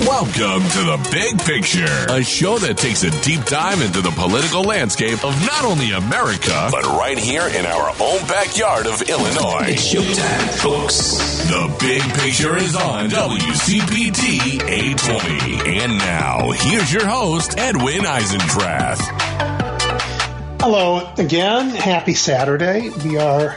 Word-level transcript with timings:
Welcome 0.00 0.62
to 0.62 0.78
The 0.78 1.08
Big 1.12 1.38
Picture, 1.40 2.06
a 2.08 2.24
show 2.24 2.56
that 2.56 2.78
takes 2.78 3.02
a 3.02 3.10
deep 3.20 3.44
dive 3.44 3.82
into 3.82 4.00
the 4.00 4.10
political 4.10 4.62
landscape 4.62 5.22
of 5.22 5.38
not 5.44 5.66
only 5.66 5.92
America, 5.92 6.68
but 6.72 6.84
right 6.84 7.18
here 7.18 7.46
in 7.46 7.66
our 7.66 7.90
own 8.00 8.26
backyard 8.26 8.86
of 8.86 9.02
Illinois. 9.02 9.66
It's 9.68 9.92
showtime, 9.92 10.48
folks. 10.58 11.44
The 11.48 11.76
Big 11.80 12.00
Picture 12.14 12.56
is 12.56 12.74
on 12.76 13.10
WCPT 13.10 14.62
820. 14.66 15.80
And 15.80 15.98
now, 15.98 16.50
here's 16.52 16.90
your 16.90 17.06
host, 17.06 17.58
Edwin 17.58 18.00
Eisendrath. 18.00 19.00
Hello 20.62 21.12
again. 21.18 21.68
Happy 21.68 22.14
Saturday. 22.14 22.88
We 23.04 23.18
are 23.18 23.54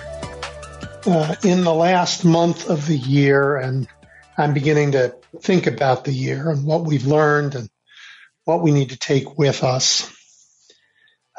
uh, 1.06 1.36
in 1.42 1.64
the 1.64 1.74
last 1.74 2.26
month 2.26 2.70
of 2.70 2.86
the 2.86 2.98
year, 2.98 3.56
and 3.56 3.88
I'm 4.38 4.54
beginning 4.54 4.92
to 4.92 5.16
think 5.42 5.68
about 5.68 6.04
the 6.04 6.14
year 6.14 6.50
and 6.50 6.66
what 6.66 6.86
we've 6.86 7.06
learned 7.06 7.56
and 7.56 7.70
what 8.46 8.62
we 8.62 8.72
need 8.72 8.90
to 8.90 8.98
take 8.98 9.38
with 9.38 9.64
us. 9.64 10.12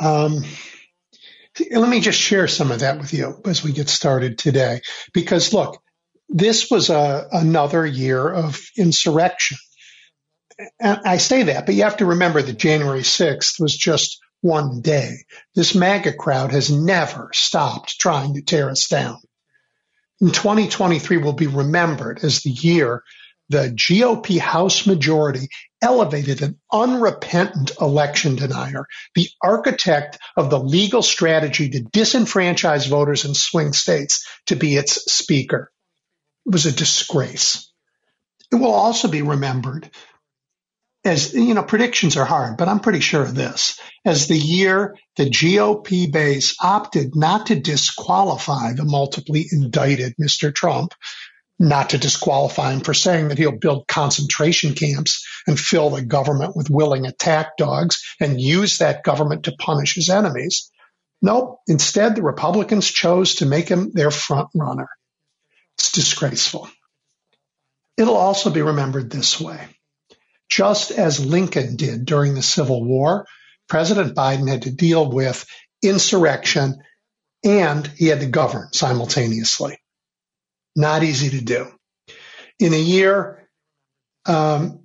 Um, 0.01 0.45
let 1.71 1.89
me 1.89 2.01
just 2.01 2.19
share 2.19 2.49
some 2.49 2.73
of 2.73 2.81
that 2.81 2.99
with 2.99 3.13
you 3.13 3.41
as 3.45 3.63
we 3.63 3.73
get 3.73 3.89
started 3.89 4.39
today. 4.39 4.81
Because 5.13 5.53
look, 5.53 5.81
this 6.29 6.71
was 6.71 6.91
a, 6.91 7.29
another 7.31 7.87
year 7.87 8.29
of 8.29 8.61
insurrection. 8.77 9.59
And 10.81 11.01
I 11.05 11.19
say 11.19 11.45
that, 11.45 11.67
but 11.67 11.75
you 11.75 11.83
have 11.83 11.99
to 11.99 12.07
remember 12.07 12.41
that 12.43 12.59
January 12.59 13.01
6th 13.01 13.61
was 13.61 13.77
just 13.77 14.19
one 14.41 14.81
day. 14.81 15.25
This 15.55 15.75
MAGA 15.75 16.15
crowd 16.15 16.53
has 16.53 16.71
never 16.71 17.31
stopped 17.33 17.99
trying 17.99 18.35
to 18.35 18.43
tear 18.43 18.71
us 18.71 18.89
down. 18.89 19.19
In 20.21 20.31
2023 20.31 21.17
will 21.19 21.33
be 21.33 21.47
remembered 21.49 22.23
as 22.23 22.41
the 22.41 22.51
year 22.51 23.03
the 23.49 23.71
GOP 23.71 24.39
House 24.39 24.87
majority 24.87 25.49
elevated 25.83 26.43
an 26.43 26.59
unrepentant 26.73 27.73
election 27.81 28.37
denier, 28.37 28.87
the 29.15 29.29
architect 29.43 30.19
of 30.37 30.51
the 30.51 30.59
legal 30.59 31.03
strategy 31.03 31.69
to 31.71 31.83
disenfranchise 31.83 32.89
voters 32.89 33.25
in 33.25 33.35
swing 33.35 33.73
states, 33.73 34.27
to 34.47 34.57
be 34.57 34.77
its 34.77 35.13
speaker. 35.13 35.71
It 36.47 36.53
was 36.53 36.67
a 36.67 36.73
disgrace. 36.73 37.71
It 38.51 38.57
will 38.57 38.73
also 38.73 39.09
be 39.09 39.23
remembered 39.23 39.91
as, 41.05 41.35
you 41.35 41.53
know, 41.53 41.63
predictions 41.63 42.17
are 42.17 42.25
hard, 42.25 42.57
but 42.57 42.69
I'm 42.69 42.81
pretty 42.81 43.01
sure 43.01 43.23
of 43.23 43.35
this. 43.35 43.79
As 44.07 44.27
the 44.27 44.39
year 44.39 44.97
the 45.17 45.29
GOP 45.29 46.11
base 46.11 46.57
opted 46.63 47.15
not 47.15 47.47
to 47.47 47.61
disqualify 47.61 48.73
the 48.73 48.85
multiply 48.85 49.43
indicted 49.53 50.15
Mr. 50.21 50.55
Trump, 50.55 50.95
not 51.59 51.91
to 51.91 51.99
disqualify 51.99 52.73
him 52.73 52.81
for 52.81 52.95
saying 52.95 53.29
that 53.29 53.39
he'll 53.39 53.59
build 53.59 53.87
concentration 53.87 54.75
camps 54.75 55.27
and 55.47 55.59
fill 55.59 55.91
the 55.91 56.03
government 56.03 56.57
with 56.57 56.71
willing 56.71 57.07
attack 57.07 57.57
dogs 57.57 58.03
and 58.21 58.41
use 58.41 58.79
that 58.79 59.05
government 59.05 59.45
to 59.45 59.57
punish 59.59 59.95
his 59.95 60.11
enemies. 60.11 60.71
Nope. 61.23 61.61
Instead, 61.69 62.17
the 62.17 62.23
Republicans 62.23 62.87
chose 62.87 63.37
to 63.37 63.47
make 63.47 63.69
him 63.69 63.93
their 63.93 64.11
front 64.11 64.49
runner. 64.55 64.89
It's 65.79 65.93
disgraceful. 65.93 66.69
It'll 67.97 68.17
also 68.17 68.51
be 68.51 68.63
remembered 68.63 69.11
this 69.11 69.41
way. 69.41 69.61
Just 70.51 70.91
as 70.91 71.25
Lincoln 71.25 71.77
did 71.77 72.05
during 72.05 72.35
the 72.35 72.43
Civil 72.43 72.85
War, 72.85 73.27
President 73.69 74.15
Biden 74.15 74.49
had 74.49 74.63
to 74.63 74.71
deal 74.71 75.11
with 75.11 75.47
insurrection 75.83 76.83
and 77.45 77.87
he 77.87 78.07
had 78.07 78.21
to 78.21 78.27
govern 78.27 78.69
simultaneously. 78.73 79.79
Not 80.77 81.03
easy 81.03 81.31
to 81.31 81.45
do. 81.45 81.71
In 82.59 82.73
a 82.73 82.79
year, 82.79 83.49
um, 84.27 84.81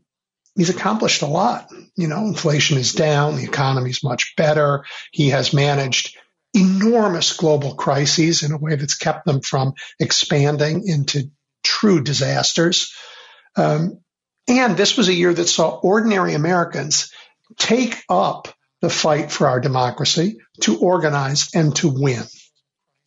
he's 0.55 0.69
accomplished 0.69 1.21
a 1.21 1.27
lot. 1.27 1.69
You 1.95 2.07
know, 2.07 2.25
inflation 2.25 2.77
is 2.77 2.93
down, 2.93 3.35
the 3.35 3.43
economy 3.43 3.89
is 3.89 4.03
much 4.03 4.33
better. 4.35 4.85
He 5.11 5.29
has 5.29 5.53
managed 5.53 6.17
enormous 6.53 7.33
global 7.33 7.75
crises 7.75 8.43
in 8.43 8.51
a 8.51 8.57
way 8.57 8.75
that's 8.75 8.97
kept 8.97 9.25
them 9.25 9.41
from 9.41 9.73
expanding 9.99 10.87
into 10.87 11.29
true 11.63 12.01
disasters. 12.01 12.93
Um, 13.55 14.01
and 14.47 14.75
this 14.75 14.97
was 14.97 15.09
a 15.09 15.13
year 15.13 15.33
that 15.33 15.47
saw 15.47 15.69
ordinary 15.69 16.33
Americans 16.33 17.11
take 17.57 18.01
up 18.09 18.47
the 18.81 18.89
fight 18.89 19.31
for 19.31 19.47
our 19.47 19.59
democracy 19.59 20.37
to 20.61 20.79
organize 20.79 21.49
and 21.53 21.75
to 21.77 21.89
win. 21.89 22.23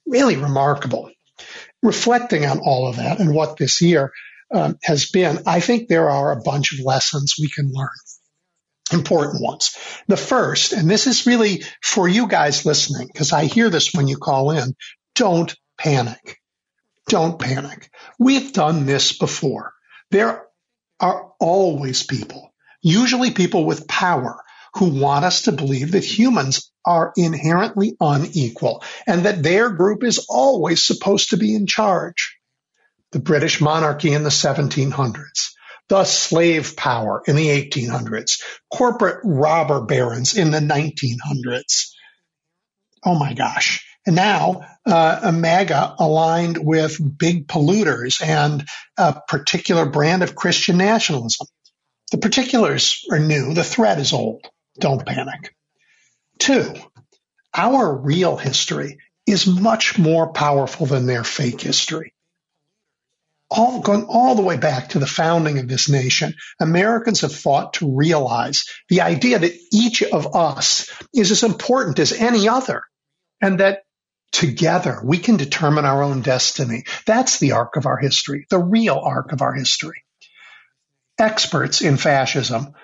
Really 0.06 0.36
remarkable 0.36 1.10
reflecting 1.82 2.46
on 2.46 2.60
all 2.60 2.88
of 2.88 2.96
that 2.96 3.18
and 3.18 3.34
what 3.34 3.56
this 3.56 3.80
year 3.82 4.12
um, 4.52 4.78
has 4.82 5.10
been, 5.10 5.38
I 5.46 5.60
think 5.60 5.88
there 5.88 6.10
are 6.10 6.32
a 6.32 6.42
bunch 6.42 6.72
of 6.72 6.84
lessons 6.84 7.34
we 7.40 7.48
can 7.48 7.72
learn. 7.72 7.88
Important 8.92 9.42
ones. 9.42 9.76
The 10.08 10.16
first, 10.16 10.72
and 10.72 10.90
this 10.90 11.06
is 11.06 11.26
really 11.26 11.64
for 11.82 12.06
you 12.06 12.28
guys 12.28 12.66
listening, 12.66 13.08
because 13.10 13.32
I 13.32 13.46
hear 13.46 13.70
this 13.70 13.94
when 13.94 14.08
you 14.08 14.18
call 14.18 14.50
in, 14.50 14.74
don't 15.14 15.54
panic. 15.78 16.38
Don't 17.08 17.38
panic. 17.38 17.90
We've 18.18 18.52
done 18.52 18.86
this 18.86 19.16
before. 19.16 19.72
There 20.10 20.46
are 21.00 21.32
always 21.40 22.02
people, 22.02 22.52
usually 22.82 23.30
people 23.30 23.64
with 23.64 23.88
power, 23.88 24.40
who 24.74 25.00
want 25.00 25.24
us 25.24 25.42
to 25.42 25.52
believe 25.52 25.92
that 25.92 26.04
humans 26.04 26.71
are 26.84 27.12
inherently 27.16 27.96
unequal 28.00 28.82
and 29.06 29.24
that 29.24 29.42
their 29.42 29.70
group 29.70 30.04
is 30.04 30.26
always 30.28 30.82
supposed 30.82 31.30
to 31.30 31.36
be 31.36 31.54
in 31.54 31.66
charge. 31.66 32.36
The 33.12 33.20
British 33.20 33.60
monarchy 33.60 34.12
in 34.12 34.22
the 34.22 34.30
1700s, 34.30 35.52
the 35.88 36.04
slave 36.04 36.76
power 36.76 37.22
in 37.26 37.36
the 37.36 37.48
1800s, 37.48 38.42
corporate 38.72 39.20
robber 39.22 39.82
barons 39.82 40.36
in 40.36 40.50
the 40.50 40.60
1900s. 40.60 41.90
Oh 43.04 43.18
my 43.18 43.34
gosh. 43.34 43.84
And 44.06 44.16
now, 44.16 44.62
uh, 44.84 45.20
a 45.24 45.32
MAGA 45.32 45.96
aligned 45.98 46.58
with 46.58 46.98
big 47.18 47.46
polluters 47.46 48.20
and 48.20 48.66
a 48.96 49.20
particular 49.28 49.86
brand 49.86 50.22
of 50.22 50.34
Christian 50.34 50.76
nationalism. 50.76 51.46
The 52.10 52.18
particulars 52.18 53.04
are 53.10 53.20
new. 53.20 53.54
The 53.54 53.64
threat 53.64 54.00
is 54.00 54.12
old. 54.12 54.44
Don't 54.78 55.06
panic. 55.06 55.54
Two, 56.42 56.74
our 57.54 57.94
real 57.94 58.36
history 58.36 58.98
is 59.28 59.46
much 59.46 59.96
more 59.96 60.32
powerful 60.32 60.86
than 60.86 61.06
their 61.06 61.22
fake 61.22 61.60
history. 61.60 62.14
All, 63.48 63.80
going 63.80 64.06
all 64.06 64.34
the 64.34 64.42
way 64.42 64.56
back 64.56 64.88
to 64.88 64.98
the 64.98 65.06
founding 65.06 65.60
of 65.60 65.68
this 65.68 65.88
nation, 65.88 66.34
Americans 66.58 67.20
have 67.20 67.32
fought 67.32 67.74
to 67.74 67.94
realize 67.94 68.64
the 68.88 69.02
idea 69.02 69.38
that 69.38 69.56
each 69.72 70.02
of 70.02 70.34
us 70.34 70.90
is 71.14 71.30
as 71.30 71.44
important 71.44 72.00
as 72.00 72.12
any 72.12 72.48
other 72.48 72.82
and 73.40 73.60
that 73.60 73.84
together 74.32 75.00
we 75.04 75.18
can 75.18 75.36
determine 75.36 75.84
our 75.84 76.02
own 76.02 76.22
destiny. 76.22 76.82
That's 77.06 77.38
the 77.38 77.52
arc 77.52 77.76
of 77.76 77.86
our 77.86 77.98
history, 77.98 78.46
the 78.50 78.58
real 78.58 78.98
arc 78.98 79.30
of 79.30 79.42
our 79.42 79.54
history. 79.54 80.02
Experts 81.20 81.82
in 81.82 81.98
fascism 81.98 82.74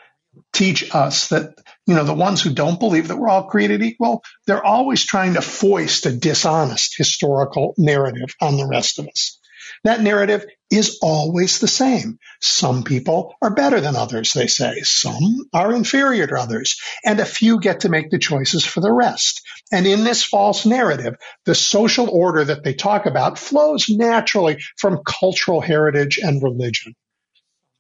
teach 0.53 0.95
us 0.95 1.31
that, 1.31 1.57
you 1.89 1.95
know, 1.95 2.05
the 2.05 2.13
ones 2.13 2.43
who 2.43 2.53
don't 2.53 2.79
believe 2.79 3.09
that 3.09 3.17
we're 3.17 3.31
all 3.31 3.49
created 3.49 3.83
equal, 3.83 4.23
they're 4.47 4.65
always 4.65 5.07
trying 5.07 5.35
to 5.35 5.41
foist 5.41 6.05
a 6.05 6.13
dishonest 6.13 6.95
historical 6.99 7.73
narrative 7.79 8.35
on 8.43 8.59
the 8.59 8.67
rest 8.67 8.99
of 8.99 9.09
us. 9.09 9.41
That 9.85 10.03
narrative 10.03 10.45
is 10.71 10.99
always 11.01 11.61
the 11.61 11.69
same. 11.69 12.19
Some 12.43 12.83
people 12.83 13.35
are 13.41 13.55
better 13.55 13.81
than 13.81 13.97
others, 13.97 14.35
they 14.35 14.49
say. 14.49 14.81
Some 14.83 15.49
are 15.55 15.75
inferior 15.75 16.27
to 16.27 16.35
others. 16.35 16.79
And 17.07 17.21
a 17.21 17.25
few 17.25 17.59
get 17.59 17.81
to 17.81 17.89
make 17.89 18.11
the 18.11 18.19
choices 18.19 18.67
for 18.67 18.81
the 18.81 18.93
rest. 18.93 19.41
And 19.73 19.87
in 19.87 20.05
this 20.05 20.23
false 20.23 20.67
narrative, 20.67 21.15
the 21.47 21.55
social 21.55 22.11
order 22.11 22.45
that 22.45 22.65
they 22.65 22.75
talk 22.75 23.07
about 23.07 23.39
flows 23.39 23.89
naturally 23.89 24.59
from 24.77 25.03
cultural 25.07 25.63
heritage 25.63 26.19
and 26.23 26.43
religion. 26.43 26.95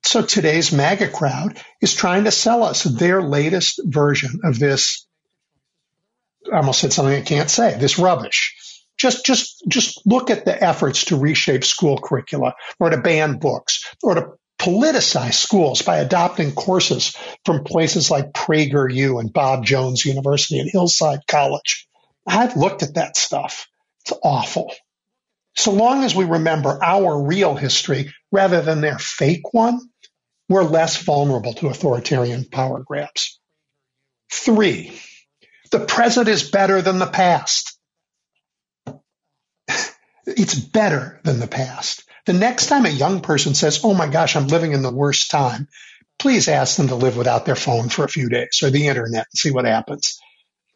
So 0.09 0.23
today's 0.23 0.73
MAGA 0.73 1.09
crowd 1.09 1.62
is 1.82 1.94
trying 1.94 2.25
to 2.25 2.31
sell 2.31 2.62
us 2.62 2.82
their 2.82 3.21
latest 3.21 3.79
version 3.85 4.41
of 4.43 4.59
this. 4.59 5.06
I 6.50 6.56
almost 6.56 6.81
said 6.81 6.94
something 6.94 7.15
I 7.15 7.21
can't 7.21 7.50
say. 7.50 7.77
This 7.77 7.99
rubbish. 7.99 8.56
Just, 8.97 9.27
just, 9.27 9.62
just 9.69 10.06
look 10.06 10.31
at 10.31 10.47
the 10.47 10.65
efforts 10.65 11.05
to 11.06 11.19
reshape 11.19 11.62
school 11.62 11.99
curricula 11.99 12.55
or 12.81 12.88
to 12.88 13.03
ban 13.03 13.38
books 13.38 13.85
or 14.03 14.15
to 14.15 14.29
politicize 14.59 15.35
schools 15.35 15.82
by 15.82 15.99
adopting 15.99 16.53
courses 16.53 17.15
from 17.44 17.65
places 17.65 18.11
like 18.11 18.32
PragerU 18.32 19.21
and 19.21 19.31
Bob 19.31 19.67
Jones 19.67 20.06
University 20.06 20.59
and 20.59 20.71
Hillsdale 20.71 21.21
College. 21.29 21.87
I've 22.27 22.56
looked 22.56 22.82
at 22.82 22.94
that 22.94 23.19
stuff. 23.19 23.69
It's 24.06 24.19
awful. 24.25 24.73
So 25.55 25.71
long 25.71 26.03
as 26.03 26.15
we 26.15 26.25
remember 26.25 26.82
our 26.82 27.25
real 27.25 27.56
history 27.56 28.15
rather 28.32 28.62
than 28.62 28.81
their 28.81 28.99
fake 28.99 29.53
one, 29.53 29.81
we're 30.49 30.65
less 30.65 31.03
vulnerable 31.03 31.55
to 31.55 31.69
authoritarian 31.69 32.45
power 32.45 32.83
grabs. 32.83 33.39
Three, 34.31 34.99
the 35.71 35.81
present 35.81 36.29
is 36.29 36.50
better 36.50 36.83
than 36.83 36.99
the 36.99 37.06
past. 37.06 37.79
it's 40.27 40.55
better 40.55 41.21
than 41.25 41.41
the 41.41 41.47
past. 41.47 42.05
The 42.27 42.33
next 42.33 42.67
time 42.67 42.87
a 42.87 42.91
young 42.91 43.21
person 43.21 43.55
says, 43.55 43.81
Oh 43.85 43.95
my 43.95 44.06
gosh, 44.06 44.37
I'm 44.37 44.49
living 44.49 44.73
in 44.73 44.83
the 44.83 44.93
worst 44.93 45.31
time, 45.31 45.69
please 46.19 46.49
ask 46.49 46.77
them 46.77 46.89
to 46.89 46.94
live 46.94 47.17
without 47.17 47.47
their 47.47 47.56
phone 47.56 47.89
for 47.89 48.05
a 48.05 48.09
few 48.09 48.29
days 48.29 48.61
or 48.62 48.71
the 48.71 48.89
internet 48.89 49.27
and 49.33 49.39
see 49.39 49.51
what 49.51 49.65
happens. 49.65 50.19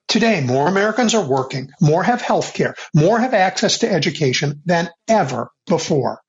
Today, 0.08 0.40
more 0.42 0.68
Americans 0.68 1.14
are 1.14 1.26
working, 1.26 1.70
more 1.80 2.02
have 2.02 2.20
health 2.20 2.54
care, 2.54 2.74
more 2.94 3.18
have 3.18 3.34
access 3.34 3.78
to 3.78 3.90
education 3.90 4.62
than 4.66 4.90
ever 5.08 5.50
before. 5.66 6.20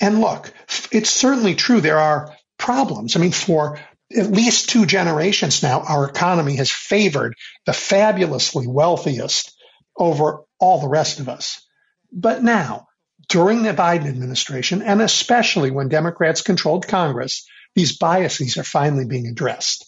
And 0.00 0.20
look, 0.20 0.52
it's 0.90 1.10
certainly 1.10 1.54
true 1.54 1.80
there 1.80 1.98
are 1.98 2.34
problems. 2.58 3.16
I 3.16 3.20
mean, 3.20 3.32
for 3.32 3.78
at 4.16 4.30
least 4.30 4.70
two 4.70 4.86
generations 4.86 5.62
now, 5.62 5.80
our 5.80 6.08
economy 6.08 6.56
has 6.56 6.70
favored 6.70 7.34
the 7.66 7.72
fabulously 7.72 8.66
wealthiest 8.66 9.54
over 9.96 10.42
all 10.58 10.80
the 10.80 10.88
rest 10.88 11.20
of 11.20 11.28
us. 11.28 11.64
But 12.12 12.42
now, 12.42 12.88
during 13.28 13.62
the 13.62 13.72
Biden 13.72 14.08
administration, 14.08 14.82
and 14.82 15.00
especially 15.00 15.70
when 15.70 15.88
Democrats 15.88 16.42
controlled 16.42 16.88
Congress, 16.88 17.46
these 17.74 17.96
biases 17.96 18.56
are 18.56 18.64
finally 18.64 19.04
being 19.04 19.26
addressed. 19.26 19.86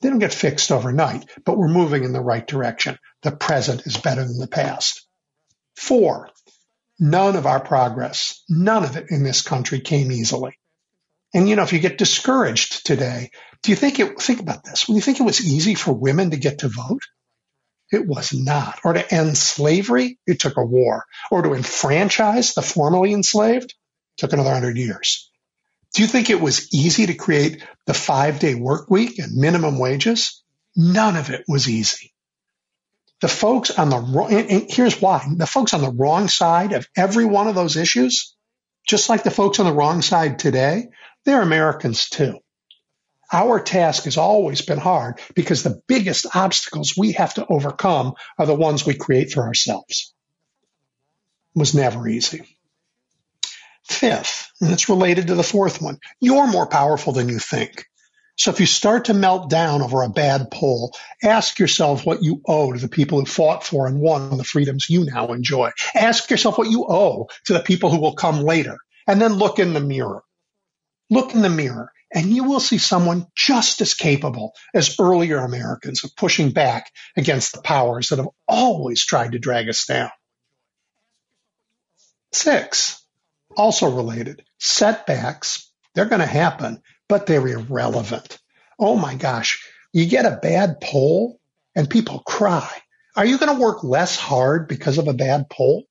They 0.00 0.10
don't 0.10 0.18
get 0.18 0.34
fixed 0.34 0.72
overnight, 0.72 1.26
but 1.44 1.56
we're 1.56 1.68
moving 1.68 2.04
in 2.04 2.12
the 2.12 2.20
right 2.20 2.46
direction. 2.46 2.98
The 3.22 3.30
present 3.30 3.86
is 3.86 3.96
better 3.96 4.24
than 4.24 4.38
the 4.38 4.48
past. 4.48 5.06
Four, 5.76 6.30
none 6.98 7.36
of 7.36 7.46
our 7.46 7.60
progress, 7.60 8.42
none 8.48 8.84
of 8.84 8.96
it 8.96 9.06
in 9.10 9.22
this 9.22 9.42
country 9.42 9.80
came 9.80 10.12
easily. 10.12 10.58
And 11.34 11.48
you 11.48 11.56
know, 11.56 11.62
if 11.62 11.72
you 11.72 11.80
get 11.80 11.98
discouraged 11.98 12.86
today, 12.86 13.30
do 13.62 13.72
you 13.72 13.76
think 13.76 13.98
it, 13.98 14.20
think 14.20 14.40
about 14.40 14.64
this. 14.64 14.86
When 14.86 14.94
you 14.94 15.02
think 15.02 15.18
it 15.18 15.24
was 15.24 15.44
easy 15.44 15.74
for 15.74 15.92
women 15.92 16.30
to 16.30 16.36
get 16.36 16.60
to 16.60 16.68
vote, 16.68 17.02
it 17.90 18.06
was 18.06 18.32
not. 18.32 18.80
Or 18.84 18.92
to 18.92 19.14
end 19.14 19.36
slavery, 19.36 20.18
it 20.26 20.40
took 20.40 20.56
a 20.56 20.64
war. 20.64 21.04
Or 21.30 21.42
to 21.42 21.54
enfranchise 21.54 22.54
the 22.54 22.62
formerly 22.62 23.12
enslaved, 23.12 23.74
took 24.16 24.32
another 24.32 24.52
hundred 24.52 24.76
years. 24.76 25.30
Do 25.92 26.02
you 26.02 26.08
think 26.08 26.30
it 26.30 26.40
was 26.40 26.72
easy 26.74 27.06
to 27.06 27.14
create 27.14 27.62
the 27.86 27.94
five 27.94 28.38
day 28.38 28.54
work 28.54 28.90
week 28.90 29.18
and 29.18 29.36
minimum 29.36 29.78
wages? 29.78 30.42
None 30.76 31.16
of 31.16 31.30
it 31.30 31.44
was 31.46 31.68
easy. 31.68 32.13
The 33.24 33.28
folks 33.28 33.70
on 33.70 33.88
the 33.88 34.00
wrong, 34.00 34.28
here's 34.68 35.00
why 35.00 35.26
the 35.34 35.46
folks 35.46 35.72
on 35.72 35.80
the 35.80 35.90
wrong 35.90 36.28
side 36.28 36.72
of 36.72 36.86
every 36.94 37.24
one 37.24 37.48
of 37.48 37.54
those 37.54 37.74
issues, 37.74 38.36
just 38.86 39.08
like 39.08 39.22
the 39.22 39.30
folks 39.30 39.58
on 39.58 39.64
the 39.64 39.72
wrong 39.72 40.02
side 40.02 40.38
today, 40.38 40.88
they're 41.24 41.40
Americans 41.40 42.10
too. 42.10 42.40
Our 43.32 43.60
task 43.60 44.04
has 44.04 44.18
always 44.18 44.60
been 44.60 44.76
hard 44.76 45.20
because 45.34 45.62
the 45.62 45.80
biggest 45.88 46.36
obstacles 46.36 46.98
we 46.98 47.12
have 47.12 47.32
to 47.36 47.46
overcome 47.46 48.12
are 48.38 48.44
the 48.44 48.54
ones 48.54 48.84
we 48.84 48.92
create 48.92 49.32
for 49.32 49.44
ourselves. 49.44 50.12
It 51.56 51.60
was 51.60 51.74
never 51.74 52.06
easy. 52.06 52.42
Fifth, 53.84 54.50
and 54.60 54.70
it's 54.70 54.90
related 54.90 55.28
to 55.28 55.34
the 55.34 55.42
fourth 55.42 55.80
one, 55.80 55.98
you're 56.20 56.46
more 56.46 56.66
powerful 56.66 57.14
than 57.14 57.30
you 57.30 57.38
think. 57.38 57.86
So 58.36 58.50
if 58.50 58.58
you 58.58 58.66
start 58.66 59.06
to 59.06 59.14
melt 59.14 59.48
down 59.48 59.80
over 59.80 60.02
a 60.02 60.08
bad 60.08 60.50
poll, 60.50 60.92
ask 61.22 61.58
yourself 61.58 62.04
what 62.04 62.22
you 62.22 62.40
owe 62.46 62.72
to 62.72 62.80
the 62.80 62.88
people 62.88 63.20
who 63.20 63.26
fought 63.26 63.64
for 63.64 63.86
and 63.86 64.00
won 64.00 64.36
the 64.36 64.44
freedoms 64.44 64.90
you 64.90 65.04
now 65.04 65.32
enjoy. 65.32 65.70
Ask 65.94 66.30
yourself 66.30 66.58
what 66.58 66.70
you 66.70 66.84
owe 66.88 67.28
to 67.46 67.52
the 67.52 67.60
people 67.60 67.90
who 67.90 68.00
will 68.00 68.16
come 68.16 68.40
later. 68.42 68.76
And 69.06 69.20
then 69.20 69.34
look 69.34 69.58
in 69.58 69.72
the 69.72 69.80
mirror. 69.80 70.22
Look 71.10 71.34
in 71.34 71.42
the 71.42 71.50
mirror 71.50 71.92
and 72.14 72.30
you 72.30 72.44
will 72.44 72.60
see 72.60 72.78
someone 72.78 73.26
just 73.36 73.80
as 73.80 73.94
capable 73.94 74.54
as 74.72 74.96
earlier 75.00 75.38
Americans 75.38 76.04
of 76.04 76.14
pushing 76.16 76.50
back 76.50 76.90
against 77.16 77.52
the 77.52 77.60
powers 77.60 78.08
that 78.08 78.18
have 78.18 78.28
always 78.46 79.04
tried 79.04 79.32
to 79.32 79.38
drag 79.40 79.68
us 79.68 79.84
down. 79.84 80.10
Six, 82.32 83.04
also 83.56 83.94
related, 83.94 84.44
setbacks, 84.58 85.70
they're 85.94 86.06
going 86.06 86.20
to 86.20 86.26
happen, 86.26 86.82
but 87.08 87.26
they're 87.26 87.46
irrelevant. 87.46 88.38
Oh 88.78 88.96
my 88.96 89.14
gosh, 89.14 89.68
you 89.92 90.06
get 90.06 90.26
a 90.26 90.38
bad 90.42 90.80
poll 90.80 91.40
and 91.74 91.88
people 91.88 92.20
cry. 92.20 92.70
Are 93.16 93.26
you 93.26 93.38
going 93.38 93.54
to 93.54 93.62
work 93.62 93.84
less 93.84 94.16
hard 94.16 94.68
because 94.68 94.98
of 94.98 95.06
a 95.06 95.14
bad 95.14 95.48
poll 95.48 95.84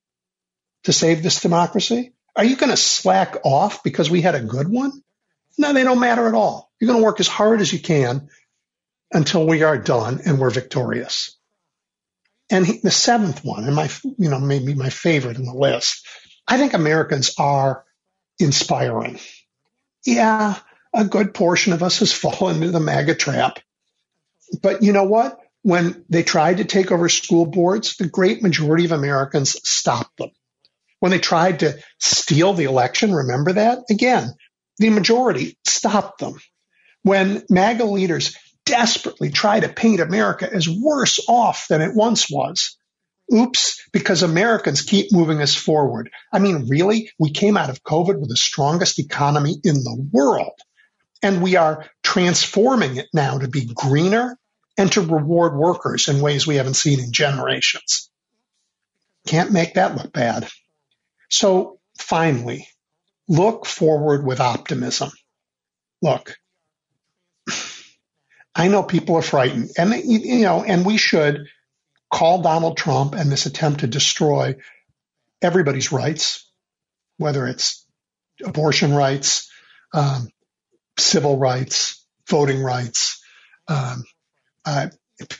to 0.84 0.92
save 0.92 1.22
this 1.22 1.40
democracy? 1.40 2.12
Are 2.36 2.44
you 2.44 2.56
going 2.56 2.70
to 2.70 2.76
slack 2.76 3.36
off 3.44 3.82
because 3.82 4.10
we 4.10 4.20
had 4.20 4.34
a 4.34 4.42
good 4.42 4.68
one? 4.68 4.92
No, 5.56 5.72
they 5.72 5.84
don't 5.84 6.00
matter 6.00 6.26
at 6.28 6.34
all. 6.34 6.70
You're 6.80 6.88
going 6.88 7.00
to 7.00 7.04
work 7.04 7.20
as 7.20 7.28
hard 7.28 7.60
as 7.60 7.72
you 7.72 7.78
can 7.78 8.28
until 9.12 9.46
we 9.46 9.62
are 9.62 9.78
done 9.78 10.20
and 10.26 10.38
we're 10.38 10.50
victorious. 10.50 11.38
And 12.50 12.66
he, 12.66 12.78
the 12.78 12.90
seventh 12.90 13.44
one, 13.44 13.64
and 13.64 13.74
my, 13.74 13.88
you 14.18 14.28
know, 14.28 14.40
maybe 14.40 14.74
my 14.74 14.90
favorite 14.90 15.38
in 15.38 15.46
the 15.46 15.54
list, 15.54 16.06
I 16.46 16.58
think 16.58 16.74
Americans 16.74 17.34
are 17.38 17.84
inspiring. 18.38 19.18
Yeah, 20.04 20.56
a 20.94 21.04
good 21.04 21.34
portion 21.34 21.72
of 21.72 21.82
us 21.82 21.98
has 21.98 22.12
fallen 22.12 22.56
into 22.56 22.70
the 22.70 22.80
MAGA 22.80 23.16
trap. 23.16 23.58
But 24.62 24.82
you 24.82 24.92
know 24.92 25.04
what? 25.04 25.38
When 25.62 26.04
they 26.08 26.22
tried 26.22 26.58
to 26.58 26.64
take 26.64 26.92
over 26.92 27.08
school 27.08 27.46
boards, 27.46 27.96
the 27.96 28.08
great 28.08 28.42
majority 28.42 28.84
of 28.84 28.92
Americans 28.92 29.56
stopped 29.68 30.18
them. 30.18 30.30
When 31.00 31.10
they 31.10 31.18
tried 31.18 31.60
to 31.60 31.78
steal 31.98 32.52
the 32.52 32.64
election, 32.64 33.12
remember 33.12 33.54
that? 33.54 33.80
Again, 33.90 34.32
the 34.78 34.90
majority 34.90 35.58
stopped 35.66 36.20
them. 36.20 36.34
When 37.02 37.42
MAGA 37.50 37.84
leaders 37.84 38.36
desperately 38.64 39.30
try 39.30 39.60
to 39.60 39.68
paint 39.68 40.00
America 40.00 40.48
as 40.50 40.68
worse 40.68 41.20
off 41.28 41.66
than 41.68 41.82
it 41.82 41.94
once 41.94 42.30
was, 42.30 42.76
Oops, 43.32 43.80
because 43.92 44.22
Americans 44.22 44.82
keep 44.82 45.10
moving 45.10 45.40
us 45.40 45.54
forward. 45.54 46.10
I 46.32 46.38
mean, 46.38 46.68
really, 46.68 47.10
we 47.18 47.30
came 47.30 47.56
out 47.56 47.70
of 47.70 47.82
COVID 47.82 48.20
with 48.20 48.28
the 48.28 48.36
strongest 48.36 48.98
economy 48.98 49.56
in 49.64 49.76
the 49.76 50.08
world. 50.12 50.52
And 51.24 51.42
we 51.42 51.56
are 51.56 51.86
transforming 52.02 52.98
it 52.98 53.06
now 53.14 53.38
to 53.38 53.48
be 53.48 53.64
greener 53.64 54.36
and 54.76 54.92
to 54.92 55.00
reward 55.00 55.56
workers 55.56 56.06
in 56.08 56.20
ways 56.20 56.46
we 56.46 56.56
haven't 56.56 56.74
seen 56.74 57.00
in 57.00 57.12
generations. 57.12 58.10
Can't 59.26 59.50
make 59.50 59.74
that 59.74 59.96
look 59.96 60.12
bad. 60.12 60.48
So 61.30 61.80
finally, 61.98 62.68
look 63.26 63.64
forward 63.64 64.24
with 64.26 64.38
optimism. 64.38 65.10
Look, 66.02 66.36
I 68.54 68.68
know 68.68 68.82
people 68.82 69.16
are 69.16 69.22
frightened 69.22 69.70
and, 69.78 69.94
you 70.04 70.42
know, 70.42 70.62
and 70.62 70.84
we 70.84 70.98
should 70.98 71.46
call 72.12 72.42
Donald 72.42 72.76
Trump 72.76 73.14
and 73.14 73.32
this 73.32 73.46
attempt 73.46 73.80
to 73.80 73.86
destroy 73.86 74.56
everybody's 75.40 75.90
rights, 75.90 76.48
whether 77.16 77.46
it's 77.46 77.86
abortion 78.44 78.94
rights, 78.94 79.50
um, 79.94 80.28
civil 80.98 81.38
rights, 81.38 82.04
voting 82.28 82.62
rights, 82.62 83.22
um, 83.68 84.04
uh, 84.64 84.88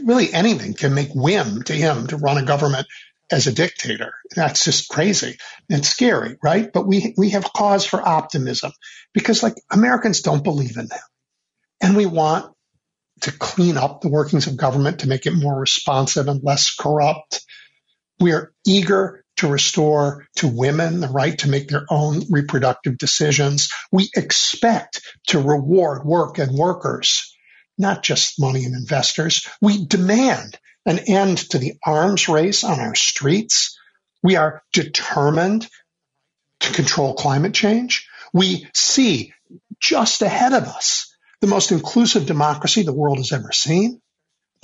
really 0.02 0.32
anything 0.32 0.74
can 0.74 0.94
make 0.94 1.14
whim 1.14 1.62
to 1.64 1.72
him 1.72 2.06
to 2.08 2.16
run 2.16 2.38
a 2.38 2.44
government 2.44 2.86
as 3.30 3.46
a 3.46 3.52
dictator. 3.52 4.14
That's 4.36 4.64
just 4.64 4.88
crazy 4.88 5.38
and 5.70 5.84
scary, 5.84 6.36
right? 6.42 6.70
But 6.72 6.86
we 6.86 7.14
we 7.16 7.30
have 7.30 7.52
cause 7.52 7.84
for 7.84 8.06
optimism 8.06 8.72
because 9.12 9.42
like 9.42 9.54
Americans 9.70 10.20
don't 10.20 10.44
believe 10.44 10.76
in 10.76 10.86
them. 10.86 10.98
And 11.80 11.96
we 11.96 12.06
want 12.06 12.52
to 13.22 13.32
clean 13.32 13.76
up 13.76 14.00
the 14.00 14.08
workings 14.08 14.46
of 14.46 14.56
government 14.56 15.00
to 15.00 15.08
make 15.08 15.26
it 15.26 15.34
more 15.34 15.58
responsive 15.58 16.28
and 16.28 16.42
less 16.42 16.74
corrupt. 16.74 17.44
We 18.20 18.32
are 18.32 18.52
eager 18.66 19.23
to 19.36 19.48
restore 19.48 20.26
to 20.36 20.48
women 20.48 21.00
the 21.00 21.08
right 21.08 21.38
to 21.38 21.48
make 21.48 21.68
their 21.68 21.86
own 21.90 22.22
reproductive 22.30 22.98
decisions. 22.98 23.70
We 23.90 24.10
expect 24.14 25.02
to 25.28 25.40
reward 25.40 26.04
work 26.04 26.38
and 26.38 26.56
workers, 26.56 27.36
not 27.76 28.02
just 28.02 28.40
money 28.40 28.64
and 28.64 28.74
investors. 28.74 29.48
We 29.60 29.84
demand 29.86 30.58
an 30.86 31.00
end 31.00 31.38
to 31.50 31.58
the 31.58 31.74
arms 31.84 32.28
race 32.28 32.64
on 32.64 32.80
our 32.80 32.94
streets. 32.94 33.78
We 34.22 34.36
are 34.36 34.62
determined 34.72 35.68
to 36.60 36.72
control 36.72 37.14
climate 37.14 37.54
change. 37.54 38.08
We 38.32 38.66
see 38.74 39.32
just 39.80 40.22
ahead 40.22 40.52
of 40.52 40.64
us 40.64 41.14
the 41.40 41.46
most 41.46 41.72
inclusive 41.72 42.26
democracy 42.26 42.82
the 42.82 42.92
world 42.92 43.18
has 43.18 43.32
ever 43.32 43.52
seen. 43.52 44.00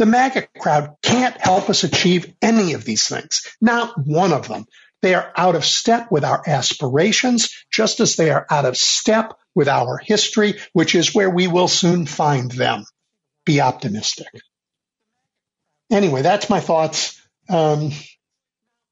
The 0.01 0.07
MAGA 0.07 0.49
crowd 0.59 0.97
can't 1.03 1.39
help 1.39 1.69
us 1.69 1.85
achieve 1.85 2.33
any 2.41 2.73
of 2.73 2.87
these 2.87 3.07
things, 3.07 3.47
not 3.61 3.93
one 3.99 4.33
of 4.33 4.49
them. 4.49 4.65
They 5.03 5.15
are 5.15 5.31
out 5.37 5.57
of 5.57 5.63
step 5.63 6.11
with 6.11 6.25
our 6.25 6.43
aspirations, 6.47 7.51
just 7.71 8.01
as 8.01 8.17
they 8.17 8.31
are 8.31 8.47
out 8.49 8.65
of 8.65 8.79
step 8.79 9.35
with 9.55 9.69
our 9.69 9.99
history, 9.99 10.55
which 10.73 10.95
is 10.95 11.15
where 11.15 11.29
we 11.29 11.49
will 11.49 11.69
soon 11.69 12.07
find 12.07 12.51
them. 12.51 12.85
Be 13.45 13.61
optimistic. 13.61 14.29
Anyway, 15.93 16.23
that's 16.23 16.49
my 16.49 16.61
thoughts 16.61 17.21
um, 17.51 17.91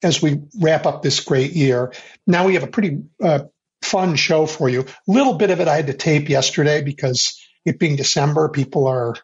as 0.03 0.21
we 0.21 0.43
wrap 0.61 0.85
up 0.85 1.01
this 1.01 1.21
great 1.21 1.53
year. 1.53 1.95
Now 2.27 2.47
we 2.47 2.53
have 2.53 2.65
a 2.65 2.71
pretty 2.71 3.05
uh, 3.23 3.45
fun 3.81 4.17
show 4.17 4.45
for 4.45 4.69
you. 4.69 4.83
A 4.83 4.87
little 5.11 5.39
bit 5.39 5.49
of 5.49 5.61
it 5.61 5.69
I 5.69 5.77
had 5.77 5.87
to 5.87 5.95
tape 5.95 6.29
yesterday 6.29 6.83
because 6.83 7.43
it 7.65 7.79
being 7.79 7.97
December, 7.97 8.51
people 8.51 8.89
are, 8.89 9.15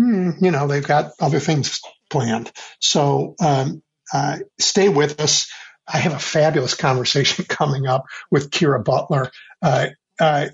hmm, 0.00 0.30
you 0.44 0.50
know, 0.50 0.66
they've 0.66 0.86
got 0.86 1.12
other 1.20 1.40
things 1.40 1.80
planned. 2.08 2.50
So 2.80 3.34
um, 3.40 3.82
uh, 4.12 4.38
stay 4.58 4.88
with 4.88 5.20
us. 5.20 5.50
I 5.86 5.98
have 5.98 6.14
a 6.14 6.18
fabulous 6.18 6.74
conversation 6.74 7.44
coming 7.48 7.86
up 7.86 8.06
with 8.30 8.50
Kiera 8.50 8.82
Butler. 8.84 9.30
Uh, 9.62 9.88
uh, 10.18 10.48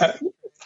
uh 0.00 0.12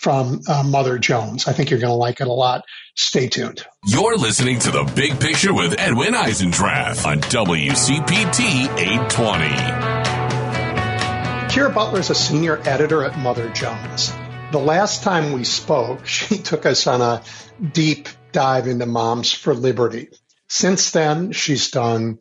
from 0.02 0.40
uh, 0.48 0.64
Mother 0.64 0.98
Jones. 0.98 1.46
I 1.46 1.52
think 1.52 1.70
you're 1.70 1.78
going 1.78 1.92
to 1.92 1.94
like 1.94 2.20
it 2.20 2.26
a 2.26 2.32
lot. 2.32 2.64
Stay 2.96 3.28
tuned. 3.28 3.64
You're 3.86 4.16
listening 4.16 4.58
to 4.58 4.72
The 4.72 4.82
Big 4.96 5.20
Picture 5.20 5.54
with 5.54 5.76
Edwin 5.78 6.14
Eisendrath 6.14 7.06
on 7.06 7.20
WCPT 7.20 8.78
820. 8.78 9.44
Kiera 11.54 11.72
Butler 11.72 12.00
is 12.00 12.10
a 12.10 12.16
senior 12.16 12.60
editor 12.64 13.04
at 13.04 13.16
Mother 13.16 13.48
Jones. 13.50 14.12
The 14.52 14.58
last 14.58 15.02
time 15.02 15.32
we 15.32 15.44
spoke, 15.44 16.06
she 16.06 16.36
took 16.36 16.66
us 16.66 16.86
on 16.86 17.00
a 17.00 17.22
deep 17.72 18.08
dive 18.32 18.66
into 18.66 18.84
Moms 18.84 19.32
for 19.32 19.54
Liberty. 19.54 20.10
Since 20.46 20.90
then, 20.90 21.32
she's 21.32 21.70
done 21.70 22.18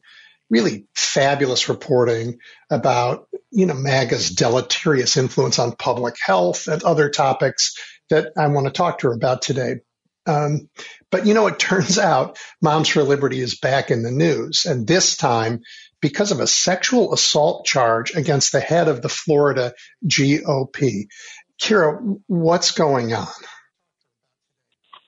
really 0.49 0.85
fabulous 0.95 1.67
reporting 1.67 2.39
about, 2.69 3.27
you 3.51 3.65
know, 3.65 3.73
MAGA's 3.73 4.29
deleterious 4.29 5.17
influence 5.17 5.59
on 5.59 5.73
public 5.73 6.15
health 6.25 6.67
and 6.67 6.81
other 6.83 7.09
topics 7.09 7.75
that 8.09 8.31
I 8.37 8.47
want 8.47 8.65
to 8.67 8.71
talk 8.71 8.99
to 8.99 9.07
her 9.07 9.13
about 9.13 9.41
today. 9.41 9.81
Um, 10.25 10.69
but 11.09 11.25
you 11.25 11.33
know, 11.33 11.47
it 11.47 11.59
turns 11.59 11.99
out 11.99 12.37
Moms 12.61 12.87
for 12.87 13.03
Liberty 13.03 13.41
is 13.41 13.59
back 13.59 13.91
in 13.91 14.03
the 14.03 14.11
news, 14.11 14.65
and 14.65 14.87
this 14.87 15.17
time 15.17 15.63
because 16.01 16.31
of 16.31 16.39
a 16.39 16.47
sexual 16.47 17.13
assault 17.13 17.65
charge 17.65 18.15
against 18.15 18.51
the 18.51 18.59
head 18.59 18.87
of 18.87 19.01
the 19.01 19.09
Florida 19.09 19.73
GOP. 20.05 21.05
Kiera, 21.61 22.19
what's 22.27 22.71
going 22.71 23.13
on? 23.13 23.27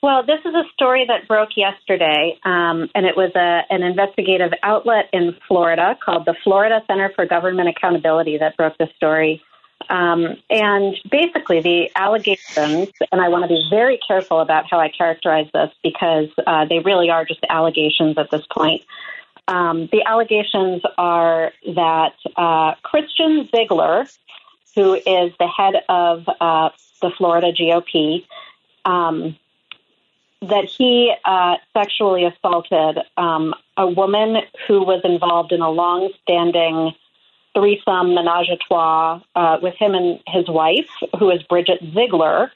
Well, 0.03 0.25
this 0.25 0.39
is 0.45 0.53
a 0.53 0.63
story 0.73 1.05
that 1.07 1.27
broke 1.27 1.55
yesterday, 1.55 2.37
um, 2.43 2.89
and 2.93 3.05
it 3.05 3.15
was 3.15 3.31
a, 3.35 3.61
an 3.69 3.83
investigative 3.83 4.51
outlet 4.61 5.09
in 5.13 5.35
Florida 5.47 5.97
called 6.03 6.25
the 6.25 6.35
Florida 6.43 6.83
Center 6.87 7.11
for 7.15 7.25
Government 7.25 7.69
Accountability 7.69 8.37
that 8.37 8.57
broke 8.57 8.77
the 8.77 8.89
story. 8.97 9.41
Um, 9.89 10.35
and 10.49 10.95
basically, 11.09 11.61
the 11.61 11.89
allegations, 11.95 12.89
and 13.11 13.21
I 13.21 13.29
want 13.29 13.43
to 13.43 13.47
be 13.47 13.65
very 13.69 13.97
careful 14.05 14.41
about 14.41 14.65
how 14.69 14.79
I 14.79 14.89
characterize 14.89 15.47
this 15.53 15.71
because 15.81 16.29
uh, 16.45 16.65
they 16.65 16.79
really 16.79 17.09
are 17.09 17.25
just 17.25 17.39
allegations 17.49 18.17
at 18.17 18.29
this 18.29 18.45
point. 18.51 18.83
Um, 19.47 19.89
the 19.91 20.03
allegations 20.05 20.83
are 20.97 21.51
that 21.75 22.13
uh, 22.37 22.75
Christian 22.83 23.49
Ziegler, 23.53 24.05
who 24.75 24.93
is 24.95 25.33
the 25.39 25.47
head 25.47 25.75
of 25.89 26.27
uh, 26.39 26.69
the 27.01 27.11
Florida 27.17 27.51
GOP, 27.51 28.25
um, 28.85 29.37
that 30.41 30.65
he 30.65 31.13
uh, 31.23 31.57
sexually 31.73 32.25
assaulted 32.25 32.99
um, 33.17 33.53
a 33.77 33.87
woman 33.87 34.41
who 34.67 34.83
was 34.83 35.01
involved 35.03 35.51
in 35.51 35.61
a 35.61 35.69
long-standing 35.69 36.93
threesome 37.53 38.13
menage 38.15 38.49
a 38.49 38.57
trois 38.57 39.21
uh, 39.35 39.57
with 39.61 39.75
him 39.75 39.93
and 39.93 40.19
his 40.27 40.47
wife, 40.47 40.89
who 41.17 41.29
is 41.29 41.41
Bridget 41.43 41.79
Ziegler, 41.93 42.51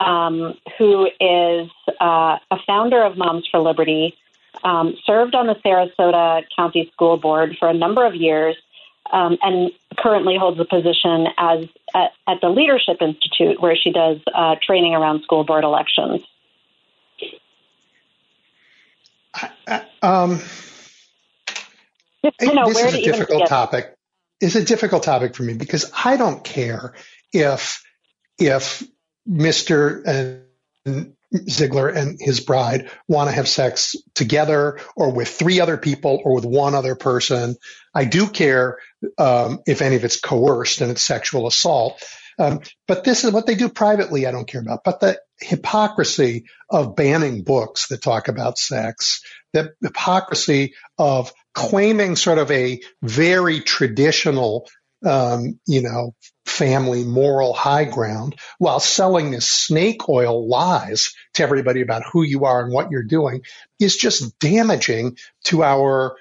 um, 0.00 0.54
who 0.78 1.08
is 1.20 1.70
uh, 2.00 2.38
a 2.50 2.58
founder 2.66 3.02
of 3.02 3.16
Moms 3.16 3.46
for 3.50 3.60
Liberty, 3.60 4.16
um, 4.64 4.96
served 5.06 5.34
on 5.34 5.46
the 5.46 5.54
Sarasota 5.56 6.44
County 6.54 6.90
School 6.92 7.16
Board 7.16 7.56
for 7.58 7.68
a 7.68 7.74
number 7.74 8.04
of 8.04 8.14
years, 8.14 8.56
um, 9.10 9.38
and 9.42 9.70
currently 9.98 10.36
holds 10.36 10.58
a 10.60 10.64
position 10.64 11.26
as 11.36 11.66
at, 11.94 12.12
at, 12.26 12.40
the 12.40 12.48
Leadership 12.48 12.98
Institute, 13.00 13.60
where 13.60 13.76
she 13.76 13.90
does 13.90 14.18
uh, 14.34 14.56
training 14.62 14.94
around 14.94 15.22
school 15.22 15.44
board 15.44 15.64
elections. 15.64 16.22
Um, 20.02 20.40
know, 22.54 22.68
this 22.68 22.82
is 22.82 22.94
a 22.94 23.02
difficult 23.02 23.48
topic. 23.48 23.94
It's 24.40 24.54
a 24.56 24.64
difficult 24.64 25.02
topic 25.02 25.34
for 25.34 25.42
me 25.42 25.54
because 25.54 25.90
I 26.04 26.16
don't 26.16 26.42
care 26.42 26.94
if 27.32 27.82
if 28.38 28.82
Mr. 29.28 30.42
Ziegler 31.48 31.88
and 31.88 32.18
his 32.20 32.40
bride 32.40 32.90
want 33.08 33.30
to 33.30 33.34
have 33.34 33.48
sex 33.48 33.96
together 34.14 34.80
or 34.96 35.12
with 35.12 35.28
three 35.28 35.60
other 35.60 35.76
people 35.76 36.20
or 36.24 36.34
with 36.34 36.44
one 36.44 36.74
other 36.74 36.94
person. 36.94 37.56
I 37.94 38.04
do 38.04 38.26
care 38.26 38.78
um, 39.18 39.60
if 39.66 39.82
any 39.82 39.96
of 39.96 40.04
it's 40.04 40.20
coerced 40.20 40.80
and 40.80 40.90
it's 40.90 41.02
sexual 41.02 41.46
assault. 41.46 42.02
Um, 42.38 42.60
but 42.88 43.04
this 43.04 43.24
is 43.24 43.32
what 43.32 43.46
they 43.46 43.54
do 43.54 43.68
privately. 43.68 44.26
I 44.26 44.30
don't 44.30 44.48
care 44.48 44.60
about. 44.60 44.84
But 44.84 45.00
the 45.00 45.20
hypocrisy 45.40 46.44
of 46.70 46.96
banning 46.96 47.42
books 47.42 47.88
that 47.88 48.02
talk 48.02 48.28
about 48.28 48.58
sex, 48.58 49.22
the 49.52 49.72
hypocrisy 49.82 50.74
of 50.98 51.32
claiming 51.54 52.16
sort 52.16 52.38
of 52.38 52.50
a 52.50 52.80
very 53.02 53.60
traditional, 53.60 54.68
um, 55.04 55.58
you 55.66 55.82
know, 55.82 56.14
family 56.46 57.04
moral 57.04 57.52
high 57.52 57.84
ground 57.84 58.34
while 58.58 58.80
selling 58.80 59.30
this 59.30 59.46
snake 59.46 60.08
oil 60.08 60.48
lies 60.48 61.14
to 61.34 61.42
everybody 61.42 61.80
about 61.80 62.02
who 62.12 62.22
you 62.22 62.44
are 62.44 62.64
and 62.64 62.72
what 62.72 62.90
you're 62.90 63.02
doing 63.04 63.42
is 63.78 63.96
just 63.96 64.38
damaging 64.38 65.16
to 65.44 65.62
our 65.62 66.16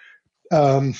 um, 0.51 0.93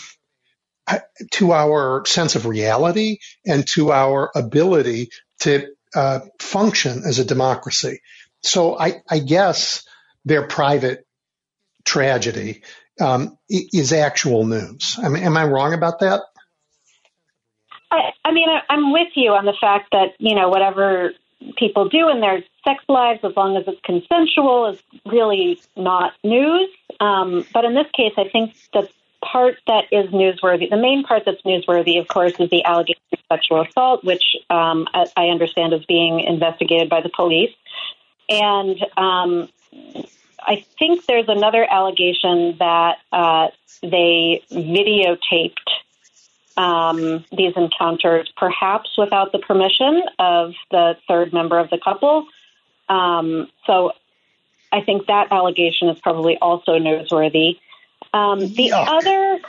to 1.31 1.51
our 1.53 2.05
sense 2.05 2.35
of 2.35 2.45
reality 2.45 3.17
and 3.45 3.67
to 3.67 3.91
our 3.91 4.31
ability 4.35 5.09
to 5.39 5.67
uh, 5.95 6.19
function 6.39 7.03
as 7.05 7.19
a 7.19 7.25
democracy. 7.25 8.01
So 8.43 8.77
I, 8.77 9.01
I 9.09 9.19
guess 9.19 9.83
their 10.25 10.47
private 10.47 11.05
tragedy 11.85 12.63
um, 12.99 13.37
is 13.49 13.93
actual 13.93 14.45
news. 14.45 14.97
I 15.01 15.09
mean, 15.09 15.23
am 15.23 15.37
I 15.37 15.45
wrong 15.45 15.73
about 15.73 15.99
that? 15.99 16.21
I, 17.91 18.11
I 18.23 18.31
mean, 18.31 18.47
I, 18.49 18.61
I'm 18.69 18.93
with 18.93 19.09
you 19.15 19.31
on 19.31 19.45
the 19.45 19.55
fact 19.59 19.89
that 19.91 20.15
you 20.19 20.35
know 20.35 20.49
whatever 20.49 21.11
people 21.57 21.89
do 21.89 22.09
in 22.09 22.21
their 22.21 22.43
sex 22.63 22.83
lives, 22.87 23.19
as 23.23 23.35
long 23.35 23.57
as 23.57 23.63
it's 23.67 23.81
consensual, 23.83 24.67
is 24.67 24.79
really 25.05 25.59
not 25.75 26.13
news. 26.23 26.69
Um, 26.99 27.45
but 27.53 27.65
in 27.65 27.73
this 27.73 27.87
case, 27.95 28.13
I 28.17 28.29
think 28.29 28.55
that 28.73 28.89
part 29.23 29.57
that 29.67 29.85
is 29.91 30.09
newsworthy, 30.11 30.69
the 30.69 30.77
main 30.77 31.03
part 31.03 31.23
that's 31.25 31.41
newsworthy, 31.43 31.99
of 31.99 32.07
course, 32.07 32.33
is 32.39 32.49
the 32.49 32.63
allegation 32.65 33.01
of 33.13 33.19
sexual 33.31 33.61
assault, 33.61 34.03
which 34.03 34.23
um, 34.49 34.87
I 34.93 35.27
understand 35.27 35.73
is 35.73 35.85
being 35.85 36.19
investigated 36.19 36.89
by 36.89 37.01
the 37.01 37.09
police. 37.09 37.53
And 38.29 38.77
um, 38.97 39.49
I 40.39 40.65
think 40.79 41.05
there's 41.05 41.27
another 41.27 41.65
allegation 41.69 42.57
that 42.59 42.97
uh, 43.11 43.47
they 43.81 44.43
videotaped 44.51 45.57
um, 46.57 47.25
these 47.31 47.53
encounters, 47.55 48.31
perhaps 48.35 48.89
without 48.97 49.31
the 49.31 49.39
permission 49.39 50.03
of 50.19 50.53
the 50.69 50.97
third 51.07 51.33
member 51.33 51.59
of 51.59 51.69
the 51.69 51.77
couple. 51.77 52.27
Um, 52.89 53.47
so 53.65 53.93
I 54.71 54.81
think 54.81 55.07
that 55.07 55.31
allegation 55.31 55.89
is 55.89 55.99
probably 55.99 56.37
also 56.37 56.77
newsworthy. 56.79 57.59
Um, 58.13 58.39
the 58.39 58.71
Yuck. 58.73 58.87
other, 58.87 59.39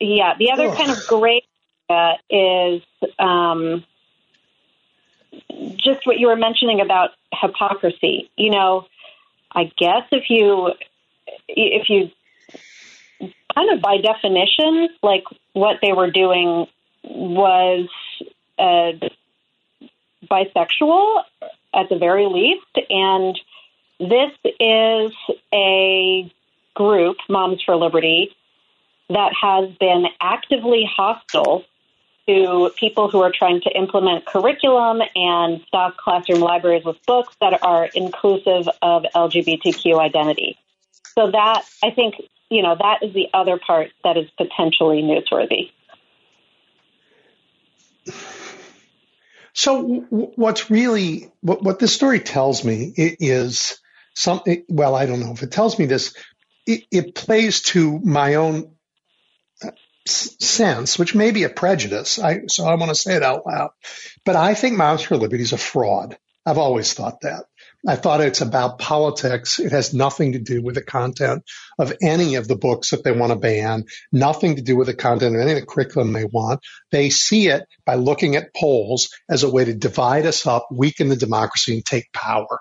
yeah, 0.00 0.34
the 0.38 0.52
other 0.52 0.68
Ugh. 0.68 0.76
kind 0.76 0.90
of 0.90 1.06
gray 1.06 1.42
area 1.90 2.18
is 2.30 2.82
um, 3.18 3.84
just 5.76 6.06
what 6.06 6.18
you 6.18 6.28
were 6.28 6.36
mentioning 6.36 6.80
about 6.80 7.10
hypocrisy. 7.32 8.30
You 8.36 8.50
know, 8.50 8.86
I 9.52 9.64
guess 9.76 10.02
if 10.10 10.24
you 10.30 10.72
if 11.48 11.88
you 11.88 12.10
kind 13.54 13.70
of 13.72 13.80
by 13.80 13.98
definition, 13.98 14.88
like 15.02 15.24
what 15.52 15.76
they 15.82 15.92
were 15.92 16.10
doing 16.10 16.66
was 17.02 17.88
uh, 18.58 18.92
bisexual 20.30 21.22
at 21.74 21.88
the 21.88 21.98
very 21.98 22.26
least, 22.26 22.90
and 22.90 23.38
this 23.98 24.32
is 24.60 25.12
a 25.52 26.32
group, 26.74 27.16
Moms 27.28 27.62
for 27.62 27.76
Liberty, 27.76 28.34
that 29.08 29.32
has 29.40 29.70
been 29.78 30.06
actively 30.20 30.88
hostile 30.90 31.64
to 32.26 32.70
people 32.76 33.10
who 33.10 33.20
are 33.20 33.32
trying 33.32 33.60
to 33.60 33.70
implement 33.70 34.24
curriculum 34.24 35.02
and 35.14 35.60
stock 35.68 35.96
classroom 35.98 36.40
libraries 36.40 36.84
with 36.84 36.96
books 37.06 37.34
that 37.40 37.62
are 37.62 37.88
inclusive 37.94 38.68
of 38.80 39.04
LGBTQ 39.14 39.98
identity. 39.98 40.56
So 41.14 41.30
that, 41.30 41.64
I 41.82 41.90
think, 41.90 42.14
you 42.50 42.62
know, 42.62 42.76
that 42.78 43.02
is 43.02 43.12
the 43.12 43.28
other 43.34 43.58
part 43.58 43.90
that 44.02 44.16
is 44.16 44.28
potentially 44.38 45.02
newsworthy. 45.02 45.70
So, 49.52 49.82
what's 50.10 50.68
really 50.68 51.30
what, 51.40 51.62
what 51.62 51.78
this 51.78 51.92
story 51.94 52.18
tells 52.18 52.64
me 52.64 52.92
is 52.96 53.78
something. 54.14 54.64
Well, 54.68 54.96
I 54.96 55.06
don't 55.06 55.20
know 55.20 55.30
if 55.32 55.44
it 55.44 55.52
tells 55.52 55.78
me 55.78 55.86
this, 55.86 56.12
it, 56.66 56.84
it 56.90 57.14
plays 57.14 57.62
to 57.62 57.98
my 58.00 58.34
own 58.34 58.74
uh, 59.62 59.70
sense, 60.06 60.98
which 60.98 61.14
may 61.14 61.30
be 61.30 61.44
a 61.44 61.48
prejudice. 61.48 62.18
I, 62.18 62.42
so 62.48 62.66
I 62.66 62.74
want 62.74 62.90
to 62.90 62.94
say 62.94 63.14
it 63.14 63.22
out 63.22 63.46
loud. 63.46 63.70
But 64.24 64.36
I 64.36 64.54
think 64.54 64.76
Moms 64.76 65.02
for 65.02 65.16
Liberty 65.16 65.42
is 65.42 65.52
a 65.52 65.58
fraud. 65.58 66.16
I've 66.46 66.58
always 66.58 66.92
thought 66.92 67.22
that. 67.22 67.44
I 67.86 67.96
thought 67.96 68.20
it's 68.20 68.40
about 68.40 68.78
politics. 68.78 69.58
It 69.58 69.72
has 69.72 69.92
nothing 69.92 70.32
to 70.32 70.38
do 70.38 70.62
with 70.62 70.74
the 70.74 70.82
content 70.82 71.42
of 71.78 71.92
any 72.02 72.36
of 72.36 72.48
the 72.48 72.56
books 72.56 72.90
that 72.90 73.04
they 73.04 73.12
want 73.12 73.32
to 73.32 73.38
ban, 73.38 73.84
nothing 74.10 74.56
to 74.56 74.62
do 74.62 74.76
with 74.76 74.86
the 74.86 74.94
content 74.94 75.36
of 75.36 75.42
any 75.42 75.52
of 75.52 75.60
the 75.60 75.66
curriculum 75.66 76.12
they 76.12 76.24
want. 76.24 76.60
They 76.90 77.10
see 77.10 77.48
it 77.48 77.66
by 77.84 77.96
looking 77.96 78.36
at 78.36 78.54
polls 78.54 79.08
as 79.28 79.42
a 79.42 79.50
way 79.50 79.66
to 79.66 79.74
divide 79.74 80.26
us 80.26 80.46
up, 80.46 80.68
weaken 80.70 81.08
the 81.08 81.16
democracy, 81.16 81.74
and 81.74 81.84
take 81.84 82.12
power. 82.12 82.60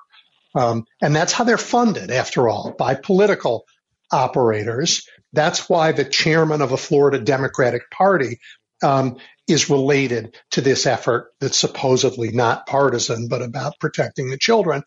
Um, 0.56 0.86
and 1.02 1.16
that's 1.16 1.34
how 1.34 1.46
they're 1.46 1.58
funded, 1.58 2.12
after 2.12 2.48
all, 2.48 2.76
by 2.78 2.96
political 2.96 3.66
operators. 4.14 5.08
That's 5.34 5.68
why 5.68 5.92
the 5.92 6.06
chairman 6.06 6.62
of 6.62 6.72
a 6.72 6.78
Florida 6.78 7.20
Democratic 7.20 7.90
Party 7.90 8.40
um, 8.84 9.18
is 9.48 9.70
related 9.70 10.36
to 10.52 10.62
this 10.62 10.86
effort 10.86 11.32
that's 11.40 11.58
supposedly 11.58 12.32
not 12.32 12.68
partisan, 12.68 13.28
but 13.28 13.42
about 13.42 13.80
protecting 13.80 14.30
the 14.30 14.38
children. 14.38 14.84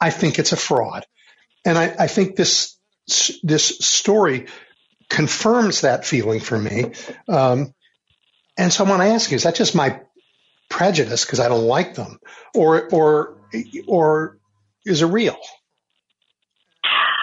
I 0.00 0.10
think 0.10 0.38
it's 0.38 0.52
a 0.52 0.56
fraud. 0.56 1.04
And 1.64 1.78
I, 1.78 1.94
I 1.98 2.06
think 2.06 2.36
this, 2.36 2.78
this 3.42 3.78
story 3.80 4.46
confirms 5.08 5.80
that 5.80 6.04
feeling 6.04 6.40
for 6.40 6.58
me. 6.58 6.92
Um, 7.28 7.72
and 8.58 8.72
so 8.72 8.84
I 8.84 8.88
want 8.88 9.02
to 9.02 9.08
ask 9.08 9.30
you, 9.30 9.36
is 9.36 9.44
that 9.44 9.54
just 9.54 9.74
my 9.74 10.00
prejudice 10.68 11.24
because 11.24 11.40
I 11.40 11.48
don't 11.48 11.64
like 11.66 11.94
them 11.94 12.18
or, 12.54 12.88
or, 12.90 13.38
or 13.86 14.38
is 14.84 15.02
it 15.02 15.06
real? 15.06 15.38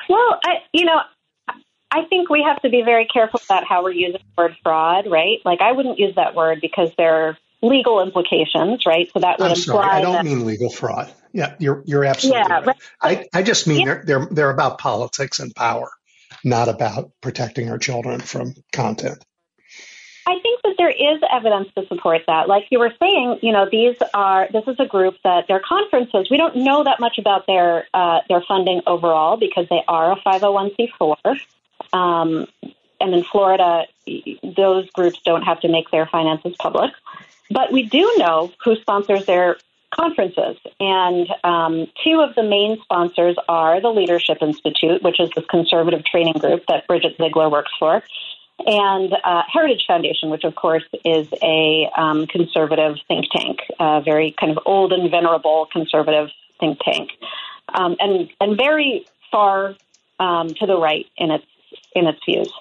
Well, 0.10 0.40
I, 0.44 0.56
you 0.74 0.86
know, 0.86 1.00
I 1.94 2.06
think 2.10 2.28
we 2.30 2.42
have 2.42 2.60
to 2.64 2.70
be 2.70 2.82
very 2.82 3.06
careful 3.06 3.40
about 3.46 3.66
how 3.66 3.84
we're 3.84 3.92
using 3.92 4.20
the 4.36 4.42
word 4.42 4.58
fraud, 4.64 5.06
right? 5.10 5.38
Like 5.46 5.62
I 5.62 5.74
wouldn't 5.74 6.00
use 6.00 6.16
that 6.16 6.34
word 6.34 6.60
because 6.60 6.90
there 6.98 7.28
are 7.28 7.38
legal 7.62 8.02
implications, 8.02 8.84
right? 8.88 9.10
So 9.14 9.20
that 9.20 9.38
would 9.40 9.52
I'm 9.52 9.56
imply 9.56 9.82
sorry, 9.84 9.92
I 9.92 10.02
don't 10.02 10.16
that, 10.16 10.26
mean 10.26 10.46
legal 10.46 10.72
fraud. 10.72 11.14
Yeah, 11.34 11.56
you're 11.60 11.84
you're 11.86 12.04
absolutely 12.04 12.42
Yeah, 12.50 12.58
right. 12.58 12.66
right. 13.04 13.30
I, 13.34 13.40
I 13.40 13.44
just 13.44 13.68
mean 13.68 13.86
Yeah. 13.86 13.86
they're 13.86 14.04
they're 14.06 14.28
they're 14.32 14.50
about 14.50 14.80
politics 14.80 15.40
and 15.40 15.54
power, 15.54 15.92
not 16.44 16.68
about 16.68 17.12
protecting 17.22 17.70
our 17.70 17.78
children 17.78 18.22
from 18.22 18.56
content. 18.72 19.24
I 20.26 20.40
think 20.42 20.62
that 20.64 20.76
there 20.78 20.90
is 20.90 21.22
evidence 21.32 21.68
to 21.78 21.86
support 21.88 22.22
that. 22.28 22.48
Like 22.48 22.64
you 22.72 22.80
were 22.80 22.94
saying, 23.00 23.40
you 23.42 23.52
know, 23.52 23.68
these 23.70 23.98
are 24.16 24.48
this 24.52 24.64
is 24.68 24.78
a 24.80 24.86
group 24.88 25.16
that 25.24 25.48
their 25.48 25.60
conferences. 25.60 26.28
We 26.32 26.38
don't 26.38 26.56
know 26.56 26.84
that 26.86 27.00
much 27.00 27.18
about 27.20 27.46
their 27.46 27.88
uh, 27.94 28.20
their 28.30 28.42
funding 28.48 28.82
overall 28.88 29.38
because 29.38 29.68
they 29.70 29.84
are 29.88 30.14
a 30.14 30.16
501c4. 30.22 31.40
Um, 31.94 32.48
and 33.00 33.14
in 33.14 33.24
Florida, 33.24 33.86
those 34.44 34.90
groups 34.92 35.20
don't 35.24 35.44
have 35.44 35.62
to 35.62 35.70
make 35.70 35.90
their 35.92 36.06
finances 36.06 36.56
public. 36.60 36.92
But 37.50 37.72
we 37.72 37.84
do 37.84 38.14
know 38.18 38.52
who 38.64 38.76
sponsors 38.78 39.26
their 39.26 39.58
conferences. 39.92 40.58
And 40.80 41.28
um, 41.44 41.88
two 42.04 42.22
of 42.22 42.36
the 42.36 42.44
main 42.44 42.82
sponsors 42.82 43.36
are 43.48 43.80
the 43.80 43.90
Leadership 43.90 44.40
Institute, 44.42 45.04
which 45.04 45.20
is 45.20 45.30
this 45.36 45.46
conservative 45.50 46.04
training 46.06 46.34
group 46.40 46.64
that 46.68 46.88
Bridget 46.88 47.16
Ziegler 47.18 47.50
works 47.50 47.72
for, 47.78 48.04
and 48.66 49.14
uh, 49.24 49.44
Heritage 49.52 49.84
Foundation, 49.88 50.30
which 50.30 50.44
of 50.44 50.56
course 50.56 50.84
is 51.04 51.28
a 51.42 51.90
um, 51.98 52.28
conservative 52.28 52.98
think 53.08 53.26
tank, 53.32 53.60
a 53.80 54.02
very 54.02 54.34
kind 54.40 54.52
of 54.52 54.60
old 54.66 54.94
and 54.94 55.10
venerable 55.10 55.68
conservative 55.72 56.30
think 56.60 56.80
tank, 56.80 57.12
um, 57.74 57.96
and 58.00 58.30
and 58.40 58.56
very 58.56 59.06
far 59.32 59.76
um, 60.20 60.50
to 60.50 60.66
the 60.66 60.78
right 60.78 61.08
in 61.18 61.32
its 61.32 61.46
in 61.96 62.08
its 62.08 62.20
views. 62.26 62.52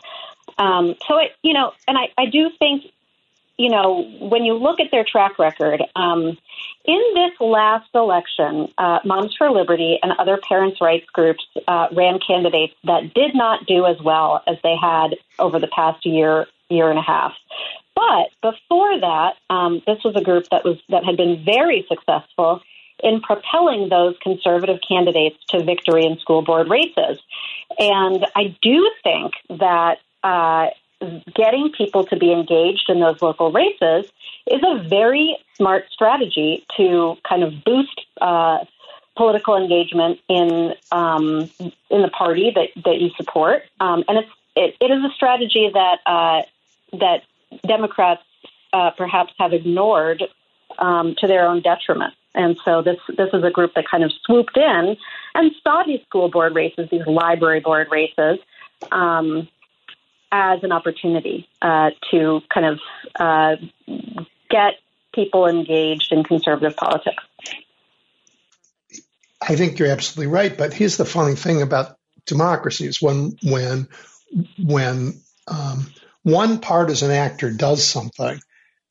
Um, 0.58 0.94
so 1.08 1.18
it, 1.18 1.32
you 1.42 1.52
know, 1.52 1.72
and 1.88 1.96
I, 1.96 2.08
I 2.18 2.26
do 2.26 2.50
think, 2.58 2.84
you 3.58 3.70
know, 3.70 4.02
when 4.20 4.44
you 4.44 4.54
look 4.54 4.80
at 4.80 4.90
their 4.90 5.04
track 5.04 5.38
record, 5.38 5.82
um, 5.94 6.36
in 6.84 7.02
this 7.14 7.32
last 7.40 7.88
election, 7.94 8.72
uh, 8.76 8.98
Moms 9.04 9.34
for 9.36 9.50
Liberty 9.50 9.98
and 10.02 10.12
other 10.18 10.38
parents' 10.48 10.80
rights 10.80 11.06
groups 11.12 11.44
uh, 11.68 11.88
ran 11.92 12.18
candidates 12.26 12.74
that 12.84 13.14
did 13.14 13.34
not 13.34 13.66
do 13.66 13.86
as 13.86 14.00
well 14.02 14.42
as 14.46 14.56
they 14.62 14.74
had 14.80 15.16
over 15.38 15.60
the 15.60 15.68
past 15.68 16.04
year, 16.04 16.46
year 16.68 16.90
and 16.90 16.98
a 16.98 17.02
half. 17.02 17.32
But 17.94 18.30
before 18.42 18.98
that, 19.00 19.34
um, 19.48 19.82
this 19.86 19.98
was 20.04 20.16
a 20.16 20.22
group 20.22 20.48
that 20.50 20.64
was 20.64 20.78
that 20.88 21.04
had 21.04 21.16
been 21.16 21.44
very 21.44 21.86
successful 21.88 22.62
in 23.02 23.20
propelling 23.20 23.88
those 23.88 24.16
conservative 24.22 24.78
candidates 24.86 25.36
to 25.48 25.62
victory 25.62 26.04
in 26.04 26.18
school 26.18 26.42
board 26.42 26.68
races. 26.68 27.18
And 27.78 28.26
I 28.36 28.56
do 28.62 28.90
think 29.02 29.32
that 29.48 29.98
uh, 30.22 30.68
getting 31.34 31.72
people 31.76 32.04
to 32.06 32.16
be 32.16 32.32
engaged 32.32 32.88
in 32.88 33.00
those 33.00 33.20
local 33.20 33.50
races 33.50 34.10
is 34.46 34.60
a 34.62 34.88
very 34.88 35.36
smart 35.54 35.84
strategy 35.90 36.64
to 36.76 37.16
kind 37.28 37.42
of 37.42 37.64
boost 37.64 38.00
uh, 38.20 38.58
political 39.16 39.56
engagement 39.56 40.20
in 40.28 40.74
um, 40.90 41.50
in 41.90 42.02
the 42.02 42.10
party 42.16 42.52
that, 42.54 42.68
that 42.84 43.00
you 43.00 43.10
support. 43.16 43.62
Um, 43.80 44.04
and 44.08 44.18
it's 44.18 44.30
it, 44.54 44.76
it 44.80 44.90
is 44.90 45.04
a 45.04 45.14
strategy 45.14 45.70
that 45.72 45.98
uh, 46.06 46.42
that 46.98 47.22
Democrats 47.66 48.22
uh, 48.72 48.90
perhaps 48.96 49.32
have 49.38 49.52
ignored 49.52 50.22
um, 50.78 51.14
to 51.18 51.26
their 51.26 51.46
own 51.46 51.62
detriment. 51.62 52.14
And 52.34 52.56
so 52.64 52.82
this 52.82 52.96
this 53.08 53.28
is 53.32 53.44
a 53.44 53.50
group 53.50 53.72
that 53.74 53.84
kind 53.90 54.04
of 54.04 54.12
swooped 54.24 54.56
in 54.56 54.96
and 55.34 55.52
saw 55.62 55.82
these 55.86 56.00
school 56.06 56.30
board 56.30 56.54
races, 56.54 56.88
these 56.90 57.06
library 57.06 57.60
board 57.60 57.88
races, 57.90 58.38
um, 58.90 59.48
as 60.30 60.62
an 60.62 60.72
opportunity 60.72 61.48
uh, 61.60 61.90
to 62.10 62.40
kind 62.52 62.66
of 62.66 62.80
uh, 63.18 63.56
get 64.50 64.74
people 65.14 65.46
engaged 65.46 66.10
in 66.10 66.24
conservative 66.24 66.74
politics. 66.76 67.22
I 69.40 69.56
think 69.56 69.78
you're 69.78 69.90
absolutely 69.90 70.32
right. 70.32 70.56
But 70.56 70.72
here's 70.72 70.96
the 70.96 71.04
funny 71.04 71.34
thing 71.34 71.62
about 71.62 71.96
democracy 72.26 72.86
is 72.86 73.02
when 73.02 73.36
when 73.42 73.88
when 74.58 75.20
um, 75.48 75.86
one 76.22 76.60
partisan 76.60 77.10
actor 77.10 77.50
does 77.50 77.84
something, 77.84 78.40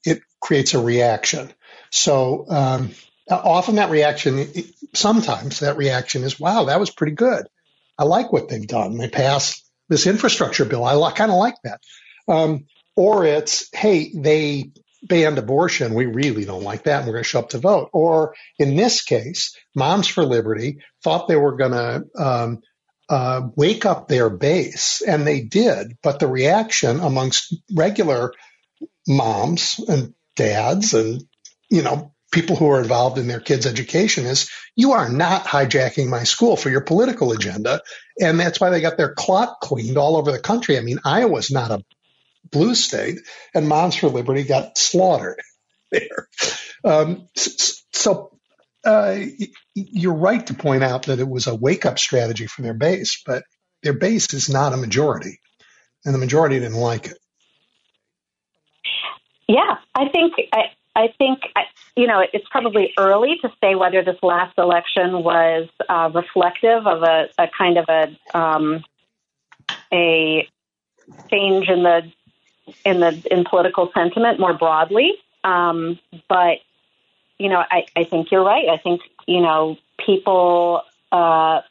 it 0.06 0.22
creates 0.40 0.74
a 0.74 0.80
reaction. 0.80 1.52
So 1.90 2.46
um, 2.50 2.92
often 3.30 3.76
that 3.76 3.90
reaction, 3.90 4.48
sometimes 4.94 5.60
that 5.60 5.78
reaction 5.78 6.24
is, 6.24 6.40
"Wow, 6.40 6.66
that 6.66 6.80
was 6.80 6.90
pretty 6.90 7.14
good. 7.14 7.48
I 7.98 8.04
like 8.04 8.32
what 8.32 8.50
they've 8.50 8.68
done. 8.68 8.98
They 8.98 9.10
passed 9.10 9.64
this 9.90 10.08
infrastructure 10.08 10.66
bill. 10.66 10.84
I 10.84 11.12
kind 11.12 11.32
of 11.32 11.38
like 11.38 11.56
that." 11.64 11.82
Um, 12.28 12.66
or 12.96 13.26
it's, 13.26 13.68
"Hey, 13.74 14.12
they 14.16 14.72
banned 15.04 15.38
abortion. 15.38 15.94
We 15.94 16.06
really 16.06 16.46
don't 16.46 16.64
like 16.64 16.84
that, 16.84 17.00
and 17.00 17.08
we're 17.08 17.14
going 17.14 17.24
to 17.24 17.30
show 17.30 17.40
up 17.40 17.50
to 17.50 17.58
vote." 17.58 17.90
Or 17.94 18.36
in 18.60 18.76
this 18.76 19.02
case, 19.02 19.56
Moms 19.76 20.08
for 20.08 20.24
Liberty 20.24 20.80
thought 21.04 21.28
they 21.28 21.36
were 21.36 21.56
going 21.56 21.72
to 21.72 22.04
um, 22.18 22.62
uh, 23.12 23.42
wake 23.58 23.86
up 23.86 24.08
their 24.08 24.30
base, 24.30 25.02
and 25.06 25.28
they 25.28 25.42
did. 25.42 25.98
But 26.02 26.20
the 26.20 26.28
reaction 26.28 27.02
amongst 27.02 27.54
regular 27.74 28.34
moms 29.08 29.80
and 29.86 30.14
dads, 30.38 30.94
and 30.94 31.22
you 31.70 31.82
know, 31.82 32.14
people 32.32 32.56
who 32.56 32.70
are 32.70 32.82
involved 32.82 33.18
in 33.18 33.28
their 33.28 33.40
kids' 33.40 33.66
education 33.66 34.26
is, 34.26 34.50
you 34.76 34.94
are 34.94 35.10
not 35.10 35.44
hijacking 35.46 36.08
my 36.08 36.24
school 36.24 36.56
for 36.56 36.70
your 36.70 36.82
political 36.82 37.32
agenda, 37.34 37.82
and 38.20 38.40
that's 38.40 38.60
why 38.60 38.70
they 38.70 38.82
got 38.82 38.98
their 38.98 39.14
clock 39.14 39.60
cleaned 39.62 39.98
all 39.98 40.18
over 40.18 40.32
the 40.32 40.40
country. 40.40 40.78
I 40.78 40.82
mean, 40.82 41.00
Iowa's 41.04 41.52
not 41.52 41.72
a 41.72 41.84
blue 42.52 42.76
state, 42.76 43.20
and 43.54 43.68
Moms 43.68 43.96
for 43.96 44.08
Liberty 44.08 44.44
got 44.44 44.78
slaughtered 44.78 45.42
there. 45.92 46.28
Um, 46.84 47.28
so 47.36 48.32
uh, 48.86 49.20
you're 49.76 50.14
right 50.14 50.46
to 50.48 50.54
point 50.54 50.84
out 50.84 51.04
that 51.04 51.20
it 51.20 51.28
was 51.28 51.48
a 51.48 51.56
wake 51.56 51.86
up 51.86 52.00
strategy 52.00 52.48
for 52.48 52.62
their 52.62 52.74
base, 52.74 53.22
but 53.26 53.44
their 53.84 53.94
base 53.94 54.34
is 54.34 54.50
not 54.50 54.74
a 54.74 54.78
majority, 54.78 55.40
and 56.06 56.16
the 56.16 56.20
majority 56.20 56.60
didn't 56.60 56.78
like 56.78 57.08
it. 57.08 57.18
Yeah, 59.48 59.76
I 59.94 60.08
think 60.10 60.34
I, 60.54 60.62
I 60.96 61.08
think 61.18 61.40
I, 61.56 61.64
you 61.96 62.08
know 62.08 62.24
it's 62.34 62.48
probably 62.50 62.94
early 62.98 63.38
to 63.42 63.52
say 63.62 63.76
whether 63.76 64.04
this 64.04 64.18
last 64.24 64.58
election 64.58 65.24
was 65.24 65.68
uh, 65.90 66.10
reflective 66.14 66.88
of 66.88 67.04
a, 67.04 67.30
a 67.38 67.48
kind 67.58 67.78
of 67.78 67.86
a 67.90 68.38
um, 68.38 68.84
a 69.92 70.48
change 71.30 71.68
in 71.68 71.84
the 71.84 72.12
in 72.86 73.00
the 73.00 73.22
in 73.32 73.44
political 73.44 73.92
sentiment 73.94 74.40
more 74.40 74.54
broadly. 74.54 75.14
Um, 75.44 76.00
but 76.30 76.60
you 77.38 77.50
know, 77.50 77.64
I, 77.70 77.86
I 77.96 78.04
think 78.04 78.32
you're 78.32 78.44
right. 78.44 78.70
I 78.70 78.78
think 78.78 79.02
you 79.28 79.42
know 79.42 79.78
people 80.06 80.84
uh, 81.12 81.62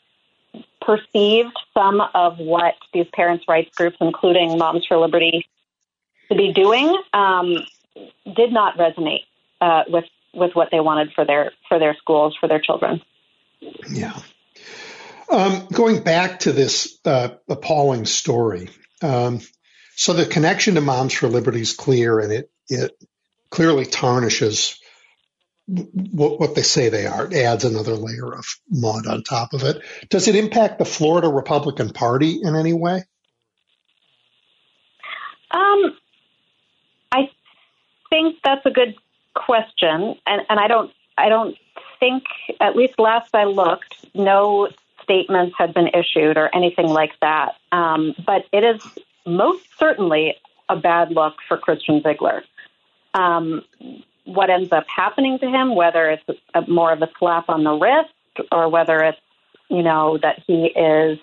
perceived 0.82 1.56
some 1.72 2.00
of 2.14 2.38
what 2.38 2.74
these 2.92 3.06
parents' 3.14 3.44
rights 3.48 3.70
groups, 3.76 3.96
including 4.00 4.58
Moms 4.58 4.84
for 4.86 4.98
Liberty, 4.98 5.46
to 6.28 6.36
be 6.36 6.52
doing, 6.52 7.00
um, 7.12 7.58
did 8.34 8.52
not 8.52 8.76
resonate 8.76 9.24
uh, 9.60 9.82
with 9.88 10.04
with 10.32 10.52
what 10.54 10.68
they 10.70 10.80
wanted 10.80 11.12
for 11.14 11.24
their 11.24 11.52
for 11.68 11.78
their 11.78 11.96
schools 12.00 12.36
for 12.40 12.48
their 12.48 12.60
children. 12.60 13.00
Yeah. 13.88 14.18
Um, 15.30 15.68
going 15.72 16.02
back 16.02 16.40
to 16.40 16.52
this 16.52 16.98
uh, 17.04 17.30
appalling 17.48 18.04
story, 18.04 18.68
um, 19.02 19.40
so 19.94 20.12
the 20.12 20.26
connection 20.26 20.74
to 20.74 20.80
Moms 20.80 21.12
for 21.12 21.28
Liberty 21.28 21.60
is 21.60 21.74
clear, 21.74 22.18
and 22.18 22.32
it 22.32 22.50
it 22.68 22.92
clearly 23.50 23.84
tarnishes 23.84 24.78
what, 25.66 26.40
what 26.40 26.54
they 26.54 26.62
say 26.62 26.88
they 26.88 27.06
are. 27.06 27.26
It 27.26 27.34
adds 27.34 27.64
another 27.64 27.94
layer 27.94 28.32
of 28.32 28.44
mud 28.68 29.06
on 29.06 29.22
top 29.22 29.52
of 29.52 29.62
it. 29.62 29.82
Does 30.08 30.26
it 30.26 30.34
impact 30.34 30.78
the 30.78 30.84
Florida 30.84 31.28
Republican 31.28 31.90
Party 31.90 32.40
in 32.42 32.56
any 32.56 32.72
way? 32.72 33.04
Um, 35.52 35.96
I 37.12 37.28
think 38.08 38.36
that's 38.42 38.64
a 38.66 38.70
good 38.70 38.94
question, 39.34 40.16
and, 40.26 40.42
and 40.48 40.60
I 40.60 40.68
don't 40.68 40.90
I 41.18 41.28
don't 41.28 41.56
think 41.98 42.24
at 42.60 42.76
least 42.76 42.98
last 42.98 43.34
I 43.34 43.44
looked, 43.44 44.06
no 44.14 44.68
statements 45.02 45.54
had 45.58 45.74
been 45.74 45.88
issued 45.88 46.36
or 46.36 46.54
anything 46.54 46.88
like 46.88 47.12
that. 47.20 47.56
Um, 47.72 48.14
but 48.24 48.46
it 48.52 48.64
is 48.64 48.82
most 49.26 49.64
certainly 49.78 50.36
a 50.68 50.76
bad 50.76 51.10
look 51.10 51.34
for 51.46 51.58
Christian 51.58 52.02
Ziegler. 52.02 52.44
Um, 53.12 53.62
what 54.24 54.50
ends 54.50 54.72
up 54.72 54.86
happening 54.88 55.38
to 55.40 55.46
him, 55.48 55.74
whether 55.74 56.10
it's 56.10 56.40
a, 56.54 56.62
more 56.70 56.92
of 56.92 57.02
a 57.02 57.10
slap 57.18 57.48
on 57.48 57.64
the 57.64 57.72
wrist 57.72 58.14
or 58.52 58.68
whether 58.68 59.02
it's, 59.02 59.20
you 59.68 59.82
know, 59.82 60.18
that 60.18 60.42
he 60.46 60.66
is 60.66 61.18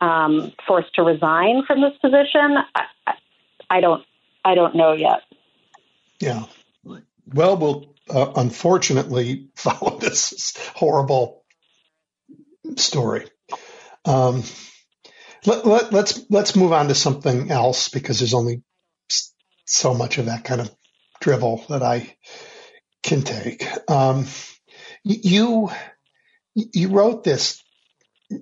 um, 0.00 0.52
forced 0.66 0.94
to 0.94 1.02
resign 1.02 1.64
from 1.66 1.80
this 1.82 1.96
position, 1.98 2.56
I, 2.74 3.14
I 3.70 3.80
don't, 3.80 4.04
I 4.44 4.54
don't 4.54 4.74
know 4.74 4.92
yet. 4.92 5.22
Yeah. 6.20 6.44
Well, 7.26 7.56
we'll 7.56 7.94
uh, 8.10 8.32
unfortunately 8.36 9.48
follow 9.56 9.98
this 9.98 10.54
horrible 10.74 11.44
story. 12.76 13.26
Um, 14.04 14.42
let, 15.46 15.66
let, 15.66 15.92
let's 15.92 16.20
let's 16.30 16.56
move 16.56 16.72
on 16.72 16.88
to 16.88 16.94
something 16.94 17.50
else 17.50 17.88
because 17.88 18.18
there's 18.18 18.34
only 18.34 18.62
so 19.66 19.94
much 19.94 20.18
of 20.18 20.26
that 20.26 20.44
kind 20.44 20.60
of 20.60 20.74
drivel 21.20 21.64
that 21.68 21.82
I 21.82 22.16
can 23.02 23.22
take. 23.22 23.66
Um, 23.90 24.26
you 25.04 25.70
you 26.54 26.88
wrote 26.88 27.24
this 27.24 27.62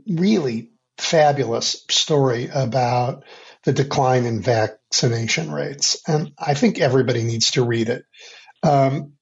really 0.09 0.71
fabulous 0.99 1.85
story 1.91 2.49
about 2.53 3.25
the 3.65 3.73
decline 3.73 4.25
in 4.25 4.43
vaccination 4.43 5.51
rates, 5.51 6.01
and 6.07 6.33
I 6.39 6.55
think 6.55 6.79
everybody 6.81 7.23
needs 7.25 7.53
to 7.53 7.65
read 7.65 7.89
it. 7.89 8.05
Um, 8.63 9.15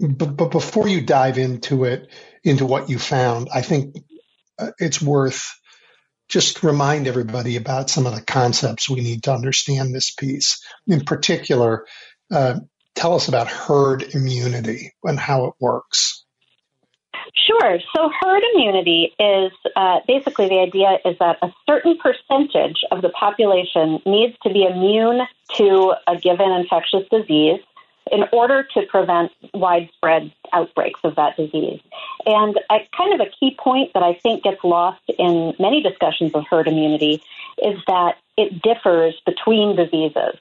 but, 0.00 0.36
but 0.36 0.50
before 0.50 0.88
you 0.88 1.00
dive 1.00 1.38
into 1.38 1.84
it, 1.84 2.08
into 2.42 2.66
what 2.66 2.90
you 2.90 2.98
found, 2.98 3.48
I 3.54 3.62
think 3.62 3.96
uh, 4.58 4.70
it's 4.78 5.00
worth 5.00 5.54
just 6.28 6.62
remind 6.62 7.06
everybody 7.06 7.56
about 7.56 7.90
some 7.90 8.06
of 8.06 8.14
the 8.14 8.22
concepts 8.22 8.88
we 8.88 9.02
need 9.02 9.24
to 9.24 9.32
understand 9.32 9.94
this 9.94 10.10
piece. 10.10 10.64
In 10.86 11.04
particular, 11.04 11.86
uh, 12.30 12.60
tell 12.94 13.14
us 13.14 13.28
about 13.28 13.48
herd 13.48 14.02
immunity 14.14 14.94
and 15.04 15.18
how 15.18 15.44
it 15.44 15.54
works. 15.60 16.24
Sure. 17.46 17.78
So, 17.94 18.10
herd 18.20 18.42
immunity 18.54 19.12
is 19.18 19.52
uh, 19.76 20.00
basically 20.06 20.48
the 20.48 20.60
idea 20.60 20.98
is 21.04 21.16
that 21.18 21.38
a 21.42 21.52
certain 21.68 21.98
percentage 21.98 22.82
of 22.90 23.02
the 23.02 23.10
population 23.10 24.00
needs 24.06 24.34
to 24.42 24.52
be 24.52 24.64
immune 24.64 25.20
to 25.56 25.94
a 26.06 26.16
given 26.16 26.50
infectious 26.50 27.06
disease 27.10 27.60
in 28.12 28.24
order 28.30 28.62
to 28.74 28.82
prevent 28.90 29.32
widespread 29.54 30.30
outbreaks 30.52 31.00
of 31.02 31.16
that 31.16 31.34
disease. 31.36 31.80
And 32.26 32.60
a, 32.70 32.76
kind 32.96 33.18
of 33.18 33.26
a 33.26 33.30
key 33.40 33.56
point 33.58 33.94
that 33.94 34.02
I 34.02 34.12
think 34.12 34.44
gets 34.44 34.62
lost 34.62 35.00
in 35.18 35.54
many 35.58 35.82
discussions 35.82 36.32
of 36.34 36.44
herd 36.48 36.68
immunity 36.68 37.22
is 37.56 37.78
that 37.86 38.16
it 38.36 38.60
differs 38.60 39.14
between 39.24 39.76
diseases. 39.76 40.38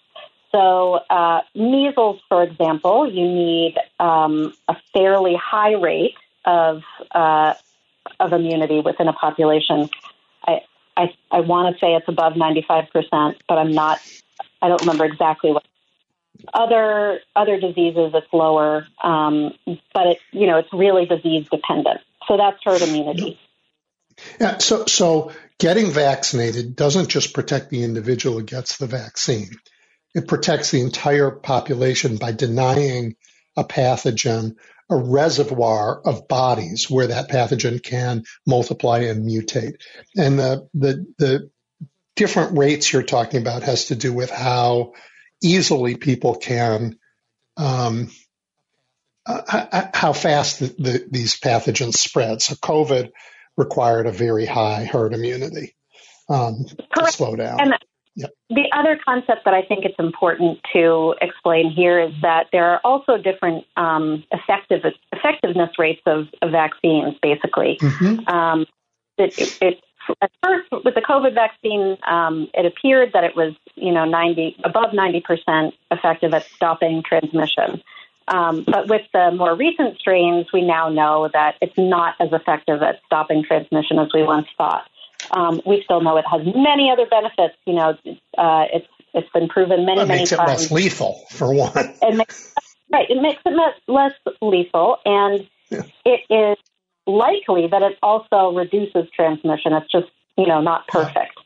So, 0.51 0.99
uh, 1.09 1.41
measles, 1.55 2.19
for 2.27 2.43
example, 2.43 3.09
you 3.09 3.25
need 3.25 3.75
um, 4.01 4.53
a 4.67 4.75
fairly 4.93 5.35
high 5.41 5.73
rate 5.73 6.15
of 6.43 6.81
uh, 7.11 7.53
of 8.19 8.33
immunity 8.33 8.81
within 8.81 9.07
a 9.07 9.13
population. 9.13 9.89
I 10.45 10.59
I, 10.97 11.13
I 11.31 11.39
want 11.39 11.73
to 11.73 11.79
say 11.79 11.93
it's 11.93 12.07
above 12.09 12.35
ninety 12.35 12.65
five 12.67 12.89
percent, 12.91 13.41
but 13.47 13.57
I'm 13.57 13.71
not. 13.71 14.01
I 14.61 14.67
don't 14.67 14.81
remember 14.81 15.05
exactly 15.05 15.51
what 15.51 15.63
other 16.53 17.19
other 17.35 17.59
diseases, 17.59 18.11
it's 18.13 18.27
lower, 18.33 18.85
um, 19.03 19.53
but 19.93 20.07
it 20.07 20.17
you 20.31 20.47
know 20.47 20.57
it's 20.57 20.71
really 20.73 21.05
disease 21.05 21.47
dependent. 21.51 22.01
So 22.27 22.37
that's 22.37 22.57
herd 22.63 22.81
immunity. 22.81 23.39
Yeah. 24.39 24.57
So 24.59 24.85
so 24.85 25.31
getting 25.59 25.91
vaccinated 25.91 26.75
doesn't 26.75 27.09
just 27.09 27.33
protect 27.33 27.69
the 27.69 27.83
individual 27.83 28.39
who 28.39 28.43
gets 28.43 28.77
the 28.77 28.87
vaccine. 28.87 29.49
It 30.13 30.27
protects 30.27 30.71
the 30.71 30.81
entire 30.81 31.31
population 31.31 32.17
by 32.17 32.33
denying 32.33 33.15
a 33.57 33.63
pathogen 33.63 34.55
a 34.91 34.95
reservoir 34.97 36.01
of 36.01 36.27
bodies 36.27 36.89
where 36.89 37.07
that 37.07 37.29
pathogen 37.29 37.81
can 37.81 38.25
multiply 38.45 38.99
and 38.99 39.25
mutate. 39.25 39.75
And 40.17 40.37
the 40.37 40.67
the 40.73 41.05
the 41.17 41.49
different 42.17 42.57
rates 42.57 42.91
you're 42.91 43.01
talking 43.01 43.41
about 43.41 43.63
has 43.63 43.85
to 43.85 43.95
do 43.95 44.11
with 44.11 44.29
how 44.29 44.91
easily 45.41 45.95
people 45.95 46.35
can 46.35 46.97
um, 47.57 48.09
uh, 49.25 49.87
how 49.93 50.13
fast 50.13 50.59
the, 50.59 50.67
the, 50.79 51.07
these 51.09 51.39
pathogens 51.39 51.93
spread. 51.93 52.41
So 52.41 52.55
COVID 52.55 53.11
required 53.57 54.07
a 54.07 54.11
very 54.11 54.45
high 54.45 54.85
herd 54.85 55.13
immunity 55.13 55.75
um, 56.29 56.65
to 56.95 57.11
slow 57.11 57.35
down. 57.35 57.61
And 57.61 57.73
yep. 58.15 58.31
the 58.49 58.69
other 58.75 58.99
concept 59.05 59.45
that 59.45 59.53
I 59.53 59.61
think 59.61 59.85
it's 59.85 59.99
important 59.99 60.59
to 60.73 61.15
explain 61.21 61.71
here 61.71 61.99
is 61.99 62.13
that 62.21 62.47
there 62.51 62.65
are 62.65 62.81
also 62.83 63.17
different 63.17 63.65
um, 63.77 64.23
effective 64.31 64.81
effectiveness 65.11 65.71
rates 65.77 66.01
of, 66.05 66.27
of 66.41 66.51
vaccines. 66.51 67.15
Basically, 67.21 67.77
mm-hmm. 67.79 68.27
um, 68.27 68.65
it, 69.17 69.37
it, 69.37 69.57
it 69.61 69.83
at 70.21 70.31
first 70.43 70.71
with 70.71 70.95
the 70.95 71.01
COVID 71.01 71.33
vaccine, 71.33 71.97
um, 72.07 72.47
it 72.53 72.65
appeared 72.65 73.13
that 73.13 73.23
it 73.23 73.35
was 73.35 73.53
you 73.75 73.91
know 73.91 74.05
90 74.05 74.57
above 74.63 74.93
90 74.93 75.21
percent 75.21 75.73
effective 75.89 76.33
at 76.33 76.45
stopping 76.55 77.03
transmission. 77.03 77.81
Um, 78.27 78.63
but 78.63 78.87
with 78.87 79.01
the 79.13 79.31
more 79.31 79.55
recent 79.55 79.97
strains, 79.97 80.47
we 80.53 80.61
now 80.61 80.89
know 80.89 81.29
that 81.33 81.55
it's 81.61 81.77
not 81.77 82.15
as 82.19 82.29
effective 82.31 82.81
at 82.81 83.01
stopping 83.05 83.43
transmission 83.43 83.99
as 83.99 84.07
we 84.13 84.23
once 84.23 84.47
thought. 84.57 84.87
Um, 85.31 85.61
we 85.65 85.81
still 85.83 86.01
know 86.01 86.17
it 86.17 86.25
has 86.29 86.41
many 86.45 86.91
other 86.91 87.05
benefits. 87.05 87.55
You 87.65 87.73
know, 87.73 87.97
uh, 88.37 88.65
it's 88.73 88.87
it's 89.13 89.29
been 89.31 89.49
proven 89.49 89.85
many, 89.85 90.01
it 90.01 90.07
many 90.07 90.19
makes. 90.21 90.31
It 90.31 90.37
less 90.37 90.71
lethal, 90.71 91.25
for 91.29 91.53
one. 91.53 91.71
It 91.75 92.15
makes, 92.15 92.53
right. 92.91 93.09
It 93.09 93.21
makes 93.21 93.41
it 93.45 93.53
less 93.87 94.13
lethal, 94.41 94.97
and 95.05 95.47
yeah. 95.69 95.81
it 96.05 96.21
is 96.29 96.57
likely 97.11 97.67
that 97.67 97.81
it 97.81 97.97
also 98.01 98.53
reduces 98.53 99.09
transmission. 99.15 99.73
It's 99.73 99.91
just, 99.91 100.07
you 100.37 100.47
know, 100.47 100.61
not 100.61 100.87
perfect. 100.87 101.37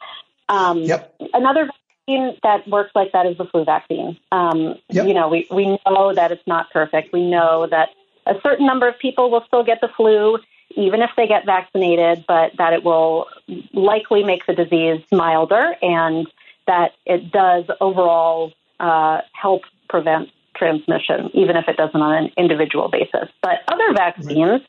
Um, 0.50 0.80
yep. 0.80 1.16
Another 1.34 1.66
vaccine 1.66 2.38
that 2.44 2.68
works 2.68 2.92
like 2.96 3.12
that 3.14 3.26
is 3.26 3.38
the 3.38 3.46
flu 3.46 3.66
vaccine. 3.66 4.18
Um, 4.32 4.76
yep. 4.90 5.08
You 5.08 5.14
know, 5.14 5.28
we, 5.30 5.48
we 5.52 5.78
know 5.88 6.14
that 6.14 6.32
it's 6.32 6.46
not 6.46 6.72
perfect. 6.72 7.12
We 7.12 7.30
know 7.30 7.68
that 7.70 7.90
a 8.26 8.36
certain 8.44 8.66
number 8.66 8.88
of 8.88 8.98
people 9.00 9.32
will 9.32 9.44
still 9.48 9.64
get 9.64 9.82
the 9.82 9.90
flu 9.96 10.38
even 10.76 11.02
if 11.02 11.12
they 11.16 11.28
get 11.28 11.46
vaccinated, 11.46 12.26
but 12.28 12.52
that 12.58 12.74
it 12.74 12.84
will 12.84 13.28
likely 13.74 14.24
make 14.24 14.46
the 14.46 14.54
disease 14.54 15.02
milder 15.12 15.76
and 15.82 16.28
that 16.68 16.94
it 17.06 17.32
does 17.32 17.66
overall 17.80 18.52
uh, 18.80 19.22
help 19.34 19.62
prevent 19.90 20.30
transmission, 20.56 21.30
even 21.34 21.56
if 21.56 21.68
it 21.68 21.78
doesn't 21.78 22.02
on 22.02 22.26
an 22.26 22.32
individual 22.38 22.90
basis. 22.90 23.30
But 23.42 23.60
other 23.68 23.94
vaccines, 23.94 24.62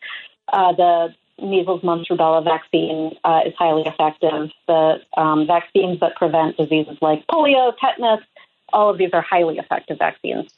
uh, 0.52 0.72
the 0.72 1.14
measles, 1.40 1.82
mumps, 1.82 2.08
rubella 2.10 2.42
vaccine 2.42 3.12
uh, 3.24 3.40
is 3.46 3.54
highly 3.58 3.82
effective. 3.82 4.50
The 4.66 5.00
um, 5.16 5.46
vaccines 5.46 6.00
that 6.00 6.16
prevent 6.16 6.56
diseases 6.56 6.96
like 7.00 7.26
polio, 7.26 7.72
tetanus, 7.80 8.24
all 8.72 8.90
of 8.90 8.98
these 8.98 9.10
are 9.12 9.22
highly 9.22 9.58
effective 9.58 9.98
vaccines. 9.98 10.50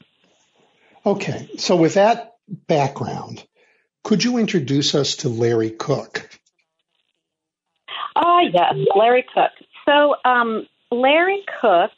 Okay, 1.04 1.48
so 1.58 1.76
with 1.76 1.94
that 1.94 2.36
background, 2.48 3.44
could 4.04 4.24
you 4.24 4.38
introduce 4.38 4.94
us 4.94 5.16
to 5.16 5.28
Larry 5.28 5.70
Cook? 5.70 6.28
Ah, 8.16 8.38
uh, 8.38 8.40
yes, 8.52 8.74
Larry 8.96 9.24
Cook. 9.34 9.52
So, 9.86 10.16
um, 10.24 10.66
Larry 10.90 11.44
Cook, 11.60 11.90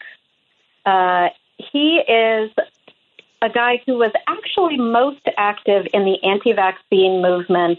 uh, 0.87 1.29
he 1.72 2.00
is 2.07 2.50
a 3.42 3.48
guy 3.48 3.83
who 3.87 3.94
was 3.94 4.12
actually 4.26 4.76
most 4.76 5.26
active 5.37 5.87
in 5.92 6.05
the 6.05 6.22
anti 6.22 6.53
vaccine 6.53 7.22
movement 7.22 7.79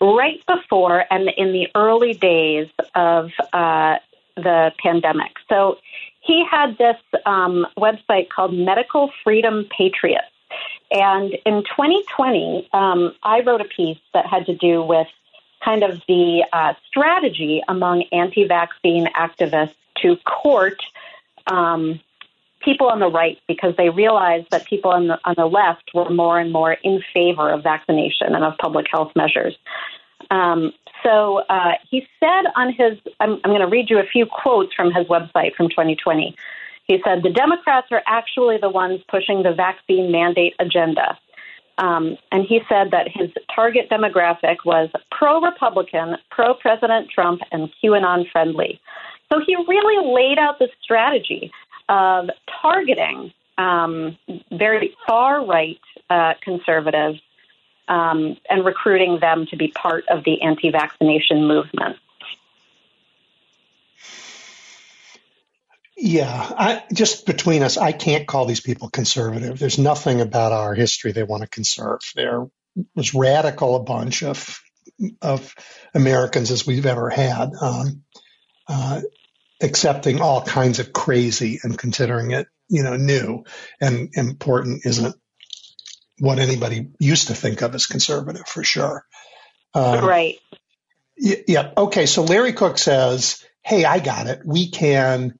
right 0.00 0.44
before 0.46 1.04
and 1.10 1.30
in 1.36 1.52
the 1.52 1.68
early 1.74 2.14
days 2.14 2.68
of 2.94 3.30
uh, 3.52 3.96
the 4.36 4.72
pandemic. 4.82 5.32
So 5.48 5.78
he 6.20 6.44
had 6.50 6.76
this 6.76 6.96
um, 7.24 7.66
website 7.78 8.28
called 8.28 8.52
Medical 8.52 9.10
Freedom 9.24 9.66
Patriots. 9.76 10.26
And 10.90 11.32
in 11.44 11.62
2020, 11.62 12.68
um, 12.72 13.14
I 13.22 13.40
wrote 13.40 13.60
a 13.60 13.64
piece 13.64 13.98
that 14.12 14.26
had 14.26 14.46
to 14.46 14.54
do 14.54 14.82
with 14.82 15.08
kind 15.64 15.82
of 15.82 16.00
the 16.06 16.44
uh, 16.52 16.74
strategy 16.86 17.62
among 17.68 18.04
anti 18.12 18.46
vaccine 18.46 19.06
activists 19.16 19.74
to 20.02 20.16
court 20.24 20.80
um, 21.46 22.00
people 22.66 22.88
on 22.88 22.98
the 22.98 23.08
right 23.08 23.38
because 23.48 23.74
they 23.78 23.88
realized 23.88 24.48
that 24.50 24.66
people 24.66 24.90
on 24.90 25.06
the 25.06 25.18
on 25.24 25.34
the 25.38 25.46
left 25.46 25.90
were 25.94 26.10
more 26.10 26.38
and 26.38 26.52
more 26.52 26.72
in 26.82 27.00
favor 27.14 27.48
of 27.48 27.62
vaccination 27.62 28.34
and 28.34 28.44
of 28.44 28.58
public 28.58 28.86
health 28.90 29.12
measures. 29.16 29.56
Um, 30.30 30.72
so 31.02 31.38
uh, 31.48 31.72
he 31.88 32.06
said 32.18 32.42
on 32.56 32.72
his, 32.72 32.98
I'm, 33.20 33.34
I'm 33.44 33.50
going 33.50 33.60
to 33.60 33.68
read 33.68 33.88
you 33.88 33.98
a 33.98 34.06
few 34.06 34.26
quotes 34.26 34.74
from 34.74 34.92
his 34.92 35.06
website 35.06 35.54
from 35.54 35.68
2020. 35.68 36.34
He 36.84 37.00
said, 37.04 37.22
The 37.22 37.30
Democrats 37.30 37.88
are 37.92 38.02
actually 38.06 38.58
the 38.58 38.68
ones 38.68 39.00
pushing 39.08 39.44
the 39.44 39.52
vaccine 39.52 40.10
mandate 40.10 40.54
agenda. 40.58 41.16
Um, 41.78 42.16
and 42.32 42.44
he 42.44 42.60
said 42.68 42.90
that 42.92 43.06
his 43.12 43.30
target 43.54 43.90
demographic 43.90 44.56
was 44.64 44.88
pro 45.10 45.40
Republican, 45.40 46.16
pro 46.30 46.54
President 46.54 47.10
Trump, 47.10 47.42
and 47.52 47.70
QAnon 47.82 48.30
friendly. 48.32 48.80
So 49.30 49.40
he 49.46 49.56
really 49.56 50.14
laid 50.14 50.38
out 50.38 50.58
the 50.58 50.68
strategy 50.82 51.52
of 51.88 52.30
targeting 52.62 53.32
um, 53.58 54.18
very 54.50 54.94
far 55.06 55.44
right 55.44 55.80
uh, 56.10 56.34
conservatives 56.42 57.20
um, 57.88 58.36
and 58.50 58.64
recruiting 58.64 59.18
them 59.20 59.46
to 59.46 59.56
be 59.56 59.68
part 59.68 60.04
of 60.08 60.24
the 60.24 60.42
anti 60.42 60.70
vaccination 60.70 61.46
movement. 61.46 61.96
Yeah, 65.98 66.28
I, 66.28 66.82
just 66.92 67.24
between 67.24 67.62
us, 67.62 67.78
I 67.78 67.92
can't 67.92 68.26
call 68.26 68.44
these 68.44 68.60
people 68.60 68.90
conservative. 68.90 69.58
There's 69.58 69.78
nothing 69.78 70.20
about 70.20 70.52
our 70.52 70.74
history 70.74 71.12
they 71.12 71.22
want 71.22 71.42
to 71.42 71.48
conserve. 71.48 72.00
They're 72.14 72.46
as 72.96 73.14
radical 73.14 73.76
a 73.76 73.82
bunch 73.82 74.22
of 74.22 74.60
of 75.22 75.54
Americans 75.94 76.50
as 76.50 76.66
we've 76.66 76.86
ever 76.86 77.10
had, 77.10 77.50
um, 77.60 78.02
uh, 78.68 79.00
accepting 79.62 80.20
all 80.20 80.42
kinds 80.42 80.78
of 80.78 80.92
crazy 80.92 81.60
and 81.62 81.78
considering 81.78 82.32
it, 82.32 82.46
you 82.68 82.82
know, 82.82 82.96
new 82.96 83.44
and 83.80 84.10
important 84.14 84.84
isn't 84.84 85.14
what 86.18 86.38
anybody 86.38 86.88
used 86.98 87.28
to 87.28 87.34
think 87.34 87.62
of 87.62 87.74
as 87.74 87.86
conservative 87.86 88.46
for 88.46 88.64
sure. 88.64 89.04
Um, 89.74 90.04
right. 90.04 90.38
Yeah. 91.16 91.72
Okay. 91.76 92.06
So 92.06 92.22
Larry 92.24 92.52
Cook 92.52 92.78
says, 92.78 93.44
"Hey, 93.62 93.84
I 93.84 93.98
got 93.98 94.26
it. 94.26 94.40
We 94.44 94.68
can, 94.68 95.38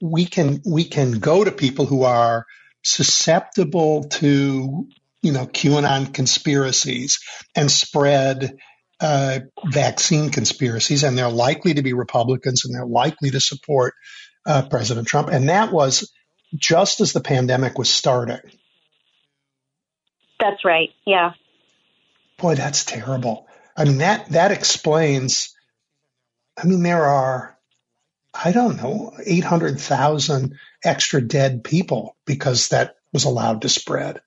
we 0.00 0.26
can, 0.26 0.62
we 0.64 0.84
can 0.84 1.12
go 1.12 1.42
to 1.42 1.50
people 1.50 1.86
who 1.86 2.02
are 2.02 2.46
susceptible 2.82 4.04
to, 4.04 4.88
you 5.22 5.32
know, 5.32 5.46
QAnon 5.46 6.12
conspiracies 6.12 7.20
and 7.54 7.70
spread." 7.70 8.56
Uh, 9.00 9.40
vaccine 9.66 10.30
conspiracies, 10.30 11.02
and 11.02 11.18
they're 11.18 11.28
likely 11.28 11.74
to 11.74 11.82
be 11.82 11.92
Republicans, 11.92 12.64
and 12.64 12.74
they're 12.74 12.86
likely 12.86 13.30
to 13.30 13.40
support 13.40 13.94
uh, 14.46 14.62
President 14.70 15.06
Trump. 15.06 15.28
And 15.28 15.48
that 15.48 15.72
was 15.72 16.12
just 16.54 17.00
as 17.00 17.12
the 17.12 17.20
pandemic 17.20 17.76
was 17.76 17.90
starting. 17.90 18.40
That's 20.38 20.64
right. 20.64 20.90
Yeah. 21.04 21.32
Boy, 22.38 22.54
that's 22.54 22.84
terrible. 22.84 23.48
I 23.76 23.84
mean 23.84 23.98
that 23.98 24.28
that 24.30 24.52
explains. 24.52 25.54
I 26.56 26.66
mean, 26.66 26.82
there 26.82 27.04
are, 27.04 27.58
I 28.32 28.52
don't 28.52 28.76
know, 28.76 29.12
eight 29.24 29.44
hundred 29.44 29.80
thousand 29.80 30.54
extra 30.84 31.20
dead 31.20 31.64
people 31.64 32.16
because 32.26 32.68
that 32.68 32.94
was 33.12 33.24
allowed 33.24 33.62
to 33.62 33.68
spread. 33.68 34.20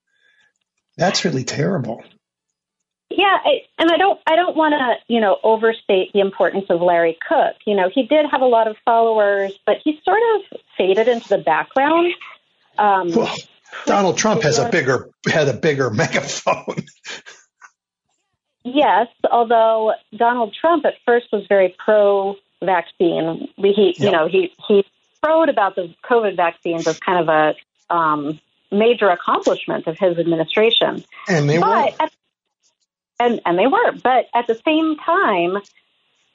That's 0.97 1.23
really 1.23 1.45
terrible. 1.45 2.03
Yeah, 3.09 3.37
I, 3.43 3.61
and 3.79 3.89
I 3.89 3.97
don't 3.97 4.19
I 4.27 4.35
don't 4.35 4.55
want 4.55 4.73
to, 4.73 5.13
you 5.13 5.21
know, 5.21 5.37
overstate 5.43 6.11
the 6.13 6.19
importance 6.19 6.65
of 6.69 6.81
Larry 6.81 7.17
Cook. 7.27 7.55
You 7.65 7.75
know, 7.75 7.89
he 7.93 8.03
did 8.03 8.25
have 8.29 8.41
a 8.41 8.45
lot 8.45 8.67
of 8.67 8.75
followers, 8.83 9.57
but 9.65 9.77
he 9.83 9.99
sort 10.03 10.19
of 10.35 10.59
faded 10.77 11.07
into 11.07 11.29
the 11.29 11.37
background. 11.37 12.13
Um, 12.77 13.11
well, 13.11 13.35
Donald 13.85 14.17
Trump 14.17 14.43
has 14.43 14.59
a 14.59 14.69
bigger 14.69 15.09
had 15.29 15.47
a 15.47 15.53
bigger 15.53 15.89
megaphone. 15.93 16.85
yes, 18.65 19.07
although 19.31 19.93
Donald 20.15 20.53
Trump 20.59 20.85
at 20.85 20.95
first 21.05 21.27
was 21.31 21.45
very 21.47 21.75
pro 21.83 22.35
vaccine. 22.61 23.47
He 23.55 23.95
yep. 23.97 23.99
you 23.99 24.11
know, 24.11 24.27
he 24.27 24.51
he 24.67 24.83
crowed 25.23 25.49
about 25.49 25.75
the 25.75 25.93
COVID 26.03 26.35
vaccines 26.35 26.85
as 26.87 26.99
kind 26.99 27.19
of 27.19 27.29
a 27.29 27.93
um, 27.93 28.39
major 28.71 29.09
accomplishment 29.09 29.87
of 29.87 29.97
his 29.97 30.17
administration. 30.17 31.03
And 31.27 31.49
they 31.49 31.57
but 31.57 31.97
were. 31.99 32.03
At, 32.03 32.11
and 33.19 33.41
and 33.45 33.57
they 33.57 33.67
were, 33.67 33.91
but 34.03 34.27
at 34.33 34.47
the 34.47 34.59
same 34.65 34.97
time, 34.97 35.57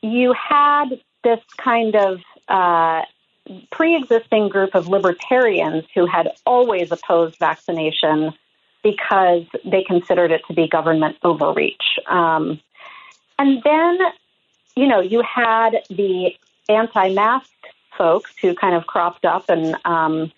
you 0.03 0.35
had 0.35 1.01
this 1.23 1.41
kind 1.57 1.95
of 1.95 2.21
uh, 2.49 3.03
pre 3.71 3.97
existing 3.97 4.49
group 4.49 4.75
of 4.75 4.89
libertarians 4.89 5.85
who 5.95 6.07
had 6.07 6.29
always 6.45 6.91
opposed 6.91 7.39
vaccination 7.39 8.33
because 8.83 9.45
they 9.65 9.85
considered 9.85 10.33
it 10.33 10.43
to 10.49 10.55
be 10.55 10.69
government 10.69 11.17
overreach. 11.23 11.99
Um, 12.09 12.61
and 13.39 13.63
then, 13.63 13.99
you 14.75 14.87
know, 14.87 15.01
you 15.01 15.23
had 15.23 15.83
the 15.89 16.35
anti 16.69 17.13
mask 17.13 17.51
folks 17.97 18.33
who 18.41 18.55
kind 18.55 18.75
of 18.75 18.87
cropped 18.87 19.25
up 19.25 19.49
and, 19.49 19.77
um, 19.85 20.33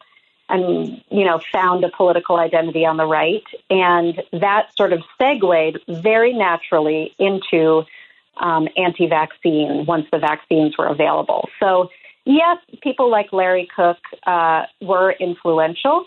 and, 0.49 1.03
you 1.11 1.25
know, 1.25 1.41
found 1.53 1.85
a 1.85 1.89
political 1.89 2.37
identity 2.37 2.85
on 2.85 2.97
the 2.97 3.07
right. 3.07 3.45
And 3.71 4.23
that 4.33 4.69
sort 4.77 4.93
of 4.93 5.03
segued 5.19 5.79
very 5.89 6.33
naturally 6.33 7.15
into 7.19 7.85
um, 8.37 8.69
anti 8.77 9.07
vaccine 9.07 9.87
once 9.87 10.07
the 10.13 10.19
vaccines 10.19 10.77
were 10.77 10.87
available. 10.87 11.49
So, 11.61 11.91
yes, 12.25 12.59
people 12.83 13.11
like 13.11 13.33
Larry 13.33 13.69
Cook 13.75 13.99
uh, 14.27 14.67
were 14.81 15.13
influential, 15.13 16.07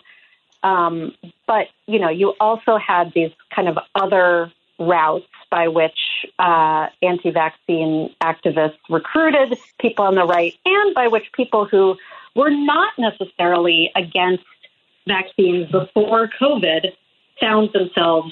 um, 0.63 1.13
but 1.45 1.67
you 1.85 1.99
know, 1.99 2.09
you 2.09 2.33
also 2.39 2.77
had 2.77 3.13
these 3.13 3.31
kind 3.55 3.69
of 3.69 3.77
other 3.95 4.51
routes 4.79 5.25
by 5.49 5.67
which 5.69 5.97
uh, 6.37 6.87
anti-vaccine 7.01 8.13
activists 8.21 8.77
recruited 8.89 9.57
people 9.79 10.05
on 10.05 10.15
the 10.15 10.25
right, 10.25 10.53
and 10.65 10.93
by 10.93 11.07
which 11.07 11.31
people 11.33 11.65
who 11.65 11.95
were 12.37 12.51
not 12.51 12.93
necessarily 12.99 13.91
against 13.95 14.43
vaccines 15.07 15.71
before 15.71 16.29
COVID 16.39 16.93
found 17.41 17.69
themselves 17.73 18.31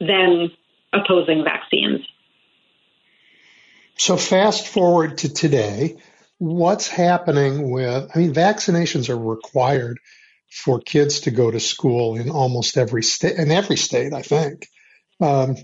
then 0.00 0.50
opposing 0.92 1.44
vaccines. 1.44 2.00
So, 3.96 4.16
fast 4.16 4.66
forward 4.66 5.18
to 5.18 5.32
today, 5.32 5.96
what's 6.38 6.88
happening 6.88 7.70
with, 7.70 8.10
I 8.14 8.18
mean, 8.18 8.34
vaccinations 8.34 9.08
are 9.08 9.18
required 9.18 9.98
for 10.50 10.80
kids 10.80 11.20
to 11.20 11.30
go 11.30 11.50
to 11.50 11.60
school 11.60 12.16
in 12.16 12.30
almost 12.30 12.76
every 12.76 13.02
state, 13.02 13.36
in 13.36 13.50
every 13.50 13.76
state, 13.76 14.12
I 14.12 14.22
think, 14.22 14.66
um, 15.20 15.56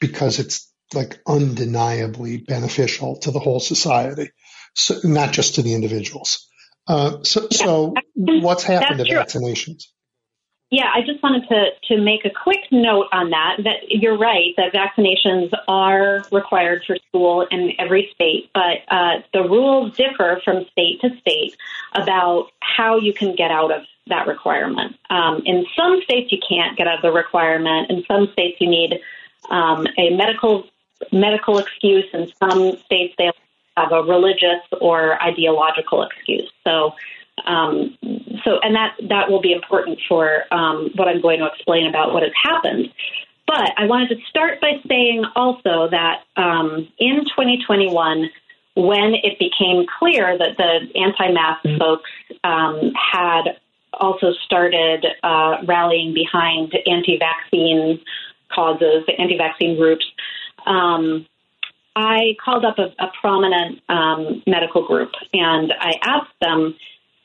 because 0.00 0.38
it's 0.38 0.72
like 0.92 1.18
undeniably 1.26 2.38
beneficial 2.38 3.16
to 3.20 3.30
the 3.30 3.40
whole 3.40 3.60
society, 3.60 4.30
so 4.74 4.96
not 5.04 5.32
just 5.32 5.56
to 5.56 5.62
the 5.62 5.74
individuals. 5.74 6.48
Uh, 6.86 7.22
so, 7.22 7.48
so 7.50 7.94
what's 8.14 8.62
happened 8.62 9.00
That's 9.00 9.08
to 9.08 9.14
true. 9.14 9.40
vaccinations? 9.42 9.86
Yeah, 10.70 10.90
I 10.92 11.02
just 11.02 11.22
wanted 11.22 11.48
to, 11.48 11.94
to 11.94 12.02
make 12.02 12.24
a 12.24 12.30
quick 12.30 12.60
note 12.72 13.06
on 13.12 13.30
that. 13.30 13.58
That 13.62 13.88
you're 13.88 14.18
right 14.18 14.54
that 14.56 14.72
vaccinations 14.72 15.52
are 15.68 16.24
required 16.32 16.82
for 16.84 16.96
school 17.08 17.46
in 17.48 17.72
every 17.78 18.10
state, 18.14 18.50
but 18.52 18.78
uh, 18.88 19.22
the 19.32 19.42
rules 19.42 19.96
differ 19.96 20.40
from 20.44 20.64
state 20.72 21.00
to 21.02 21.10
state 21.20 21.56
about 21.92 22.48
how 22.60 22.96
you 22.96 23.12
can 23.12 23.36
get 23.36 23.50
out 23.52 23.70
of 23.70 23.82
that 24.08 24.26
requirement. 24.26 24.96
Um, 25.10 25.42
in 25.46 25.64
some 25.76 26.00
states, 26.02 26.32
you 26.32 26.38
can't 26.46 26.76
get 26.76 26.88
out 26.88 26.96
of 26.96 27.02
the 27.02 27.12
requirement. 27.12 27.90
In 27.90 28.04
some 28.08 28.32
states, 28.32 28.56
you 28.60 28.68
need 28.68 29.00
um, 29.50 29.86
a 29.96 30.10
medical 30.16 30.64
medical 31.12 31.58
excuse. 31.58 32.06
In 32.12 32.32
some 32.38 32.78
states, 32.84 33.14
they 33.16 33.30
have 33.76 33.92
a 33.92 34.02
religious 34.02 34.62
or 34.80 35.20
ideological 35.22 36.02
excuse. 36.02 36.50
So 36.64 36.94
um, 37.46 37.98
so, 38.44 38.58
and 38.62 38.74
that 38.74 38.96
that 39.08 39.30
will 39.30 39.40
be 39.40 39.52
important 39.52 39.98
for 40.08 40.42
um, 40.52 40.90
what 40.94 41.08
I'm 41.08 41.20
going 41.20 41.40
to 41.40 41.46
explain 41.46 41.86
about 41.86 42.12
what 42.12 42.22
has 42.22 42.32
happened. 42.42 42.90
But 43.46 43.72
I 43.76 43.86
wanted 43.86 44.10
to 44.10 44.16
start 44.28 44.60
by 44.60 44.80
saying 44.88 45.24
also 45.36 45.88
that 45.90 46.22
um, 46.36 46.88
in 46.98 47.24
2021, 47.24 48.30
when 48.76 49.14
it 49.22 49.38
became 49.38 49.84
clear 49.98 50.38
that 50.38 50.56
the 50.56 50.98
anti-mask 50.98 51.64
mm-hmm. 51.64 51.78
folks 51.78 52.10
um, 52.42 52.92
had 52.94 53.58
also 53.92 54.32
started 54.44 55.06
uh, 55.22 55.58
rallying 55.66 56.14
behind 56.14 56.74
anti-vaccine 56.86 58.00
causes, 58.52 59.04
anti-vaccine 59.18 59.76
groups. 59.76 60.06
Um, 60.66 61.26
I 61.96 62.36
called 62.44 62.64
up 62.64 62.78
a, 62.78 62.92
a 63.02 63.10
prominent 63.20 63.80
um, 63.88 64.42
medical 64.46 64.86
group 64.86 65.12
and 65.32 65.72
I 65.78 65.92
asked 66.02 66.34
them 66.40 66.74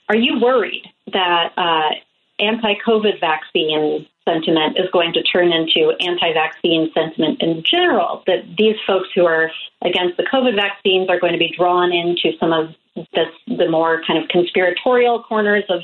are 0.10 0.16
you 0.16 0.40
worried 0.40 0.84
that 1.14 1.54
uh, 1.56 1.92
anti 2.40 2.74
COVID 2.86 3.20
vaccine 3.20 4.08
sentiment 4.28 4.78
is 4.78 4.90
going 4.92 5.14
to 5.14 5.24
turn 5.24 5.52
into 5.52 5.94
anti 6.00 6.34
vaccine 6.34 6.90
sentiment 6.94 7.42
in 7.42 7.64
general? 7.64 8.24
That 8.26 8.44
these 8.58 8.76
folks 8.88 9.10
who 9.14 9.26
are 9.26 9.52
against 9.84 10.18
the 10.18 10.24
COVID 10.24 10.56
vaccines 10.56 11.10
are 11.10 11.20
going 11.20 11.34
to 11.34 11.40
be 11.40 11.54
drawn 11.56 11.92
into 11.92 12.36
some 12.40 12.52
of 12.52 12.74
this, 13.14 13.30
the 13.48 13.70
more 13.70 14.02
kind 14.06 14.22
of 14.22 14.30
conspiratorial 14.30 15.24
corners 15.24 15.64
of 15.70 15.82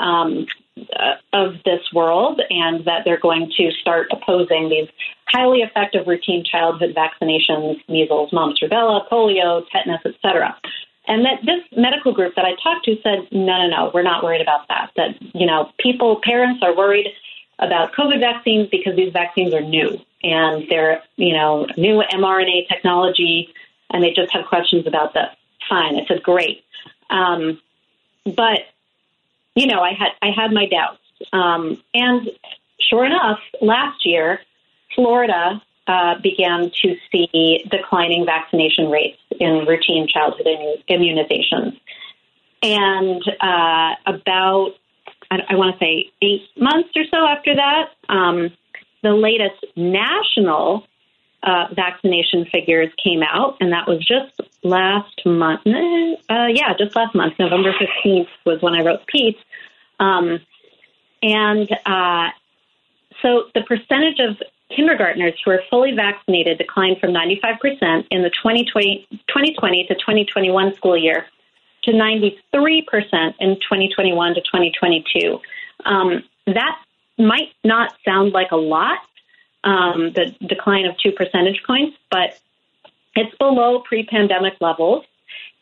um, 0.00 0.46
uh, 0.78 1.14
of 1.32 1.54
this 1.64 1.82
world, 1.92 2.40
and 2.50 2.84
that 2.86 3.02
they're 3.04 3.20
going 3.20 3.52
to 3.56 3.70
start 3.80 4.08
opposing 4.10 4.68
these 4.68 4.88
highly 5.28 5.58
effective 5.58 6.06
routine 6.06 6.44
childhood 6.44 6.96
vaccinations, 6.96 7.76
measles, 7.88 8.32
mumps, 8.32 8.60
rubella, 8.62 9.08
polio, 9.08 9.62
tetanus, 9.70 10.00
etc. 10.04 10.56
And 11.06 11.24
that 11.24 11.40
this 11.44 11.62
medical 11.76 12.12
group 12.12 12.34
that 12.36 12.44
I 12.44 12.54
talked 12.62 12.84
to 12.86 12.96
said, 13.02 13.28
no, 13.32 13.58
no, 13.58 13.68
no, 13.68 13.90
we're 13.92 14.02
not 14.02 14.22
worried 14.22 14.40
about 14.40 14.68
that. 14.68 14.90
That, 14.96 15.10
you 15.34 15.46
know, 15.46 15.70
people, 15.78 16.20
parents 16.22 16.62
are 16.62 16.76
worried 16.76 17.08
about 17.58 17.92
COVID 17.92 18.20
vaccines 18.20 18.68
because 18.70 18.96
these 18.96 19.12
vaccines 19.12 19.52
are 19.52 19.60
new 19.60 20.00
and 20.22 20.66
they're, 20.68 21.02
you 21.16 21.34
know, 21.34 21.66
new 21.76 22.02
mRNA 22.12 22.68
technology 22.68 23.52
and 23.90 24.02
they 24.02 24.12
just 24.12 24.32
have 24.32 24.46
questions 24.46 24.86
about 24.86 25.14
that. 25.14 25.36
Fine. 25.68 25.96
I 25.96 26.06
said, 26.06 26.22
great. 26.22 26.64
Um, 27.10 27.60
but, 28.24 28.60
you 29.54 29.66
know, 29.66 29.80
I 29.80 29.92
had, 29.92 30.10
I 30.22 30.30
had 30.34 30.52
my 30.52 30.66
doubts. 30.66 30.98
Um, 31.32 31.82
and 31.94 32.30
sure 32.80 33.04
enough, 33.04 33.38
last 33.60 34.06
year, 34.06 34.40
Florida 34.94 35.62
uh, 35.86 36.14
began 36.22 36.70
to 36.82 36.96
see 37.10 37.64
declining 37.70 38.24
vaccination 38.24 38.90
rates 38.90 39.18
in 39.38 39.64
routine 39.66 40.06
childhood 40.08 40.46
immunizations. 40.88 41.78
And 42.62 43.22
uh, 43.40 43.94
about, 44.06 44.72
I, 45.30 45.54
want 45.54 45.78
to 45.78 45.84
say, 45.84 46.10
eight 46.22 46.42
months 46.56 46.90
or 46.94 47.04
so 47.10 47.26
after 47.26 47.54
that, 47.56 47.90
um, 48.08 48.50
the 49.02 49.12
latest 49.12 49.64
national 49.76 50.86
uh, 51.42 51.66
vaccination 51.74 52.44
figures 52.46 52.90
came 53.02 53.22
out, 53.22 53.56
and 53.60 53.72
that 53.72 53.86
was 53.88 53.98
just 53.98 54.40
last 54.62 55.24
month. 55.24 55.66
Uh, 55.66 56.46
yeah, 56.52 56.74
just 56.78 56.94
last 56.94 57.14
month, 57.14 57.34
November 57.38 57.72
15th 57.72 58.28
was 58.44 58.60
when 58.60 58.74
I 58.74 58.82
wrote 58.82 59.00
the 59.00 59.06
piece. 59.06 59.42
Um, 59.98 60.40
and 61.22 61.70
uh, 61.86 62.28
so 63.22 63.44
the 63.54 63.62
percentage 63.62 64.18
of 64.20 64.36
kindergartners 64.74 65.34
who 65.44 65.50
are 65.50 65.62
fully 65.68 65.92
vaccinated 65.92 66.58
declined 66.58 66.98
from 67.00 67.10
95% 67.10 68.06
in 68.10 68.22
the 68.22 68.30
2020, 68.30 69.06
2020 69.10 69.86
to 69.86 69.94
2021 69.94 70.74
school 70.76 70.96
year 70.96 71.26
to 71.84 71.92
93% 71.92 72.34
in 73.40 73.56
2021 73.56 74.34
to 74.34 74.40
2022. 74.40 75.40
Um, 75.84 76.22
that 76.46 76.78
might 77.18 77.52
not 77.64 77.94
sound 78.04 78.32
like 78.32 78.50
a 78.52 78.56
lot, 78.56 78.98
um, 79.64 80.12
the 80.14 80.34
decline 80.46 80.86
of 80.86 80.96
two 80.98 81.12
percentage 81.12 81.62
points, 81.66 81.96
but 82.10 82.38
it's 83.14 83.34
below 83.38 83.80
pre 83.80 84.06
pandemic 84.06 84.54
levels. 84.60 85.04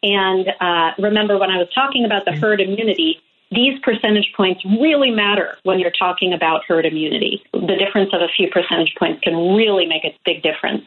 And 0.03 0.49
uh, 0.61 0.93
remember, 0.99 1.39
when 1.39 1.51
I 1.51 1.59
was 1.59 1.69
talking 1.75 2.05
about 2.05 2.25
the 2.25 2.33
herd 2.33 2.61
immunity, 2.61 3.21
these 3.51 3.81
percentage 3.81 4.33
points 4.37 4.65
really 4.65 5.11
matter 5.11 5.57
when 5.63 5.79
you're 5.79 5.91
talking 5.91 6.33
about 6.33 6.65
herd 6.67 6.87
immunity. 6.87 7.43
The 7.53 7.77
difference 7.79 8.11
of 8.13 8.21
a 8.21 8.29
few 8.37 8.49
percentage 8.51 8.95
points 8.99 9.21
can 9.23 9.35
really 9.57 9.87
make 9.87 10.05
a 10.05 10.17
big 10.25 10.43
difference. 10.43 10.85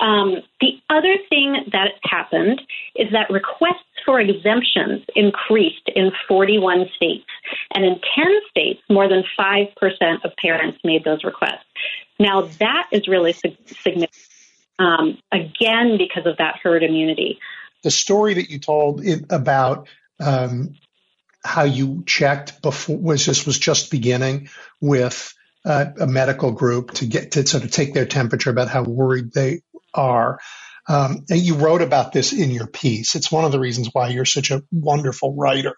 Um, 0.00 0.42
the 0.60 0.78
other 0.90 1.16
thing 1.30 1.64
that 1.72 1.92
happened 2.02 2.60
is 2.96 3.10
that 3.12 3.30
requests 3.30 3.80
for 4.04 4.20
exemptions 4.20 5.04
increased 5.14 5.88
in 5.94 6.12
41 6.28 6.86
states. 6.96 7.24
And 7.72 7.84
in 7.84 8.00
10 8.14 8.26
states, 8.50 8.80
more 8.90 9.08
than 9.08 9.24
5% 9.38 10.24
of 10.24 10.36
parents 10.36 10.78
made 10.84 11.04
those 11.04 11.24
requests. 11.24 11.64
Now, 12.18 12.42
that 12.60 12.88
is 12.92 13.08
really 13.08 13.32
significant, 13.32 14.10
um, 14.78 15.18
again, 15.32 15.98
because 15.98 16.26
of 16.26 16.38
that 16.38 16.56
herd 16.62 16.82
immunity. 16.82 17.38
The 17.82 17.90
story 17.90 18.34
that 18.34 18.50
you 18.50 18.58
told 18.58 19.06
about 19.30 19.88
um, 20.18 20.74
how 21.44 21.64
you 21.64 22.02
checked 22.06 22.62
before 22.62 22.98
was 22.98 23.24
just 23.24 23.46
was 23.46 23.58
just 23.58 23.90
beginning 23.90 24.48
with 24.80 25.32
uh, 25.64 25.86
a 26.00 26.06
medical 26.06 26.52
group 26.52 26.92
to 26.92 27.06
get 27.06 27.32
to 27.32 27.46
sort 27.46 27.64
of 27.64 27.70
take 27.70 27.94
their 27.94 28.06
temperature 28.06 28.50
about 28.50 28.68
how 28.68 28.82
worried 28.82 29.32
they 29.32 29.60
are. 29.94 30.40
Um, 30.88 31.24
and 31.28 31.40
you 31.40 31.56
wrote 31.56 31.82
about 31.82 32.12
this 32.12 32.32
in 32.32 32.50
your 32.50 32.68
piece. 32.68 33.16
It's 33.16 33.32
one 33.32 33.44
of 33.44 33.50
the 33.50 33.58
reasons 33.58 33.90
why 33.92 34.08
you're 34.08 34.24
such 34.24 34.52
a 34.52 34.62
wonderful 34.70 35.34
writer. 35.34 35.74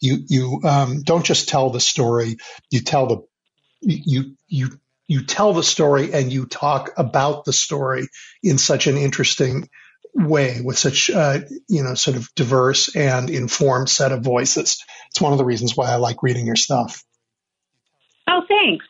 You 0.00 0.18
you 0.28 0.60
um, 0.64 1.02
don't 1.02 1.24
just 1.24 1.48
tell 1.48 1.70
the 1.70 1.80
story; 1.80 2.36
you 2.70 2.80
tell 2.80 3.06
the 3.06 3.18
you 3.80 4.36
you 4.48 4.68
you 5.10 5.24
tell 5.24 5.52
the 5.52 5.64
story 5.64 6.12
and 6.12 6.32
you 6.32 6.46
talk 6.46 6.90
about 6.96 7.44
the 7.44 7.52
story 7.52 8.06
in 8.44 8.58
such 8.58 8.86
an 8.86 8.96
interesting 8.96 9.68
way 10.14 10.60
with 10.62 10.78
such 10.78 11.10
uh, 11.10 11.40
you 11.68 11.82
know 11.82 11.94
sort 11.94 12.16
of 12.16 12.32
diverse 12.36 12.94
and 12.94 13.28
informed 13.28 13.88
set 13.88 14.12
of 14.12 14.22
voices. 14.22 14.84
It's 15.08 15.20
one 15.20 15.32
of 15.32 15.38
the 15.38 15.44
reasons 15.44 15.76
why 15.76 15.90
I 15.90 15.96
like 15.96 16.22
reading 16.22 16.46
your 16.46 16.54
stuff. 16.54 17.02
Oh, 18.28 18.42
thanks. 18.46 18.86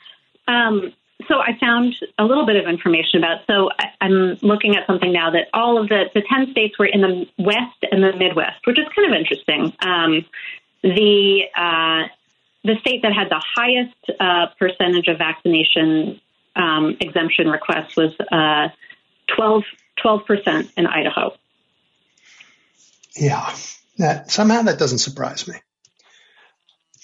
Um, 0.46 0.92
so 1.26 1.38
I 1.38 1.56
found 1.58 1.94
a 2.18 2.24
little 2.24 2.44
bit 2.44 2.56
of 2.56 2.68
information 2.68 3.20
about. 3.20 3.46
So 3.46 3.70
I, 3.78 4.04
am 4.04 4.36
looking 4.42 4.76
at 4.76 4.86
something 4.86 5.14
now 5.14 5.30
that 5.30 5.48
all 5.54 5.80
of 5.80 5.88
the 5.88 6.10
the 6.12 6.22
ten 6.28 6.50
states 6.50 6.78
were 6.78 6.84
in 6.84 7.00
the 7.00 7.26
West 7.38 7.80
and 7.90 8.02
the 8.02 8.12
Midwest, 8.14 8.60
which 8.66 8.78
is 8.78 8.84
kind 8.94 9.10
of 9.10 9.18
interesting. 9.18 9.72
Um, 9.80 10.26
the 10.82 11.44
uh, 11.56 12.08
the 12.64 12.76
state 12.80 13.02
that 13.02 13.12
had 13.12 13.28
the 13.30 13.42
highest 13.56 14.20
uh, 14.20 14.46
percentage 14.58 15.08
of 15.08 15.18
vaccination 15.18 16.20
um, 16.56 16.96
exemption 17.00 17.48
requests 17.48 17.96
was 17.96 18.12
uh, 18.32 18.68
12 19.36 20.26
percent 20.26 20.70
in 20.76 20.86
Idaho. 20.86 21.34
Yeah, 23.16 23.54
that 23.98 24.30
somehow 24.30 24.62
that 24.62 24.78
doesn't 24.78 24.98
surprise 24.98 25.46
me. 25.48 25.54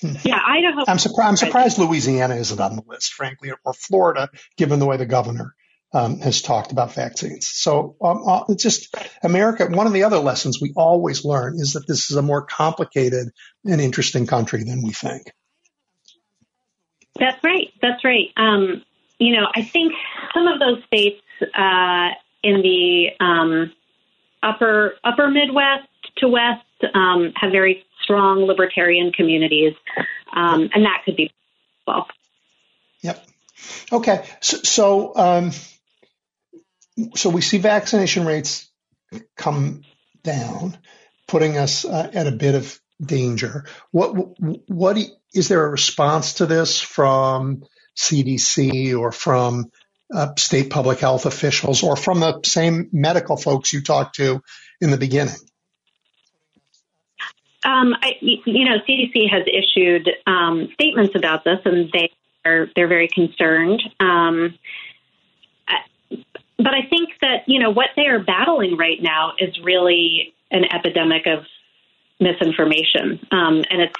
Yeah, 0.02 0.38
Idaho. 0.46 0.84
I'm 0.86 0.98
surprised. 0.98 1.28
I'm 1.28 1.36
surprised 1.36 1.78
Louisiana 1.78 2.36
isn't 2.36 2.60
on 2.60 2.76
the 2.76 2.82
list, 2.86 3.14
frankly, 3.14 3.50
or 3.64 3.72
Florida, 3.72 4.30
given 4.56 4.78
the 4.78 4.86
way 4.86 4.98
the 4.98 5.06
governor 5.06 5.54
um, 5.92 6.20
has 6.20 6.42
talked 6.42 6.72
about 6.72 6.92
vaccines. 6.94 7.48
So 7.48 7.96
um, 8.02 8.22
uh, 8.26 8.44
it's 8.48 8.62
just 8.62 8.94
America. 9.22 9.66
One 9.66 9.86
of 9.86 9.94
the 9.94 10.04
other 10.04 10.18
lessons 10.18 10.60
we 10.60 10.72
always 10.76 11.24
learn 11.24 11.54
is 11.58 11.72
that 11.72 11.86
this 11.86 12.10
is 12.10 12.16
a 12.16 12.22
more 12.22 12.42
complicated 12.42 13.28
and 13.64 13.80
interesting 13.80 14.26
country 14.26 14.64
than 14.64 14.82
we 14.82 14.92
think. 14.92 15.32
That's 17.18 17.42
right. 17.42 17.72
That's 17.80 18.04
right. 18.04 18.28
Um, 18.36 18.84
you 19.18 19.34
know, 19.34 19.46
I 19.54 19.62
think 19.62 19.92
some 20.34 20.46
of 20.46 20.60
those 20.60 20.84
states 20.84 21.22
uh, 21.54 22.10
in 22.42 22.62
the 22.62 23.08
um, 23.20 23.72
upper 24.42 24.94
upper 25.02 25.28
Midwest 25.28 25.88
to 26.18 26.28
West 26.28 26.64
um, 26.94 27.32
have 27.36 27.52
very 27.52 27.84
strong 28.02 28.40
libertarian 28.40 29.12
communities, 29.12 29.74
um, 30.32 30.68
and 30.72 30.84
that 30.84 31.02
could 31.04 31.16
be 31.16 31.32
well. 31.86 32.06
Yep. 33.02 33.26
Okay. 33.92 34.24
So, 34.40 34.58
so, 34.58 35.16
um, 35.16 35.50
so 37.14 37.30
we 37.30 37.40
see 37.40 37.58
vaccination 37.58 38.26
rates 38.26 38.70
come 39.36 39.82
down, 40.22 40.76
putting 41.26 41.56
us 41.56 41.84
uh, 41.84 42.10
at 42.12 42.26
a 42.26 42.32
bit 42.32 42.54
of 42.54 42.80
danger. 43.04 43.64
What 43.90 44.38
what 44.68 44.98
is 45.34 45.48
there 45.48 45.64
a 45.64 45.70
response 45.70 46.34
to 46.34 46.46
this 46.46 46.80
from 46.80 47.62
CDC 47.96 48.98
or 48.98 49.12
from 49.12 49.70
uh, 50.12 50.34
state 50.36 50.70
public 50.70 51.00
health 51.00 51.26
officials 51.26 51.82
or 51.82 51.96
from 51.96 52.20
the 52.20 52.40
same 52.44 52.88
medical 52.92 53.36
folks 53.36 53.72
you 53.72 53.82
talked 53.82 54.16
to 54.16 54.42
in 54.80 54.90
the 54.90 54.96
beginning? 54.96 55.36
Um, 57.64 57.94
I, 58.00 58.12
you 58.20 58.64
know, 58.64 58.78
CDC 58.88 59.28
has 59.28 59.42
issued 59.46 60.08
um, 60.26 60.68
statements 60.74 61.16
about 61.16 61.42
this, 61.44 61.58
and 61.64 61.90
they 61.92 62.10
are 62.44 62.68
they're 62.76 62.86
very 62.86 63.08
concerned. 63.08 63.82
Um, 63.98 64.54
but 66.58 66.74
I 66.74 66.86
think 66.88 67.10
that 67.20 67.44
you 67.46 67.58
know 67.58 67.70
what 67.70 67.88
they 67.96 68.06
are 68.06 68.20
battling 68.20 68.76
right 68.76 69.02
now 69.02 69.32
is 69.38 69.58
really 69.62 70.34
an 70.50 70.64
epidemic 70.72 71.26
of 71.26 71.44
misinformation, 72.20 73.20
um, 73.30 73.64
and 73.70 73.82
it's 73.82 73.94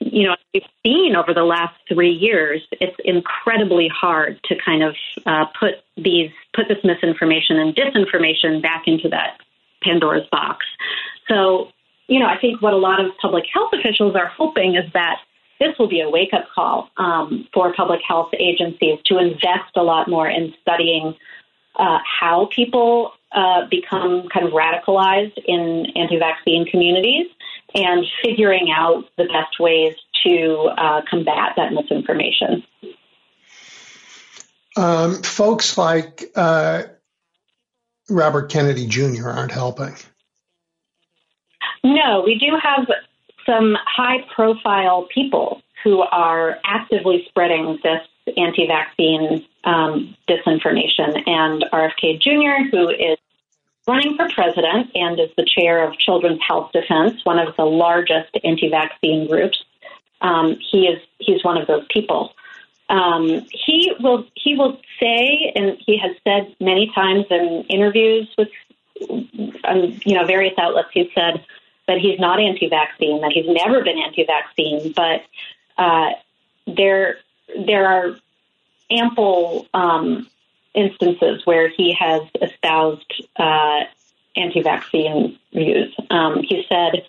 you 0.00 0.26
know 0.26 0.36
we've 0.52 0.62
seen 0.84 1.16
over 1.16 1.32
the 1.32 1.44
last 1.44 1.74
three 1.88 2.12
years 2.12 2.60
it's 2.72 2.96
incredibly 3.04 3.88
hard 3.88 4.40
to 4.44 4.56
kind 4.64 4.82
of 4.82 4.96
uh, 5.26 5.46
put 5.58 5.74
these 5.96 6.30
put 6.54 6.68
this 6.68 6.78
misinformation 6.84 7.58
and 7.58 7.74
disinformation 7.74 8.60
back 8.60 8.84
into 8.86 9.08
that 9.08 9.38
Pandora's 9.82 10.26
box. 10.30 10.64
So 11.28 11.68
you 12.08 12.18
know, 12.18 12.26
I 12.26 12.38
think 12.38 12.60
what 12.60 12.74
a 12.74 12.78
lot 12.78 13.04
of 13.04 13.16
public 13.18 13.44
health 13.52 13.72
officials 13.72 14.14
are 14.16 14.26
hoping 14.26 14.74
is 14.74 14.90
that 14.92 15.20
this 15.60 15.78
will 15.78 15.88
be 15.88 16.00
a 16.00 16.10
wake 16.10 16.32
up 16.32 16.46
call 16.54 16.90
um, 16.96 17.48
for 17.54 17.72
public 17.72 18.00
health 18.06 18.30
agencies 18.38 18.98
to 19.06 19.18
invest 19.18 19.76
a 19.76 19.82
lot 19.82 20.08
more 20.08 20.28
in 20.28 20.52
studying 20.60 21.14
uh, 21.76 21.98
how 22.20 22.48
people 22.52 23.12
uh, 23.32 23.66
become 23.70 24.28
kind 24.28 24.46
of 24.46 24.52
radicalized 24.52 25.38
in 25.46 25.86
anti 25.96 26.18
vaccine 26.18 26.66
communities 26.66 27.26
and 27.74 28.06
figuring 28.22 28.72
out 28.74 29.04
the 29.16 29.24
best 29.24 29.58
ways 29.58 29.94
to 30.24 30.70
uh, 30.76 31.02
combat 31.08 31.52
that 31.56 31.72
misinformation. 31.72 32.62
Um, 34.76 35.22
folks 35.22 35.76
like 35.76 36.30
uh, 36.34 36.84
Robert 38.08 38.50
Kennedy 38.50 38.86
Jr. 38.86 39.28
aren't 39.28 39.52
helping. 39.52 39.94
No, 41.84 42.22
we 42.24 42.38
do 42.38 42.56
have 42.62 42.86
some 43.44 43.76
high 43.84 44.24
profile 44.34 45.08
people 45.12 45.62
who 45.82 46.00
are 46.00 46.58
actively 46.64 47.24
spreading 47.28 47.78
this 47.82 48.00
anti 48.36 48.66
vaccine 48.66 49.44
um, 49.64 50.16
disinformation. 50.28 51.28
And 51.28 51.64
RFK 51.72 52.20
Jr., 52.20 52.68
who 52.70 52.88
is 52.88 53.18
running 53.86 54.16
for 54.16 54.28
president 54.28 54.90
and 54.94 55.18
is 55.18 55.30
the 55.36 55.46
chair 55.46 55.86
of 55.86 55.98
Children's 55.98 56.40
Health 56.46 56.72
Defense, 56.72 57.24
one 57.24 57.38
of 57.38 57.56
the 57.56 57.64
largest 57.64 58.30
anti 58.44 58.68
vaccine 58.68 59.28
groups, 59.28 59.62
um, 60.20 60.56
he 60.70 60.86
is 60.86 61.02
he's 61.18 61.44
one 61.44 61.58
of 61.58 61.66
those 61.66 61.84
people. 61.90 62.32
Um, 62.88 63.46
he 63.50 63.92
will 64.00 64.26
he 64.34 64.54
will 64.54 64.78
say, 65.00 65.52
and 65.54 65.76
he 65.84 65.98
has 65.98 66.16
said 66.24 66.54
many 66.60 66.90
times 66.94 67.26
in 67.30 67.64
interviews 67.68 68.28
with 68.38 68.48
um, 69.64 70.00
you 70.04 70.14
know 70.14 70.26
various 70.26 70.54
outlets. 70.58 70.88
He's 70.92 71.08
said 71.14 71.44
that 71.88 71.98
he's 71.98 72.20
not 72.20 72.38
anti-vaccine, 72.38 73.20
that 73.22 73.32
he's 73.32 73.46
never 73.48 73.82
been 73.82 73.98
anti-vaccine, 73.98 74.92
but 74.92 75.22
uh, 75.76 76.10
there 76.66 77.16
there 77.66 77.86
are 77.86 78.16
ample 78.90 79.66
um, 79.74 80.28
instances 80.74 81.42
where 81.44 81.68
he 81.68 81.94
has 81.98 82.22
espoused 82.40 83.12
uh, 83.36 83.80
anti-vaccine 84.36 85.38
views. 85.52 85.94
Um, 86.10 86.42
he 86.42 86.64
said 86.68 87.06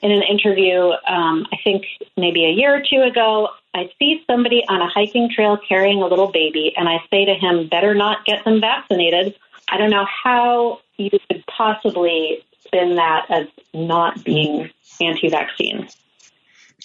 in 0.00 0.12
an 0.12 0.22
interview, 0.22 0.90
um, 1.06 1.46
I 1.52 1.56
think 1.62 1.84
maybe 2.16 2.44
a 2.44 2.50
year 2.50 2.74
or 2.74 2.82
two 2.88 3.02
ago, 3.02 3.48
I 3.74 3.90
see 3.98 4.22
somebody 4.26 4.64
on 4.68 4.80
a 4.80 4.88
hiking 4.88 5.30
trail 5.30 5.58
carrying 5.68 6.02
a 6.02 6.06
little 6.06 6.30
baby, 6.30 6.72
and 6.76 6.88
I 6.88 6.98
say 7.10 7.24
to 7.24 7.34
him, 7.34 7.68
"Better 7.68 7.94
not 7.94 8.24
get 8.24 8.44
them 8.44 8.60
vaccinated." 8.60 9.34
I 9.68 9.76
don't 9.76 9.90
know 9.90 10.06
how 10.06 10.80
you 10.96 11.10
could 11.10 11.44
possibly 11.46 12.44
spin 12.64 12.96
that 12.96 13.26
as 13.28 13.46
not 13.74 14.24
being 14.24 14.70
anti-vaccine. 15.00 15.88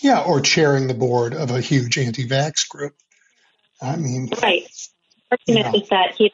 Yeah, 0.02 0.22
or 0.22 0.42
chairing 0.42 0.88
the 0.88 0.94
board 0.94 1.34
of 1.34 1.52
a 1.52 1.62
huge 1.62 1.98
anti-vax 1.98 2.68
group. 2.68 2.94
I 3.82 3.96
mean, 3.96 4.30
right. 4.42 4.68
Argument 5.48 5.76
is 5.76 5.90
that 5.90 6.16
he 6.18 6.32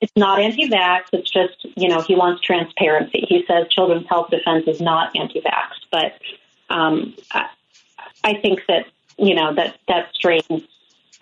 it's 0.00 0.12
not 0.16 0.40
anti-vax. 0.40 1.02
It's 1.12 1.30
just 1.30 1.64
you 1.76 1.88
know 1.88 2.02
he 2.02 2.14
wants 2.14 2.42
transparency. 2.42 3.24
He 3.28 3.44
says 3.46 3.68
Children's 3.70 4.08
Health 4.08 4.30
Defense 4.30 4.64
is 4.66 4.80
not 4.80 5.16
anti-vax, 5.16 5.68
but 5.90 6.12
um, 6.68 7.14
I, 7.30 7.46
I 8.24 8.34
think 8.34 8.60
that 8.68 8.86
you 9.16 9.34
know 9.34 9.54
that 9.54 9.78
that 9.88 10.12
strains 10.14 10.62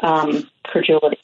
um, 0.00 0.48
credulity. 0.64 1.18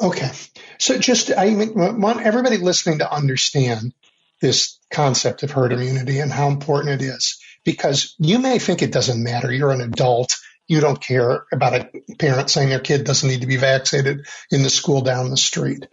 Okay, 0.00 0.30
so 0.78 0.98
just 0.98 1.32
I 1.32 1.52
want 1.56 2.24
everybody 2.24 2.58
listening 2.58 3.00
to 3.00 3.12
understand 3.12 3.92
this 4.40 4.78
concept 4.92 5.42
of 5.42 5.50
herd 5.50 5.72
immunity 5.72 6.20
and 6.20 6.30
how 6.30 6.48
important 6.48 7.02
it 7.02 7.04
is 7.04 7.40
because 7.64 8.14
you 8.18 8.38
may 8.38 8.60
think 8.60 8.82
it 8.82 8.92
doesn't 8.92 9.22
matter. 9.22 9.52
You're 9.52 9.72
an 9.72 9.80
adult 9.80 10.38
you 10.68 10.80
don't 10.80 11.00
care 11.00 11.46
about 11.50 11.74
a 11.74 11.90
parent 12.18 12.50
saying 12.50 12.68
their 12.68 12.78
kid 12.78 13.04
doesn't 13.04 13.28
need 13.28 13.40
to 13.40 13.46
be 13.46 13.56
vaccinated 13.56 14.26
in 14.50 14.62
the 14.62 14.70
school 14.70 15.00
down 15.00 15.30
the 15.30 15.36
street. 15.36 15.86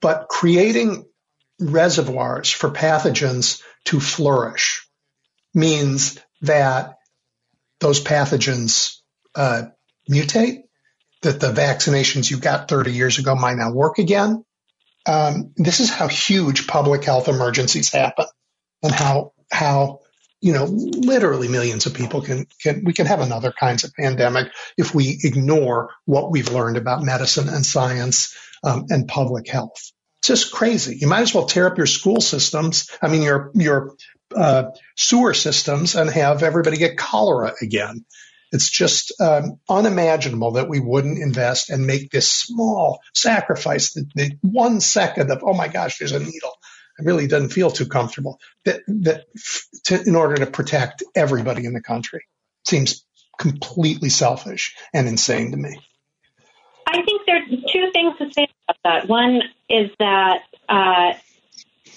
But 0.00 0.28
creating 0.28 1.04
reservoirs 1.60 2.50
for 2.50 2.70
pathogens 2.70 3.62
to 3.84 4.00
flourish 4.00 4.88
means 5.52 6.18
that 6.40 6.96
those 7.80 8.02
pathogens 8.02 8.96
uh, 9.34 9.64
mutate, 10.10 10.62
that 11.22 11.40
the 11.40 11.52
vaccinations 11.52 12.30
you 12.30 12.38
got 12.38 12.68
30 12.68 12.92
years 12.92 13.18
ago 13.18 13.34
might 13.34 13.56
not 13.56 13.74
work 13.74 13.98
again. 13.98 14.44
Um, 15.06 15.52
this 15.56 15.80
is 15.80 15.90
how 15.90 16.08
huge 16.08 16.66
public 16.66 17.04
health 17.04 17.28
emergencies 17.28 17.92
happen 17.92 18.24
and 18.82 18.92
how 18.92 19.32
how 19.52 20.00
you 20.44 20.52
know, 20.52 20.66
literally 20.66 21.48
millions 21.48 21.86
of 21.86 21.94
people 21.94 22.20
can, 22.20 22.46
can, 22.62 22.84
we 22.84 22.92
can 22.92 23.06
have 23.06 23.20
another 23.20 23.50
kinds 23.50 23.82
of 23.82 23.94
pandemic 23.94 24.52
if 24.76 24.94
we 24.94 25.18
ignore 25.24 25.88
what 26.04 26.30
we've 26.30 26.52
learned 26.52 26.76
about 26.76 27.02
medicine 27.02 27.48
and 27.48 27.64
science 27.64 28.36
um, 28.62 28.84
and 28.90 29.08
public 29.08 29.48
health. 29.48 29.92
It's 30.18 30.28
just 30.28 30.52
crazy. 30.52 30.98
You 31.00 31.06
might 31.06 31.22
as 31.22 31.32
well 31.32 31.46
tear 31.46 31.66
up 31.66 31.78
your 31.78 31.86
school 31.86 32.20
systems. 32.20 32.90
I 33.00 33.08
mean, 33.08 33.22
your, 33.22 33.52
your, 33.54 33.94
uh, 34.36 34.64
sewer 34.98 35.32
systems 35.32 35.94
and 35.94 36.10
have 36.10 36.42
everybody 36.42 36.76
get 36.76 36.98
cholera 36.98 37.54
again. 37.62 38.04
It's 38.52 38.68
just 38.68 39.18
um, 39.22 39.60
unimaginable 39.66 40.52
that 40.52 40.68
we 40.68 40.78
wouldn't 40.78 41.18
invest 41.18 41.70
and 41.70 41.86
make 41.86 42.10
this 42.10 42.30
small 42.30 43.00
sacrifice, 43.14 43.94
the, 43.94 44.04
the 44.14 44.38
one 44.42 44.80
second 44.80 45.30
of, 45.30 45.42
oh 45.42 45.54
my 45.54 45.68
gosh, 45.68 45.96
there's 45.96 46.12
a 46.12 46.18
needle 46.18 46.52
really 46.98 47.26
doesn't 47.26 47.50
feel 47.50 47.70
too 47.70 47.86
comfortable 47.86 48.38
that, 48.64 48.80
that 48.86 49.24
to, 49.84 50.02
in 50.02 50.14
order 50.14 50.36
to 50.36 50.46
protect 50.46 51.02
everybody 51.14 51.66
in 51.66 51.72
the 51.72 51.82
country 51.82 52.24
seems 52.64 53.04
completely 53.38 54.08
selfish 54.08 54.74
and 54.92 55.08
insane 55.08 55.50
to 55.50 55.56
me. 55.56 55.78
I 56.86 57.02
think 57.02 57.22
there's 57.26 57.48
two 57.72 57.90
things 57.92 58.16
to 58.18 58.32
say 58.32 58.46
about 58.68 58.78
that. 58.84 59.08
One 59.08 59.42
is 59.68 59.90
that 59.98 60.42
uh, 60.68 61.14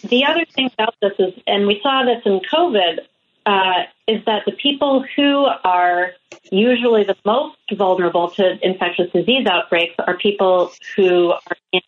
the 0.04 0.26
other 0.26 0.46
thing 0.46 0.72
about 0.74 0.96
this 1.02 1.14
is, 1.20 1.34
and 1.46 1.68
we 1.68 1.80
saw 1.84 2.04
this 2.04 2.24
in 2.26 2.40
COVID, 2.52 3.00
uh, 3.46 3.84
is 4.08 4.24
that 4.26 4.44
the 4.46 4.52
people 4.52 5.06
who 5.16 5.46
are 5.64 6.12
usually 6.52 7.04
the 7.04 7.16
most 7.26 7.58
vulnerable 7.78 8.30
to 8.32 8.58
infectious 8.62 9.12
disease 9.14 9.48
outbreaks 9.48 9.96
are 10.06 10.18
people 10.18 10.72
who 10.96 11.32
are 11.32 11.58
in 11.72 11.82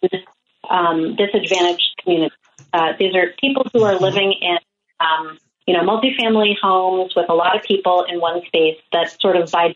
um, 0.70 1.16
disadvantaged 1.16 2.02
communities. 2.02 2.38
Uh, 2.74 2.94
these 3.00 3.16
are 3.16 3.34
people 3.40 3.66
who 3.74 3.84
are 3.84 3.96
living 3.96 4.34
in, 4.42 4.58
um, 5.00 5.38
you 5.66 5.74
know, 5.74 5.82
multifamily 5.82 6.56
homes 6.62 7.14
with 7.16 7.30
a 7.30 7.34
lot 7.34 7.56
of 7.56 7.64
people 7.64 8.06
in 8.08 8.20
one 8.20 8.46
space. 8.46 8.78
That 8.92 9.20
sort 9.20 9.36
of 9.36 9.52
by 9.52 9.76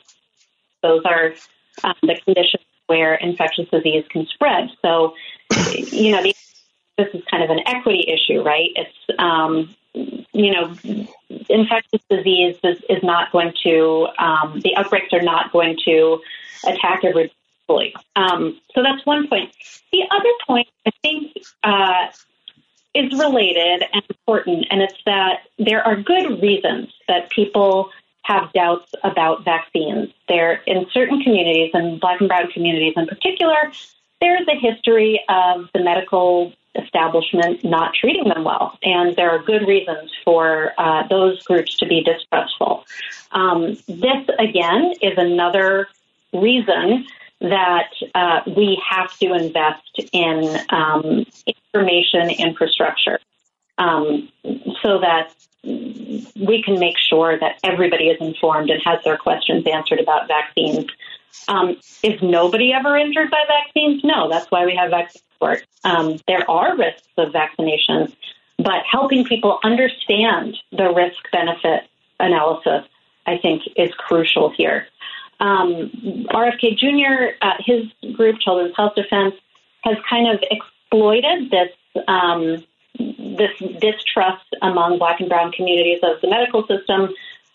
those 0.81 1.03
are 1.05 1.33
um, 1.83 1.95
the 2.01 2.19
conditions 2.23 2.63
where 2.87 3.15
infectious 3.15 3.69
disease 3.69 4.05
can 4.09 4.27
spread. 4.27 4.69
So, 4.81 5.15
you 5.75 6.11
know, 6.11 6.21
this 6.97 7.07
is 7.13 7.23
kind 7.31 7.43
of 7.43 7.49
an 7.49 7.61
equity 7.65 8.05
issue, 8.07 8.41
right? 8.41 8.69
It's, 8.75 9.19
um, 9.19 9.73
you 9.93 10.51
know, 10.51 10.75
infectious 11.49 12.01
disease 12.09 12.57
is, 12.63 12.77
is 12.89 13.03
not 13.03 13.31
going 13.31 13.53
to, 13.63 14.07
um, 14.19 14.59
the 14.61 14.75
outbreaks 14.75 15.13
are 15.13 15.21
not 15.21 15.51
going 15.51 15.77
to 15.85 16.19
attack 16.65 17.03
everybody. 17.03 17.93
Um, 18.15 18.59
so 18.75 18.83
that's 18.83 19.05
one 19.05 19.27
point. 19.27 19.51
The 19.91 20.03
other 20.11 20.29
point, 20.45 20.67
I 20.85 20.91
think, 21.01 21.33
uh, 21.63 22.07
is 22.93 23.11
related 23.19 23.83
and 23.93 24.03
important, 24.09 24.65
and 24.69 24.81
it's 24.81 25.01
that 25.05 25.41
there 25.57 25.85
are 25.85 25.95
good 25.95 26.41
reasons 26.41 26.93
that 27.07 27.29
people 27.29 27.89
have 28.23 28.51
doubts 28.53 28.93
about 29.03 29.43
vaccines. 29.43 30.09
There, 30.27 30.61
in 30.65 30.85
certain 30.91 31.21
communities, 31.21 31.71
and 31.73 31.99
black 31.99 32.19
and 32.19 32.29
brown 32.29 32.51
communities 32.51 32.93
in 32.95 33.07
particular, 33.07 33.71
there's 34.21 34.47
a 34.47 34.55
history 34.57 35.21
of 35.27 35.69
the 35.73 35.83
medical 35.83 36.53
establishment 36.75 37.63
not 37.63 37.93
treating 37.93 38.29
them 38.29 38.43
well, 38.43 38.77
and 38.83 39.15
there 39.15 39.29
are 39.29 39.39
good 39.39 39.67
reasons 39.67 40.11
for 40.23 40.73
uh, 40.77 41.07
those 41.07 41.43
groups 41.43 41.75
to 41.77 41.85
be 41.85 42.01
distrustful. 42.01 42.85
Um, 43.31 43.75
this, 43.87 44.27
again, 44.39 44.93
is 45.01 45.17
another 45.17 45.87
reason 46.31 47.05
that 47.43 47.91
uh, 48.15 48.39
we 48.55 48.81
have 48.89 49.15
to 49.19 49.33
invest 49.33 49.99
in 50.13 50.57
um, 50.69 51.25
information 51.45 52.29
infrastructure 52.29 53.19
um, 53.77 54.29
so 54.81 54.99
that 54.99 55.33
we 55.63 56.63
can 56.63 56.79
make 56.79 56.97
sure 56.97 57.37
that 57.37 57.59
everybody 57.63 58.05
is 58.05 58.17
informed 58.21 58.69
and 58.69 58.81
has 58.83 59.03
their 59.03 59.17
questions 59.17 59.65
answered 59.67 59.99
about 59.99 60.27
vaccines. 60.27 60.85
Um, 61.49 61.77
is 62.01 62.21
nobody 62.21 62.71
ever 62.71 62.95
injured 62.95 63.29
by 63.29 63.43
vaccines? 63.47 64.03
No, 64.05 64.29
that's 64.29 64.49
why 64.49 64.65
we 64.65 64.75
have 64.75 64.91
vaccine 64.91 65.21
support. 65.33 65.65
Um, 65.83 66.19
there 66.27 66.49
are 66.49 66.77
risks 66.77 67.07
of 67.17 67.33
vaccinations, 67.33 68.15
but 68.57 68.83
helping 68.89 69.25
people 69.25 69.59
understand 69.63 70.57
the 70.71 70.93
risk 70.93 71.19
benefit 71.31 71.89
analysis, 72.21 72.87
I 73.25 73.37
think, 73.37 73.63
is 73.75 73.93
crucial 73.95 74.49
here. 74.49 74.87
Um, 75.39 75.91
RFK 76.31 76.77
Jr., 76.77 77.36
uh, 77.41 77.53
his 77.59 77.86
group, 78.13 78.39
Children's 78.39 78.75
Health 78.75 78.95
Defense, 78.95 79.36
has 79.84 79.97
kind 80.09 80.34
of 80.34 80.43
exploited 80.49 81.51
this 81.51 81.69
um, 82.07 82.63
this 82.97 83.51
distrust 83.79 84.45
among 84.61 84.99
Black 84.99 85.19
and 85.19 85.27
Brown 85.27 85.51
communities 85.51 85.99
of 86.03 86.21
the 86.21 86.29
medical 86.29 86.65
system 86.67 87.09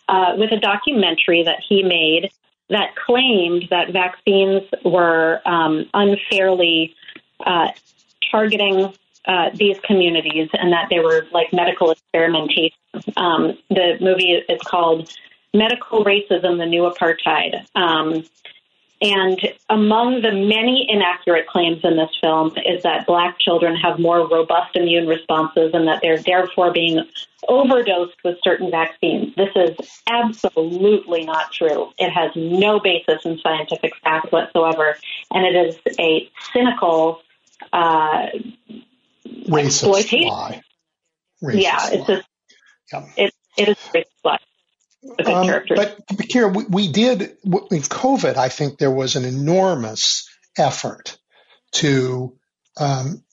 uh, 0.09 0.35
with 0.37 0.51
a 0.53 0.59
documentary 0.59 1.43
that 1.45 1.61
he 1.66 1.83
made 1.83 2.31
that 2.70 2.95
claimed 2.97 3.66
that 3.70 3.93
vaccines 3.93 4.62
were 4.85 5.41
um, 5.47 5.89
unfairly 5.95 6.95
uh, 7.41 7.68
targeting 8.31 8.93
uh, 9.26 9.51
these 9.55 9.79
communities 9.81 10.49
and 10.55 10.72
that 10.72 10.89
they 10.91 11.01
were 11.01 11.26
like 11.33 11.53
medical 11.53 11.91
experimentation. 11.91 12.76
Um, 13.16 13.59
the 13.68 13.97
movie 14.01 14.33
is 14.49 14.61
called 14.62 15.12
Medical 15.55 16.05
Racism, 16.05 16.59
the 16.59 16.67
New 16.67 16.83
Apartheid. 16.83 17.67
Um, 17.75 18.25
And 19.01 19.39
among 19.71 20.23
the 20.23 20.33
many 20.33 20.85
inaccurate 20.91 21.47
claims 21.47 21.85
in 21.85 21.97
this 21.97 22.11
film 22.21 22.53
is 22.67 22.83
that 22.83 23.07
black 23.07 23.39
children 23.39 23.77
have 23.77 24.01
more 24.01 24.27
robust 24.27 24.75
immune 24.75 25.07
responses 25.07 25.71
and 25.73 25.87
that 25.87 26.01
they're 26.03 26.19
therefore 26.19 26.73
being 26.73 27.05
overdosed 27.47 28.17
with 28.25 28.39
certain 28.43 28.73
vaccines. 28.73 29.37
This 29.37 29.51
is 29.55 30.03
absolutely 30.09 31.25
not 31.25 31.53
true. 31.53 31.93
It 31.97 32.11
has 32.11 32.33
no 32.35 32.81
basis 32.81 33.25
in 33.25 33.39
scientific 33.39 33.95
fact 34.03 34.33
whatsoever. 34.33 34.97
And 35.31 35.47
it 35.47 35.55
is 35.55 35.79
a 36.01 36.29
cynical, 36.53 37.23
uh, 37.73 38.27
racist 39.47 40.29
lie. 40.29 40.61
Racist 41.41 41.63
yeah, 41.63 41.89
it's 41.93 42.07
just, 42.09 42.29
yeah. 42.93 43.07
it, 43.17 43.35
it 43.57 43.69
is 43.69 43.77
racist 43.95 44.25
lie. 44.25 44.39
Um, 45.25 45.47
but, 45.69 45.99
but 46.09 46.27
Kiera, 46.29 46.55
we, 46.55 46.65
we 46.65 46.93
did 46.93 47.23
in 47.23 47.83
COVID. 47.83 48.37
I 48.37 48.49
think 48.49 48.79
there 48.79 48.91
was 48.91 49.17
an 49.17 49.25
enormous 49.25 50.29
effort 50.57 51.19
to 51.73 52.37
um, 52.79 53.25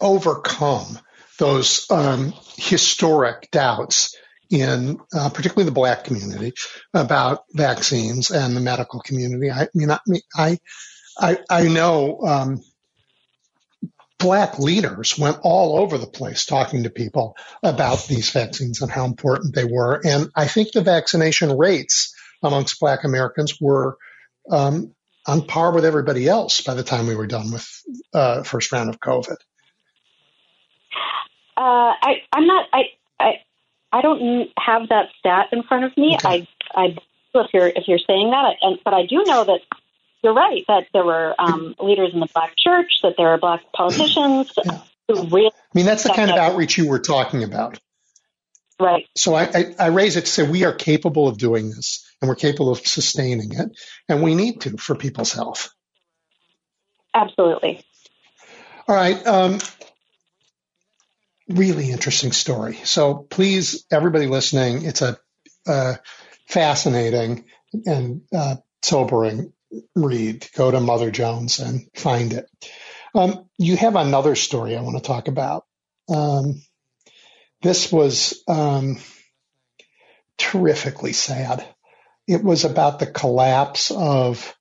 overcome 0.00 0.98
those 1.38 1.90
um, 1.90 2.34
historic 2.56 3.50
doubts 3.50 4.14
in 4.50 4.98
uh, 5.14 5.30
particularly 5.30 5.64
the 5.64 5.74
black 5.74 6.04
community 6.04 6.52
about 6.92 7.44
vaccines 7.52 8.30
and 8.30 8.56
the 8.56 8.60
medical 8.60 9.00
community. 9.00 9.50
I 9.50 9.68
mean, 9.74 9.90
I 10.36 10.58
I 11.18 11.38
I, 11.48 11.68
know 11.68 12.20
um, 12.26 12.60
black 14.20 14.58
leaders 14.58 15.18
went 15.18 15.38
all 15.42 15.78
over 15.78 15.98
the 15.98 16.06
place 16.06 16.46
talking 16.46 16.84
to 16.84 16.90
people 16.90 17.36
about 17.62 18.06
these 18.06 18.30
vaccines 18.30 18.82
and 18.82 18.90
how 18.90 19.06
important 19.06 19.54
they 19.54 19.64
were. 19.64 20.00
And 20.04 20.30
I 20.36 20.46
think 20.46 20.72
the 20.72 20.82
vaccination 20.82 21.56
rates 21.56 22.14
amongst 22.42 22.78
black 22.78 23.04
Americans 23.04 23.58
were 23.60 23.96
um, 24.50 24.94
on 25.26 25.46
par 25.46 25.72
with 25.72 25.84
everybody 25.84 26.28
else 26.28 26.60
by 26.60 26.74
the 26.74 26.82
time 26.82 27.06
we 27.06 27.16
were 27.16 27.26
done 27.26 27.50
with 27.50 27.68
uh, 28.14 28.42
first 28.42 28.70
round 28.72 28.90
of 28.90 29.00
COVID. 29.00 29.36
Uh, 31.56 31.92
I, 32.02 32.22
I'm 32.32 32.46
not. 32.46 32.66
I, 32.72 32.82
I 33.18 33.32
I 33.92 34.02
don't 34.02 34.48
have 34.58 34.88
that 34.88 35.08
stat 35.18 35.48
in 35.52 35.62
front 35.62 35.84
of 35.84 35.96
me. 35.96 36.14
Okay. 36.14 36.46
I 36.74 36.82
I 36.82 36.96
if 37.34 37.50
you're 37.52 37.68
if 37.68 37.86
you're 37.86 37.98
saying 37.98 38.30
that, 38.30 38.56
and 38.62 38.78
but 38.84 38.94
I 38.94 39.04
do 39.06 39.22
know 39.26 39.44
that 39.44 39.60
you're 40.22 40.34
right 40.34 40.64
that 40.68 40.86
there 40.92 41.04
were 41.04 41.34
um, 41.38 41.74
leaders 41.80 42.10
in 42.12 42.20
the 42.20 42.28
black 42.34 42.54
church, 42.56 43.00
that 43.02 43.14
there 43.16 43.28
are 43.28 43.38
black 43.38 43.60
politicians 43.72 44.52
yeah. 44.64 44.80
who 45.08 45.24
really. 45.28 45.46
I 45.46 45.72
mean, 45.74 45.86
that's 45.86 46.02
the 46.02 46.10
kind 46.10 46.30
of 46.30 46.36
outreach 46.36 46.78
you 46.78 46.88
were 46.88 46.98
talking 46.98 47.42
about. 47.42 47.78
Right. 48.78 49.06
So 49.16 49.34
I, 49.34 49.44
I, 49.44 49.74
I 49.78 49.86
raise 49.88 50.16
it 50.16 50.22
to 50.22 50.30
say 50.30 50.48
we 50.48 50.64
are 50.64 50.72
capable 50.72 51.28
of 51.28 51.36
doing 51.36 51.68
this 51.68 52.06
and 52.20 52.28
we're 52.28 52.34
capable 52.34 52.70
of 52.70 52.78
sustaining 52.78 53.52
it, 53.52 53.70
and 54.08 54.22
we 54.22 54.34
need 54.34 54.62
to 54.62 54.76
for 54.76 54.94
people's 54.94 55.32
health. 55.32 55.70
Absolutely. 57.14 57.84
All 58.88 58.94
right. 58.94 59.26
Um, 59.26 59.58
really 61.48 61.90
interesting 61.90 62.32
story. 62.32 62.74
So 62.84 63.14
please, 63.14 63.84
everybody 63.90 64.26
listening, 64.26 64.84
it's 64.84 65.02
a, 65.02 65.18
a 65.66 65.98
fascinating 66.48 67.44
and 67.86 68.22
uh, 68.32 68.56
sobering 68.82 69.52
read. 69.94 70.46
Go 70.56 70.70
to 70.70 70.80
Mother 70.80 71.10
Jones 71.10 71.58
and 71.58 71.88
find 71.94 72.32
it. 72.32 72.46
Um, 73.14 73.48
you 73.58 73.76
have 73.76 73.96
another 73.96 74.34
story 74.34 74.76
I 74.76 74.82
want 74.82 74.96
to 74.96 75.02
talk 75.02 75.28
about. 75.28 75.64
Um, 76.08 76.62
this 77.62 77.92
was 77.92 78.42
um, 78.48 78.98
terrifically 80.38 81.12
sad. 81.12 81.66
It 82.26 82.42
was 82.42 82.64
about 82.64 82.98
the 82.98 83.06
collapse 83.06 83.90
of, 83.90 84.54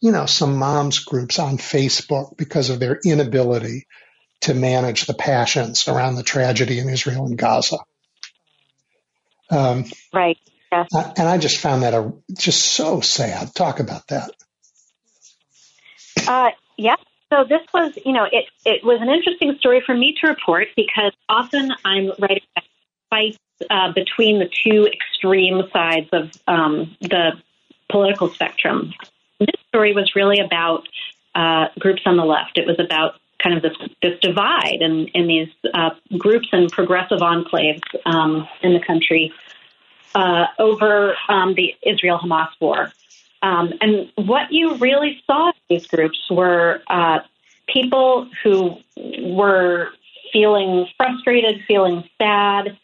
you 0.00 0.12
know, 0.12 0.26
some 0.26 0.56
moms 0.56 1.00
groups 1.00 1.38
on 1.38 1.58
Facebook 1.58 2.36
because 2.36 2.70
of 2.70 2.80
their 2.80 2.98
inability 3.04 3.86
to 4.42 4.54
manage 4.54 5.04
the 5.04 5.14
passions 5.14 5.86
around 5.86 6.14
the 6.14 6.22
tragedy 6.22 6.78
in 6.78 6.88
Israel 6.88 7.26
and 7.26 7.36
Gaza. 7.36 7.78
Um, 9.50 9.84
right. 10.12 10.38
Yes. 10.72 10.88
And 10.94 11.28
I 11.28 11.36
just 11.38 11.58
found 11.58 11.82
that 11.82 11.94
a, 11.94 12.12
just 12.38 12.64
so 12.64 13.00
sad. 13.00 13.54
Talk 13.54 13.80
about 13.80 14.06
that. 14.08 14.30
Uh, 16.30 16.52
yeah. 16.76 16.94
So 17.32 17.42
this 17.42 17.62
was, 17.74 17.98
you 18.06 18.12
know, 18.12 18.24
it, 18.30 18.44
it 18.64 18.84
was 18.84 19.00
an 19.02 19.08
interesting 19.08 19.56
story 19.58 19.82
for 19.84 19.96
me 19.96 20.14
to 20.20 20.28
report 20.28 20.68
because 20.76 21.12
often 21.28 21.72
I'm 21.84 22.12
writing 22.20 22.44
fights 23.10 23.38
uh, 23.68 23.92
between 23.92 24.38
the 24.38 24.48
two 24.48 24.86
extreme 24.86 25.62
sides 25.72 26.08
of 26.12 26.30
um, 26.46 26.96
the 27.00 27.32
political 27.90 28.28
spectrum. 28.30 28.92
This 29.40 29.48
story 29.68 29.92
was 29.92 30.14
really 30.14 30.38
about 30.38 30.88
uh, 31.34 31.66
groups 31.80 32.02
on 32.06 32.16
the 32.16 32.24
left. 32.24 32.58
It 32.58 32.66
was 32.66 32.78
about 32.78 33.14
kind 33.42 33.56
of 33.56 33.62
this 33.62 33.76
this 34.00 34.20
divide 34.20 34.78
in 34.82 35.08
in 35.08 35.26
these 35.26 35.48
uh, 35.74 35.90
groups 36.16 36.48
and 36.52 36.70
progressive 36.70 37.20
enclaves 37.20 37.82
um, 38.06 38.46
in 38.62 38.72
the 38.72 38.80
country 38.80 39.32
uh, 40.14 40.46
over 40.60 41.16
um, 41.28 41.54
the 41.54 41.74
Israel 41.82 42.20
Hamas 42.22 42.50
war. 42.60 42.92
Um, 43.42 43.72
and 43.80 44.10
what 44.16 44.52
you 44.52 44.74
really 44.76 45.22
saw 45.26 45.48
in 45.48 45.54
these 45.68 45.86
groups 45.86 46.18
were 46.30 46.82
uh, 46.88 47.20
people 47.66 48.28
who 48.42 48.76
were 48.96 49.88
feeling 50.32 50.86
frustrated, 50.96 51.62
feeling 51.66 52.04
sad, 52.18 52.76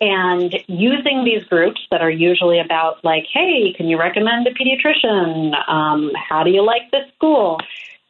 and 0.00 0.54
using 0.68 1.24
these 1.24 1.42
groups 1.44 1.80
that 1.90 2.00
are 2.00 2.10
usually 2.10 2.60
about, 2.60 3.04
like, 3.04 3.24
hey, 3.32 3.72
can 3.76 3.88
you 3.88 3.98
recommend 3.98 4.46
a 4.46 4.54
pediatrician? 4.54 5.52
Um, 5.68 6.12
how 6.14 6.44
do 6.44 6.50
you 6.50 6.64
like 6.64 6.90
this 6.92 7.10
school? 7.16 7.58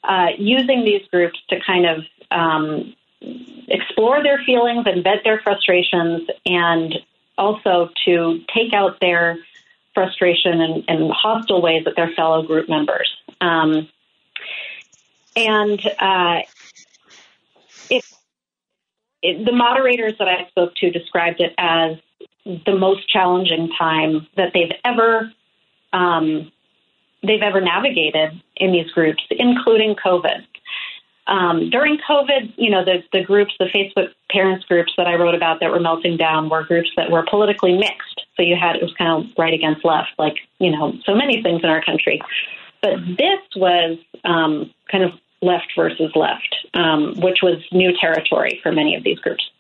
Uh, 0.04 0.28
using 0.36 0.84
these 0.84 1.06
groups 1.10 1.38
to 1.48 1.56
kind 1.66 1.86
of 1.86 2.04
um, 2.30 2.94
explore 3.68 4.22
their 4.22 4.38
feelings 4.44 4.84
and 4.86 5.02
vent 5.02 5.24
their 5.24 5.40
frustrations 5.40 6.28
and 6.44 6.94
also 7.36 7.88
to 8.04 8.40
take 8.54 8.72
out 8.74 9.00
their 9.00 9.38
frustration 9.98 10.60
and, 10.60 10.84
in 10.88 11.10
hostile 11.10 11.60
ways 11.60 11.82
at 11.88 11.96
their 11.96 12.12
fellow 12.14 12.42
group 12.46 12.68
members. 12.68 13.10
Um, 13.40 13.88
and 15.34 15.80
uh, 15.98 16.42
it, 17.90 18.04
it, 19.22 19.44
the 19.44 19.50
moderators 19.50 20.12
that 20.20 20.28
I 20.28 20.48
spoke 20.50 20.76
to 20.76 20.90
described 20.90 21.40
it 21.40 21.52
as 21.58 21.96
the 22.44 22.76
most 22.78 23.08
challenging 23.08 23.70
time 23.76 24.28
that 24.36 24.52
they've 24.54 24.72
ever 24.84 25.32
um, 25.92 26.52
they've 27.24 27.42
ever 27.42 27.60
navigated 27.60 28.40
in 28.56 28.70
these 28.70 28.90
groups, 28.92 29.22
including 29.30 29.96
COVID. 29.96 30.46
Um, 31.26 31.70
during 31.70 31.98
COVID, 32.08 32.54
you 32.56 32.70
know, 32.70 32.84
the, 32.84 33.02
the 33.12 33.24
groups, 33.24 33.52
the 33.58 33.66
Facebook 33.66 34.10
parents 34.30 34.64
groups 34.66 34.92
that 34.96 35.08
I 35.08 35.16
wrote 35.16 35.34
about 35.34 35.60
that 35.60 35.70
were 35.70 35.80
melting 35.80 36.16
down 36.16 36.48
were 36.48 36.62
groups 36.62 36.90
that 36.96 37.10
were 37.10 37.24
politically 37.28 37.76
mixed. 37.76 38.17
So 38.38 38.44
you 38.44 38.56
had, 38.56 38.76
it 38.76 38.82
was 38.82 38.94
kind 38.96 39.24
of 39.24 39.30
right 39.36 39.52
against 39.52 39.84
left, 39.84 40.10
like, 40.16 40.36
you 40.58 40.70
know, 40.70 40.94
so 41.04 41.14
many 41.14 41.42
things 41.42 41.60
in 41.64 41.68
our 41.68 41.84
country. 41.84 42.22
But 42.80 43.00
this 43.06 43.40
was 43.56 43.98
um, 44.24 44.72
kind 44.90 45.02
of 45.02 45.10
left 45.42 45.72
versus 45.76 46.12
left, 46.14 46.54
um, 46.72 47.20
which 47.20 47.38
was 47.42 47.56
new 47.72 47.92
territory 48.00 48.60
for 48.62 48.70
many 48.70 48.94
of 48.94 49.02
these 49.02 49.18
groups. 49.18 49.50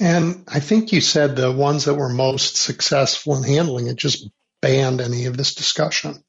And 0.00 0.44
I 0.48 0.60
think 0.60 0.92
you 0.92 1.00
said 1.00 1.36
the 1.36 1.52
ones 1.52 1.84
that 1.84 1.94
were 1.94 2.08
most 2.08 2.56
successful 2.56 3.36
in 3.36 3.44
handling 3.44 3.86
it 3.86 3.96
just 3.96 4.28
banned 4.60 5.00
any 5.00 5.26
of 5.26 5.36
this 5.36 5.54
discussion. 5.54 6.22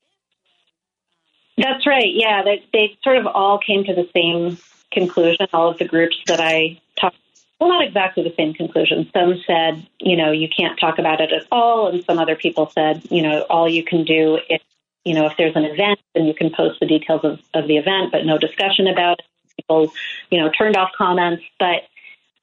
That's 1.58 1.88
right. 1.88 2.12
Yeah, 2.14 2.44
they, 2.44 2.64
they 2.74 2.98
sort 3.04 3.18
of 3.18 3.28
all 3.28 3.60
came 3.60 3.86
to 3.86 3.94
the 3.96 4.10
same 4.14 4.58
conclusion. 4.92 5.48
All 5.54 5.70
of 5.70 5.78
the 5.78 5.88
groups 5.88 6.18
that 6.28 6.40
I 6.40 6.80
talked, 7.00 7.18
well, 7.62 7.70
not 7.70 7.86
exactly 7.86 8.24
the 8.24 8.34
same 8.36 8.56
conclusion. 8.56 9.08
Some 9.14 9.40
said, 9.46 9.86
you 10.00 10.18
know, 10.18 10.32
you 10.32 10.50
can't 10.50 10.80
talk 10.80 10.98
about 10.98 11.22
it 11.22 11.32
at 11.32 11.46
all, 11.52 11.88
and 11.90 12.04
some 12.06 12.18
other 12.18 12.36
people 12.36 12.72
said, 12.74 13.04
you 13.12 13.22
know, 13.22 13.42
all 13.52 13.70
you 13.70 13.84
can 13.84 14.04
do 14.04 14.40
is, 14.50 14.60
you 15.06 15.14
know, 15.14 15.28
if 15.28 15.38
there's 15.38 15.56
an 15.56 15.66
event, 15.66 16.00
then 16.16 16.26
you 16.26 16.34
can 16.34 16.50
post 16.50 16.80
the 16.80 16.88
details 16.88 17.22
of, 17.24 17.40
of 17.54 17.68
the 17.68 17.78
event, 17.78 18.12
but 18.12 18.26
no 18.26 18.40
discussion 18.40 18.88
about 18.88 19.20
it. 19.20 19.26
People, 19.58 19.94
you 20.32 20.40
know, 20.40 20.50
turned 20.50 20.76
off 20.76 20.90
comments, 20.98 21.44
but 21.60 21.84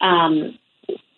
um, 0.00 0.56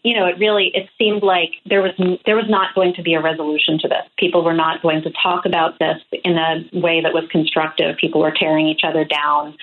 you 0.02 0.16
know, 0.16 0.24
it 0.24 0.38
really 0.38 0.70
it 0.74 0.88
seemed 0.96 1.22
like 1.22 1.50
there 1.66 1.82
was 1.82 1.92
there 2.24 2.36
was 2.36 2.48
not 2.48 2.74
going 2.74 2.94
to 2.94 3.02
be 3.02 3.12
a 3.12 3.20
resolution 3.20 3.78
to 3.80 3.88
this. 3.88 4.04
People 4.16 4.42
were 4.42 4.54
not 4.54 4.80
going 4.80 5.02
to 5.02 5.12
talk 5.22 5.44
about 5.44 5.78
this 5.78 5.98
in 6.24 6.38
a 6.38 6.64
way 6.72 7.02
that 7.02 7.12
was 7.12 7.24
constructive. 7.30 7.98
People 7.98 8.22
were 8.22 8.32
tearing 8.32 8.66
each 8.66 8.80
other 8.82 9.04
down. 9.04 9.58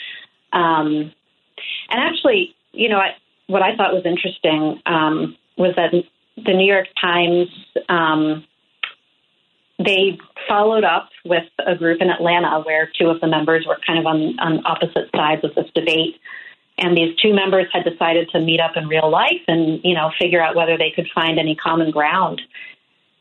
Um, 0.54 1.12
and 1.90 2.00
actually, 2.00 2.56
you 2.72 2.90
know, 2.90 3.02
what 3.48 3.62
I 3.62 3.76
thought 3.76 3.94
was 3.94 4.06
interesting 4.06 4.82
um, 4.86 5.36
was 5.58 5.74
that 5.76 5.92
the 6.38 6.54
New 6.54 6.66
York 6.66 6.88
Times 7.02 7.48
um, 7.90 8.46
they 9.80 10.18
followed 10.48 10.84
up 10.84 11.10
with 11.24 11.44
a 11.66 11.76
group 11.76 12.02
in 12.02 12.10
Atlanta 12.10 12.62
where 12.62 12.90
two 13.00 13.10
of 13.10 13.22
the 13.22 13.28
members 13.28 13.66
were 13.68 13.78
kind 13.86 14.00
of 14.00 14.06
on, 14.06 14.40
on 14.40 14.66
opposite 14.66 15.10
sides 15.16 15.44
of 15.44 15.54
this 15.56 15.70
debate. 15.76 16.20
And 16.80 16.96
these 16.96 17.16
two 17.18 17.34
members 17.34 17.68
had 17.72 17.84
decided 17.84 18.30
to 18.30 18.40
meet 18.40 18.60
up 18.60 18.76
in 18.76 18.88
real 18.88 19.10
life 19.10 19.42
and 19.48 19.80
you 19.84 19.96
know 19.96 20.12
figure 20.20 20.42
out 20.42 20.56
whether 20.56 20.78
they 20.78 20.92
could 20.96 21.08
find 21.14 21.40
any 21.40 21.56
common 21.56 21.92
ground. 21.92 22.42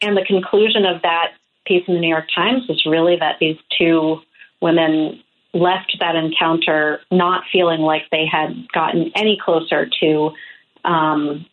And 0.02 0.16
the 0.16 0.24
conclusion 0.24 0.84
of 0.84 1.02
that 1.02 1.32
piece 1.66 1.84
in 1.88 1.94
the 1.94 2.00
New 2.00 2.08
York 2.08 2.26
Times 2.34 2.62
was 2.68 2.84
really 2.86 3.16
that 3.16 3.36
these 3.40 3.56
two 3.78 4.20
women 4.60 5.22
left 5.56 5.96
that 6.00 6.16
encounter 6.16 7.00
not 7.10 7.44
feeling 7.50 7.80
like 7.80 8.02
they 8.10 8.26
had 8.30 8.68
gotten 8.72 9.10
any 9.14 9.38
closer 9.42 9.88
to 10.00 10.30
um, 10.84 11.46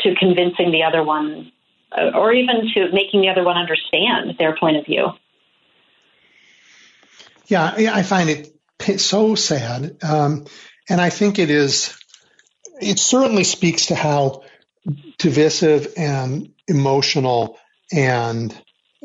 to 0.00 0.14
convincing 0.14 0.70
the 0.70 0.82
other 0.82 1.02
one, 1.02 1.50
uh, 1.90 2.10
or 2.14 2.32
even 2.32 2.68
to 2.74 2.92
making 2.92 3.20
the 3.22 3.28
other 3.28 3.44
one 3.44 3.56
understand 3.56 4.36
their 4.38 4.56
point 4.56 4.76
of 4.76 4.84
view. 4.84 5.08
Yeah, 7.46 7.74
I 7.92 8.02
find 8.02 8.28
it 8.28 9.00
so 9.00 9.34
sad, 9.36 9.98
um, 10.02 10.46
and 10.88 11.00
I 11.00 11.10
think 11.10 11.38
it 11.38 11.50
is. 11.50 11.96
It 12.80 12.98
certainly 12.98 13.44
speaks 13.44 13.86
to 13.86 13.94
how 13.94 14.42
divisive 15.18 15.94
and 15.96 16.52
emotional 16.68 17.58
and 17.92 18.54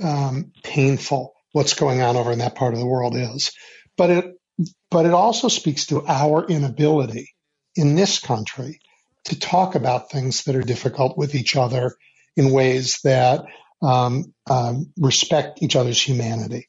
um, 0.01 0.51
painful 0.63 1.33
what's 1.51 1.73
going 1.73 2.01
on 2.01 2.15
over 2.15 2.31
in 2.31 2.39
that 2.39 2.55
part 2.55 2.73
of 2.73 2.79
the 2.79 2.85
world 2.85 3.15
is. 3.15 3.51
But 4.01 4.09
it, 4.09 4.25
but 4.89 5.05
it 5.05 5.13
also 5.13 5.47
speaks 5.47 5.85
to 5.87 6.03
our 6.07 6.47
inability 6.47 7.35
in 7.75 7.93
this 7.95 8.17
country 8.19 8.79
to 9.25 9.39
talk 9.39 9.75
about 9.75 10.09
things 10.09 10.45
that 10.45 10.55
are 10.55 10.63
difficult 10.63 11.19
with 11.19 11.35
each 11.35 11.55
other 11.55 11.93
in 12.35 12.49
ways 12.49 12.97
that 13.03 13.45
um, 13.79 14.33
um, 14.49 14.91
respect 14.97 15.61
each 15.61 15.75
other's 15.75 16.01
humanity. 16.01 16.67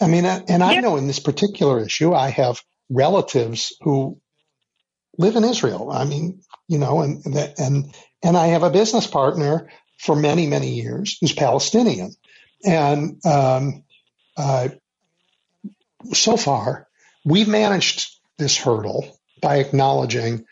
I 0.00 0.06
mean, 0.06 0.26
and 0.26 0.62
I 0.62 0.76
know 0.76 0.96
in 0.96 1.08
this 1.08 1.18
particular 1.18 1.80
issue, 1.80 2.14
I 2.14 2.28
have 2.28 2.62
relatives 2.88 3.72
who 3.80 4.20
live 5.18 5.34
in 5.34 5.42
Israel. 5.42 5.90
I 5.90 6.04
mean, 6.04 6.40
you 6.68 6.78
know, 6.78 7.00
and 7.00 7.20
and 7.58 7.92
and 8.22 8.36
I 8.36 8.46
have 8.54 8.62
a 8.62 8.70
business 8.70 9.08
partner 9.08 9.70
for 9.98 10.14
many 10.14 10.46
many 10.46 10.74
years 10.74 11.18
who's 11.20 11.32
Palestinian, 11.32 12.12
and 12.64 13.18
um, 13.26 13.82
uh, 14.36 14.68
so 16.12 16.36
far 16.36 16.86
we've 17.24 17.48
managed 17.48 18.10
this 18.38 18.56
hurdle 18.56 19.18
by 19.40 19.56
acknowledging 19.58 20.44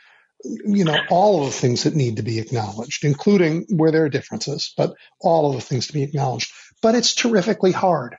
you 0.45 0.85
know 0.85 0.97
all 1.11 1.41
of 1.41 1.47
the 1.47 1.59
things 1.59 1.85
that 1.85 1.95
need 1.95 2.17
to 2.17 2.23
be 2.23 2.39
acknowledged 2.39 3.05
including 3.05 3.65
where 3.71 3.93
there 3.93 4.05
are 4.05 4.09
differences 4.09 4.73
but 4.77 4.95
all 5.21 5.51
of 5.51 5.55
the 5.55 5.61
things 5.61 5.87
to 5.87 5.93
be 5.93 6.03
acknowledged. 6.03 6.53
But 6.81 6.95
it's 6.95 7.15
terrifically 7.15 7.73
hard. 7.73 8.17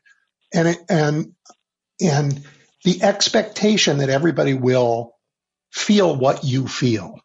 And 0.54 0.70
it, 0.70 0.78
and 0.90 1.34
and 2.02 2.44
the 2.84 3.04
expectation 3.04 4.00
that 4.00 4.10
everybody 4.10 4.54
will 4.54 5.14
feel 5.72 6.16
what 6.16 6.44
you 6.44 6.68
feel. 6.68 7.20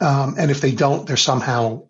Um, 0.00 0.36
and 0.38 0.50
if 0.50 0.60
they 0.60 0.72
don't 0.72 1.06
they're 1.06 1.16
somehow 1.16 1.88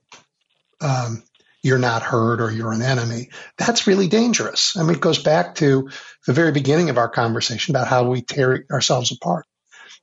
um, 0.81 1.23
you're 1.63 1.79
not 1.79 2.03
heard 2.03 2.41
or 2.41 2.51
you're 2.51 2.73
an 2.73 2.83
enemy. 2.83 3.31
That's 3.57 3.87
really 3.87 4.09
dangerous. 4.09 4.77
I 4.77 4.83
mean, 4.83 4.95
it 4.95 5.01
goes 5.01 5.23
back 5.23 5.57
to 5.57 5.91
the 6.27 6.33
very 6.33 6.53
beginning 6.53 6.91
of 6.91 6.99
our 6.99 7.09
conversation 7.09 7.75
about 7.75 7.89
how 7.89 8.05
we 8.05 8.23
tear 8.23 8.65
ourselves 8.71 9.13
apart. 9.13 9.47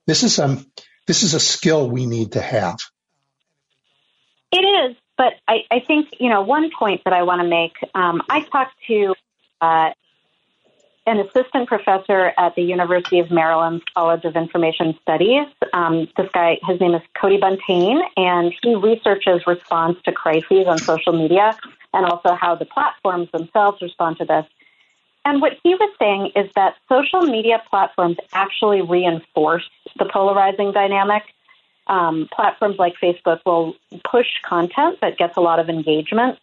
This 0.06 0.22
is 0.22 0.38
um, 0.38 0.66
this 1.06 1.22
is 1.22 1.34
a 1.34 1.40
skill 1.40 1.88
we 1.88 2.06
need 2.06 2.32
to 2.32 2.40
have. 2.40 2.78
It 4.52 4.58
is, 4.58 4.96
but 5.16 5.34
I, 5.48 5.64
I 5.70 5.80
think 5.80 6.08
you 6.20 6.28
know 6.28 6.42
one 6.42 6.70
point 6.78 7.02
that 7.04 7.12
I 7.12 7.22
want 7.22 7.42
to 7.42 7.48
make. 7.48 7.72
Um, 7.94 8.22
I 8.28 8.40
talked 8.40 8.74
to 8.88 9.14
uh, 9.60 9.90
an 11.06 11.20
assistant 11.20 11.68
professor 11.68 12.32
at 12.36 12.54
the 12.56 12.62
University 12.62 13.20
of 13.20 13.30
Maryland 13.30 13.82
College 13.94 14.24
of 14.24 14.34
Information 14.34 14.98
Studies. 15.02 15.46
Um, 15.72 16.08
this 16.16 16.28
guy, 16.34 16.58
his 16.66 16.80
name 16.80 16.94
is 16.94 17.02
Cody 17.20 17.38
Buntain, 17.38 18.00
and 18.16 18.52
he 18.62 18.74
researches 18.74 19.46
response 19.46 19.98
to 20.04 20.12
crises 20.12 20.66
on 20.66 20.78
social 20.78 21.12
media 21.12 21.56
and 21.94 22.04
also 22.04 22.34
how 22.34 22.56
the 22.56 22.64
platforms 22.64 23.28
themselves 23.32 23.80
respond 23.80 24.18
to 24.18 24.24
this. 24.24 24.44
And 25.24 25.40
what 25.40 25.52
he 25.62 25.74
was 25.74 25.92
saying 25.98 26.32
is 26.34 26.50
that 26.56 26.74
social 26.88 27.22
media 27.22 27.62
platforms 27.70 28.16
actually 28.32 28.82
reinforce 28.82 29.68
the 29.98 30.04
polarizing 30.04 30.72
dynamic. 30.72 31.22
Um, 31.86 32.28
platforms 32.34 32.76
like 32.78 32.94
Facebook 33.00 33.40
will 33.46 33.76
push 34.10 34.26
content 34.44 34.98
that 35.02 35.18
gets 35.18 35.36
a 35.36 35.40
lot 35.40 35.60
of 35.60 35.68
engagement 35.68 36.38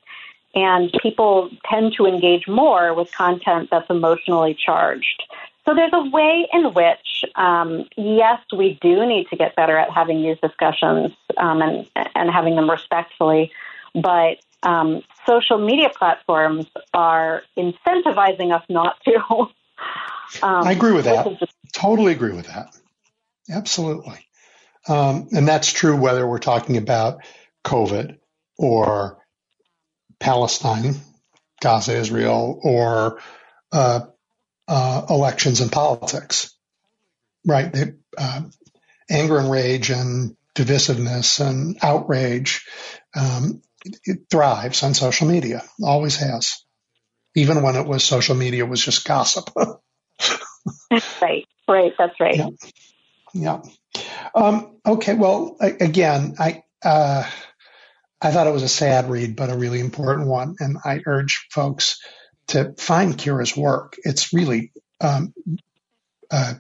and 0.53 0.91
people 1.01 1.49
tend 1.69 1.93
to 1.97 2.05
engage 2.05 2.47
more 2.47 2.93
with 2.93 3.11
content 3.11 3.69
that's 3.71 3.89
emotionally 3.89 4.53
charged. 4.53 5.23
So 5.65 5.73
there's 5.73 5.93
a 5.93 6.09
way 6.09 6.47
in 6.51 6.73
which, 6.73 7.23
um, 7.35 7.85
yes, 7.95 8.39
we 8.55 8.77
do 8.81 9.05
need 9.05 9.27
to 9.29 9.37
get 9.37 9.55
better 9.55 9.77
at 9.77 9.89
having 9.89 10.21
these 10.21 10.37
discussions 10.41 11.13
um, 11.37 11.61
and 11.61 11.89
and 12.15 12.29
having 12.29 12.55
them 12.55 12.69
respectfully, 12.69 13.51
but 13.95 14.39
um, 14.63 15.03
social 15.25 15.57
media 15.57 15.89
platforms 15.89 16.65
are 16.93 17.43
incentivizing 17.57 18.53
us 18.53 18.63
not 18.69 18.97
to. 19.05 19.47
I 20.43 20.71
agree 20.71 20.93
with 20.93 21.05
that. 21.05 21.39
Just- 21.39 21.53
totally 21.73 22.11
agree 22.11 22.33
with 22.33 22.47
that. 22.47 22.75
Absolutely. 23.49 24.27
Um, 24.87 25.29
and 25.31 25.47
that's 25.47 25.71
true 25.71 25.95
whether 25.95 26.27
we're 26.27 26.39
talking 26.39 26.77
about 26.77 27.19
COVID 27.65 28.17
or 28.57 29.17
Palestine, 30.23 30.95
Gaza, 31.61 31.97
Israel, 31.97 32.57
or 32.63 33.19
uh, 33.73 33.99
uh, 34.69 35.05
elections 35.09 35.59
and 35.59 35.69
politics, 35.69 36.55
right? 37.45 37.71
They, 37.71 37.93
uh, 38.17 38.43
anger 39.09 39.37
and 39.37 39.51
rage 39.51 39.89
and 39.89 40.37
divisiveness 40.55 41.45
and 41.45 41.77
outrage 41.81 42.65
um, 43.13 43.61
it 44.05 44.19
thrives 44.31 44.81
on 44.83 44.93
social 44.93 45.27
media, 45.27 45.61
always 45.83 46.15
has, 46.15 46.63
even 47.35 47.61
when 47.61 47.75
it 47.75 47.85
was 47.85 48.05
social 48.05 48.35
media 48.35 48.65
was 48.65 48.83
just 48.83 49.03
gossip. 49.05 49.49
right, 51.21 51.45
right, 51.67 51.93
that's 51.97 52.17
right. 52.21 52.37
Yeah. 52.37 52.49
yeah. 53.33 53.61
Um, 54.33 54.77
okay, 54.85 55.15
well, 55.15 55.57
again, 55.59 56.35
I. 56.39 56.63
Uh, 56.81 57.29
I 58.23 58.31
thought 58.31 58.47
it 58.47 58.53
was 58.53 58.63
a 58.63 58.69
sad 58.69 59.09
read, 59.09 59.35
but 59.35 59.49
a 59.49 59.57
really 59.57 59.81
important 59.81 60.29
one. 60.29 60.55
And 60.59 60.77
I 60.83 61.01
urge 61.05 61.47
folks 61.51 61.99
to 62.47 62.73
find 62.77 63.17
Kiera's 63.17 63.55
work. 63.55 63.97
It's 64.03 64.33
really 64.33 64.71
um, 65.01 65.33
uh, 66.31 66.53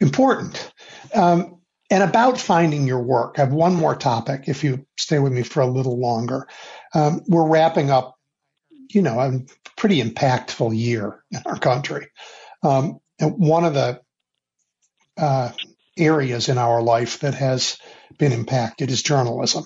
important. 0.00 0.72
Um, 1.14 1.60
and 1.90 2.02
about 2.02 2.40
finding 2.40 2.86
your 2.86 3.02
work, 3.02 3.34
I 3.36 3.42
have 3.42 3.52
one 3.52 3.74
more 3.74 3.94
topic 3.94 4.44
if 4.46 4.64
you 4.64 4.86
stay 4.96 5.18
with 5.18 5.32
me 5.32 5.42
for 5.42 5.60
a 5.60 5.66
little 5.66 5.98
longer. 5.98 6.48
Um, 6.94 7.22
we're 7.26 7.48
wrapping 7.48 7.90
up, 7.90 8.16
you 8.70 9.02
know, 9.02 9.20
a 9.20 9.40
pretty 9.76 10.00
impactful 10.02 10.76
year 10.76 11.22
in 11.30 11.42
our 11.44 11.58
country. 11.58 12.08
Um, 12.62 13.00
and 13.18 13.34
one 13.36 13.64
of 13.64 13.74
the 13.74 14.00
uh, 15.18 15.52
areas 15.98 16.48
in 16.48 16.56
our 16.56 16.80
life 16.80 17.20
that 17.20 17.34
has 17.34 17.76
been 18.16 18.32
impacted 18.32 18.90
is 18.90 19.02
journalism. 19.02 19.64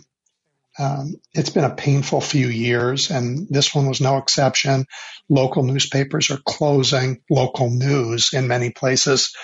Um, 0.79 1.15
it's 1.33 1.51
been 1.51 1.65
a 1.65 1.75
painful 1.75 2.21
few 2.21 2.49
years, 2.49 3.11
and 3.11 3.47
this 3.49 3.75
one 3.75 3.87
was 3.87 4.01
no 4.01 4.19
exception. 4.19 4.87
Local 5.29 5.63
newspapers 5.63 6.31
are 6.31 6.41
closing, 6.45 7.23
local 7.31 7.71
news 7.71 8.33
in 8.33 8.49
many 8.49 8.71
places. 8.71 9.35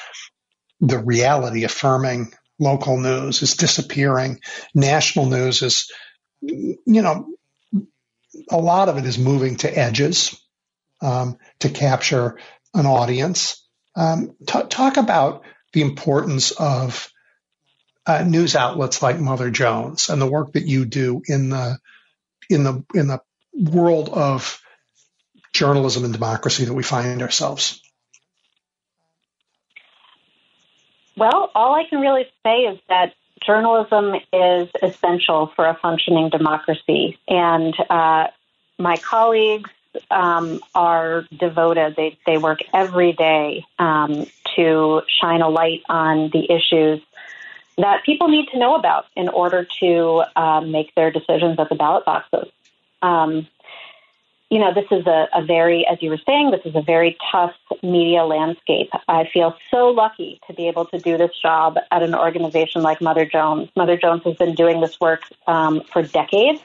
The 0.80 0.98
reality 0.98 1.64
affirming 1.64 2.32
local 2.58 2.98
news 2.98 3.42
is 3.42 3.54
disappearing. 3.54 4.40
National 4.74 5.26
news 5.26 5.62
is, 5.62 5.90
you 6.42 6.78
know, 6.86 7.26
a 8.50 8.58
lot 8.58 8.88
of 8.88 8.98
it 8.98 9.04
is 9.06 9.18
moving 9.18 9.56
to 9.56 9.78
edges 9.78 10.38
um, 11.00 11.38
to 11.60 11.70
capture 11.70 12.38
an 12.74 12.86
audience. 12.86 13.66
Um, 13.96 14.36
t- 14.46 14.62
talk 14.68 14.96
about 14.96 15.42
the 15.72 15.82
importance 15.82 16.50
of 16.52 17.10
uh, 18.10 18.24
news 18.24 18.56
outlets 18.56 19.02
like 19.02 19.20
Mother 19.20 19.50
Jones 19.50 20.08
and 20.08 20.20
the 20.20 20.26
work 20.26 20.52
that 20.54 20.66
you 20.66 20.84
do 20.84 21.22
in 21.26 21.50
the 21.50 21.78
in 22.48 22.64
the 22.64 22.84
in 22.92 23.06
the 23.06 23.20
world 23.54 24.08
of 24.08 24.60
journalism 25.52 26.04
and 26.04 26.12
democracy 26.12 26.64
that 26.64 26.74
we 26.74 26.82
find 26.82 27.22
ourselves? 27.22 27.80
Well, 31.16 31.50
all 31.54 31.74
I 31.74 31.84
can 31.88 32.00
really 32.00 32.26
say 32.44 32.62
is 32.62 32.80
that 32.88 33.14
journalism 33.46 34.14
is 34.32 34.68
essential 34.82 35.52
for 35.54 35.66
a 35.66 35.74
functioning 35.74 36.30
democracy, 36.30 37.18
and 37.28 37.74
uh, 37.88 38.28
my 38.78 38.96
colleagues 38.96 39.70
um, 40.10 40.60
are 40.74 41.26
devoted. 41.38 41.94
They 41.96 42.18
they 42.26 42.38
work 42.38 42.60
every 42.74 43.12
day 43.12 43.64
um, 43.78 44.26
to 44.56 45.02
shine 45.20 45.42
a 45.42 45.48
light 45.48 45.82
on 45.88 46.30
the 46.32 46.50
issues 46.50 47.02
that 47.82 48.04
people 48.04 48.28
need 48.28 48.48
to 48.52 48.58
know 48.58 48.74
about 48.74 49.06
in 49.16 49.28
order 49.28 49.66
to 49.80 50.22
um, 50.36 50.70
make 50.70 50.94
their 50.94 51.10
decisions 51.10 51.58
at 51.58 51.68
the 51.68 51.74
ballot 51.74 52.04
boxes. 52.04 52.48
Um, 53.02 53.46
you 54.50 54.58
know, 54.58 54.74
this 54.74 54.86
is 54.90 55.06
a, 55.06 55.28
a, 55.32 55.44
very, 55.44 55.86
as 55.86 56.02
you 56.02 56.10
were 56.10 56.18
saying, 56.26 56.50
this 56.50 56.62
is 56.64 56.74
a 56.74 56.82
very 56.82 57.16
tough 57.30 57.54
media 57.84 58.24
landscape. 58.24 58.90
I 59.06 59.28
feel 59.32 59.56
so 59.70 59.90
lucky 59.90 60.40
to 60.48 60.54
be 60.54 60.66
able 60.66 60.86
to 60.86 60.98
do 60.98 61.16
this 61.16 61.30
job 61.40 61.76
at 61.92 62.02
an 62.02 62.16
organization 62.16 62.82
like 62.82 63.00
Mother 63.00 63.24
Jones. 63.24 63.68
Mother 63.76 63.96
Jones 63.96 64.22
has 64.24 64.36
been 64.36 64.56
doing 64.56 64.80
this 64.80 64.98
work 65.00 65.22
um, 65.46 65.82
for 65.92 66.02
decades, 66.02 66.60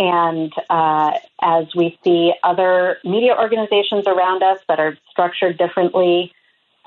And 0.00 0.52
uh, 0.68 1.12
as 1.40 1.72
we 1.76 1.96
see 2.02 2.34
other 2.42 2.98
media 3.04 3.36
organizations 3.38 4.08
around 4.08 4.42
us 4.42 4.58
that 4.66 4.80
are 4.80 4.98
structured 5.08 5.58
differently 5.58 6.32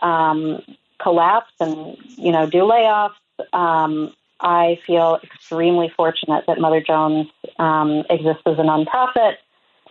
um, 0.01 0.61
collapse 0.99 1.53
and 1.61 1.97
you 2.17 2.31
know 2.31 2.45
do 2.49 2.59
layoffs, 2.59 3.15
um, 3.53 4.13
I 4.39 4.79
feel 4.85 5.19
extremely 5.23 5.91
fortunate 5.95 6.45
that 6.47 6.59
Mother 6.59 6.81
Jones 6.81 7.27
um, 7.57 8.03
exists 8.09 8.43
as 8.45 8.57
a 8.59 8.63
nonprofit 8.63 9.35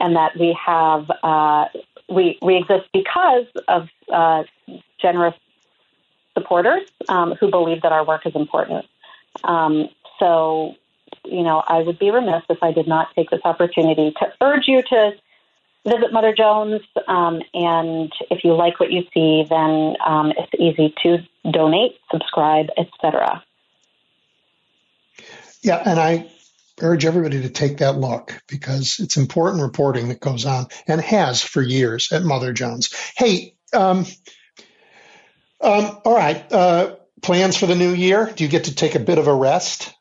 and 0.01 0.17
that 0.17 0.37
we 0.39 0.57
have 0.65 1.11
uh, 1.23 1.67
we 2.09 2.39
we 2.43 2.57
exist 2.57 2.89
because 2.93 3.47
of 3.69 3.89
uh, 4.13 4.45
generous 5.01 5.35
supporters 6.37 6.89
um, 7.09 7.35
who 7.41 7.51
believe 7.51 7.83
that 7.83 7.93
our 7.93 8.05
work 8.05 8.27
is 8.27 8.35
important. 8.35 8.85
Um, 9.45 9.89
so, 10.19 10.75
you 11.25 11.43
know, 11.43 11.63
I 11.67 11.79
would 11.79 11.99
be 11.99 12.11
remiss 12.11 12.43
if 12.51 12.63
I 12.63 12.73
did 12.73 12.87
not 12.87 13.09
take 13.15 13.31
this 13.31 13.41
opportunity 13.45 14.13
to 14.19 14.33
urge 14.41 14.65
you 14.67 14.83
to 14.83 15.13
visit 15.85 16.13
Mother 16.13 16.35
Jones. 16.35 16.83
Um, 17.07 17.41
and 17.53 18.13
if 18.31 18.45
you 18.45 18.55
like 18.55 18.81
what 18.81 18.91
you 18.91 19.03
see, 19.13 19.45
then 19.49 19.95
um, 20.05 20.33
it's 20.37 20.53
easy 20.59 20.95
to 21.03 21.19
donate, 21.51 21.99
subscribe, 22.11 22.67
etc. 22.77 23.43
Yeah, 25.63 25.83
and 25.85 25.99
I 25.99 26.31
urge 26.81 27.05
everybody 27.05 27.43
to 27.43 27.49
take 27.49 27.79
that 27.79 27.97
look 27.97 28.43
because 28.49 28.99
it's 28.99 29.17
important 29.17 29.63
reporting 29.63 30.09
that 30.09 30.21
goes 30.21 30.45
on 30.45 30.67
and 30.89 31.01
has 31.01 31.43
for 31.43 31.63
years 31.63 32.13
at 32.13 32.23
Mother 32.23 32.53
Jones. 32.53 32.93
Hey, 33.17 33.55
um, 33.73 34.07
um, 35.61 35.99
all 36.05 36.15
right. 36.15 36.53
Uh, 36.53 36.97
plans 37.23 37.57
for 37.57 37.67
the 37.67 37.75
new 37.75 37.93
year? 37.93 38.31
Do 38.35 38.45
you 38.45 38.51
get 38.51 38.65
to 38.65 38.75
take 38.75 38.95
a 38.95 39.01
bit 39.01 39.19
of 39.19 39.27
a 39.27 39.35
rest? 39.35 39.95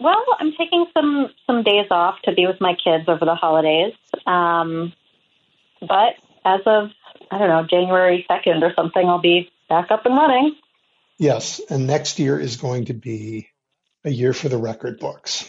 Well, 0.00 0.24
I'm 0.38 0.52
taking 0.52 0.86
some 0.94 1.28
some 1.46 1.62
days 1.62 1.86
off 1.90 2.16
to 2.24 2.32
be 2.32 2.46
with 2.46 2.60
my 2.60 2.74
kids 2.74 3.08
over 3.08 3.24
the 3.24 3.34
holidays. 3.34 3.94
Um, 4.26 4.92
but 5.80 6.14
as 6.44 6.60
of 6.66 6.90
I 7.30 7.38
don't 7.38 7.48
know 7.48 7.66
January 7.68 8.24
second 8.28 8.62
or 8.64 8.72
something, 8.74 9.06
I'll 9.06 9.20
be 9.20 9.50
back 9.68 9.90
up 9.90 10.06
and 10.06 10.16
running. 10.16 10.56
Yes, 11.18 11.60
and 11.70 11.86
next 11.86 12.18
year 12.18 12.38
is 12.38 12.56
going 12.56 12.86
to 12.86 12.94
be 12.94 13.48
a 14.04 14.10
year 14.10 14.32
for 14.32 14.48
the 14.48 14.56
record 14.58 14.98
books. 15.00 15.44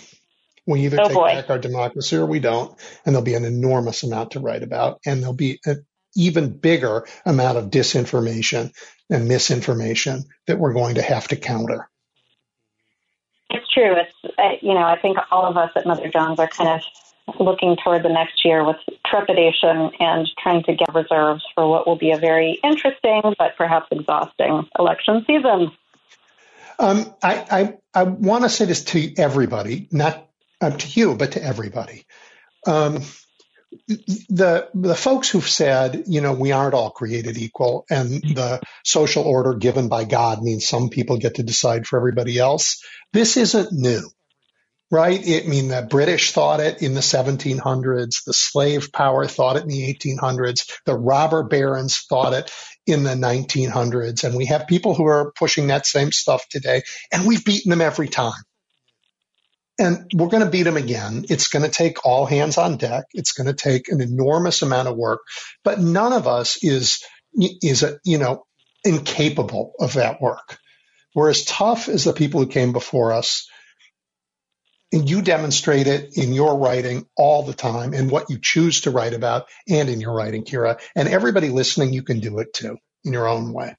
We 0.68 0.86
either 0.86 1.00
Oh, 1.02 1.08
take 1.08 1.16
boy. 1.16 1.28
back 1.30 1.50
our 1.50 1.60
democracy 1.60 2.16
or 2.18 2.26
we 2.26 2.40
don't, 2.40 2.72
and 3.06 3.14
there'll 3.16 3.24
be 3.26 3.36
an 3.36 3.46
enormous 3.46 4.04
amount 4.04 4.32
to 4.32 4.40
write 4.40 4.64
about, 4.64 5.00
and 5.06 5.22
there'll 5.22 5.34
be 5.36 5.60
an 5.66 5.86
even 6.16 6.58
bigger 6.58 7.08
amount 7.26 7.58
of 7.58 7.66
disinformation 7.70 8.72
and 9.10 9.28
misinformation 9.28 10.24
that 10.48 10.60
we're 10.60 10.74
going 10.74 10.96
to 10.96 11.02
have 11.02 11.28
to 11.30 11.36
counter. 11.36 11.88
It's 13.52 13.72
true. 13.74 13.96
It's 13.96 14.36
uh, 14.38 14.58
you 14.62 14.74
know 14.74 14.84
I 14.84 15.00
think 15.00 15.18
all 15.32 15.46
of 15.46 15.58
us 15.58 15.72
at 15.76 15.86
Mother 15.88 16.10
Jones 16.10 16.40
are 16.40 16.48
kind 16.48 16.70
of 16.70 16.82
looking 17.40 17.78
toward 17.84 18.04
the 18.04 18.10
next 18.10 18.44
year 18.46 18.66
with 18.66 18.78
trepidation 19.06 19.92
and 20.00 20.30
trying 20.42 20.64
to 20.64 20.76
get 20.76 20.94
reserves 20.94 21.44
for 21.56 21.68
what 21.70 21.88
will 21.88 21.98
be 21.98 22.12
a 22.12 22.18
very 22.18 22.60
interesting 22.64 23.22
but 23.38 23.56
perhaps 23.58 23.88
exhausting 23.92 24.68
election 24.78 25.24
season. 25.28 25.72
Um, 26.80 27.14
I, 27.22 27.46
I, 27.52 27.74
I 27.94 28.04
want 28.04 28.44
to 28.44 28.50
say 28.50 28.66
this 28.66 28.86
to 28.86 29.14
everybody, 29.18 29.88
not 29.92 30.28
uh, 30.62 30.72
to 30.72 31.00
you, 31.00 31.16
but 31.16 31.34
to 31.34 31.44
everybody. 31.44 32.06
Um, 32.66 33.02
the 33.88 34.70
the 34.74 34.96
folks 34.96 35.30
who've 35.30 35.48
said, 35.48 36.04
you 36.08 36.22
know, 36.22 36.34
we 36.34 36.52
aren't 36.52 36.74
all 36.74 36.90
created 36.90 37.38
equal, 37.38 37.86
and 37.90 38.10
the 38.10 38.62
social 38.84 39.24
order 39.24 39.54
given 39.54 39.90
by 39.90 40.06
God 40.06 40.42
means 40.42 40.68
some 40.68 40.90
people 40.90 41.18
get 41.18 41.36
to 41.36 41.44
decide 41.44 41.86
for 41.86 41.98
everybody 41.98 42.40
else. 42.40 42.84
This 43.14 43.38
isn't 43.38 43.72
new, 43.72 44.10
right? 44.92 45.20
I 45.20 45.48
mean, 45.48 45.68
the 45.68 45.88
British 45.90 46.32
thought 46.32 46.60
it 46.60 46.82
in 46.82 46.94
the 46.94 47.02
1700s, 47.02 48.24
the 48.26 48.34
slave 48.34 48.92
power 48.92 49.28
thought 49.28 49.58
it 49.58 49.64
in 49.64 49.70
the 49.70 49.94
1800s, 49.94 50.72
the 50.86 50.96
robber 50.98 51.44
barons 51.44 52.00
thought 52.10 52.34
it 52.34 52.52
in 52.88 53.04
the 53.04 53.12
1900s, 53.12 54.24
and 54.24 54.36
we 54.36 54.48
have 54.48 54.68
people 54.68 54.96
who 54.96 55.06
are 55.06 55.32
pushing 55.34 55.68
that 55.68 55.86
same 55.86 56.12
stuff 56.12 56.48
today, 56.50 56.82
and 57.12 57.28
we've 57.28 57.46
beaten 57.46 57.70
them 57.70 57.82
every 57.82 58.08
time 58.08 58.34
and 59.80 60.12
we're 60.14 60.28
going 60.28 60.44
to 60.44 60.50
beat 60.50 60.64
them 60.64 60.78
again. 60.78 61.26
It's 61.30 61.48
going 61.48 61.64
to 61.64 61.72
take 61.72 62.06
all 62.06 62.26
hands 62.26 62.58
on 62.58 62.78
deck. 62.78 63.06
It's 63.14 63.32
going 63.32 63.48
to 63.48 63.54
take 63.54 63.90
an 63.90 64.02
enormous 64.02 64.62
amount 64.62 64.90
of 64.90 64.98
work, 64.98 65.22
but 65.64 65.80
none 65.80 66.14
of 66.14 66.28
us 66.28 66.62
is 66.62 67.02
is 67.34 67.84
a, 67.84 68.00
you 68.04 68.18
know 68.18 68.46
incapable 68.84 69.74
of 69.80 69.94
that 69.94 70.22
work. 70.22 70.58
We're 71.16 71.30
as 71.30 71.46
tough 71.46 71.90
as 71.90 72.04
the 72.04 72.14
people 72.14 72.42
who 72.42 72.48
came 72.48 72.74
before 72.74 73.14
us. 73.14 73.48
And 74.92 75.08
you 75.10 75.22
demonstrate 75.22 75.86
it 75.86 76.18
in 76.18 76.34
your 76.34 76.58
writing 76.58 77.06
all 77.16 77.44
the 77.44 77.54
time 77.54 77.94
and 77.94 78.10
what 78.10 78.30
you 78.30 78.40
choose 78.40 78.82
to 78.82 78.92
write 78.92 79.14
about 79.14 79.48
and 79.68 79.88
in 79.88 80.02
your 80.02 80.14
writing, 80.14 80.44
Kiera. 80.44 80.80
And 80.96 81.08
everybody 81.08 81.50
listening, 81.50 81.94
you 81.94 82.02
can 82.02 82.20
do 82.20 82.40
it 82.40 82.54
too 82.54 82.78
in 83.04 83.14
your 83.14 83.28
own 83.28 83.54
way. 83.54 83.76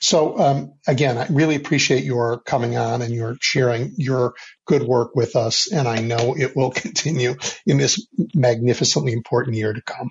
So 0.00 0.38
um, 0.38 0.74
again, 0.86 1.18
I 1.18 1.26
really 1.28 1.56
appreciate 1.56 2.04
your 2.04 2.38
coming 2.38 2.76
on 2.76 3.02
and 3.02 3.12
your 3.12 3.36
sharing 3.40 3.94
your 3.96 4.34
good 4.66 4.82
work 4.82 5.14
with 5.16 5.36
us, 5.36 5.72
and 5.72 5.88
I 5.88 6.00
know 6.00 6.36
it 6.36 6.54
will 6.54 6.70
continue 6.84 7.34
in 7.66 7.78
this 7.78 8.06
magnificently 8.34 9.12
important 9.12 9.56
year 9.56 9.72
to 9.72 9.82
come. 9.82 10.10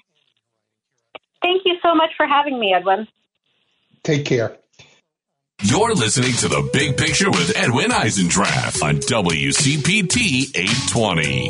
Thank 1.42 1.64
you 1.66 1.78
so 1.82 1.96
much 1.96 2.12
for 2.18 2.26
having 2.26 2.60
me, 2.60 2.74
Edwin. 2.74 3.08
Take 4.04 4.26
care. 4.26 4.58
You're 5.64 5.96
listening 5.96 6.34
to 6.34 6.48
The 6.50 6.70
Big 6.72 6.98
Picture 6.98 7.32
with 7.32 7.58
Edwin 7.58 7.90
Eisendrath 7.90 8.84
on 8.84 8.98
WCPT 8.98 10.56
820. 10.56 11.50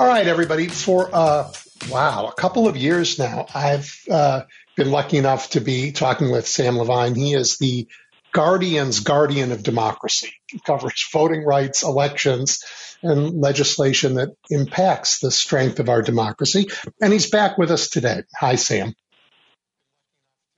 All 0.00 0.08
right, 0.08 0.26
everybody. 0.26 0.66
For 0.66 1.08
uh, 1.12 1.52
wow, 1.88 2.26
a 2.26 2.32
couple 2.32 2.66
of 2.66 2.76
years 2.76 3.20
now, 3.20 3.46
I've 3.54 3.96
uh, 4.10 4.42
been 4.76 4.90
lucky 4.90 5.18
enough 5.18 5.50
to 5.50 5.60
be 5.60 5.92
talking 5.92 6.32
with 6.32 6.48
Sam 6.48 6.76
Levine. 6.76 7.14
He 7.14 7.32
is 7.32 7.58
the 7.58 7.86
Guardian's 8.32 8.98
guardian 9.00 9.52
of 9.52 9.62
democracy. 9.62 10.32
He 10.48 10.58
covers 10.58 11.06
voting 11.12 11.44
rights, 11.44 11.84
elections, 11.84 12.64
and 13.04 13.40
legislation 13.40 14.14
that 14.14 14.30
impacts 14.50 15.20
the 15.20 15.30
strength 15.30 15.78
of 15.78 15.88
our 15.88 16.02
democracy. 16.02 16.70
And 17.00 17.12
he's 17.12 17.30
back 17.30 17.56
with 17.56 17.70
us 17.70 17.88
today. 17.88 18.24
Hi, 18.36 18.56
Sam. 18.56 18.96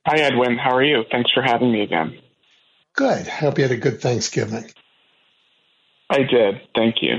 Hi, 0.05 0.19
Edwin. 0.19 0.57
How 0.57 0.75
are 0.75 0.83
you? 0.83 1.03
Thanks 1.11 1.31
for 1.31 1.41
having 1.43 1.71
me 1.71 1.81
again. 1.81 2.17
Good. 2.95 3.27
I 3.27 3.31
hope 3.31 3.57
you 3.57 3.63
had 3.63 3.71
a 3.71 3.77
good 3.77 4.01
Thanksgiving. 4.01 4.65
I 6.09 6.23
did. 6.23 6.61
Thank 6.75 6.95
you. 7.01 7.17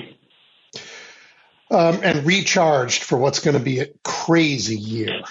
Um, 1.71 2.01
and 2.03 2.27
recharged 2.27 3.05
for 3.05 3.17
what's 3.17 3.39
going 3.41 3.57
to 3.57 3.63
be 3.63 3.79
a 3.81 3.87
crazy 4.03 4.77
year. 4.77 5.23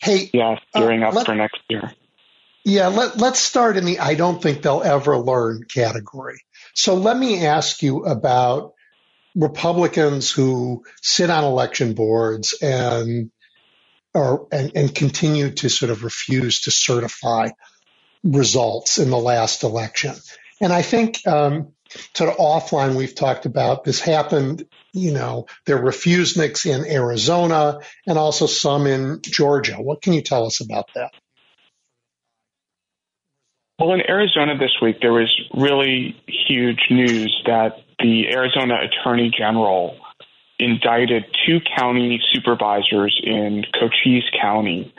Hey, 0.00 0.30
Yeah, 0.32 0.58
gearing 0.74 1.02
Uh, 1.02 1.08
up 1.08 1.14
let- 1.14 1.26
for 1.26 1.34
next 1.34 1.60
year. 1.68 1.92
Yeah, 2.66 2.86
let, 2.88 3.18
let's 3.18 3.40
start 3.40 3.76
in 3.76 3.84
the 3.84 3.98
I 3.98 4.14
don't 4.14 4.42
think 4.42 4.62
they'll 4.62 4.82
ever 4.82 5.18
learn 5.18 5.64
category. 5.64 6.38
So 6.72 6.94
let 6.94 7.14
me 7.14 7.44
ask 7.44 7.82
you 7.82 8.04
about 8.06 8.72
Republicans 9.34 10.30
who 10.30 10.84
sit 11.02 11.28
on 11.28 11.44
election 11.44 11.92
boards 11.92 12.54
and 12.62 13.30
or 14.14 14.46
and, 14.52 14.72
and 14.74 14.94
continue 14.94 15.50
to 15.50 15.68
sort 15.68 15.90
of 15.90 16.04
refuse 16.04 16.62
to 16.62 16.70
certify 16.70 17.50
results 18.22 18.98
in 18.98 19.10
the 19.10 19.18
last 19.18 19.64
election. 19.64 20.14
And 20.60 20.72
I 20.72 20.82
think 20.82 21.26
um, 21.26 21.72
sort 22.14 22.30
of 22.30 22.36
offline 22.36 22.94
we've 22.94 23.14
talked 23.14 23.46
about 23.46 23.84
this 23.84 24.00
happened. 24.00 24.66
You 24.92 25.12
know, 25.12 25.46
there 25.66 25.76
were 25.76 25.90
refuseniks 25.90 26.66
in 26.66 26.90
Arizona 26.90 27.80
and 28.06 28.18
also 28.18 28.46
some 28.46 28.86
in 28.86 29.20
Georgia. 29.22 29.76
What 29.76 30.00
can 30.00 30.12
you 30.12 30.22
tell 30.22 30.46
us 30.46 30.60
about 30.60 30.86
that? 30.94 31.10
Well, 33.78 33.92
in 33.92 34.02
Arizona 34.08 34.56
this 34.56 34.70
week, 34.80 34.96
there 35.02 35.12
was 35.12 35.28
really 35.52 36.16
huge 36.28 36.86
news 36.90 37.42
that 37.46 37.72
the 37.98 38.28
Arizona 38.28 38.76
Attorney 38.84 39.32
General 39.36 39.96
indicted 40.58 41.24
two 41.46 41.60
county 41.76 42.22
supervisors 42.32 43.18
in 43.22 43.64
Cochise 43.78 44.28
County 44.40 44.94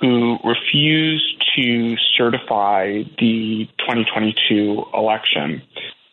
who 0.00 0.38
refused 0.44 1.44
to 1.56 1.96
certify 2.16 3.02
the 3.18 3.68
2022 3.78 4.84
election. 4.92 5.62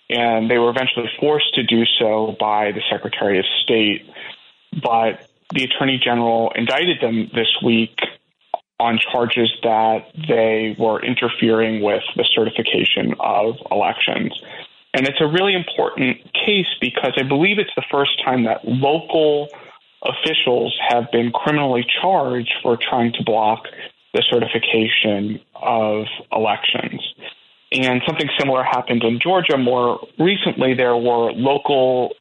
And 0.10 0.50
they 0.50 0.58
were 0.58 0.70
eventually 0.70 1.10
forced 1.20 1.54
to 1.56 1.64
do 1.64 1.84
so 2.00 2.36
by 2.40 2.72
the 2.72 2.82
Secretary 2.90 3.40
of 3.40 3.46
State. 3.64 4.10
But 4.82 5.28
the 5.54 5.64
Attorney 5.64 5.98
General 5.98 6.52
indicted 6.56 7.02
them 7.02 7.30
this 7.34 7.48
week 7.64 7.98
on 8.80 9.00
charges 9.00 9.52
that 9.64 10.08
they 10.28 10.76
were 10.78 11.04
interfering 11.04 11.82
with 11.82 12.04
the 12.16 12.28
certification 12.34 13.16
of 13.20 13.56
elections. 13.72 14.34
And 14.94 15.08
it's 15.08 15.20
a 15.22 15.28
really 15.28 15.56
important 15.56 16.18
case 16.34 16.68
because 16.80 17.14
I 17.18 17.24
believe 17.24 17.58
it's 17.58 17.74
the 17.76 17.86
first 17.90 18.12
time 18.24 18.44
that 18.44 18.66
local 18.66 19.48
officials 20.04 20.78
have 20.90 21.12
been 21.12 21.32
criminally 21.32 21.86
charged 22.02 22.54
for 22.62 22.78
trying 22.78 23.14
to 23.14 23.24
block 23.24 23.64
the 24.14 24.24
certification 24.30 25.40
of 25.56 26.06
elections. 26.32 27.02
And 27.72 28.02
something 28.06 28.30
similar 28.38 28.64
happened 28.64 29.04
in 29.04 29.20
Georgia 29.20 29.58
more 29.58 30.08
recently. 30.20 30.76
There 30.76 30.96
were 30.96 31.32
local 31.32 32.14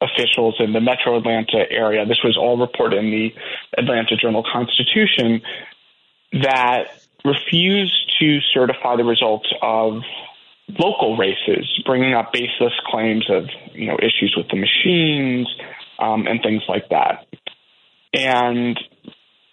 officials 0.00 0.56
in 0.58 0.72
the 0.72 0.80
metro 0.80 1.18
Atlanta 1.18 1.64
area, 1.70 2.04
this 2.04 2.20
was 2.22 2.36
all 2.36 2.58
reported 2.58 2.98
in 2.98 3.10
the 3.10 3.34
Atlanta 3.78 4.16
Journal 4.16 4.44
Constitution, 4.50 5.40
that 6.32 6.88
refused 7.24 8.14
to 8.20 8.40
certify 8.52 8.96
the 8.96 9.04
results 9.04 9.48
of 9.62 10.02
local 10.68 11.16
races, 11.16 11.66
bringing 11.84 12.14
up 12.14 12.32
baseless 12.32 12.72
claims 12.86 13.28
of 13.30 13.44
you 13.72 13.86
know 13.86 13.96
issues 13.98 14.34
with 14.36 14.48
the 14.48 14.56
machines 14.56 15.48
um, 15.98 16.26
and 16.26 16.42
things 16.42 16.62
like 16.68 16.88
that. 16.90 17.26
And 18.12 18.78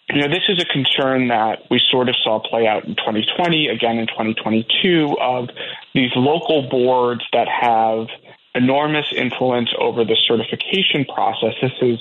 you 0.08 0.20
know, 0.20 0.28
this 0.28 0.44
is 0.48 0.60
a 0.60 0.66
concern 0.66 1.28
that 1.28 1.62
we 1.70 1.80
sort 1.90 2.08
of 2.08 2.16
saw 2.22 2.38
play 2.38 2.66
out 2.66 2.84
in 2.84 2.94
2020, 2.94 3.68
again 3.68 3.98
in 3.98 4.06
2022, 4.06 5.16
of 5.20 5.48
these 5.94 6.10
local 6.14 6.68
boards 6.68 7.22
that 7.32 7.48
have 7.48 8.08
enormous 8.54 9.06
influence 9.16 9.70
over 9.78 10.04
the 10.04 10.16
certification 10.26 11.04
process. 11.06 11.54
This 11.60 11.72
is 11.80 11.98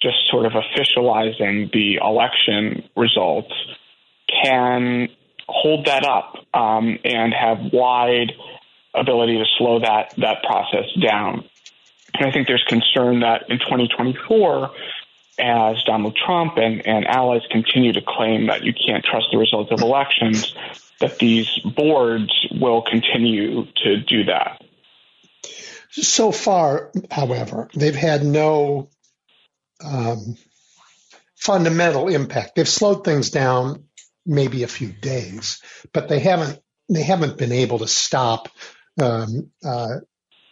just 0.00 0.16
sort 0.30 0.46
of 0.46 0.52
officializing 0.52 1.72
the 1.72 1.96
election 1.96 2.88
results, 2.96 3.52
can 4.42 5.08
hold 5.52 5.86
that 5.86 6.04
up 6.04 6.34
um, 6.54 6.98
and 7.04 7.32
have 7.32 7.72
wide 7.72 8.32
ability 8.94 9.38
to 9.38 9.44
slow 9.58 9.80
that 9.80 10.14
that 10.18 10.42
process 10.42 10.86
down. 11.00 11.44
And 12.14 12.26
I 12.26 12.32
think 12.32 12.48
there's 12.48 12.64
concern 12.68 13.20
that 13.20 13.48
in 13.48 13.58
2024, 13.58 14.70
as 15.38 15.82
Donald 15.84 16.16
Trump 16.16 16.56
and, 16.56 16.86
and 16.86 17.06
allies 17.06 17.42
continue 17.50 17.92
to 17.92 18.00
claim 18.06 18.48
that 18.48 18.64
you 18.64 18.74
can't 18.74 19.04
trust 19.04 19.26
the 19.30 19.38
results 19.38 19.70
of 19.70 19.80
elections, 19.80 20.54
that 21.00 21.18
these 21.18 21.48
boards 21.60 22.32
will 22.52 22.82
continue 22.82 23.66
to 23.84 23.96
do 23.98 24.24
that. 24.24 24.62
So 25.92 26.30
far, 26.30 26.90
however, 27.10 27.68
they've 27.74 27.94
had 27.94 28.24
no 28.24 28.90
um, 29.84 30.36
fundamental 31.36 32.08
impact. 32.08 32.54
They've 32.54 32.68
slowed 32.68 33.04
things 33.04 33.30
down 33.30 33.84
maybe 34.26 34.62
a 34.62 34.68
few 34.68 34.88
days, 34.88 35.62
but 35.92 36.08
they 36.08 36.20
haven't 36.20 36.58
they 36.88 37.02
haven't 37.02 37.38
been 37.38 37.52
able 37.52 37.78
to 37.78 37.86
stop 37.86 38.48
um, 39.00 39.50
uh, 39.64 39.96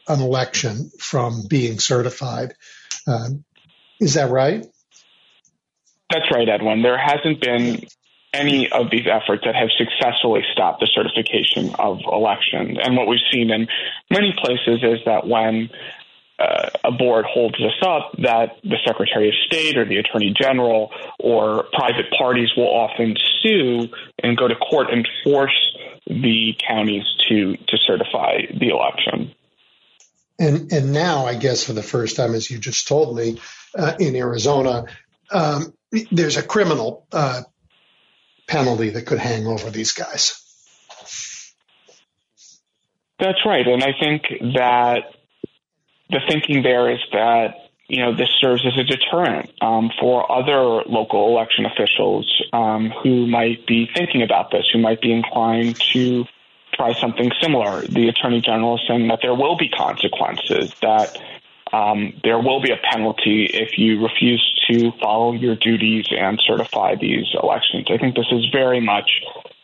an 0.06 0.20
election 0.20 0.90
from 0.98 1.46
being 1.48 1.78
certified. 1.78 2.54
Um, 3.06 3.44
is 4.00 4.14
that 4.14 4.30
right? 4.30 4.64
That's 6.10 6.30
right, 6.32 6.48
Edwin. 6.48 6.82
There 6.82 6.96
hasn't 6.96 7.40
been 7.40 7.84
any 8.32 8.70
of 8.70 8.90
these 8.90 9.06
efforts 9.10 9.42
that 9.44 9.54
have 9.54 9.70
successfully 9.76 10.42
stopped 10.52 10.80
the 10.80 10.86
certification 10.86 11.74
of 11.78 12.00
elections. 12.10 12.78
And 12.82 12.96
what 12.96 13.06
we've 13.06 13.20
seen 13.32 13.50
in 13.50 13.68
many 14.10 14.34
places 14.36 14.80
is 14.82 15.00
that 15.06 15.26
when 15.26 15.70
uh, 16.38 16.70
a 16.84 16.92
board 16.92 17.24
holds 17.24 17.56
this 17.58 17.74
up, 17.82 18.12
that 18.22 18.58
the 18.62 18.76
Secretary 18.86 19.28
of 19.28 19.34
State 19.46 19.76
or 19.76 19.84
the 19.84 19.96
Attorney 19.96 20.32
General 20.40 20.90
or 21.18 21.64
private 21.72 22.06
parties 22.16 22.50
will 22.56 22.68
often 22.68 23.16
sue 23.42 23.88
and 24.22 24.36
go 24.36 24.46
to 24.46 24.54
court 24.54 24.88
and 24.92 25.06
force 25.24 25.76
the 26.06 26.54
counties 26.66 27.04
to 27.28 27.56
to 27.56 27.76
certify 27.86 28.38
the 28.58 28.68
election. 28.68 29.34
And 30.38 30.72
and 30.72 30.92
now, 30.92 31.26
I 31.26 31.34
guess, 31.34 31.64
for 31.64 31.72
the 31.72 31.82
first 31.82 32.16
time, 32.16 32.34
as 32.34 32.48
you 32.50 32.58
just 32.58 32.86
told 32.86 33.16
me, 33.16 33.40
uh, 33.76 33.94
in 33.98 34.14
Arizona, 34.14 34.84
um, 35.32 35.74
there's 36.12 36.36
a 36.36 36.42
criminal 36.42 37.06
uh, 37.12 37.42
penalty 38.46 38.90
that 38.90 39.06
could 39.06 39.18
hang 39.18 39.46
over 39.46 39.70
these 39.70 39.92
guys. 39.92 40.44
That's 43.18 43.44
right, 43.44 43.66
and 43.66 43.82
I 43.82 43.92
think 43.98 44.22
that 44.54 44.98
the 46.10 46.20
thinking 46.28 46.62
there 46.62 46.90
is 46.90 47.00
that 47.12 47.70
you 47.88 48.00
know 48.00 48.14
this 48.14 48.28
serves 48.40 48.64
as 48.66 48.78
a 48.78 48.84
deterrent 48.84 49.50
um, 49.60 49.90
for 49.98 50.30
other 50.30 50.82
local 50.86 51.28
election 51.28 51.66
officials 51.66 52.42
um, 52.52 52.90
who 53.02 53.26
might 53.26 53.66
be 53.66 53.88
thinking 53.94 54.22
about 54.22 54.50
this, 54.50 54.68
who 54.72 54.78
might 54.78 55.00
be 55.00 55.12
inclined 55.12 55.80
to 55.92 56.24
try 56.74 56.92
something 56.94 57.30
similar. 57.42 57.82
The 57.82 58.08
attorney 58.08 58.40
general 58.40 58.76
is 58.76 58.82
saying 58.86 59.08
that 59.08 59.20
there 59.22 59.34
will 59.34 59.56
be 59.56 59.68
consequences, 59.68 60.72
that 60.80 61.18
um, 61.72 62.14
there 62.22 62.38
will 62.38 62.60
be 62.60 62.70
a 62.70 62.76
penalty 62.76 63.44
if 63.52 63.78
you 63.78 64.02
refuse 64.02 64.44
to 64.68 64.92
follow 65.00 65.32
your 65.32 65.56
duties 65.56 66.06
and 66.10 66.40
certify 66.46 66.94
these 66.94 67.26
elections. 67.34 67.86
I 67.90 67.98
think 67.98 68.14
this 68.14 68.30
is 68.30 68.46
very 68.52 68.80
much 68.80 69.10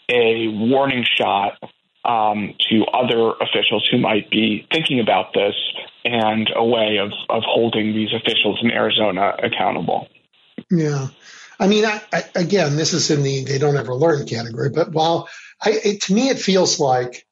a 0.09 0.49
warning 0.49 1.05
shot 1.05 1.59
um, 2.05 2.55
to 2.71 2.85
other 2.93 3.33
officials 3.41 3.87
who 3.91 3.99
might 3.99 4.31
be 4.31 4.67
thinking 4.71 5.01
about 5.01 5.33
this 5.33 5.55
and 6.05 6.51
a 6.55 6.65
way 6.65 6.99
of, 6.99 7.13
of 7.31 7.43
holding 7.47 7.95
these 7.95 8.13
officials 8.13 8.59
in 8.63 8.71
Arizona 8.71 9.35
accountable. 9.43 10.09
Yeah. 10.71 11.09
I 11.59 11.69
mean, 11.69 11.85
I, 11.85 12.03
I, 12.13 12.25
again, 12.35 12.77
this 12.77 12.93
is 12.93 13.11
in 13.11 13.23
the 13.23 13.45
they 13.45 13.59
don't 13.59 13.77
ever 13.77 13.95
learn 13.95 14.27
category, 14.27 14.71
but 14.71 14.93
while 14.93 15.29
I, 15.63 15.71
it, 15.71 16.03
to 16.03 16.15
me, 16.15 16.29
it 16.29 16.39
feels 16.39 16.81
like 16.81 17.27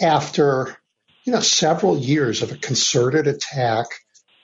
after, 0.00 0.76
you 1.24 1.32
know, 1.32 1.40
several 1.40 1.96
years 1.96 2.42
of 2.42 2.52
a 2.52 2.56
concerted 2.56 3.26
attack 3.26 3.86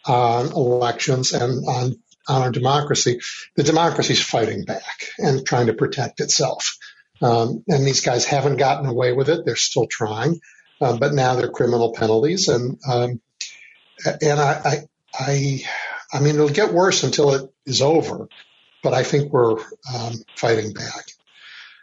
on 0.06 0.52
elections 0.52 1.32
and 1.32 1.66
on, 1.66 1.96
on 2.28 2.42
our 2.42 2.50
democracy, 2.50 3.20
the 3.56 3.62
democracy 3.62 4.14
is 4.14 4.22
fighting 4.22 4.64
back 4.64 5.10
and 5.18 5.44
trying 5.44 5.66
to 5.66 5.74
protect 5.74 6.20
itself. 6.20 6.78
Um, 7.22 7.64
and 7.68 7.86
these 7.86 8.00
guys 8.00 8.24
haven't 8.24 8.56
gotten 8.56 8.86
away 8.86 9.12
with 9.12 9.28
it. 9.28 9.44
They're 9.44 9.56
still 9.56 9.86
trying, 9.86 10.40
um, 10.80 10.98
but 10.98 11.14
now 11.14 11.34
they're 11.34 11.50
criminal 11.50 11.92
penalties. 11.92 12.48
And, 12.48 12.78
um, 12.88 13.20
and 14.20 14.40
I, 14.40 14.60
I, 14.64 14.76
I, 15.18 15.64
I 16.12 16.20
mean, 16.20 16.34
it'll 16.34 16.48
get 16.48 16.72
worse 16.72 17.02
until 17.04 17.34
it 17.34 17.50
is 17.66 17.82
over, 17.82 18.28
but 18.82 18.94
I 18.94 19.04
think 19.04 19.32
we're 19.32 19.58
um, 19.94 20.14
fighting 20.36 20.72
back. 20.72 21.04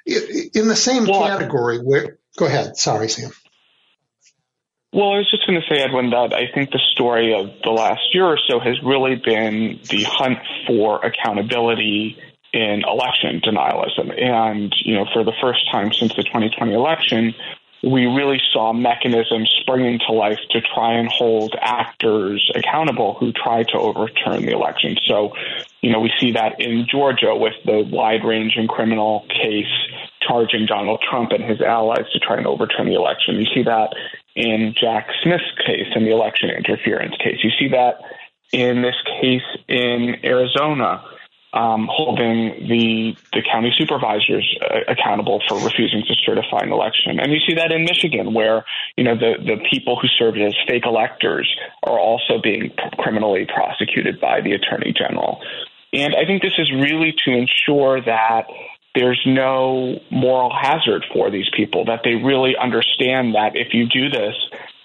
In 0.05 0.67
the 0.67 0.75
same 0.75 1.05
well, 1.05 1.21
category, 1.21 1.77
where, 1.77 2.17
go 2.37 2.45
ahead. 2.45 2.75
Sorry, 2.77 3.07
Sam. 3.07 3.31
Well, 4.93 5.13
I 5.13 5.17
was 5.19 5.31
just 5.31 5.47
going 5.47 5.61
to 5.61 5.73
say, 5.73 5.81
Edwin, 5.81 6.09
that 6.09 6.33
I 6.33 6.51
think 6.53 6.71
the 6.71 6.81
story 6.91 7.33
of 7.33 7.47
the 7.63 7.69
last 7.69 8.01
year 8.13 8.25
or 8.25 8.37
so 8.49 8.59
has 8.59 8.75
really 8.83 9.15
been 9.15 9.79
the 9.89 10.03
hunt 10.03 10.39
for 10.67 11.05
accountability 11.05 12.17
in 12.53 12.83
election 12.87 13.41
denialism. 13.41 14.21
And, 14.21 14.73
you 14.83 14.95
know, 14.95 15.05
for 15.13 15.23
the 15.23 15.33
first 15.41 15.69
time 15.71 15.93
since 15.93 16.13
the 16.15 16.23
2020 16.23 16.73
election, 16.73 17.33
we 17.83 18.05
really 18.05 18.39
saw 18.51 18.73
mechanisms 18.73 19.49
springing 19.61 19.99
to 20.07 20.13
life 20.13 20.37
to 20.51 20.61
try 20.61 20.93
and 20.93 21.09
hold 21.11 21.55
actors 21.59 22.51
accountable 22.55 23.15
who 23.15 23.31
tried 23.31 23.67
to 23.69 23.77
overturn 23.77 24.45
the 24.45 24.51
election. 24.51 24.97
So, 25.05 25.33
you 25.81 25.91
know, 25.91 25.99
we 25.99 26.11
see 26.19 26.33
that 26.33 26.59
in 26.61 26.85
Georgia 26.89 27.35
with 27.35 27.55
the 27.65 27.83
wide 27.83 28.23
ranging 28.23 28.67
criminal 28.67 29.25
case 29.29 29.65
charging 30.21 30.67
Donald 30.67 31.03
Trump 31.09 31.31
and 31.31 31.43
his 31.43 31.61
allies 31.61 32.05
to 32.13 32.19
try 32.19 32.37
and 32.37 32.45
overturn 32.45 32.87
the 32.87 32.95
election. 32.95 33.35
You 33.35 33.47
see 33.53 33.63
that 33.63 33.93
in 34.35 34.75
Jack 34.79 35.07
Smith's 35.23 35.43
case 35.65 35.87
in 35.95 36.05
the 36.05 36.11
election 36.11 36.49
interference 36.51 37.15
case. 37.17 37.39
You 37.43 37.49
see 37.57 37.69
that 37.69 37.99
in 38.51 38.83
this 38.83 38.95
case 39.19 39.41
in 39.67 40.17
Arizona, 40.23 41.03
um, 41.53 41.89
holding 41.91 42.67
the 42.67 43.15
the 43.33 43.41
county 43.41 43.73
supervisors 43.77 44.47
uh, 44.61 44.79
accountable 44.87 45.41
for 45.47 45.59
refusing 45.59 46.03
to 46.07 46.15
certify 46.25 46.59
an 46.61 46.71
election, 46.71 47.19
and 47.19 47.31
you 47.31 47.39
see 47.45 47.55
that 47.55 47.71
in 47.71 47.83
Michigan, 47.83 48.33
where 48.33 48.63
you 48.95 49.03
know 49.03 49.15
the 49.15 49.35
the 49.43 49.57
people 49.69 49.99
who 49.99 50.07
served 50.07 50.37
as 50.37 50.55
fake 50.67 50.85
electors 50.85 51.49
are 51.83 51.99
also 51.99 52.39
being 52.41 52.71
criminally 52.97 53.45
prosecuted 53.45 54.19
by 54.21 54.41
the 54.41 54.53
attorney 54.53 54.93
general. 54.93 55.41
And 55.93 56.15
I 56.15 56.25
think 56.25 56.41
this 56.41 56.57
is 56.57 56.71
really 56.71 57.13
to 57.25 57.31
ensure 57.31 58.01
that 58.01 58.47
there's 58.95 59.21
no 59.25 59.99
moral 60.09 60.51
hazard 60.53 61.05
for 61.13 61.31
these 61.31 61.49
people, 61.55 61.85
that 61.85 62.01
they 62.03 62.15
really 62.15 62.55
understand 62.57 63.35
that 63.35 63.55
if 63.55 63.73
you 63.73 63.87
do 63.87 64.09
this, 64.09 64.35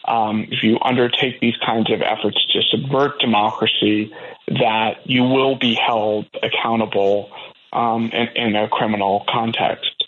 um, 0.07 0.46
if 0.50 0.62
you 0.62 0.78
undertake 0.80 1.40
these 1.40 1.57
kinds 1.64 1.90
of 1.90 2.02
efforts 2.02 2.38
to 2.52 2.62
subvert 2.70 3.20
democracy, 3.20 4.14
that 4.48 5.07
you 5.07 5.22
will 5.22 5.57
be 5.57 5.74
held 5.74 6.26
accountable 6.42 7.30
um, 7.72 8.11
in, 8.12 8.28
in, 8.36 8.57
a 8.57 8.68
criminal 8.68 9.24
context. 9.28 10.04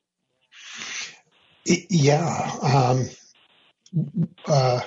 Yeah. 1.66 2.50
Um, 2.62 3.08
uh, 4.46 4.80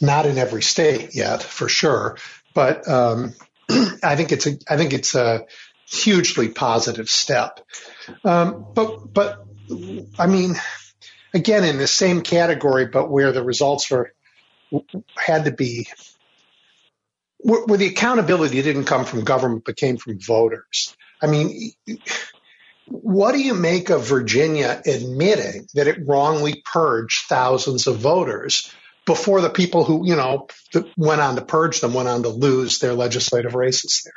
not 0.00 0.26
in 0.26 0.38
every 0.38 0.62
state 0.62 1.14
yet, 1.14 1.42
for 1.42 1.68
sure. 1.68 2.16
But 2.54 2.88
um, 2.88 3.34
I 4.02 4.16
think 4.16 4.32
it's 4.32 4.46
a 4.46 4.58
I 4.68 4.76
think 4.76 4.92
it's 4.92 5.14
a 5.14 5.46
hugely 5.92 6.48
positive 6.48 7.08
step. 7.08 7.60
Um, 8.24 8.66
but, 8.74 9.12
but 9.12 9.44
I 10.18 10.26
mean, 10.26 10.54
again, 11.34 11.64
in 11.64 11.78
the 11.78 11.86
same 11.86 12.22
category, 12.22 12.86
but 12.86 13.10
where 13.10 13.32
the 13.32 13.42
results 13.42 13.90
were 13.90 14.12
had 15.16 15.44
to 15.44 15.50
be 15.50 15.86
where 17.42 17.78
the 17.78 17.86
accountability 17.86 18.62
didn't 18.62 18.84
come 18.84 19.04
from 19.04 19.24
government 19.24 19.64
but 19.64 19.76
came 19.76 19.96
from 19.96 20.18
voters. 20.18 20.96
I 21.20 21.26
mean, 21.26 21.72
what 22.86 23.32
do 23.32 23.40
you 23.40 23.54
make 23.54 23.90
of 23.90 24.06
Virginia 24.06 24.80
admitting 24.86 25.66
that 25.74 25.88
it 25.88 26.06
wrongly 26.06 26.62
purged 26.64 27.26
thousands 27.28 27.86
of 27.86 27.96
voters 27.96 28.72
before 29.04 29.40
the 29.40 29.50
people 29.50 29.84
who, 29.84 30.06
you 30.06 30.14
know, 30.14 30.46
went 30.96 31.20
on 31.20 31.36
to 31.36 31.42
purge 31.42 31.80
them 31.80 31.94
went 31.94 32.08
on 32.08 32.22
to 32.22 32.28
lose 32.28 32.78
their 32.78 32.94
legislative 32.94 33.54
races 33.54 34.02
there. 34.04 34.14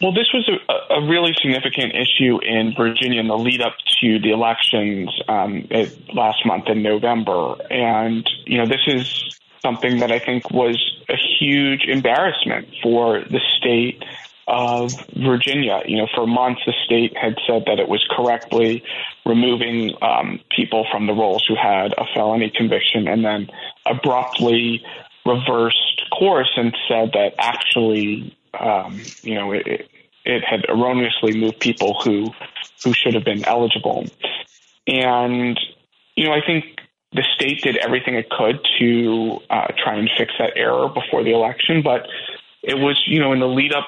Well, 0.00 0.12
this 0.12 0.26
was 0.34 0.48
a, 0.48 0.94
a 0.94 1.08
really 1.08 1.32
significant 1.40 1.94
issue 1.94 2.38
in 2.42 2.74
Virginia 2.76 3.20
in 3.20 3.28
the 3.28 3.38
lead 3.38 3.62
up 3.62 3.76
to 4.02 4.18
the 4.18 4.30
elections 4.30 5.10
um, 5.26 5.66
last 6.12 6.44
month 6.44 6.68
in 6.68 6.82
November. 6.82 7.54
And, 7.70 8.28
you 8.44 8.58
know, 8.58 8.66
this 8.66 8.82
is 8.86 9.38
something 9.62 10.00
that 10.00 10.12
I 10.12 10.18
think 10.18 10.50
was 10.50 10.78
a 11.08 11.16
huge 11.38 11.84
embarrassment 11.88 12.68
for 12.82 13.20
the 13.20 13.40
state 13.56 14.04
of 14.46 14.92
Virginia. 15.16 15.80
You 15.86 15.98
know, 15.98 16.08
for 16.14 16.26
months 16.26 16.60
the 16.66 16.74
state 16.84 17.16
had 17.16 17.36
said 17.46 17.64
that 17.66 17.78
it 17.80 17.88
was 17.88 18.06
correctly 18.14 18.84
removing 19.24 19.94
um, 20.02 20.40
people 20.54 20.86
from 20.90 21.06
the 21.06 21.14
rolls 21.14 21.44
who 21.48 21.56
had 21.56 21.94
a 21.96 22.04
felony 22.14 22.52
conviction, 22.54 23.08
and 23.08 23.24
then 23.24 23.48
abruptly 23.86 24.84
reversed 25.24 26.02
course 26.16 26.52
and 26.56 26.76
said 26.86 27.10
that 27.14 27.34
actually, 27.38 28.35
um, 28.60 29.00
you 29.22 29.34
know, 29.34 29.52
it, 29.52 29.88
it 30.24 30.44
had 30.44 30.66
erroneously 30.68 31.38
moved 31.38 31.60
people 31.60 32.00
who 32.02 32.30
who 32.84 32.92
should 32.92 33.14
have 33.14 33.24
been 33.24 33.44
eligible. 33.44 34.06
And 34.86 35.58
you 36.16 36.24
know, 36.24 36.32
I 36.32 36.40
think 36.44 36.64
the 37.12 37.24
state 37.34 37.62
did 37.62 37.76
everything 37.76 38.14
it 38.14 38.28
could 38.30 38.60
to 38.78 39.38
uh, 39.48 39.68
try 39.82 39.96
and 39.96 40.10
fix 40.16 40.32
that 40.38 40.52
error 40.56 40.88
before 40.88 41.22
the 41.22 41.32
election, 41.32 41.82
but 41.82 42.06
it 42.62 42.74
was, 42.74 43.02
you 43.06 43.20
know, 43.20 43.32
in 43.32 43.40
the 43.40 43.46
lead 43.46 43.72
up 43.72 43.86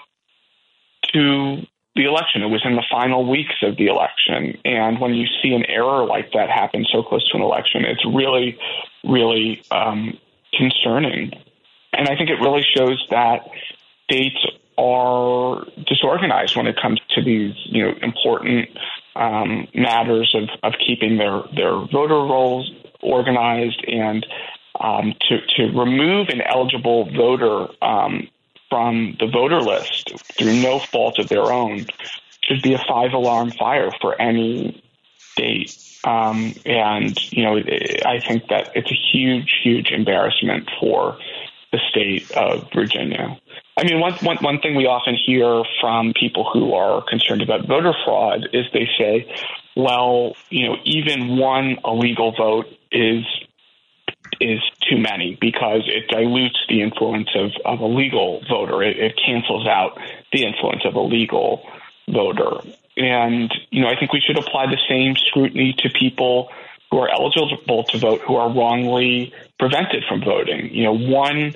to 1.12 1.66
the 1.94 2.04
election. 2.04 2.42
It 2.42 2.48
was 2.48 2.62
in 2.64 2.76
the 2.76 2.84
final 2.90 3.28
weeks 3.28 3.54
of 3.62 3.76
the 3.76 3.86
election. 3.86 4.58
And 4.64 5.00
when 5.00 5.14
you 5.14 5.26
see 5.42 5.52
an 5.52 5.64
error 5.66 6.04
like 6.06 6.32
that 6.32 6.48
happen 6.48 6.86
so 6.90 7.02
close 7.02 7.28
to 7.30 7.36
an 7.36 7.42
election, 7.42 7.84
it's 7.84 8.04
really, 8.06 8.56
really 9.04 9.62
um, 9.70 10.16
concerning. 10.56 11.32
And 11.92 12.08
I 12.08 12.16
think 12.16 12.30
it 12.30 12.40
really 12.40 12.64
shows 12.76 13.04
that 13.10 13.48
states 14.10 14.38
are 14.78 15.64
disorganized 15.86 16.56
when 16.56 16.66
it 16.66 16.76
comes 16.80 17.00
to 17.10 17.22
these, 17.22 17.54
you 17.66 17.84
know, 17.84 17.94
important 18.00 18.68
um, 19.16 19.66
matters 19.74 20.34
of, 20.34 20.48
of 20.62 20.74
keeping 20.84 21.18
their, 21.18 21.42
their 21.54 21.74
voter 21.92 22.14
rolls 22.14 22.70
organized 23.02 23.84
and 23.86 24.24
um, 24.80 25.14
to, 25.28 25.38
to 25.56 25.78
remove 25.78 26.28
an 26.28 26.40
eligible 26.40 27.10
voter 27.10 27.66
um, 27.82 28.28
from 28.70 29.16
the 29.18 29.26
voter 29.26 29.60
list 29.60 30.12
through 30.36 30.62
no 30.62 30.78
fault 30.78 31.18
of 31.18 31.28
their 31.28 31.52
own 31.52 31.86
should 32.42 32.62
be 32.62 32.74
a 32.74 32.78
five 32.78 33.12
alarm 33.12 33.50
fire 33.50 33.90
for 34.00 34.20
any 34.20 34.82
state. 35.18 35.76
Um, 36.04 36.54
and, 36.64 37.18
you 37.32 37.42
know, 37.42 37.56
I 37.56 38.20
think 38.20 38.48
that 38.48 38.70
it's 38.76 38.90
a 38.90 38.98
huge, 39.12 39.52
huge 39.62 39.90
embarrassment 39.90 40.70
for 40.78 41.18
the 41.72 41.80
state 41.90 42.30
of 42.32 42.68
Virginia. 42.72 43.38
I 43.78 43.84
mean, 43.84 44.00
one, 44.00 44.14
one, 44.14 44.38
one 44.38 44.60
thing 44.60 44.74
we 44.74 44.86
often 44.86 45.14
hear 45.14 45.62
from 45.80 46.12
people 46.12 46.50
who 46.52 46.74
are 46.74 47.00
concerned 47.08 47.42
about 47.42 47.68
voter 47.68 47.94
fraud 48.04 48.48
is 48.52 48.66
they 48.72 48.88
say, 48.98 49.32
well, 49.76 50.34
you 50.50 50.66
know, 50.66 50.76
even 50.84 51.38
one 51.38 51.78
illegal 51.84 52.32
vote 52.32 52.66
is 52.90 53.24
is 54.40 54.60
too 54.88 54.98
many 54.98 55.38
because 55.40 55.82
it 55.86 56.08
dilutes 56.08 56.58
the 56.68 56.82
influence 56.82 57.28
of, 57.36 57.52
of 57.64 57.80
a 57.80 57.86
legal 57.86 58.42
voter. 58.48 58.82
It, 58.82 58.98
it 58.98 59.20
cancels 59.24 59.66
out 59.66 59.98
the 60.32 60.44
influence 60.44 60.82
of 60.84 60.94
a 60.96 61.00
legal 61.00 61.62
voter. 62.08 62.60
And, 62.96 63.52
you 63.70 63.82
know, 63.82 63.88
I 63.88 63.96
think 63.98 64.12
we 64.12 64.20
should 64.20 64.38
apply 64.38 64.66
the 64.66 64.78
same 64.88 65.14
scrutiny 65.14 65.74
to 65.78 65.90
people 65.90 66.50
who 66.90 66.98
are 66.98 67.10
eligible 67.10 67.84
to 67.84 67.98
vote 67.98 68.20
who 68.26 68.36
are 68.36 68.50
wrongly 68.50 69.32
prevented 69.58 70.04
from 70.08 70.22
voting. 70.22 70.74
You 70.74 70.84
know, 70.84 70.96
one 70.96 71.54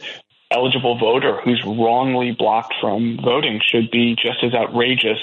eligible 0.52 0.98
voter 0.98 1.40
who's 1.42 1.62
wrongly 1.64 2.32
blocked 2.36 2.74
from 2.80 3.18
voting 3.22 3.60
should 3.64 3.90
be 3.90 4.14
just 4.14 4.42
as 4.42 4.54
outrageous 4.54 5.20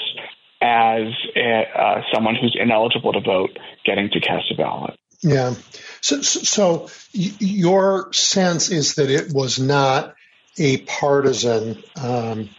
as 0.60 1.08
a, 1.36 1.64
uh, 1.74 2.02
someone 2.12 2.34
who's 2.34 2.56
ineligible 2.58 3.12
to 3.12 3.20
vote 3.20 3.58
getting 3.84 4.10
to 4.10 4.20
cast 4.20 4.50
a 4.50 4.54
ballot. 4.54 4.98
Yeah. 5.22 5.54
So, 6.00 6.22
so 6.22 6.88
your 7.12 8.12
sense 8.12 8.70
is 8.70 8.94
that 8.94 9.10
it 9.10 9.32
was 9.32 9.58
not 9.58 10.14
a 10.58 10.78
partisan 10.78 11.82
um, 12.00 12.50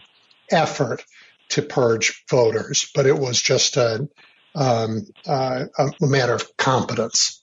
effort 0.51 1.03
to 1.49 1.61
purge 1.61 2.23
voters, 2.29 2.89
but 2.95 3.05
it 3.05 3.17
was 3.17 3.41
just 3.41 3.77
a, 3.77 4.07
um, 4.55 5.05
uh, 5.27 5.65
a 5.77 5.91
matter 6.01 6.33
of 6.33 6.55
competence. 6.57 7.40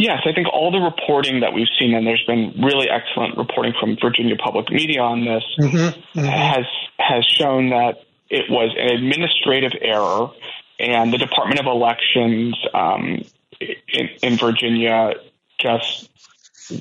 Yes, 0.00 0.22
I 0.24 0.32
think 0.32 0.48
all 0.50 0.70
the 0.70 0.78
reporting 0.78 1.40
that 1.40 1.52
we've 1.52 1.68
seen, 1.78 1.94
and 1.94 2.06
there's 2.06 2.24
been 2.26 2.54
really 2.56 2.88
excellent 2.88 3.36
reporting 3.36 3.74
from 3.78 3.98
Virginia 4.00 4.34
Public 4.34 4.70
Media 4.70 5.02
on 5.02 5.26
this, 5.26 5.44
mm-hmm, 5.58 5.76
mm-hmm. 5.76 6.24
has 6.24 6.64
has 6.96 7.26
shown 7.26 7.68
that 7.68 8.02
it 8.30 8.48
was 8.48 8.74
an 8.78 8.88
administrative 8.96 9.72
error 9.78 10.30
and 10.78 11.12
the 11.12 11.18
Department 11.18 11.60
of 11.60 11.66
Elections 11.66 12.56
um, 12.72 13.22
in, 13.60 14.08
in 14.22 14.38
Virginia 14.38 15.16
just 15.58 16.08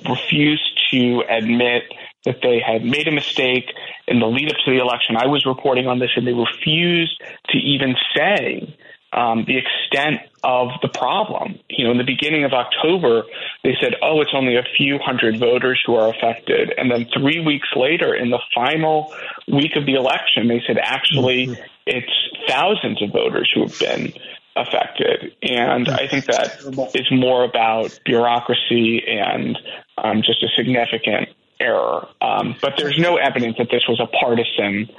refused 0.08 0.80
to 0.92 1.22
admit 1.28 1.92
that 2.24 2.38
they 2.42 2.62
had 2.66 2.86
made 2.86 3.10
a 3.10 3.12
mistake 3.12 3.66
in 4.08 4.22
the 4.22 4.28
lead 4.28 4.50
up 4.50 4.56
to 4.64 4.72
the 4.72 4.80
election. 4.80 5.18
I 5.18 5.28
was 5.28 5.46
reporting 5.46 5.88
on 5.88 6.00
this, 6.00 6.12
and 6.16 6.26
they 6.26 6.32
refused 6.32 7.22
to 7.50 7.58
even 7.58 7.98
say 8.16 8.78
um, 9.12 9.46
the 9.46 9.58
extent 9.58 10.22
of 10.44 10.70
the 10.82 10.88
problem. 10.88 11.60
You 11.70 11.86
know, 11.86 11.92
in 11.92 11.98
the 11.98 12.04
beginning 12.04 12.44
of 12.44 12.54
October, 12.54 13.24
they 13.64 13.76
said, 13.82 13.96
oh, 14.02 14.22
it's 14.22 14.32
only 14.34 14.56
a 14.56 14.64
few 14.78 15.00
hundred 15.00 15.40
voters 15.40 15.82
who 15.86 15.96
are 15.96 16.10
affected. 16.10 16.74
And 16.78 16.92
then 16.92 17.08
three 17.18 17.44
weeks 17.44 17.68
later, 17.76 18.14
in 18.14 18.30
the 18.30 18.40
final 18.54 19.14
week 19.48 19.76
of 19.76 19.86
the 19.86 19.96
election, 19.96 20.48
they 20.48 20.62
said, 20.66 20.78
actually, 20.78 21.48
mm-hmm. 21.48 21.62
it's 21.86 22.12
thousands 22.48 23.02
of 23.02 23.12
voters 23.12 23.52
who 23.54 23.64
have 23.64 23.80
been 23.80 24.14
affected. 24.56 25.36
And 25.42 25.88
I 25.90 26.08
think 26.08 26.26
that 26.26 26.60
is 26.94 27.08
more 27.12 27.44
about 27.44 28.00
bureaucracy 28.06 29.04
and 29.08 29.58
um, 29.98 30.22
just 30.22 30.44
a 30.44 30.48
significant 30.56 31.30
error. 31.60 32.08
Um, 32.22 32.56
but 32.62 32.74
there's 32.78 32.98
no 32.98 33.18
evidence 33.18 33.58
that 33.58 33.70
this 33.72 33.84
was 33.88 34.00
a 34.00 34.08
partisan 34.08 34.90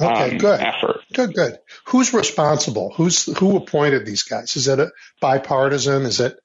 Okay, 0.00 0.32
um, 0.32 0.38
good. 0.38 0.60
effort. 0.60 1.00
Good, 1.12 1.34
good. 1.34 1.58
Who's 1.86 2.12
responsible? 2.12 2.92
Who's 2.96 3.26
who 3.38 3.56
appointed 3.56 4.04
these 4.06 4.24
guys? 4.24 4.56
Is 4.56 4.66
it 4.66 4.80
a 4.80 4.90
bipartisan? 5.20 6.02
Is 6.02 6.20
it? 6.20 6.36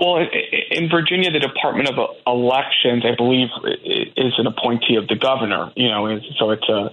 Well, 0.00 0.26
in 0.70 0.88
Virginia, 0.88 1.30
the 1.30 1.38
Department 1.38 1.88
of 1.90 2.16
Elections, 2.26 3.04
I 3.04 3.14
believe, 3.14 3.48
is 4.16 4.32
an 4.38 4.46
appointee 4.46 4.96
of 4.96 5.06
the 5.06 5.16
governor. 5.16 5.70
You 5.76 5.90
know, 5.90 6.18
so 6.38 6.50
it's 6.50 6.68
a 6.68 6.90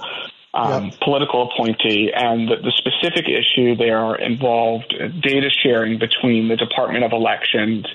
um, 0.53 0.85
yep. 0.85 0.99
political 0.99 1.49
appointee, 1.49 2.11
and 2.13 2.49
the, 2.49 2.55
the, 2.57 2.71
specific 2.71 3.25
issue 3.27 3.75
there 3.75 4.15
involved 4.15 4.93
data 5.21 5.49
sharing 5.49 5.99
between 5.99 6.47
the 6.47 6.55
Department 6.55 7.03
of 7.03 7.11
Elections 7.11 7.85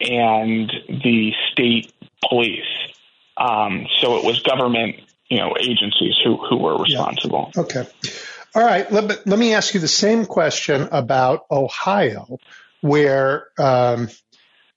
and 0.00 0.72
the 0.88 1.32
state 1.52 1.92
police. 2.28 2.64
Um, 3.38 3.86
so 4.00 4.16
it 4.18 4.24
was 4.24 4.40
government, 4.40 4.96
you 5.28 5.38
know, 5.38 5.54
agencies 5.58 6.16
who 6.22 6.36
who 6.36 6.56
were 6.56 6.76
responsible. 6.76 7.52
Yeah. 7.54 7.62
Okay. 7.62 7.86
All 8.54 8.64
right. 8.64 8.90
Let, 8.90 9.26
let 9.26 9.38
me 9.38 9.54
ask 9.54 9.74
you 9.74 9.80
the 9.80 9.88
same 9.88 10.24
question 10.26 10.88
about 10.90 11.44
Ohio, 11.50 12.38
where 12.80 13.48
um, 13.58 14.08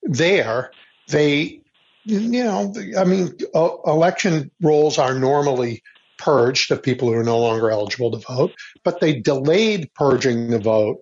there 0.03 0.71
they, 1.07 1.61
you 2.03 2.43
know, 2.43 2.73
I 2.97 3.05
mean, 3.05 3.37
election 3.53 4.51
rolls 4.61 4.97
are 4.97 5.17
normally 5.17 5.83
purged 6.17 6.71
of 6.71 6.83
people 6.83 7.07
who 7.07 7.15
are 7.15 7.23
no 7.23 7.39
longer 7.39 7.71
eligible 7.71 8.11
to 8.11 8.17
vote, 8.17 8.51
but 8.83 8.99
they 8.99 9.19
delayed 9.19 9.91
purging 9.95 10.49
the 10.49 10.59
vote 10.59 10.99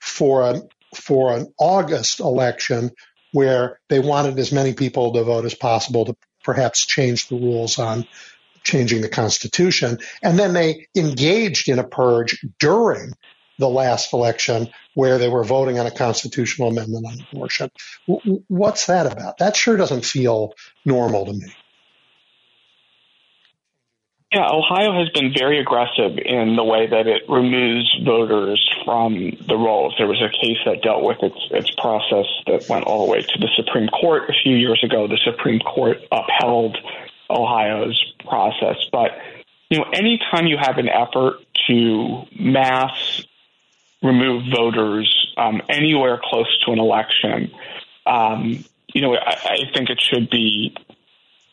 for 0.00 0.42
a 0.42 0.62
for 0.94 1.34
an 1.34 1.52
August 1.58 2.20
election 2.20 2.90
where 3.32 3.80
they 3.88 3.98
wanted 3.98 4.38
as 4.38 4.52
many 4.52 4.74
people 4.74 5.12
to 5.14 5.24
vote 5.24 5.44
as 5.44 5.54
possible 5.54 6.04
to 6.04 6.16
perhaps 6.42 6.86
change 6.86 7.28
the 7.28 7.36
rules 7.36 7.78
on 7.78 8.06
changing 8.64 9.00
the 9.00 9.08
Constitution. 9.08 9.98
And 10.22 10.38
then 10.38 10.52
they 10.52 10.86
engaged 10.94 11.68
in 11.68 11.78
a 11.78 11.84
purge 11.84 12.44
during 12.58 13.12
the 13.58 13.68
last 13.68 14.12
election 14.12 14.68
where 14.94 15.18
they 15.18 15.28
were 15.28 15.44
voting 15.44 15.78
on 15.78 15.86
a 15.86 15.90
constitutional 15.90 16.68
amendment 16.68 17.06
on 17.06 17.26
abortion. 17.30 17.70
What's 18.48 18.86
that 18.86 19.06
about? 19.06 19.38
That 19.38 19.56
sure 19.56 19.76
doesn't 19.76 20.04
feel 20.04 20.54
normal 20.84 21.26
to 21.26 21.32
me. 21.32 21.54
Yeah, 24.32 24.48
Ohio 24.50 24.94
has 24.98 25.10
been 25.10 25.30
very 25.36 25.58
aggressive 25.60 26.16
in 26.16 26.56
the 26.56 26.64
way 26.64 26.86
that 26.86 27.06
it 27.06 27.28
removes 27.28 27.94
voters 28.02 28.66
from 28.82 29.36
the 29.46 29.56
rolls. 29.56 29.94
There 29.98 30.06
was 30.06 30.22
a 30.22 30.30
case 30.30 30.56
that 30.64 30.80
dealt 30.82 31.02
with 31.02 31.22
its 31.22 31.36
its 31.50 31.70
process 31.72 32.24
that 32.46 32.66
went 32.66 32.86
all 32.86 33.04
the 33.04 33.12
way 33.12 33.20
to 33.20 33.38
the 33.38 33.50
Supreme 33.56 33.88
Court 33.88 34.30
a 34.30 34.32
few 34.42 34.56
years 34.56 34.82
ago. 34.82 35.06
The 35.06 35.18
Supreme 35.22 35.60
Court 35.60 35.98
upheld 36.10 36.78
Ohio's 37.28 38.14
process, 38.26 38.76
but 38.90 39.10
you 39.68 39.78
know, 39.78 39.84
anytime 39.92 40.46
you 40.46 40.56
have 40.58 40.78
an 40.78 40.88
effort 40.88 41.36
to 41.66 42.22
mass 42.38 43.26
remove 44.02 44.44
voters 44.54 45.34
um, 45.36 45.60
anywhere 45.68 46.18
close 46.22 46.58
to 46.64 46.72
an 46.72 46.78
election, 46.78 47.50
um, 48.06 48.64
you 48.94 49.02
know, 49.02 49.14
I, 49.14 49.36
I 49.44 49.58
think 49.74 49.90
it 49.90 50.00
should 50.00 50.30
be 50.30 50.74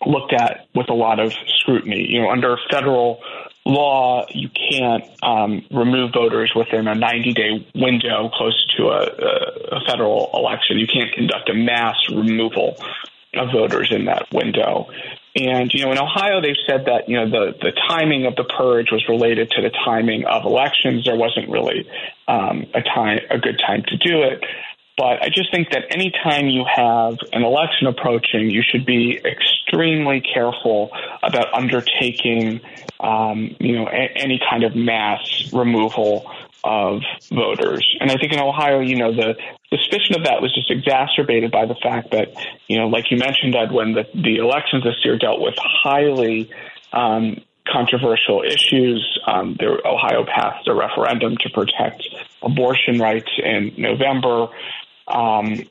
looked 0.05 0.33
at 0.33 0.67
with 0.73 0.89
a 0.89 0.93
lot 0.93 1.19
of 1.19 1.33
scrutiny. 1.59 2.07
You 2.09 2.21
know, 2.21 2.31
under 2.31 2.57
federal 2.71 3.21
law, 3.65 4.25
you 4.29 4.49
can't 4.49 5.03
um, 5.21 5.65
remove 5.71 6.11
voters 6.13 6.51
within 6.55 6.87
a 6.87 6.95
90 6.95 7.33
day 7.33 7.67
window 7.75 8.29
close 8.33 8.65
to 8.77 8.87
a, 8.87 9.77
a, 9.77 9.85
federal 9.85 10.29
election. 10.33 10.77
You 10.77 10.87
can't 10.87 11.11
conduct 11.13 11.49
a 11.49 11.53
mass 11.53 11.95
removal 12.09 12.77
of 13.35 13.51
voters 13.51 13.91
in 13.91 14.05
that 14.05 14.27
window. 14.33 14.87
And 15.35 15.71
you 15.73 15.85
know, 15.85 15.91
in 15.91 15.99
Ohio, 15.99 16.41
they've 16.41 16.55
said 16.67 16.85
that 16.85 17.07
you 17.07 17.17
know 17.17 17.29
the 17.29 17.53
the 17.61 17.71
timing 17.87 18.25
of 18.25 18.35
the 18.35 18.43
purge 18.43 18.91
was 18.91 19.05
related 19.07 19.51
to 19.51 19.61
the 19.61 19.69
timing 19.69 20.25
of 20.25 20.43
elections. 20.45 21.05
There 21.05 21.15
wasn't 21.15 21.49
really 21.49 21.87
um, 22.27 22.65
a 22.73 22.81
time 22.81 23.19
a 23.29 23.37
good 23.37 23.59
time 23.59 23.83
to 23.87 23.97
do 23.97 24.23
it. 24.23 24.43
But 24.99 25.23
I 25.23 25.29
just 25.29 25.49
think 25.49 25.71
that 25.71 25.85
anytime 25.91 26.49
you 26.49 26.65
have 26.65 27.19
an 27.31 27.43
election 27.43 27.87
approaching, 27.87 28.49
you 28.49 28.61
should 28.61 28.85
be 28.85 29.17
extremely 29.23 30.19
careful 30.19 30.91
about 31.23 31.53
undertaking, 31.53 32.59
um, 32.99 33.55
you 33.61 33.77
know, 33.77 33.87
a- 33.87 34.11
any 34.17 34.41
kind 34.49 34.65
of 34.65 34.75
mass 34.75 35.53
removal 35.53 36.29
of 36.65 37.01
voters. 37.31 37.87
And 38.01 38.11
I 38.11 38.17
think 38.17 38.33
in 38.33 38.41
Ohio, 38.41 38.81
you 38.81 38.97
know, 38.97 39.13
the 39.13 39.37
suspicion 39.69 40.17
of 40.17 40.25
that 40.25 40.41
was 40.41 40.53
just 40.53 40.69
exacerbated 40.69 41.49
by 41.49 41.65
the 41.65 41.75
fact 41.75 42.11
that, 42.11 42.33
you 42.67 42.77
know, 42.77 42.89
like 42.89 43.09
you 43.09 43.15
mentioned, 43.15 43.55
Ed, 43.55 43.71
when 43.71 43.93
the, 43.93 44.05
the 44.13 44.35
elections 44.35 44.83
this 44.83 44.97
year 45.05 45.17
dealt 45.17 45.39
with 45.39 45.55
highly 45.57 46.49
um, 46.91 47.37
controversial 47.71 48.43
issues. 48.43 49.19
Um, 49.25 49.57
Ohio 49.61 50.25
passed 50.25 50.67
a 50.67 50.73
referendum 50.73 51.37
to 51.37 51.49
protect 51.51 52.03
abortion 52.41 52.99
rights 52.99 53.31
in 53.41 53.73
November. 53.77 54.49
Um, 55.09 55.67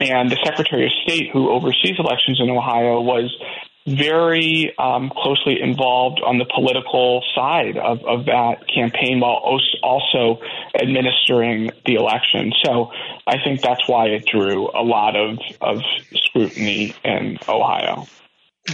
and 0.00 0.30
the 0.30 0.38
Secretary 0.44 0.86
of 0.86 0.92
State, 1.04 1.30
who 1.30 1.50
oversees 1.50 1.96
elections 1.98 2.40
in 2.40 2.48
Ohio, 2.48 3.00
was 3.00 3.36
very 3.86 4.74
um, 4.78 5.10
closely 5.10 5.60
involved 5.60 6.20
on 6.24 6.38
the 6.38 6.44
political 6.54 7.22
side 7.34 7.76
of, 7.76 8.04
of 8.04 8.26
that 8.26 8.66
campaign 8.72 9.20
while 9.20 9.42
also 9.82 10.40
administering 10.74 11.70
the 11.86 11.94
election. 11.94 12.52
So 12.64 12.92
I 13.26 13.42
think 13.42 13.62
that's 13.62 13.88
why 13.88 14.08
it 14.08 14.26
drew 14.26 14.68
a 14.68 14.82
lot 14.82 15.16
of, 15.16 15.38
of 15.60 15.82
scrutiny 16.14 16.94
in 17.04 17.38
Ohio. 17.48 18.06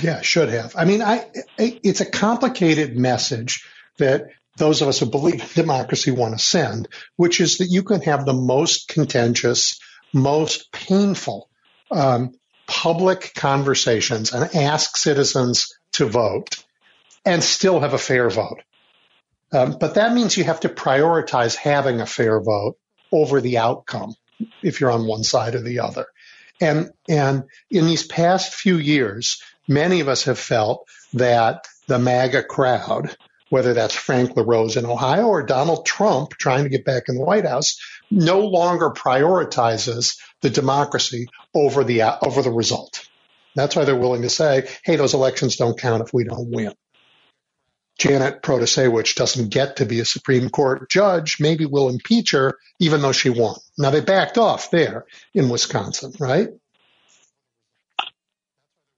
Yeah, 0.03 0.21
should 0.23 0.49
have. 0.49 0.75
I 0.77 0.85
mean, 0.85 1.03
I, 1.03 1.25
it's 1.57 2.01
a 2.01 2.11
complicated 2.11 2.97
message 2.97 3.67
that 3.99 4.29
those 4.57 4.83
of 4.83 4.89
us 4.89 4.99
who 4.99 5.07
believe 5.07 5.41
in 5.41 5.49
democracy 5.55 6.11
want 6.11 6.37
to 6.37 6.45
send, 6.45 6.89
which 7.17 7.41
is 7.41 7.59
that 7.59 7.67
you 7.67 7.83
can 7.83 8.01
have 8.03 8.27
the 8.27 8.33
most 8.33 8.89
contentious, 8.89 9.79
most 10.13 10.73
painful 10.73 11.49
um, 11.91 12.35
public 12.67 13.33
conversations 13.35 14.33
and 14.33 14.55
ask 14.55 14.97
citizens 14.97 15.79
to 15.93 16.07
vote 16.07 16.65
and 17.25 17.43
still 17.43 17.81
have 17.81 17.95
a 17.95 17.99
fair 17.99 18.29
vote. 18.31 18.63
Um, 19.53 19.77
but 19.79 19.95
that 19.95 20.13
means 20.13 20.37
you 20.37 20.45
have 20.45 20.61
to 20.61 20.69
prioritize 20.69 21.55
having 21.55 22.01
a 22.01 22.07
fair 22.07 22.41
vote 22.41 22.77
over 23.13 23.41
the 23.41 23.59
outcome 23.59 24.15
if 24.63 24.81
you're 24.81 24.91
on 24.91 25.07
one 25.07 25.23
side 25.23 25.55
or 25.55 25.63
the 25.63 25.81
other. 25.81 26.07
And, 26.61 26.91
and 27.09 27.45
in 27.71 27.87
these 27.87 28.07
past 28.07 28.55
few 28.55 28.77
years, 28.77 29.43
many 29.69 30.01
of 30.01 30.09
us 30.09 30.25
have 30.25 30.39
felt 30.39 30.89
that 31.15 31.67
the 31.87 31.99
MAGA 31.99 32.45
crowd, 32.45 33.15
whether 33.51 33.75
that's 33.75 33.95
Frank 33.95 34.37
LaRose 34.37 34.77
in 34.77 34.87
Ohio 34.87 35.27
or 35.27 35.43
Donald 35.45 35.87
Trump 35.87 36.31
trying 36.31 36.65
to 36.65 36.71
get 36.71 36.85
back 36.85 37.05
in 37.09 37.15
the 37.15 37.25
White 37.25 37.47
House, 37.47 37.79
no 38.11 38.41
longer 38.41 38.91
prioritizes 38.91 40.19
the 40.43 40.51
democracy 40.51 41.27
over 41.55 41.85
the 41.85 42.03
over 42.03 42.43
the 42.43 42.53
result. 42.53 43.09
That's 43.55 43.75
why 43.75 43.85
they're 43.85 43.97
willing 43.97 44.23
to 44.23 44.31
say, 44.31 44.69
"Hey, 44.85 44.97
those 44.97 45.15
elections 45.15 45.57
don't 45.57 45.79
count 45.79 46.03
if 46.03 46.13
we 46.13 46.25
don't 46.25 46.51
win." 46.51 46.73
Janet 47.99 48.43
Protasiewicz 48.43 49.15
doesn't 49.15 49.49
get 49.49 49.77
to 49.77 49.87
be 49.87 50.01
a 50.01 50.05
Supreme 50.05 50.51
Court 50.51 50.91
judge. 50.91 51.39
Maybe 51.41 51.65
we'll 51.65 51.89
impeach 51.89 52.33
her, 52.33 52.59
even 52.79 53.01
though 53.01 53.13
she 53.13 53.31
won. 53.31 53.57
Now 53.79 53.91
they 53.91 54.01
backed 54.01 54.37
off 54.37 54.71
there 54.71 55.07
in 55.35 55.49
Wisconsin, 55.49 56.13
right? 56.21 56.49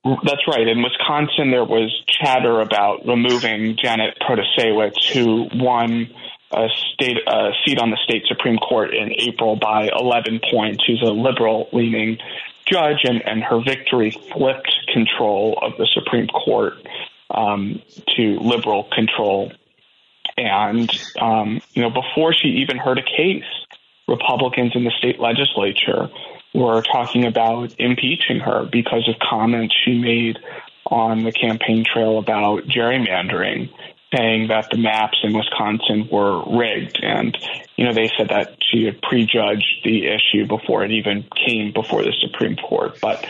That's 0.05 0.49
right. 0.49 0.67
In 0.67 0.83
Wisconsin, 0.83 1.51
there 1.51 1.65
was 1.65 1.93
chatter 2.07 2.61
about 2.61 3.07
removing 3.07 3.77
Janet 3.77 4.17
Protasiewicz, 4.21 5.13
who 5.13 5.49
won 5.55 6.09
a 6.51 6.69
state 6.95 7.19
a 7.27 7.51
seat 7.65 7.79
on 7.79 7.91
the 7.91 7.99
state 8.05 8.25
supreme 8.27 8.57
court 8.57 8.95
in 8.95 9.13
April 9.19 9.57
by 9.57 9.91
11 9.95 10.41
points. 10.51 10.83
She's 10.85 11.03
a 11.03 11.13
liberal-leaning 11.13 12.19
judge, 12.67 13.01
and, 13.05 13.27
and 13.27 13.43
her 13.43 13.61
victory 13.61 14.11
flipped 14.33 14.73
control 14.93 15.59
of 15.61 15.73
the 15.79 15.87
Supreme 15.93 16.27
Court 16.29 16.75
um, 17.31 17.83
to 18.17 18.39
liberal 18.41 18.85
control. 18.85 19.53
And 20.37 20.91
um, 21.21 21.61
you 21.73 21.83
know, 21.83 21.91
before 21.91 22.33
she 22.33 22.49
even 22.63 22.79
heard 22.79 22.99
a 22.99 23.03
case, 23.03 23.45
Republicans 24.07 24.73
in 24.75 24.85
the 24.85 24.93
state 24.99 25.21
legislature 25.21 26.09
were 26.55 26.83
talking 26.83 27.27
about 27.27 27.75
impeaching 27.79 28.41
her 28.41 28.65
because 28.71 29.09
of 29.09 29.17
comments 29.19 29.75
she 29.85 29.99
made 29.99 30.39
on 30.87 31.25
the 31.25 31.33
campaign 31.33 31.85
trail 31.85 32.19
about 32.19 32.65
gerrymandering, 32.65 33.69
saying 34.15 34.49
that 34.49 34.69
the 34.71 34.79
maps 34.79 35.19
in 35.23 35.33
Wisconsin 35.35 36.09
were 36.11 36.43
rigged. 36.59 36.99
And, 37.03 37.37
you 37.77 37.85
know, 37.85 37.93
they 37.93 38.11
said 38.17 38.29
that 38.31 38.57
she 38.71 38.85
had 38.85 39.01
prejudged 39.03 39.85
the 39.85 40.07
issue 40.07 40.47
before 40.47 40.85
it 40.85 40.93
even 40.93 41.25
came 41.47 41.73
before 41.73 42.03
the 42.03 42.15
Supreme 42.21 42.57
Court. 42.57 42.99
But, 43.01 43.27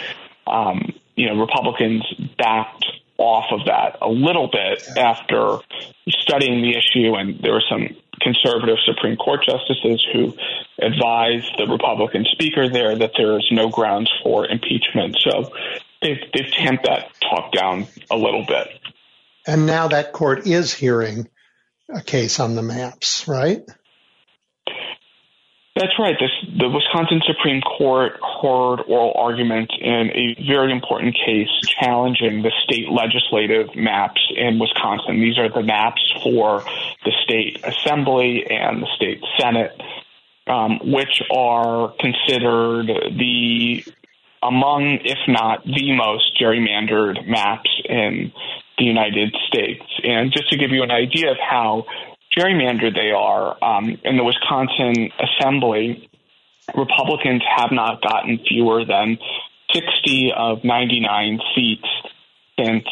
um, 0.47 0.93
you 1.17 1.27
know, 1.27 1.41
Republicans 1.41 2.05
backed 2.37 2.87
off 3.19 3.47
of 3.51 3.67
that 3.67 3.99
a 4.01 4.09
little 4.09 4.49
bit 4.49 4.87
after 4.97 5.59
studying 6.09 6.63
the 6.63 6.77
issue, 6.77 7.15
and 7.15 7.41
there 7.43 7.53
were 7.53 7.65
some 7.69 7.89
conservative 8.21 8.77
Supreme 8.87 9.17
Court 9.17 9.45
justices 9.45 10.05
who 10.13 10.35
advised 10.81 11.51
the 11.59 11.67
Republican 11.69 12.25
speaker 12.31 12.69
there 12.69 12.97
that 12.97 13.13
there 13.17 13.37
is 13.37 13.47
no 13.51 13.69
grounds 13.69 14.11
for 14.23 14.47
impeachment. 14.47 15.17
So 15.21 15.53
they've, 16.03 16.21
they've 16.33 16.53
tamped 16.53 16.85
that 16.87 17.11
talk 17.21 17.53
down 17.53 17.87
a 18.11 18.17
little 18.17 18.45
bit. 18.47 18.69
And 19.49 19.65
now 19.65 19.89
that 19.89 20.13
court 20.13 20.47
is 20.47 20.75
hearing 20.75 21.27
a 21.89 22.03
case 22.03 22.39
on 22.39 22.55
the 22.55 22.61
maps, 22.61 23.27
right? 23.27 23.63
That's 25.75 25.99
right. 25.99 26.17
This, 26.21 26.31
the 26.59 26.69
Wisconsin 26.69 27.23
Supreme 27.27 27.63
Court 27.63 28.13
heard 28.43 28.81
oral 28.83 29.15
argument 29.17 29.73
in 29.81 30.11
a 30.13 30.37
very 30.47 30.71
important 30.71 31.15
case 31.15 31.49
challenging 31.81 32.43
the 32.43 32.53
state 32.63 32.91
legislative 32.91 33.75
maps 33.75 34.21
in 34.37 34.59
Wisconsin. 34.59 35.19
These 35.19 35.39
are 35.39 35.49
the 35.49 35.63
maps 35.63 36.03
for 36.23 36.63
the 37.07 37.13
state 37.25 37.65
assembly 37.65 38.45
and 38.51 38.83
the 38.83 38.89
state 38.97 39.23
senate, 39.41 39.81
um, 40.47 40.79
which 40.93 41.23
are 41.35 41.95
considered 41.99 42.89
the 43.17 43.83
among, 44.43 45.01
if 45.05 45.19
not 45.27 45.65
the 45.65 45.93
most 45.93 46.39
gerrymandered 46.41 47.27
maps 47.27 47.71
in 47.85 48.33
the 48.79 48.85
United 48.85 49.35
States. 49.49 49.85
And 50.03 50.33
just 50.33 50.51
to 50.51 50.57
give 50.57 50.71
you 50.71 50.83
an 50.83 50.91
idea 50.91 51.31
of 51.31 51.37
how 51.39 51.87
gerrymandered 52.37 52.95
they 52.95 53.11
are. 53.11 53.57
Um, 53.63 53.99
in 54.05 54.17
the 54.17 54.25
Wisconsin 54.25 55.11
Assembly, 55.19 56.09
Republicans 56.75 57.43
have 57.57 57.73
not 57.73 58.03
gotten 58.03 58.39
fewer 58.47 58.85
than 58.85 59.19
60 59.73 60.33
of 60.37 60.65
99 60.65 61.41
seats 61.55 61.89
since 62.59 62.85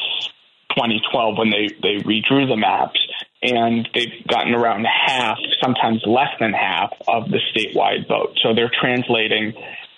2012 0.71 1.39
when 1.39 1.51
they, 1.51 1.69
they 1.83 2.03
redrew 2.03 2.49
the 2.49 2.57
maps. 2.57 3.01
And 3.43 3.89
they've 3.95 4.27
gotten 4.27 4.55
around 4.55 4.87
half, 4.87 5.39
sometimes 5.63 6.03
less 6.07 6.31
than 6.41 6.53
half, 6.53 6.91
of 7.07 7.31
the 7.31 7.39
statewide 7.55 8.09
vote. 8.09 8.39
So 8.43 8.55
they're 8.55 8.73
translating 8.73 9.53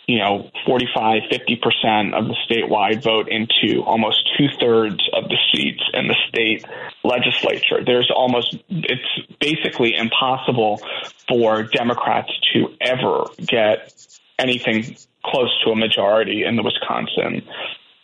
you 0.09 0.19
know, 0.19 0.51
45, 0.65 1.23
50% 1.31 2.15
of 2.15 2.29
the 2.29 2.37
statewide 2.49 3.03
vote 3.03 3.29
into 3.29 3.83
almost 3.83 4.27
two 4.39 4.47
thirds 4.59 5.07
of 5.13 5.25
the 5.25 5.37
seats 5.53 5.83
in 5.93 6.09
the 6.09 6.17
state 6.29 6.65
legislature. 7.05 7.85
There's 7.85 8.11
almost, 8.11 8.57
it's 8.71 9.39
basically 9.39 9.95
impossible 9.95 10.81
for 11.29 11.63
Democrats 11.63 12.31
to 12.55 12.75
ever 12.81 13.25
get 13.37 13.93
anything 14.39 14.97
close 15.27 15.51
to 15.65 15.73
a 15.73 15.77
majority 15.77 16.43
in 16.43 16.57
the 16.57 16.63
Wisconsin 16.63 17.47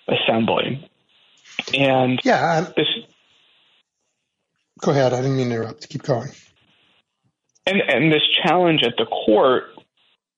assembly. 0.06 0.86
And 1.72 2.20
yeah, 2.22 2.70
this. 2.76 2.86
Go 4.80 4.90
ahead. 4.90 5.14
I 5.14 5.22
didn't 5.22 5.38
mean 5.38 5.48
to 5.48 5.54
interrupt. 5.54 5.88
Keep 5.88 6.02
going. 6.02 6.28
And, 7.66 7.80
and 7.80 8.12
this 8.12 8.22
challenge 8.42 8.82
at 8.82 8.98
the 8.98 9.06
court 9.06 9.73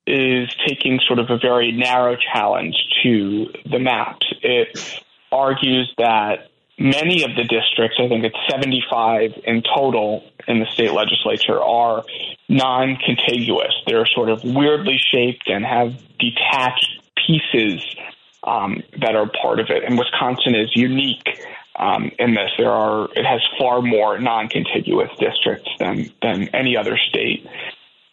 is 0.07 0.49
taking 0.67 0.99
sort 1.05 1.19
of 1.19 1.29
a 1.29 1.37
very 1.37 1.71
narrow 1.71 2.15
challenge 2.15 2.75
to 3.03 3.51
the 3.69 3.79
maps. 3.79 4.25
It 4.41 5.03
argues 5.31 5.93
that 5.97 6.49
many 6.79 7.23
of 7.23 7.35
the 7.35 7.43
districts, 7.43 7.97
I 7.99 8.07
think 8.07 8.23
it's 8.23 8.37
75 8.49 9.33
in 9.43 9.63
total 9.63 10.23
in 10.47 10.59
the 10.59 10.65
state 10.67 10.93
legislature, 10.93 11.61
are 11.61 12.03
non 12.47 12.97
contiguous. 12.97 13.73
They're 13.85 14.07
sort 14.07 14.29
of 14.29 14.43
weirdly 14.43 14.97
shaped 14.97 15.49
and 15.49 15.65
have 15.65 15.93
detached 16.17 17.01
pieces 17.27 17.83
um, 18.43 18.81
that 19.01 19.15
are 19.15 19.29
part 19.41 19.59
of 19.59 19.69
it. 19.69 19.83
And 19.83 19.97
Wisconsin 19.97 20.55
is 20.55 20.71
unique 20.75 21.27
um, 21.77 22.11
in 22.17 22.33
this. 22.33 22.51
There 22.57 22.71
are 22.71 23.09
it 23.15 23.25
has 23.25 23.41
far 23.59 23.81
more 23.81 24.19
non-contiguous 24.19 25.11
districts 25.19 25.69
than 25.79 26.11
than 26.21 26.49
any 26.49 26.77
other 26.77 26.97
state. 26.97 27.45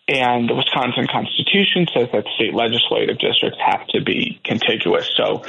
And 0.06 0.48
the 0.48 0.54
Wisconsin 0.54 1.06
Constitution 1.10 1.86
says 1.94 2.08
that 2.12 2.26
state 2.34 2.54
legislative 2.54 3.18
districts 3.18 3.58
have 3.64 3.86
to 3.88 4.02
be 4.02 4.38
contiguous. 4.44 5.10
So 5.16 5.44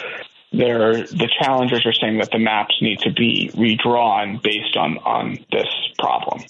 the 0.52 1.30
challengers 1.42 1.86
are 1.86 1.94
saying 1.94 2.20
that 2.20 2.32
the 2.32 2.40
maps 2.40 2.76
need 2.82 3.00
to 3.00 3.12
be 3.12 3.52
redrawn 3.56 4.40
based 4.42 4.78
on, 4.78 4.98
on 5.00 5.46
this 5.52 5.68
problem. 6.00 6.42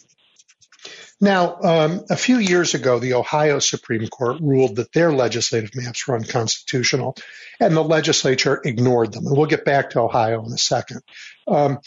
Now, 1.21 1.57
um, 1.61 2.01
a 2.09 2.17
few 2.17 2.37
years 2.37 2.73
ago, 2.73 2.99
the 2.99 3.13
Ohio 3.13 3.59
Supreme 3.59 4.07
Court 4.07 4.41
ruled 4.41 4.75
that 4.75 4.91
their 4.91 5.11
legislative 5.11 5.71
maps 5.73 6.07
were 6.07 6.15
unconstitutional, 6.15 7.15
and 7.59 7.75
the 7.75 7.83
legislature 7.83 8.61
ignored 8.63 9.13
them. 9.13 9.25
And 9.25 9.35
we'll 9.35 9.45
get 9.47 9.65
back 9.65 9.91
to 9.91 10.01
Ohio 10.01 10.45
in 10.45 10.51
a 10.51 10.57
second. 10.57 11.01
Um, 11.47 11.79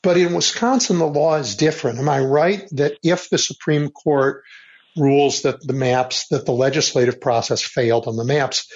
but 0.00 0.16
in 0.16 0.32
Wisconsin, 0.32 0.98
the 0.98 1.06
law 1.06 1.34
is 1.34 1.56
different. 1.56 1.98
Am 1.98 2.08
I 2.08 2.20
right 2.20 2.66
that 2.72 2.98
if 3.02 3.28
the 3.28 3.36
Supreme 3.38 3.90
Court 3.90 4.44
rules 4.96 5.42
that 5.42 5.66
the 5.66 5.72
maps, 5.72 6.28
that 6.28 6.46
the 6.46 6.52
legislative 6.52 7.20
process 7.20 7.62
failed 7.62 8.06
on 8.06 8.16
the 8.16 8.24
maps, 8.24 8.66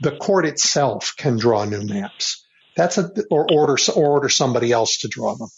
the 0.00 0.16
court 0.16 0.46
itself 0.46 1.14
can 1.16 1.36
draw 1.36 1.64
new 1.64 1.82
maps? 1.82 2.44
That's 2.76 2.98
a, 2.98 3.10
or 3.30 3.46
order, 3.50 3.76
or 3.94 4.06
order 4.06 4.28
somebody 4.28 4.72
else 4.72 4.98
to 4.98 5.08
draw 5.08 5.34
them. 5.34 5.48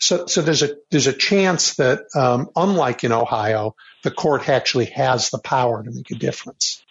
So, 0.00 0.26
so 0.26 0.42
there's 0.42 0.62
a 0.62 0.76
there's 0.90 1.08
a 1.08 1.12
chance 1.12 1.74
that, 1.76 2.00
um, 2.14 2.50
unlike 2.54 3.02
in 3.02 3.12
Ohio, 3.12 3.74
the 4.04 4.12
court 4.12 4.48
actually 4.48 4.86
has 4.86 5.30
the 5.30 5.38
power 5.38 5.82
to 5.82 5.90
make 5.90 6.10
a 6.12 6.14
difference. 6.14 6.84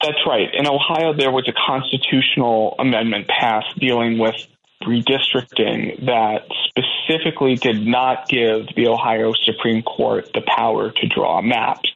That's 0.00 0.18
right. 0.26 0.48
In 0.52 0.66
Ohio, 0.66 1.12
there 1.12 1.30
was 1.30 1.48
a 1.48 1.52
constitutional 1.52 2.76
amendment 2.78 3.26
passed 3.28 3.78
dealing 3.78 4.18
with 4.18 4.36
redistricting 4.84 6.06
that 6.06 6.46
specifically 6.68 7.56
did 7.56 7.86
not 7.86 8.28
give 8.28 8.66
the 8.76 8.88
Ohio 8.88 9.32
Supreme 9.44 9.82
Court 9.82 10.30
the 10.32 10.42
power 10.56 10.90
to 10.90 11.06
draw 11.08 11.42
maps. 11.42 11.90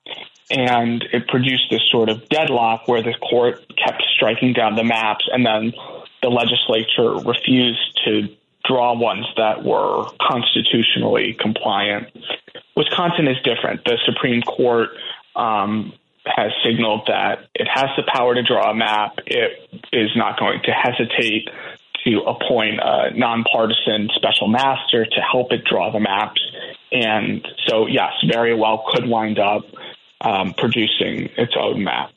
And 0.50 1.02
it 1.12 1.28
produced 1.28 1.64
this 1.70 1.82
sort 1.90 2.08
of 2.08 2.28
deadlock 2.28 2.86
where 2.86 3.02
the 3.02 3.14
court 3.14 3.64
kept 3.76 4.02
striking 4.14 4.52
down 4.52 4.74
the 4.74 4.84
maps 4.84 5.26
and 5.32 5.46
then 5.46 5.72
the 6.22 6.28
legislature 6.28 7.14
refused 7.26 8.00
to 8.04 8.28
draw 8.64 8.94
ones 8.94 9.26
that 9.36 9.64
were 9.64 10.04
constitutionally 10.20 11.36
compliant. 11.38 12.08
Wisconsin 12.76 13.28
is 13.28 13.36
different. 13.42 13.84
The 13.84 13.98
Supreme 14.04 14.42
Court 14.42 14.90
um, 15.34 15.92
has 16.24 16.52
signaled 16.64 17.02
that 17.08 17.48
it 17.54 17.66
has 17.66 17.90
the 17.96 18.04
power 18.06 18.34
to 18.34 18.42
draw 18.42 18.70
a 18.70 18.74
map. 18.74 19.18
It 19.26 19.82
is 19.92 20.10
not 20.16 20.38
going 20.38 20.60
to 20.64 20.70
hesitate 20.70 21.48
to 22.04 22.20
appoint 22.22 22.80
a 22.82 23.10
nonpartisan 23.14 24.08
special 24.14 24.48
master 24.48 25.04
to 25.04 25.20
help 25.20 25.52
it 25.52 25.64
draw 25.64 25.90
the 25.90 26.00
maps. 26.00 26.40
And 26.90 27.46
so, 27.66 27.86
yes, 27.86 28.12
very 28.30 28.54
well 28.54 28.84
could 28.92 29.06
wind 29.06 29.38
up 29.38 29.64
um, 30.20 30.54
producing 30.54 31.30
its 31.36 31.54
own 31.58 31.84
map. 31.84 32.10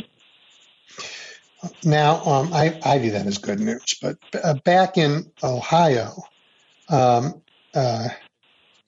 Now, 1.84 2.24
um, 2.24 2.54
I, 2.54 2.80
I, 2.84 3.00
view 3.00 3.12
that 3.12 3.26
as 3.26 3.40
good 3.40 3.60
news, 3.60 3.96
but 4.00 4.18
uh, 4.44 4.54
back 4.54 4.98
in 4.98 5.32
Ohio, 5.44 6.14
um, 6.90 7.42
uh, 7.74 8.10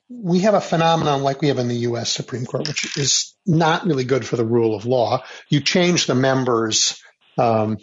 we 0.09 0.39
have 0.39 0.53
a 0.53 0.61
phenomenon 0.61 1.21
like 1.21 1.41
we 1.41 1.49
have 1.49 1.57
in 1.57 1.67
the 1.67 1.75
U.S. 1.75 2.11
Supreme 2.11 2.45
Court, 2.45 2.67
which 2.67 2.97
is 2.97 3.33
not 3.45 3.85
really 3.85 4.05
good 4.05 4.25
for 4.25 4.35
the 4.35 4.45
rule 4.45 4.75
of 4.75 4.85
law. 4.85 5.23
You 5.49 5.59
change 5.59 6.05
the 6.05 6.15
members, 6.15 7.01
um, 7.37 7.77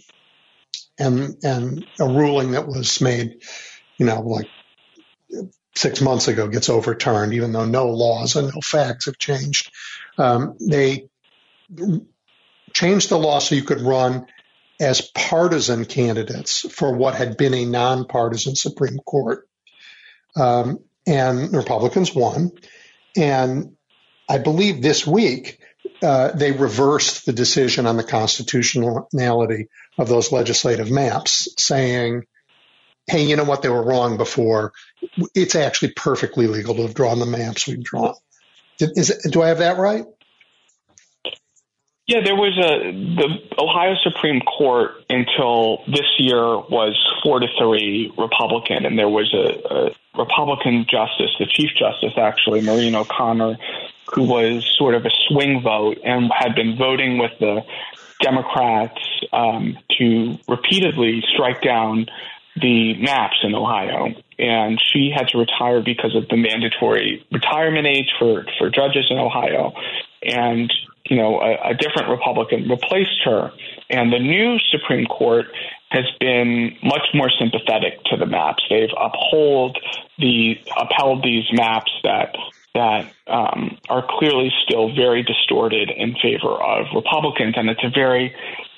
and 0.98 1.36
and 1.42 1.86
a 2.00 2.06
ruling 2.06 2.52
that 2.52 2.66
was 2.66 3.00
made, 3.00 3.42
you 3.98 4.06
know, 4.06 4.20
like 4.20 4.48
six 5.74 6.00
months 6.00 6.28
ago 6.28 6.48
gets 6.48 6.68
overturned, 6.68 7.34
even 7.34 7.52
though 7.52 7.64
no 7.64 7.88
laws 7.88 8.36
and 8.36 8.48
no 8.48 8.60
facts 8.62 9.06
have 9.06 9.18
changed. 9.18 9.70
Um, 10.18 10.56
they 10.60 11.08
changed 12.72 13.08
the 13.08 13.18
law 13.18 13.38
so 13.38 13.54
you 13.54 13.62
could 13.62 13.80
run 13.80 14.26
as 14.80 15.00
partisan 15.00 15.84
candidates 15.84 16.60
for 16.72 16.92
what 16.92 17.14
had 17.14 17.36
been 17.36 17.54
a 17.54 17.64
nonpartisan 17.64 18.56
Supreme 18.56 18.98
Court 18.98 19.48
um, 20.36 20.80
and 21.06 21.52
Republicans 21.52 22.14
won. 22.14 22.52
And 23.16 23.76
I 24.28 24.38
believe 24.38 24.82
this 24.82 25.06
week 25.06 25.60
uh, 26.04 26.32
they 26.32 26.52
reversed 26.52 27.26
the 27.26 27.32
decision 27.32 27.86
on 27.86 27.96
the 27.96 28.04
constitutionality 28.04 29.68
of 29.98 30.08
those 30.08 30.32
legislative 30.32 30.90
maps, 30.90 31.48
saying, 31.58 32.24
"Hey, 33.06 33.24
you 33.24 33.36
know 33.36 33.44
what? 33.44 33.62
They 33.62 33.70
were 33.70 33.84
wrong 33.84 34.16
before. 34.16 34.72
It's 35.34 35.54
actually 35.54 35.92
perfectly 35.92 36.46
legal 36.46 36.74
to 36.74 36.82
have 36.82 36.94
drawn 36.94 37.18
the 37.18 37.26
maps 37.26 37.66
we've 37.66 37.82
drawn." 37.82 38.14
Is 38.78 39.10
it, 39.10 39.32
do 39.32 39.42
I 39.42 39.48
have 39.48 39.58
that 39.58 39.78
right? 39.78 40.04
Yeah, 42.06 42.20
there 42.22 42.34
was 42.34 42.52
a 42.58 42.92
the 42.92 43.28
Ohio 43.58 43.94
Supreme 44.02 44.40
Court 44.40 44.90
until 45.08 45.84
this 45.86 46.04
year 46.18 46.36
was 46.36 46.94
four 47.22 47.40
to 47.40 47.46
three 47.58 48.12
Republican, 48.18 48.84
and 48.84 48.98
there 48.98 49.08
was 49.08 49.32
a, 49.32 49.74
a 49.74 49.90
Republican 50.18 50.84
justice, 50.86 51.34
the 51.38 51.46
Chief 51.46 51.70
Justice 51.74 52.12
actually, 52.18 52.60
Maureen 52.60 52.94
O'Connor, 52.94 53.56
who 54.12 54.22
was 54.24 54.64
sort 54.78 54.94
of 54.94 55.04
a 55.04 55.10
swing 55.28 55.62
vote 55.62 55.98
and 56.04 56.30
had 56.36 56.54
been 56.54 56.76
voting 56.76 57.18
with 57.18 57.32
the 57.40 57.62
Democrats 58.22 59.00
um, 59.32 59.78
to 59.98 60.38
repeatedly 60.48 61.22
strike 61.32 61.62
down 61.62 62.06
the 62.60 62.94
maps 63.00 63.36
in 63.42 63.54
Ohio. 63.54 64.08
And 64.38 64.80
she 64.92 65.12
had 65.14 65.28
to 65.28 65.38
retire 65.38 65.82
because 65.82 66.14
of 66.14 66.28
the 66.28 66.36
mandatory 66.36 67.24
retirement 67.32 67.86
age 67.86 68.10
for, 68.18 68.46
for 68.58 68.70
judges 68.70 69.06
in 69.10 69.18
Ohio. 69.18 69.72
And 70.22 70.72
you 71.06 71.16
know, 71.16 71.40
a, 71.40 71.70
a 71.70 71.74
different 71.74 72.08
Republican 72.08 72.68
replaced 72.68 73.22
her. 73.24 73.52
And 73.90 74.12
the 74.12 74.18
new 74.18 74.58
Supreme 74.70 75.06
Court 75.06 75.46
has 75.90 76.04
been 76.18 76.76
much 76.82 77.06
more 77.12 77.30
sympathetic 77.38 78.02
to 78.04 78.16
the 78.16 78.26
maps. 78.26 78.62
They've 78.70 78.88
uphold 78.98 79.78
the 80.18 80.58
upheld 80.76 81.22
these 81.22 81.44
maps 81.52 81.92
that 82.04 82.34
that 82.74 83.12
um, 83.28 83.78
are 83.88 84.04
clearly 84.18 84.50
still 84.64 84.92
very 84.94 85.22
distorted 85.22 85.90
in 85.90 86.14
favor 86.20 86.52
of 86.52 86.86
Republicans, 86.94 87.54
and 87.56 87.70
it's 87.70 87.84
a 87.84 87.90
very 87.90 88.34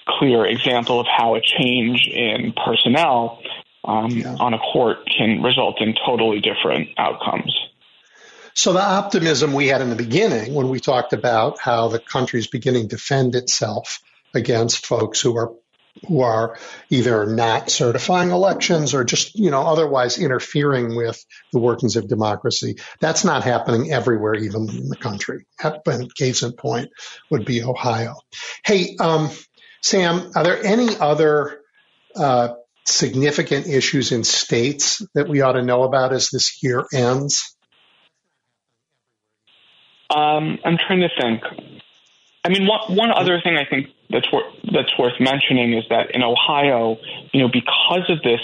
clear 0.06 0.46
example 0.46 1.00
of 1.00 1.06
how 1.06 1.34
a 1.34 1.40
change 1.40 2.08
in 2.12 2.52
personnel 2.52 3.42
um, 3.84 4.10
yeah. 4.10 4.36
on 4.38 4.54
a 4.54 4.58
court 4.58 4.98
can 5.16 5.42
result 5.42 5.80
in 5.80 5.94
totally 6.06 6.40
different 6.40 6.90
outcomes. 6.98 7.56
So 8.54 8.72
the 8.72 8.82
optimism 8.82 9.52
we 9.52 9.68
had 9.68 9.82
in 9.82 9.90
the 9.90 9.96
beginning 9.96 10.54
when 10.54 10.68
we 10.68 10.80
talked 10.80 11.12
about 11.12 11.60
how 11.60 11.88
the 11.88 11.98
country 11.98 12.40
is 12.40 12.46
beginning 12.46 12.88
to 12.88 12.96
defend 12.96 13.34
itself 13.34 14.00
against 14.34 14.86
folks 14.86 15.20
who 15.20 15.36
are 15.36 15.52
who 16.06 16.20
are 16.20 16.58
either 16.90 17.26
not 17.26 17.70
certifying 17.70 18.30
elections 18.30 18.94
or 18.94 19.04
just, 19.04 19.34
you 19.34 19.50
know, 19.50 19.62
otherwise 19.62 20.18
interfering 20.18 20.94
with 20.94 21.24
the 21.52 21.58
workings 21.58 21.96
of 21.96 22.08
democracy. 22.08 22.76
That's 23.00 23.24
not 23.24 23.44
happening 23.44 23.92
everywhere, 23.92 24.34
even 24.34 24.68
in 24.68 24.88
the 24.88 24.96
country. 24.96 25.46
And 25.62 26.14
case 26.14 26.42
in 26.42 26.52
point 26.52 26.90
would 27.30 27.44
be 27.44 27.62
Ohio. 27.62 28.16
Hey, 28.64 28.96
um, 29.00 29.30
Sam, 29.82 30.32
are 30.34 30.44
there 30.44 30.64
any 30.64 30.96
other 30.96 31.60
uh, 32.14 32.54
significant 32.84 33.66
issues 33.66 34.12
in 34.12 34.24
states 34.24 35.02
that 35.14 35.28
we 35.28 35.40
ought 35.40 35.52
to 35.52 35.62
know 35.62 35.82
about 35.82 36.12
as 36.12 36.30
this 36.30 36.62
year 36.62 36.84
ends? 36.92 37.56
Um, 40.08 40.58
I'm 40.64 40.78
trying 40.86 41.00
to 41.00 41.08
think. 41.20 41.42
I 42.46 42.48
mean, 42.48 42.66
one, 42.66 42.94
one 42.94 43.10
other 43.10 43.40
thing 43.40 43.56
I 43.56 43.64
think 43.64 43.88
that's 44.08 44.30
wor- 44.32 44.52
that's 44.72 44.96
worth 44.96 45.18
mentioning 45.18 45.72
is 45.72 45.84
that 45.90 46.12
in 46.14 46.22
Ohio, 46.22 46.96
you 47.32 47.40
know, 47.42 47.48
because 47.48 48.08
of 48.08 48.22
this, 48.22 48.40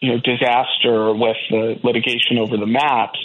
you 0.00 0.12
know, 0.12 0.18
disaster 0.18 1.12
with 1.12 1.36
the 1.50 1.78
litigation 1.82 2.38
over 2.38 2.56
the 2.56 2.66
maps, 2.66 3.18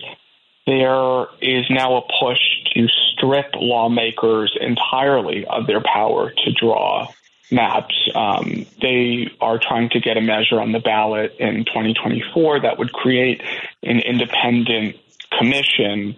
there 0.68 1.28
is 1.42 1.66
now 1.70 1.98
a 1.98 2.02
push 2.20 2.42
to 2.76 2.88
strip 3.14 3.56
lawmakers 3.56 4.56
entirely 4.60 5.46
of 5.46 5.68
their 5.68 5.82
power 5.82 6.32
to 6.32 6.52
draw 6.52 7.08
maps. 7.50 7.96
Um, 8.14 8.66
they 8.82 9.32
are 9.40 9.58
trying 9.58 9.90
to 9.92 10.02
get 10.02 10.18
a 10.18 10.22
measure 10.22 10.60
on 10.60 10.74
the 10.74 10.80
ballot 10.80 11.38
in 11.40 11.64
2024 11.64 12.62
that 12.62 12.78
would 12.78 12.92
create 12.92 13.42
an 13.84 14.00
independent 14.00 14.98
commission 15.38 16.18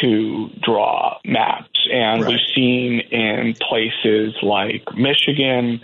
to 0.00 0.50
draw 0.62 1.18
maps. 1.24 1.88
And 1.92 2.22
right. 2.22 2.30
we've 2.30 2.54
seen 2.54 3.00
in 3.00 3.54
places 3.54 4.34
like 4.42 4.84
Michigan 4.96 5.80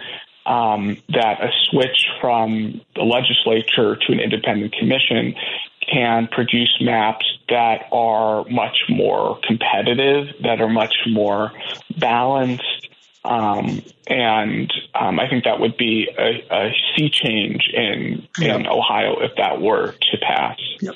um, 0.46 0.96
that 1.08 1.42
a 1.42 1.50
switch 1.64 2.06
from 2.20 2.80
the 2.94 3.02
legislature 3.02 3.96
to 3.96 4.12
an 4.12 4.20
independent 4.20 4.72
commission 4.72 5.34
can 5.80 6.28
produce 6.28 6.74
maps 6.80 7.24
that 7.48 7.86
are 7.92 8.44
much 8.48 8.84
more 8.88 9.38
competitive, 9.44 10.28
that 10.42 10.60
are 10.60 10.68
much 10.68 10.94
more 11.06 11.52
balanced. 11.98 12.88
Um, 13.24 13.82
and 14.06 14.72
um, 14.94 15.18
I 15.18 15.28
think 15.28 15.44
that 15.44 15.58
would 15.58 15.76
be 15.76 16.08
a, 16.16 16.44
a 16.50 16.72
sea 16.94 17.10
change 17.10 17.68
in 17.72 18.26
in 18.40 18.66
Ohio 18.68 19.20
if 19.20 19.32
that 19.36 19.60
were 19.60 19.92
to 19.92 20.18
pass. 20.18 20.58
Yep. 20.80 20.94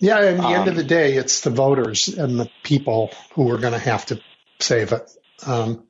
Yeah, 0.00 0.18
at 0.18 0.36
the 0.36 0.42
um, 0.42 0.54
end 0.54 0.68
of 0.68 0.74
um, 0.74 0.76
the 0.76 0.84
day, 0.84 1.14
it's 1.14 1.40
the 1.40 1.50
voters 1.50 2.08
and 2.08 2.38
the 2.38 2.50
people 2.62 3.10
who 3.34 3.50
are 3.52 3.58
going 3.58 3.72
to 3.72 3.78
have 3.78 4.06
to 4.06 4.20
save 4.60 4.92
it. 4.92 5.10
Um, 5.46 5.86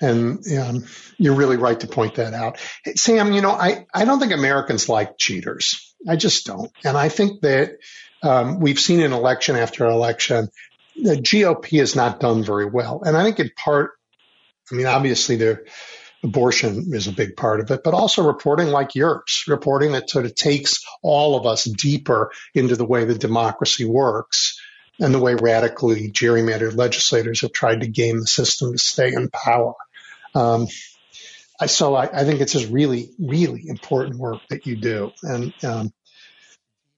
and 0.00 0.44
um, 0.58 0.84
you're 1.16 1.34
really 1.34 1.56
right 1.56 1.78
to 1.80 1.86
point 1.86 2.16
that 2.16 2.34
out. 2.34 2.58
Sam, 2.96 3.32
you 3.32 3.40
know, 3.40 3.52
I, 3.52 3.86
I 3.94 4.04
don't 4.04 4.20
think 4.20 4.32
Americans 4.32 4.88
like 4.88 5.16
cheaters. 5.16 5.94
I 6.08 6.16
just 6.16 6.46
don't. 6.46 6.70
And 6.84 6.96
I 6.96 7.08
think 7.08 7.40
that 7.42 7.78
um, 8.22 8.60
we've 8.60 8.80
seen 8.80 9.00
in 9.00 9.12
election 9.12 9.56
after 9.56 9.86
election, 9.86 10.48
the 10.96 11.16
GOP 11.16 11.78
has 11.78 11.96
not 11.96 12.20
done 12.20 12.42
very 12.42 12.66
well. 12.66 13.02
And 13.04 13.16
I 13.16 13.24
think 13.24 13.40
in 13.40 13.50
part, 13.56 13.92
I 14.70 14.74
mean, 14.74 14.86
obviously 14.86 15.36
the 15.36 15.64
abortion 16.26 16.92
is 16.92 17.06
a 17.06 17.12
big 17.12 17.36
part 17.36 17.60
of 17.60 17.70
it, 17.70 17.82
but 17.84 17.94
also 17.94 18.26
reporting 18.26 18.68
like 18.68 18.94
yours, 18.94 19.44
reporting 19.46 19.92
that 19.92 20.10
sort 20.10 20.24
of 20.24 20.34
takes 20.34 20.84
all 21.02 21.36
of 21.36 21.46
us 21.46 21.64
deeper 21.64 22.32
into 22.54 22.76
the 22.76 22.84
way 22.84 23.04
the 23.04 23.14
democracy 23.14 23.84
works 23.84 24.60
and 24.98 25.14
the 25.14 25.18
way 25.18 25.34
radically 25.34 26.10
gerrymandered 26.10 26.76
legislators 26.76 27.42
have 27.42 27.52
tried 27.52 27.80
to 27.80 27.86
game 27.86 28.20
the 28.20 28.26
system 28.26 28.72
to 28.72 28.78
stay 28.78 29.12
in 29.12 29.30
power. 29.30 29.74
Um, 30.34 30.66
I, 31.60 31.66
so 31.66 31.94
I, 31.94 32.04
I, 32.20 32.24
think 32.24 32.40
it's 32.40 32.52
just 32.52 32.70
really, 32.70 33.10
really 33.18 33.68
important 33.68 34.18
work 34.18 34.40
that 34.50 34.66
you 34.66 34.76
do. 34.76 35.12
And, 35.22 35.54
um, 35.64 35.92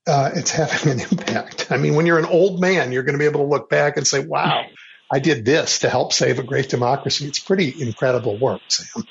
uh, 0.06 0.30
it's 0.34 0.50
having 0.50 0.92
an 0.92 1.00
impact. 1.00 1.70
I 1.70 1.76
mean, 1.76 1.94
when 1.94 2.06
you're 2.06 2.18
an 2.18 2.24
old 2.24 2.60
man, 2.60 2.92
you're 2.92 3.02
going 3.02 3.14
to 3.14 3.18
be 3.18 3.26
able 3.26 3.44
to 3.44 3.46
look 3.50 3.68
back 3.68 3.96
and 3.96 4.06
say, 4.06 4.20
wow, 4.20 4.64
I 5.10 5.20
did 5.20 5.44
this 5.44 5.80
to 5.80 5.90
help 5.90 6.12
save 6.12 6.38
a 6.38 6.42
great 6.42 6.68
democracy. 6.68 7.26
It's 7.26 7.38
pretty 7.38 7.74
incredible 7.80 8.38
work, 8.38 8.60
Sam. 8.68 9.04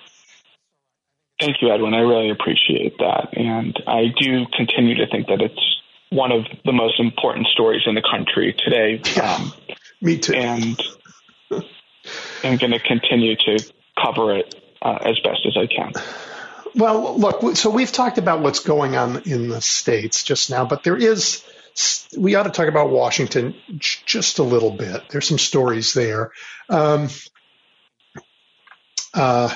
Thank 1.39 1.61
you, 1.61 1.71
Edwin. 1.71 1.93
I 1.93 1.99
really 1.99 2.29
appreciate 2.31 2.97
that. 2.97 3.29
And 3.33 3.77
I 3.85 4.05
do 4.19 4.45
continue 4.55 4.95
to 4.95 5.07
think 5.07 5.27
that 5.27 5.41
it's 5.41 5.81
one 6.09 6.31
of 6.31 6.45
the 6.65 6.71
most 6.71 6.99
important 6.99 7.47
stories 7.47 7.83
in 7.85 7.95
the 7.95 8.01
country 8.01 8.55
today. 8.63 9.01
Yeah, 9.15 9.35
um, 9.35 9.53
me 10.01 10.17
too. 10.17 10.33
And 10.33 10.81
I'm 12.43 12.57
going 12.57 12.71
to 12.71 12.79
continue 12.79 13.35
to 13.35 13.73
cover 14.01 14.35
it 14.35 14.55
uh, 14.81 14.97
as 15.01 15.19
best 15.19 15.41
as 15.45 15.57
I 15.57 15.67
can. 15.67 15.93
Well, 16.75 17.17
look, 17.17 17.55
so 17.55 17.69
we've 17.69 17.91
talked 17.91 18.17
about 18.17 18.41
what's 18.41 18.59
going 18.59 18.95
on 18.95 19.23
in 19.23 19.49
the 19.49 19.61
states 19.61 20.23
just 20.23 20.49
now, 20.49 20.65
but 20.65 20.83
there 20.83 20.97
is, 20.97 21.43
we 22.17 22.35
ought 22.35 22.43
to 22.43 22.51
talk 22.51 22.67
about 22.67 22.89
Washington 22.89 23.55
just 23.79 24.39
a 24.39 24.43
little 24.43 24.71
bit. 24.71 25.03
There's 25.09 25.27
some 25.27 25.39
stories 25.39 25.93
there. 25.93 26.31
Um, 26.69 27.09
uh, 29.13 29.55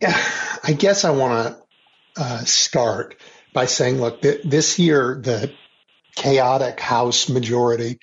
I 0.64 0.72
guess 0.72 1.04
I 1.04 1.10
want 1.10 1.56
to 2.16 2.22
uh, 2.22 2.44
start 2.44 3.16
by 3.52 3.66
saying, 3.66 4.00
look, 4.00 4.22
th- 4.22 4.42
this 4.44 4.78
year 4.78 5.20
the 5.22 5.52
chaotic 6.14 6.80
House 6.80 7.28
majority 7.28 7.98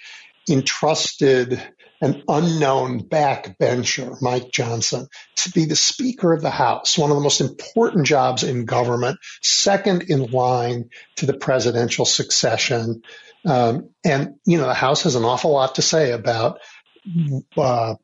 entrusted 0.49 1.61
an 2.01 2.21
unknown 2.27 2.99
backbencher, 2.99 4.21
Mike 4.21 4.51
Johnson, 4.51 5.07
to 5.37 5.51
be 5.51 5.65
the 5.65 5.75
Speaker 5.75 6.33
of 6.33 6.41
the 6.41 6.49
House, 6.49 6.97
one 6.97 7.09
of 7.09 7.15
the 7.15 7.23
most 7.23 7.39
important 7.39 8.05
jobs 8.05 8.43
in 8.43 8.65
government, 8.65 9.17
second 9.41 10.03
in 10.09 10.25
line 10.31 10.89
to 11.15 11.25
the 11.25 11.33
presidential 11.33 12.03
succession. 12.03 13.03
Um, 13.45 13.91
and, 14.03 14.35
you 14.45 14.57
know, 14.57 14.67
the 14.67 14.73
House 14.73 15.03
has 15.03 15.15
an 15.15 15.23
awful 15.23 15.51
lot 15.51 15.75
to 15.75 15.81
say 15.81 16.11
about 16.11 16.59
uh, 17.57 17.95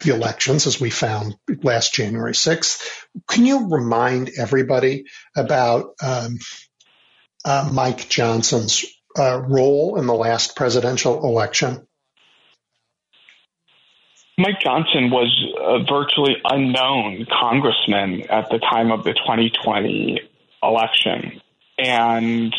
the 0.00 0.14
elections, 0.14 0.66
as 0.66 0.80
we 0.80 0.90
found 0.90 1.36
last 1.62 1.92
January 1.92 2.32
6th. 2.32 2.82
Can 3.26 3.46
you 3.46 3.68
remind 3.68 4.30
everybody 4.38 5.06
about 5.36 5.94
um, 6.02 6.38
uh, 7.44 7.68
Mike 7.72 8.08
Johnson's 8.08 8.84
uh, 9.18 9.40
role 9.40 9.98
in 9.98 10.06
the 10.06 10.14
last 10.14 10.56
presidential 10.56 11.24
election? 11.24 11.86
Mike 14.38 14.60
Johnson 14.60 15.10
was 15.10 15.34
a 15.60 15.78
virtually 15.80 16.36
unknown 16.44 17.26
congressman 17.28 18.30
at 18.30 18.48
the 18.50 18.58
time 18.58 18.92
of 18.92 19.02
the 19.02 19.12
2020 19.12 20.20
election. 20.62 21.40
And 21.76 22.54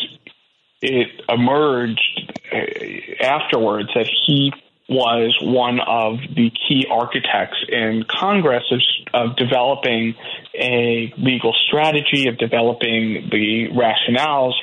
it 0.82 1.08
emerged 1.26 2.34
uh, 2.52 3.24
afterwards 3.24 3.88
that 3.94 4.08
he 4.26 4.52
was 4.90 5.38
one 5.40 5.78
of 5.78 6.18
the 6.34 6.50
key 6.50 6.84
architects 6.90 7.58
in 7.68 8.04
Congress 8.10 8.64
of, 8.72 8.80
of, 9.14 9.36
developing 9.36 10.16
a 10.52 11.14
legal 11.16 11.54
strategy, 11.68 12.26
of 12.26 12.36
developing 12.38 13.28
the 13.30 13.68
rationales 13.72 14.54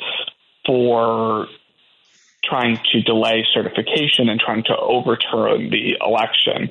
for 0.66 1.48
trying 2.44 2.78
to 2.92 3.02
delay 3.04 3.46
certification 3.54 4.28
and 4.28 4.40
trying 4.40 4.64
to 4.64 4.76
overturn 4.78 5.70
the 5.70 5.96
election. 6.02 6.70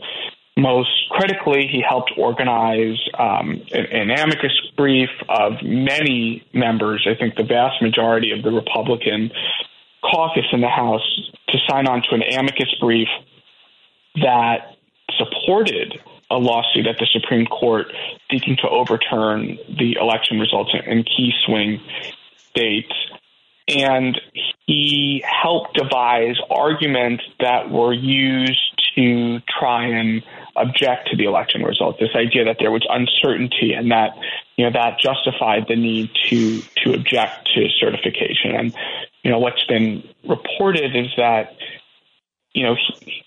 Most 0.59 0.91
critically, 1.11 1.67
he 1.67 1.83
helped 1.87 2.13
organize 2.17 2.99
um, 3.19 3.63
an, 3.73 4.11
amicus 4.11 4.53
brief 4.77 5.11
of 5.31 5.53
many 5.63 6.45
members, 6.53 7.07
I 7.11 7.19
think 7.19 7.37
the 7.37 7.45
vast 7.45 7.81
majority 7.81 8.33
of 8.33 8.43
the 8.43 8.51
Republican 8.51 9.31
caucus 10.03 10.45
in 10.53 10.61
the 10.61 10.69
House, 10.69 11.31
to 11.49 11.59
sign 11.69 11.87
on 11.87 12.03
to 12.03 12.15
an 12.15 12.23
amicus 12.23 12.75
brief 12.81 13.09
that 14.23 14.77
supported 15.17 16.01
a 16.31 16.37
lawsuit 16.37 16.87
at 16.87 16.99
the 16.99 17.07
Supreme 17.13 17.47
Court 17.47 17.87
seeking 18.31 18.57
to 18.57 18.69
overturn 18.69 19.59
the 19.79 19.97
election 20.01 20.39
results 20.41 20.73
in 20.87 21.05
key 21.05 21.33
swing 21.45 21.81
states. 22.51 22.93
And 23.69 24.21
he 24.67 25.25
helped 25.25 25.75
devise 25.75 26.37
arguments 26.51 27.25
that 27.41 27.71
were 27.71 27.93
used 27.93 28.83
to 28.97 29.41
try 29.59 29.87
and 29.87 30.23
object 30.57 31.09
to 31.11 31.17
the 31.17 31.25
election 31.25 31.63
results. 31.63 31.99
This 32.01 32.15
idea 32.15 32.45
that 32.45 32.57
there 32.59 32.71
was 32.71 32.87
uncertainty 32.89 33.73
and 33.73 33.91
that 33.91 34.13
you 34.57 34.65
know 34.65 34.73
that 34.73 34.99
justified 34.99 35.67
the 35.69 35.77
need 35.77 36.11
to 36.29 36.63
to 36.85 36.95
object 36.95 37.49
to 37.55 37.69
certification. 37.79 38.55
And 38.55 38.77
you 39.23 39.31
know 39.31 39.39
what's 39.39 39.65
been 39.65 40.03
reported 40.27 40.97
is 40.97 41.09
that 41.17 41.57
you 42.53 42.63
know 42.63 42.77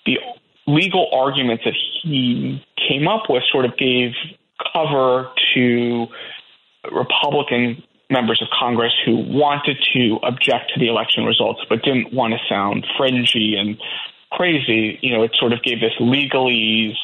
the 0.05 0.19
legal 0.69 1.09
arguments 1.11 1.63
that 1.65 1.73
he 2.03 2.63
came 2.87 3.07
up 3.07 3.23
with 3.29 3.43
sort 3.51 3.65
of 3.65 3.77
gave 3.77 4.11
cover 4.73 5.29
to 5.53 6.07
Republican 6.91 7.83
members 8.09 8.41
of 8.41 8.47
Congress 8.57 8.93
who 9.05 9.17
wanted 9.17 9.77
to 9.93 10.17
object 10.23 10.71
to 10.73 10.79
the 10.79 10.87
election 10.87 11.25
results 11.25 11.61
but 11.69 11.83
didn't 11.83 12.13
want 12.13 12.33
to 12.33 12.39
sound 12.47 12.85
fringy 12.97 13.55
and 13.57 13.77
crazy. 14.31 14.97
You 15.01 15.13
know, 15.13 15.23
it 15.23 15.31
sort 15.35 15.53
of 15.53 15.61
gave 15.63 15.79
this 15.79 15.93
legalese 15.99 16.95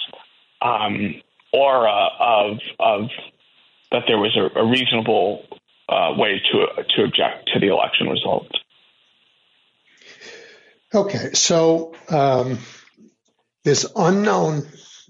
um, 0.62 1.22
aura 1.54 2.10
of 2.20 2.60
of 2.80 3.10
that 3.92 4.04
there 4.08 4.18
was 4.18 4.36
a, 4.36 4.60
a 4.60 4.66
reasonable 4.66 5.46
uh, 5.88 6.14
way 6.18 6.42
to 6.52 6.84
to 6.96 7.04
object 7.04 7.50
to 7.54 7.60
the 7.60 7.68
election 7.68 8.08
results. 8.08 8.52
Okay, 10.94 11.32
so 11.34 11.94
um, 12.10 12.60
this 13.66 13.86
unknown 13.96 14.66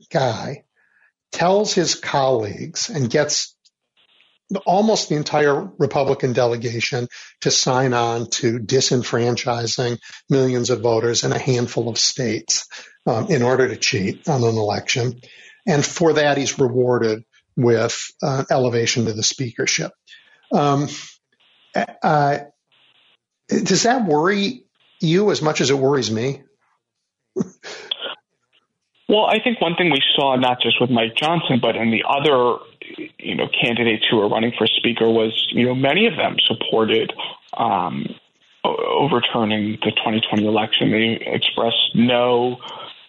guy 0.10 0.64
tells 1.32 1.74
his 1.74 1.94
colleagues 1.94 2.90
and 2.90 3.10
gets 3.10 3.56
almost 4.66 5.10
the 5.10 5.16
entire 5.16 5.70
Republican 5.78 6.34
delegation 6.34 7.08
to 7.42 7.52
sign 7.52 7.94
on 7.94 8.30
to 8.30 8.60
disenfranchising 8.60 10.00
millions 10.30 10.70
of 10.70 10.82
voters 10.82 11.24
in 11.24 11.34
a 11.34 11.38
handful 11.38 11.90
of 11.90 11.98
states 11.98 12.68
um, 13.06 13.28
in 13.30 13.42
order 13.42 13.68
to 13.68 13.76
cheat 13.76 14.28
on 14.30 14.44
an 14.44 14.56
election. 14.56 15.20
And 15.68 15.86
for 15.86 16.14
that, 16.14 16.38
he's 16.38 16.58
rewarded 16.58 17.24
with 17.58 18.12
uh, 18.24 18.46
elevation 18.50 19.06
to 19.06 19.14
the 19.14 19.24
speakership. 19.24 19.92
Um, 20.54 20.88
uh, 21.76 22.40
does 23.50 23.84
that 23.84 24.06
worry 24.06 24.66
you 25.02 25.32
as 25.32 25.42
much 25.42 25.60
as 25.60 25.72
it 25.72 25.78
worries 25.78 26.12
me? 26.12 26.44
well, 29.08 29.26
I 29.26 29.40
think 29.40 29.62
one 29.62 29.76
thing 29.76 29.92
we 29.92 30.02
saw, 30.16 30.36
not 30.36 30.62
just 30.62 30.82
with 30.82 30.90
Mike 30.90 31.16
Johnson, 31.16 31.60
but 31.62 31.76
in 31.76 31.92
the 31.92 32.04
other, 32.08 32.58
you 33.20 33.36
know, 33.36 33.48
candidates 33.48 34.06
who 34.10 34.18
were 34.18 34.28
running 34.28 34.52
for 34.58 34.66
speaker, 34.66 35.10
was 35.10 35.48
you 35.52 35.66
know 35.66 35.76
many 35.76 36.08
of 36.08 36.16
them 36.16 36.38
supported 36.46 37.14
um, 37.56 38.08
overturning 38.64 39.74
the 39.84 39.92
2020 39.92 40.46
election. 40.46 40.92
They 40.92 41.20
expressed 41.24 41.96
no 41.96 42.58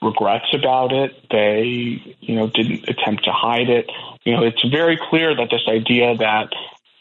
regrets 0.03 0.53
about 0.53 0.93
it. 0.93 1.17
They, 1.31 2.17
you 2.21 2.35
know, 2.35 2.49
didn't 2.49 2.89
attempt 2.89 3.25
to 3.25 3.33
hide 3.33 3.71
it. 3.71 3.91
You 4.25 4.35
know, 4.35 4.45
it's 4.45 4.63
very 4.69 4.99
clear 5.11 5.35
that 5.35 5.49
this 5.51 5.67
idea 5.67 6.17
that 6.17 6.53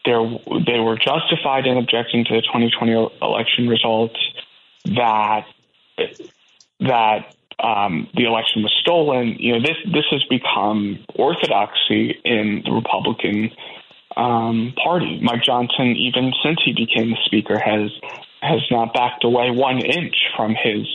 there, 0.05 0.21
they 0.65 0.79
were 0.79 0.97
justified 0.97 1.65
in 1.65 1.77
objecting 1.77 2.23
to 2.25 2.35
the 2.35 2.41
2020 2.41 3.09
election 3.21 3.67
results, 3.67 4.19
that 4.85 5.45
that 6.79 7.34
um, 7.59 8.07
the 8.15 8.25
election 8.25 8.63
was 8.63 8.73
stolen. 8.81 9.35
You 9.39 9.53
know, 9.53 9.59
this 9.59 9.77
this 9.91 10.05
has 10.11 10.23
become 10.29 10.99
orthodoxy 11.15 12.19
in 12.23 12.63
the 12.65 12.71
Republican 12.71 13.51
um, 14.17 14.73
Party. 14.81 15.19
Mike 15.21 15.43
Johnson, 15.43 15.95
even 15.97 16.33
since 16.43 16.59
he 16.63 16.73
became 16.73 17.11
the 17.11 17.17
Speaker, 17.25 17.57
has 17.59 17.91
has 18.41 18.61
not 18.69 18.93
backed 18.93 19.23
away 19.23 19.51
one 19.51 19.79
inch 19.79 20.15
from 20.35 20.55
his 20.55 20.87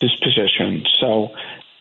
his 0.00 0.14
position. 0.22 0.84
So 1.00 1.30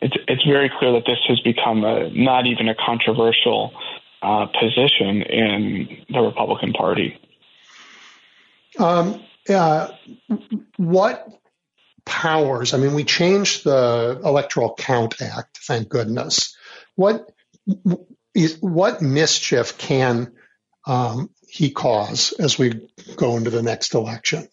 it's 0.01 0.15
it's 0.27 0.43
very 0.45 0.71
clear 0.79 0.93
that 0.93 1.05
this 1.05 1.19
has 1.27 1.39
become 1.41 1.83
a 1.83 2.09
not 2.09 2.47
even 2.47 2.69
a 2.69 2.75
controversial 2.75 3.73
uh, 4.21 4.47
position 4.47 5.21
in 5.21 6.05
the 6.09 6.21
Republican 6.21 6.73
Party. 6.73 7.19
Um, 8.79 9.23
what 10.77 11.27
powers? 12.07 12.73
I 12.73 12.77
mean, 12.77 12.93
we 12.93 13.03
changed 13.03 13.63
the 13.63 14.19
Electoral 14.23 14.75
Count 14.75 15.21
Act, 15.21 15.59
thank 15.67 15.89
goodness. 15.89 16.55
What 16.95 17.29
is 18.33 18.57
what 18.59 19.01
mischief 19.01 19.77
can 19.77 20.33
um, 20.85 21.29
he 21.47 21.71
cause 21.71 22.33
as 22.39 22.57
we 22.57 22.89
go 23.15 23.37
into 23.37 23.49
the 23.49 23.61
next 23.61 23.93
election? 23.93 24.47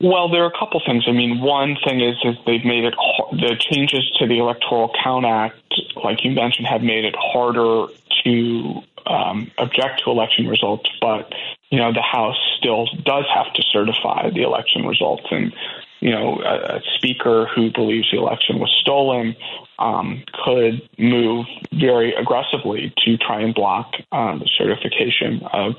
Well, 0.00 0.28
there 0.28 0.42
are 0.42 0.48
a 0.48 0.58
couple 0.58 0.80
things. 0.84 1.04
I 1.08 1.12
mean, 1.12 1.40
one 1.40 1.76
thing 1.82 2.02
is 2.02 2.16
is 2.22 2.36
they've 2.44 2.64
made 2.64 2.84
it 2.84 2.94
the 3.32 3.56
changes 3.58 4.10
to 4.18 4.26
the 4.26 4.38
Electoral 4.38 4.92
Count 5.02 5.24
Act, 5.24 5.56
like 6.04 6.22
you 6.22 6.32
mentioned, 6.32 6.66
have 6.66 6.82
made 6.82 7.04
it 7.06 7.14
harder 7.16 7.86
to 8.24 8.82
um, 9.06 9.50
object 9.56 10.02
to 10.04 10.10
election 10.10 10.48
results. 10.48 10.90
But 11.00 11.32
you 11.70 11.78
know, 11.78 11.92
the 11.92 12.02
House 12.02 12.36
still 12.58 12.86
does 13.04 13.24
have 13.34 13.52
to 13.54 13.62
certify 13.72 14.30
the 14.30 14.42
election 14.42 14.86
results, 14.86 15.24
and 15.30 15.52
you 16.00 16.10
know, 16.10 16.40
a, 16.40 16.76
a 16.76 16.80
speaker 16.96 17.48
who 17.54 17.72
believes 17.72 18.10
the 18.10 18.18
election 18.18 18.58
was 18.58 18.70
stolen 18.80 19.34
um, 19.78 20.22
could 20.44 20.88
move 20.98 21.46
very 21.72 22.14
aggressively 22.14 22.92
to 23.04 23.16
try 23.16 23.40
and 23.40 23.54
block 23.54 23.92
um, 24.12 24.38
the 24.38 24.50
certification 24.56 25.42
of 25.52 25.74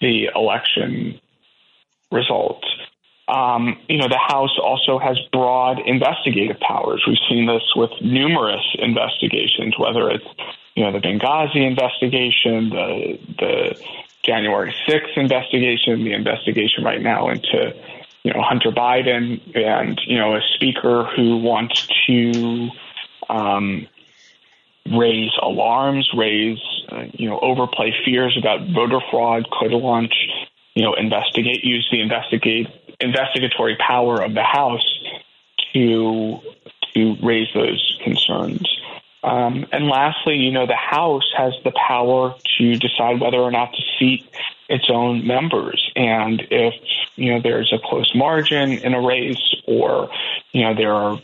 the 0.00 0.28
election 0.34 1.20
results. 2.12 2.66
Um, 3.26 3.78
you 3.88 3.96
know, 3.98 4.08
the 4.08 4.18
House 4.18 4.58
also 4.62 4.98
has 4.98 5.18
broad 5.32 5.80
investigative 5.86 6.60
powers. 6.60 7.02
We've 7.06 7.16
seen 7.28 7.46
this 7.46 7.62
with 7.74 7.90
numerous 8.02 8.64
investigations, 8.78 9.74
whether 9.78 10.10
it's 10.10 10.26
you 10.74 10.84
know 10.84 10.92
the 10.92 10.98
Benghazi 10.98 11.66
investigation, 11.66 12.70
the 12.70 13.18
the 13.38 13.84
January 14.24 14.74
6th 14.88 15.16
investigation, 15.16 16.04
the 16.04 16.12
investigation 16.12 16.84
right 16.84 17.00
now 17.00 17.28
into 17.28 17.74
you 18.22 18.32
know 18.32 18.40
Hunter 18.42 18.70
Biden, 18.70 19.40
and 19.54 20.00
you 20.06 20.18
know 20.18 20.34
a 20.34 20.40
speaker 20.54 21.04
who 21.14 21.38
wants 21.38 21.86
to 22.06 22.68
um, 23.28 23.86
raise 24.90 25.32
alarms, 25.42 26.10
raise 26.16 26.58
uh, 26.90 27.04
you 27.12 27.28
know 27.28 27.38
overplay 27.40 27.92
fears 28.04 28.36
about 28.38 28.66
voter 28.68 29.00
fraud, 29.10 29.48
could 29.50 29.72
launch 29.72 30.14
you 30.74 30.82
know 30.82 30.94
investigate 30.94 31.64
use 31.64 31.86
the 31.92 32.00
investigate 32.00 32.68
investigatory 33.00 33.76
power 33.76 34.22
of 34.22 34.34
the 34.34 34.42
House 34.42 35.04
to 35.74 36.40
to 36.94 37.16
raise 37.22 37.48
those 37.54 37.98
concerns. 38.02 38.66
Um, 39.24 39.64
and 39.72 39.88
lastly, 39.88 40.36
you 40.36 40.52
know, 40.52 40.66
the 40.66 40.76
House 40.76 41.24
has 41.36 41.54
the 41.64 41.72
power 41.72 42.34
to 42.58 42.76
decide 42.76 43.20
whether 43.20 43.38
or 43.38 43.50
not 43.50 43.72
to 43.72 43.82
seat 43.98 44.28
its 44.68 44.90
own 44.90 45.26
members. 45.26 45.90
And 45.96 46.42
if, 46.50 46.74
you 47.16 47.32
know, 47.32 47.40
there's 47.40 47.72
a 47.72 47.78
close 47.82 48.14
margin 48.14 48.72
in 48.72 48.92
a 48.92 49.00
race 49.00 49.54
or, 49.66 50.10
you 50.52 50.62
know, 50.62 50.74
there 50.74 50.92
are 50.92 51.20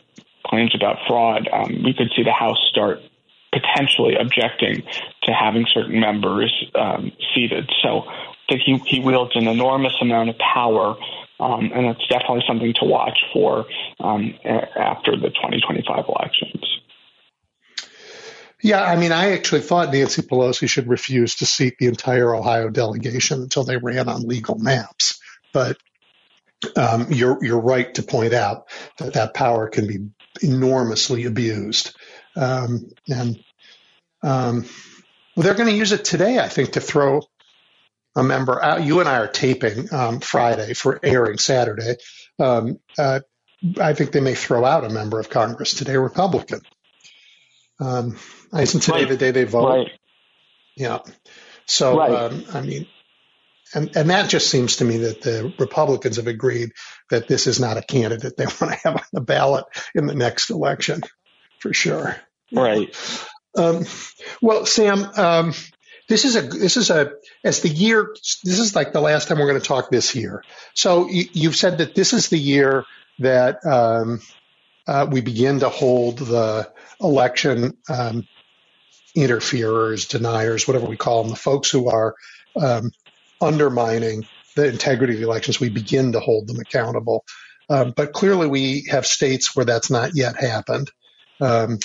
claims 0.47 0.75
about 0.75 0.97
fraud, 1.07 1.49
um, 1.53 1.83
we 1.85 1.93
could 1.93 2.11
see 2.17 2.23
the 2.23 2.33
House 2.33 2.59
start 2.71 3.03
potentially 3.53 4.15
objecting 4.17 4.83
to 5.25 5.33
having 5.33 5.67
certain 5.73 6.01
members 6.01 6.53
um, 6.75 7.13
seated. 7.35 7.71
So 7.83 8.05
I 8.09 8.33
think 8.49 8.63
he, 8.63 8.79
he 8.87 9.01
wields 9.01 9.33
an 9.35 9.47
enormous 9.47 9.95
amount 10.01 10.31
of 10.31 10.39
power 10.39 10.97
um, 11.41 11.71
and 11.75 11.87
it's 11.87 12.07
definitely 12.09 12.45
something 12.47 12.75
to 12.75 12.85
watch 12.85 13.19
for 13.33 13.67
um, 13.99 14.35
after 14.45 15.17
the 15.17 15.31
2025 15.31 16.05
elections. 16.07 16.81
Yeah, 18.63 18.83
I 18.83 18.97
mean, 18.97 19.13
I 19.13 19.33
actually 19.33 19.63
thought 19.63 19.93
Nancy 19.93 20.23
Pelosi 20.23 20.69
should 20.69 20.89
refuse 20.89 21.37
to 21.37 21.47
seat 21.47 21.77
the 21.79 21.87
entire 21.87 22.35
Ohio 22.35 22.69
delegation 22.69 23.43
until 23.43 23.65
they 23.65 23.77
ran 23.77 24.09
on 24.09 24.27
legal 24.27 24.59
maps. 24.59 25.21
But 25.53 25.79
um, 26.77 27.07
you're 27.11 27.43
you're 27.43 27.61
right 27.61 27.93
to 27.95 28.03
point 28.03 28.35
out 28.35 28.69
that 28.99 29.15
that 29.15 29.35
power 29.35 29.69
can 29.69 29.87
be 29.87 30.11
enormously 30.43 31.25
abused, 31.25 31.97
um, 32.37 32.91
and 33.09 33.43
um, 34.23 34.67
well, 35.35 35.45
they're 35.45 35.55
going 35.55 35.71
to 35.71 35.77
use 35.77 35.93
it 35.93 36.05
today, 36.05 36.39
I 36.39 36.49
think, 36.49 36.73
to 36.73 36.81
throw 36.81 37.23
a 38.15 38.23
member 38.23 38.63
out. 38.63 38.85
You 38.85 39.01
and 39.01 39.09
I 39.09 39.19
are 39.19 39.29
taping 39.29 39.93
um, 39.93 40.21
Friday 40.21 40.75
for 40.75 41.01
airing 41.03 41.39
Saturday. 41.39 41.97
Um, 42.39 42.79
uh, 42.99 43.21
I 43.81 43.95
think 43.95 44.13
they 44.13 44.21
may 44.21 44.35
throw 44.35 44.65
out 44.65 44.85
a 44.85 44.91
member 44.91 45.19
of 45.19 45.31
Congress 45.31 45.75
today, 45.75 45.97
Republican. 45.97 46.61
Um, 47.79 48.19
isn't 48.53 48.81
today 48.81 49.01
right. 49.01 49.09
the 49.09 49.17
day 49.17 49.31
they 49.31 49.45
vote? 49.45 49.69
Right. 49.69 49.91
Yeah. 50.77 50.99
So, 51.67 51.99
right. 51.99 52.11
um, 52.11 52.45
I 52.53 52.61
mean, 52.63 52.87
and, 53.75 53.97
and 53.97 54.11
that 54.11 54.29
just 54.29 54.51
seems 54.51 54.77
to 54.77 54.85
me 54.85 54.99
that 54.99 55.23
the 55.23 55.53
Republicans 55.59 56.17
have 56.17 56.27
agreed 56.27 56.73
that 57.11 57.29
this 57.29 57.47
is 57.47 57.61
not 57.61 57.77
a 57.77 57.83
candidate 57.83 58.37
they 58.37 58.45
want 58.61 58.73
to 58.73 58.81
have 58.85 58.97
on 58.97 59.03
the 59.13 59.21
ballot 59.21 59.65
in 59.95 60.07
the 60.07 60.15
next 60.15 60.51
election, 60.51 61.03
for 61.61 61.73
sure. 61.73 62.17
Right. 62.53 62.95
Um, 63.57 63.85
well, 64.41 64.67
Sam, 64.67 65.05
um, 65.17 65.55
this 66.09 66.25
is 66.25 66.35
a 66.35 66.43
this 66.43 66.77
is 66.77 66.91
a 66.91 67.13
as 67.45 67.61
the 67.61 67.69
year 67.69 68.15
this 68.43 68.59
is 68.59 68.75
like 68.75 68.93
the 68.93 69.01
last 69.01 69.29
time 69.29 69.39
we're 69.39 69.47
going 69.47 69.61
to 69.61 69.67
talk 69.67 69.91
this 69.91 70.15
year. 70.15 70.43
So 70.75 71.09
you, 71.09 71.49
have 71.49 71.57
said 71.57 71.79
that 71.79 71.95
this 71.95 72.13
is 72.13 72.29
the 72.29 72.39
year 72.39 72.85
that 73.21 73.65
um, 73.65 74.21
uh, 74.87 75.07
we 75.09 75.21
begin 75.21 75.61
to 75.61 75.69
hold 75.69 76.19
the 76.19 76.71
election 77.01 77.77
um, 77.89 78.27
interferers, 79.15 80.07
deniers, 80.07 80.67
whatever 80.67 80.87
we 80.87 80.97
call 80.97 81.23
them, 81.23 81.31
the 81.31 81.37
folks 81.37 81.71
who 81.71 81.89
are 81.89 82.15
um, 82.61 82.91
undermining 83.41 84.25
the 84.57 84.69
integrity 84.69 85.15
of 85.15 85.21
the 85.21 85.27
elections. 85.27 85.61
We 85.61 85.69
begin 85.69 86.13
to 86.13 86.21
hold 86.21 86.49
them 86.49 86.61
accountable, 86.61 87.25
um, 87.69 87.93
but 87.97 88.13
clearly 88.13 88.47
we 88.49 88.87
have 88.91 89.07
states 89.07 89.55
where 89.55 89.65
that's 89.65 89.91
not 89.91 90.13
yet 90.15 90.37
happened. 90.37 90.91
Um, 91.41 91.79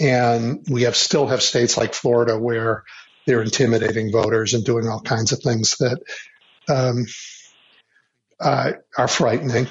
and 0.00 0.66
we 0.68 0.82
have 0.82 0.96
still 0.96 1.28
have 1.28 1.42
states 1.42 1.76
like 1.76 1.94
Florida 1.94 2.38
where 2.38 2.84
they're 3.26 3.42
intimidating 3.42 4.10
voters 4.10 4.54
and 4.54 4.64
doing 4.64 4.88
all 4.88 5.00
kinds 5.00 5.32
of 5.32 5.40
things 5.40 5.76
that 5.78 6.00
um, 6.68 7.06
uh, 8.40 8.72
are 8.98 9.08
frightening. 9.08 9.68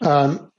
Um, 0.00 0.50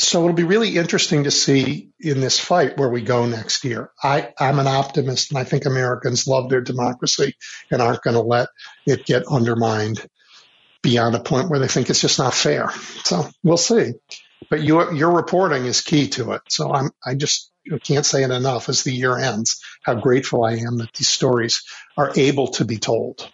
so 0.00 0.22
it'll 0.22 0.34
be 0.34 0.44
really 0.44 0.76
interesting 0.76 1.24
to 1.24 1.30
see 1.30 1.90
in 2.00 2.20
this 2.20 2.38
fight 2.38 2.78
where 2.78 2.88
we 2.88 3.02
go 3.02 3.26
next 3.26 3.64
year. 3.64 3.90
I, 4.02 4.32
I'm 4.38 4.58
an 4.58 4.66
optimist, 4.66 5.30
and 5.30 5.38
I 5.38 5.44
think 5.44 5.66
Americans 5.66 6.26
love 6.26 6.48
their 6.48 6.60
democracy 6.60 7.34
and 7.70 7.82
aren't 7.82 8.02
going 8.02 8.14
to 8.16 8.22
let 8.22 8.48
it 8.86 9.04
get 9.04 9.24
undermined 9.30 10.06
beyond 10.82 11.14
a 11.14 11.20
point 11.20 11.50
where 11.50 11.58
they 11.58 11.68
think 11.68 11.90
it's 11.90 12.00
just 12.00 12.18
not 12.18 12.34
fair. 12.34 12.70
So 13.04 13.28
we'll 13.42 13.56
see. 13.56 13.92
But 14.48 14.62
your 14.62 14.94
your 14.94 15.10
reporting 15.10 15.66
is 15.66 15.82
key 15.82 16.08
to 16.10 16.32
it. 16.32 16.42
So 16.48 16.72
I'm 16.72 16.90
I 17.04 17.14
just 17.14 17.52
can't 17.84 18.06
say 18.06 18.24
it 18.24 18.30
enough 18.30 18.68
as 18.68 18.82
the 18.82 18.92
year 18.92 19.16
ends 19.18 19.62
how 19.84 19.94
grateful 19.94 20.44
I 20.44 20.52
am 20.52 20.78
that 20.78 20.94
these 20.94 21.08
stories 21.08 21.62
are 21.96 22.10
able 22.16 22.48
to 22.52 22.64
be 22.64 22.78
told. 22.78 23.30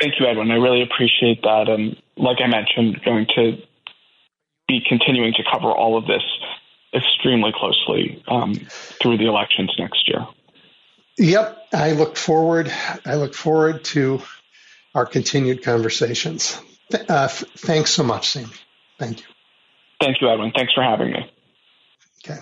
Thank 0.00 0.14
you, 0.18 0.26
Edwin. 0.26 0.50
I 0.50 0.54
really 0.54 0.82
appreciate 0.82 1.42
that. 1.42 1.68
And 1.68 2.00
like 2.16 2.38
I 2.42 2.46
mentioned, 2.46 3.00
going 3.04 3.26
to 3.34 3.58
be 4.68 4.80
continuing 4.86 5.32
to 5.34 5.42
cover 5.50 5.72
all 5.72 5.96
of 5.96 6.06
this 6.06 6.22
extremely 6.94 7.52
closely 7.54 8.22
um, 8.28 8.54
through 8.54 9.18
the 9.18 9.26
elections 9.26 9.72
next 9.78 10.08
year. 10.08 10.26
Yep, 11.18 11.66
I 11.72 11.92
look 11.92 12.16
forward. 12.16 12.72
I 13.04 13.16
look 13.16 13.34
forward 13.34 13.84
to 13.86 14.22
our 14.94 15.04
continued 15.04 15.62
conversations. 15.64 16.60
Uh, 17.08 17.28
thanks 17.28 17.90
so 17.90 18.02
much, 18.04 18.28
Sam. 18.28 18.50
Thank 18.98 19.20
you. 19.20 19.26
Thank 20.00 20.20
you, 20.20 20.30
Edwin. 20.30 20.52
Thanks 20.54 20.72
for 20.74 20.82
having 20.82 21.10
me. 21.10 21.30
Okay. 22.24 22.40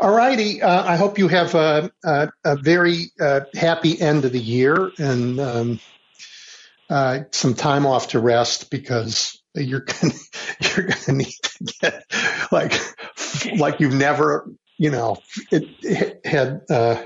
All 0.00 0.14
righty. 0.14 0.60
Uh, 0.60 0.82
I 0.84 0.96
hope 0.96 1.18
you 1.18 1.28
have 1.28 1.54
a, 1.54 1.90
a, 2.04 2.28
a 2.44 2.56
very 2.56 3.10
uh, 3.18 3.40
happy 3.54 3.98
end 4.00 4.24
of 4.24 4.32
the 4.32 4.40
year 4.40 4.90
and 4.98 5.40
um, 5.40 5.80
uh, 6.90 7.20
some 7.30 7.54
time 7.54 7.86
off 7.86 8.08
to 8.08 8.20
rest 8.20 8.70
because 8.70 9.40
you're 9.54 9.80
gonna, 9.80 10.14
you're 10.60 10.86
going 10.86 11.02
to 11.02 11.12
need 11.12 11.34
to 11.42 11.74
get 11.80 12.04
like, 12.50 12.80
like 13.56 13.80
you've 13.80 13.94
never, 13.94 14.50
you 14.78 14.90
know, 14.90 15.18
it, 15.50 15.64
it 15.82 16.26
had, 16.26 16.62
uh, 16.70 17.02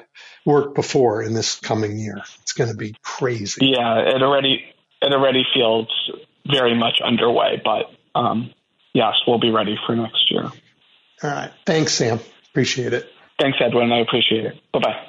worked 0.46 0.74
before 0.74 1.22
in 1.22 1.34
this 1.34 1.56
coming 1.60 1.98
year. 1.98 2.22
It's 2.42 2.52
going 2.52 2.70
to 2.70 2.76
be 2.76 2.94
crazy. 3.02 3.66
Yeah. 3.66 3.98
It 3.98 4.22
already, 4.22 4.64
it 5.02 5.12
already 5.12 5.44
feels 5.54 6.10
very 6.50 6.74
much 6.74 7.00
underway, 7.04 7.60
but, 7.62 7.90
um, 8.18 8.52
yes, 8.94 9.14
we'll 9.26 9.38
be 9.38 9.50
ready 9.50 9.76
for 9.86 9.94
next 9.94 10.30
year. 10.30 10.44
All 11.22 11.30
right. 11.30 11.50
Thanks, 11.66 11.92
Sam. 11.92 12.20
Appreciate 12.50 12.92
it. 12.94 13.10
Thanks, 13.38 13.58
Edwin. 13.60 13.92
I 13.92 13.98
appreciate 13.98 14.46
it. 14.46 14.60
Bye-bye. 14.72 15.08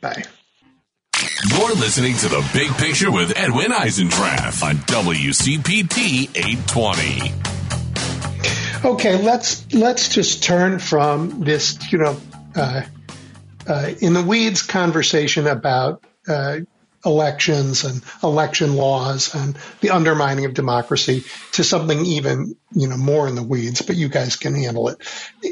Bye. 0.00 0.22
You're 1.48 1.74
listening 1.74 2.16
to 2.18 2.28
The 2.28 2.46
Big 2.52 2.70
Picture 2.72 3.10
with 3.10 3.32
Edwin 3.36 3.70
Eisendrath 3.72 4.62
on 4.62 4.76
WCPT 4.76 6.28
820. 6.36 7.32
Okay, 8.84 9.22
let's 9.22 9.72
let's 9.72 10.08
just 10.08 10.42
turn 10.42 10.78
from 10.78 11.40
this, 11.40 11.90
you 11.92 11.98
know, 11.98 12.20
uh, 12.54 12.82
uh, 13.66 13.90
in 14.00 14.12
the 14.12 14.22
weeds 14.22 14.62
conversation 14.62 15.46
about 15.46 16.04
uh, 16.28 16.58
elections 17.04 17.84
and 17.84 18.02
election 18.22 18.74
laws 18.74 19.34
and 19.34 19.56
the 19.80 19.90
undermining 19.90 20.44
of 20.44 20.54
democracy 20.54 21.24
to 21.52 21.64
something 21.64 22.04
even, 22.04 22.56
you 22.72 22.88
know, 22.88 22.96
more 22.96 23.28
in 23.28 23.34
the 23.34 23.42
weeds. 23.42 23.80
But 23.82 23.96
you 23.96 24.08
guys 24.08 24.36
can 24.36 24.54
handle 24.54 24.88
it. 24.88 24.98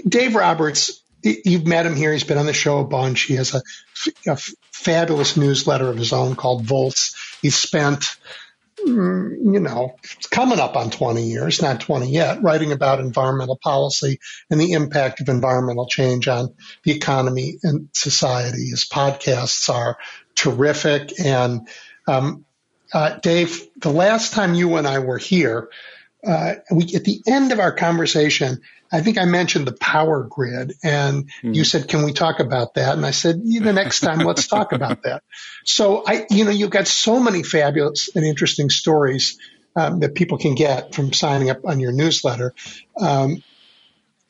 Dave 0.07 0.35
Roberts 0.35 1.03
you've 1.23 1.67
met 1.67 1.87
him 1.87 1.97
here. 1.97 2.13
He's 2.13 2.25
been 2.25 2.39
on 2.39 2.47
the 2.47 2.53
show 2.53 2.79
a 2.79 2.85
bunch. 2.85 3.23
He 3.23 3.35
has 3.35 3.55
a, 3.55 3.63
a 4.31 4.39
fabulous 4.79 5.37
newsletter 5.37 5.89
of 5.89 5.97
his 5.97 6.13
own 6.13 6.37
called 6.37 6.65
Volts. 6.65 7.17
He's 7.43 7.57
spent, 7.57 8.17
mm, 8.79 9.53
you 9.53 9.61
know, 9.61 9.97
coming 10.31 10.61
up 10.61 10.77
on 10.77 10.91
20 10.91 11.25
years, 11.25 11.61
not 11.61 11.81
20 11.81 12.11
yet, 12.11 12.43
writing 12.43 12.71
about 12.73 13.01
environmental 13.01 13.59
policy 13.63 14.21
and 14.51 14.61
the 14.61 14.73
impact 14.73 15.21
of 15.21 15.29
environmental 15.29 15.87
change 15.87 16.29
on 16.29 16.55
the 16.85 16.93
economy 16.93 17.59
and 17.63 17.89
society. 17.93 18.69
His 18.69 18.85
podcasts 18.85 19.69
are 19.69 19.99
terrific. 20.37 21.19
And 21.21 21.69
um, 22.07 22.45
uh, 22.93 23.19
Dave, 23.21 23.67
the 23.77 23.93
last 23.93 24.33
time 24.33 24.55
you 24.55 24.77
and 24.77 24.87
I 24.87 25.01
were 25.01 25.19
here, 25.19 25.71
uh, 26.27 26.55
we 26.71 26.95
at 26.95 27.05
the 27.05 27.21
end 27.27 27.53
of 27.53 27.61
our 27.61 27.73
conversation, 27.73 28.61
I 28.91 29.03
think 29.03 29.19
I 29.19 29.25
mentioned 29.25 29.67
the 29.67 29.73
power 29.73 30.23
grid, 30.25 30.75
and 30.83 31.31
mm. 31.43 31.55
you 31.55 31.65
said, 31.65 31.89
"Can 31.89 32.05
we 32.05 32.13
talk 32.13 32.41
about 32.41 32.75
that?" 32.75 32.97
And 32.97 33.05
I 33.05 33.11
said, 33.11 33.43
"The 33.45 33.73
next 33.73 34.01
time, 34.01 34.21
let's 34.21 34.47
talk 34.47 34.73
about 34.73 35.03
that." 35.03 35.23
So 35.65 36.03
I, 36.07 36.27
you 36.31 36.45
know, 36.45 36.51
you've 36.51 36.71
got 36.71 36.87
so 36.87 37.21
many 37.21 37.43
fabulous 37.43 38.09
and 38.15 38.25
interesting 38.25 38.71
stories 38.71 39.39
um, 39.77 40.01
that 40.01 40.15
people 40.15 40.39
can 40.39 40.55
get 40.55 40.95
from 40.95 41.13
signing 41.13 41.51
up 41.51 41.65
on 41.65 41.81
your 41.81 41.93
newsletter. 41.93 42.55
Um, 43.01 43.43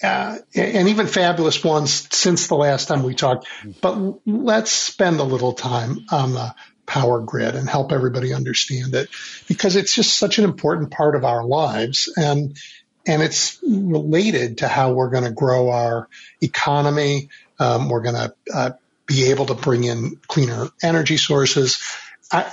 uh, 0.01 0.39
and 0.55 0.89
even 0.89 1.09
fabulous 1.09 1.65
ones 1.65 2.07
since 2.15 2.47
the 2.47 2.55
last 2.55 2.87
time 2.87 3.03
we 3.03 3.15
talked. 3.15 3.49
But 3.81 4.21
let's 4.27 4.71
spend 4.71 5.19
a 5.19 5.25
little 5.25 5.55
time 5.55 6.07
on 6.13 6.35
the 6.35 6.55
power 6.87 7.21
grid 7.21 7.55
and 7.55 7.69
help 7.69 7.93
everybody 7.93 8.33
understand 8.33 8.95
it 8.95 9.11
because 9.47 9.77
it's 9.77 9.95
just 9.95 10.17
such 10.17 10.39
an 10.39 10.45
important 10.45 10.91
part 10.91 11.17
of 11.17 11.25
our 11.25 11.45
lives. 11.45 12.13
And 12.17 12.57
and 13.09 13.23
it's 13.23 13.59
related 13.67 14.59
to 14.59 14.69
how 14.69 14.93
we're 14.93 15.11
going 15.11 15.25
to 15.25 15.31
grow 15.31 15.71
our 15.71 16.09
economy. 16.41 17.31
Um, 17.59 17.89
we're 17.89 18.03
going 18.03 18.15
to 18.15 18.35
uh, 18.55 18.71
be 19.07 19.31
able 19.31 19.47
to 19.47 19.55
bring 19.55 19.85
in 19.85 20.21
cleaner 20.29 20.69
energy 20.83 21.17
sources. 21.17 21.83
I, 22.31 22.53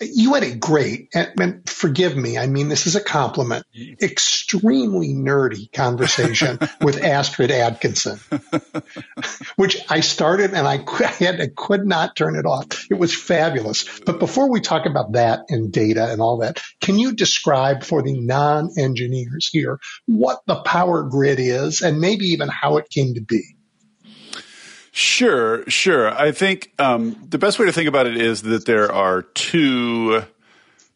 you 0.00 0.34
had 0.34 0.42
a 0.42 0.54
great, 0.54 1.08
and 1.14 1.68
forgive 1.68 2.16
me, 2.16 2.38
I 2.38 2.46
mean 2.46 2.68
this 2.68 2.86
is 2.86 2.96
a 2.96 3.00
compliment, 3.00 3.64
extremely 4.00 5.08
nerdy 5.08 5.72
conversation 5.72 6.58
with 6.80 7.02
Astrid 7.02 7.50
Atkinson, 7.50 8.20
which 9.56 9.78
I 9.88 10.00
started 10.00 10.54
and 10.54 10.66
I, 10.66 10.84
I 10.86 11.06
had 11.06 11.40
I 11.40 11.48
could 11.54 11.86
not 11.86 12.16
turn 12.16 12.36
it 12.36 12.46
off. 12.46 12.86
It 12.90 12.98
was 12.98 13.14
fabulous. 13.14 14.00
But 14.00 14.18
before 14.18 14.50
we 14.50 14.60
talk 14.60 14.86
about 14.86 15.12
that 15.12 15.40
and 15.48 15.72
data 15.72 16.10
and 16.10 16.20
all 16.20 16.38
that, 16.38 16.62
can 16.80 16.98
you 16.98 17.12
describe 17.12 17.84
for 17.84 18.02
the 18.02 18.18
non-engineers 18.18 19.48
here 19.52 19.78
what 20.06 20.40
the 20.46 20.56
power 20.56 21.02
grid 21.04 21.38
is 21.40 21.82
and 21.82 22.00
maybe 22.00 22.26
even 22.26 22.48
how 22.48 22.76
it 22.76 22.90
came 22.90 23.14
to 23.14 23.20
be? 23.20 23.57
Sure, 24.98 25.62
sure. 25.70 26.12
I 26.12 26.32
think 26.32 26.72
um, 26.80 27.24
the 27.28 27.38
best 27.38 27.60
way 27.60 27.66
to 27.66 27.72
think 27.72 27.86
about 27.86 28.08
it 28.08 28.16
is 28.16 28.42
that 28.42 28.66
there 28.66 28.90
are 28.90 29.22
two 29.22 30.24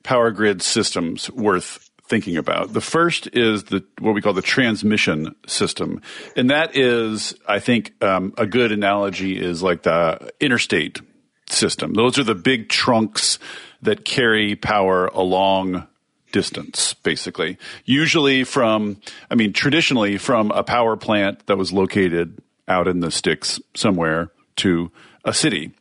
power 0.03 0.33
grid 0.33 0.61
systems 0.61 1.31
worth 1.31 1.89
thinking 2.09 2.37
about. 2.37 2.73
The 2.73 2.81
first 2.81 3.29
is 3.33 3.63
the 3.63 3.85
what 4.01 4.13
we 4.13 4.21
call 4.21 4.33
the 4.33 4.43
transmission 4.43 5.37
system, 5.47 6.03
and 6.35 6.51
that 6.51 6.77
is, 6.77 7.37
I 7.47 7.61
think, 7.61 7.93
um, 8.03 8.35
a 8.37 8.45
good 8.45 8.73
analogy 8.73 9.41
is 9.41 9.63
like 9.63 9.85
the 9.85 10.33
interstate 10.41 11.01
system. 11.49 11.95
Those 11.95 12.19
are 12.19 12.25
the 12.25 12.35
big 12.35 12.71
trunks 12.71 13.39
that 13.83 14.05
carry 14.05 14.57
power 14.57 15.07
along 15.15 15.87
distance, 16.33 16.95
basically. 16.95 17.57
Usually 17.85 18.43
from, 18.43 19.01
I 19.31 19.37
mean, 19.37 19.53
traditionally 19.53 20.19
from 20.19 20.51
a 20.51 20.65
power 20.65 20.97
plant 20.97 21.47
that 21.47 21.57
was 21.57 21.73
located 21.73 22.42
out 22.69 22.89
in 22.89 23.01
the 23.01 23.11
sticks 23.11 23.61
somewhere 23.75 24.31
to 24.57 24.91
a 25.25 25.33
city. 25.33 25.73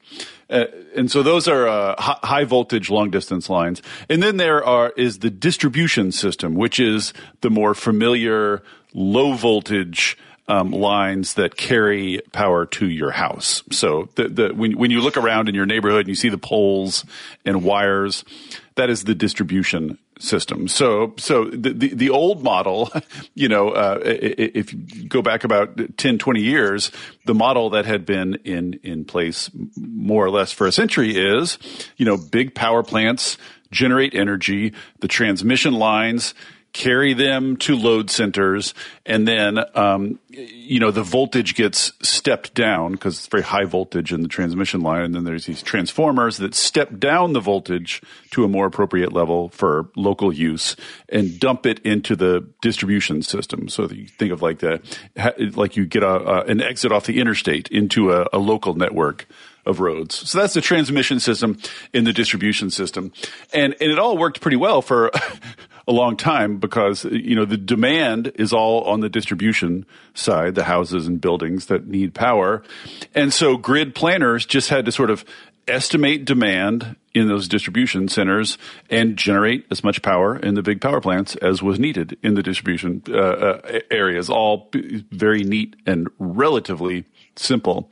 Uh, 0.49 0.66
and 0.95 1.10
so 1.10 1.24
those 1.24 1.48
are 1.48 1.68
uh, 1.68 1.95
high 1.98 2.44
voltage 2.44 2.90
long 2.90 3.10
distance 3.10 3.49
lines. 3.49 3.82
And 4.10 4.22
then 4.22 4.38
there 4.38 4.64
are 4.64 4.91
is 4.98 5.20
the 5.20 5.30
distribution 5.30 6.12
system, 6.12 6.56
which 6.56 6.80
is 6.80 7.14
the 7.40 7.49
more 7.49 7.74
familiar 7.74 8.62
low 8.94 9.34
voltage 9.34 10.18
um, 10.49 10.72
lines 10.72 11.36
that 11.36 11.56
carry 11.56 12.22
power 12.34 12.66
to 12.66 12.90
your 12.90 13.12
house. 13.12 13.64
So 13.72 14.10
the, 14.16 14.28
the, 14.28 14.53
when, 14.53 14.78
when 14.78 14.91
you 14.91 14.99
look 14.99 15.16
around 15.16 15.48
in 15.48 15.56
your 15.56 15.66
neighborhood 15.66 16.02
and 16.02 16.10
you 16.10 16.16
see 16.16 16.28
the 16.28 16.38
poles 16.38 17.06
and 17.45 17.64
wires, 17.64 18.26
that 18.76 18.90
is 18.90 19.06
the 19.06 19.16
distribution 19.16 19.98
system. 20.22 20.68
So, 20.68 21.14
so 21.18 21.45
the, 21.45 21.73
the, 21.73 21.93
the 21.93 22.10
old 22.10 22.43
model, 22.43 22.91
you 23.35 23.49
know, 23.49 23.69
uh, 23.69 23.99
if 24.03 24.73
you 24.73 25.07
go 25.07 25.22
back 25.22 25.43
about 25.43 25.98
10, 25.98 26.18
20 26.18 26.41
years, 26.41 26.91
the 27.26 27.34
model 27.34 27.69
that 27.72 27.85
had 27.85 28.06
been 28.06 28.35
in, 28.43 28.80
in 28.84 29.06
place 29.06 29.49
more 29.76 30.26
or 30.26 30.30
less 30.30 30.52
for 30.52 30.68
a 30.68 30.72
century 30.72 31.15
is, 31.15 31.57
you 31.98 32.06
know, 32.06 32.18
big 32.18 32.56
power 32.56 32.84
plants 32.84 33.38
generate 33.72 34.14
energy, 34.14 34.73
the 34.99 35.07
transmission 35.07 35.73
lines 35.73 36.34
carry 36.73 37.14
them 37.14 37.57
to 37.57 37.76
load 37.76 38.10
centers, 38.10 38.73
and 39.06 39.27
then 39.27 39.60
um, 39.76 40.19
you 40.30 40.80
know 40.80 40.91
the 40.91 41.03
voltage 41.03 41.56
gets 41.56 41.91
stepped 42.02 42.53
down 42.53 42.93
because 42.93 43.18
it's 43.18 43.27
very 43.27 43.43
high 43.43 43.65
voltage 43.65 44.14
in 44.14 44.22
the 44.22 44.27
transmission 44.27 44.81
line, 44.81 45.03
and 45.03 45.15
then 45.15 45.23
there's 45.23 45.45
these 45.45 45.61
transformers 45.61 46.38
that 46.38 46.56
step 46.56 46.98
down 46.98 47.34
the 47.34 47.39
voltage 47.39 48.02
to 48.31 48.43
a 48.43 48.48
more 48.48 48.65
appropriate 48.65 49.11
level 49.11 49.49
for 49.49 49.89
local 49.95 50.34
use 50.34 50.76
and 51.10 51.39
dump 51.39 51.65
it 51.65 51.80
into 51.80 52.15
the 52.15 52.48
distribution 52.61 53.22
system. 53.22 53.68
So 53.68 53.89
you 53.89 54.07
think 54.07 54.31
of 54.31 54.41
like 54.41 54.60
the 54.60 54.81
like 55.56 55.76
you 55.76 55.85
get 55.85 56.03
a, 56.03 56.43
an 56.43 56.61
exit 56.61 56.91
off 56.91 57.06
the 57.06 57.19
interstate 57.19 57.68
into 57.69 58.11
a, 58.11 58.27
a 58.31 58.38
local 58.38 58.76
network 58.76 59.27
of 59.65 59.80
roads. 59.80 60.30
So 60.30 60.39
that's 60.39 60.53
the 60.53 60.61
transmission 60.61 61.19
system 61.19 61.60
in 61.93 62.03
the 62.03 62.14
distribution 62.14 62.69
system. 62.69 63.11
And, 63.53 63.76
and 63.80 63.91
it 63.91 63.99
all 63.99 64.18
worked 64.18 64.41
pretty 64.41 64.57
well 64.57 64.81
for 64.81 65.11
a 65.88 65.91
long 65.91 66.18
time 66.18 66.58
because 66.58 67.06
you 67.06 67.36
know 67.36 67.45
the 67.45 67.58
demand 67.58 68.32
is 68.36 68.53
all 68.53 68.84
on 68.84 68.99
the 68.99 69.10
distribution 69.10 69.86
side, 70.14 70.56
the 70.56 70.64
houses 70.64 71.08
and 71.08 71.20
buildings 71.22 71.68
that 71.68 71.88
need 71.88 72.14
power, 72.14 72.64
and 73.14 73.34
so 73.34 73.58
grid 73.58 73.95
planners 73.95 74.45
just 74.45 74.70
had 74.70 74.86
to 74.86 74.91
sort 74.91 75.10
of 75.10 75.26
estimate 75.68 76.26
demand 76.26 76.95
in 77.14 77.28
those 77.28 77.48
distribution 77.48 78.08
centers 78.08 78.58
and 78.90 79.16
generate 79.16 79.66
as 79.70 79.84
much 79.84 80.02
power 80.02 80.36
in 80.38 80.56
the 80.56 80.62
big 80.64 80.82
power 80.82 80.99
plants 80.99 81.36
as 81.36 81.62
was 81.62 81.80
needed 81.80 82.18
in 82.24 82.34
the 82.34 82.41
distribution 82.41 83.02
uh, 83.10 83.14
uh, 83.14 83.80
areas. 83.90 84.30
All 84.30 84.70
very 84.74 85.44
neat 85.44 85.76
and 85.86 86.08
relatively 86.20 87.06
simple, 87.36 87.90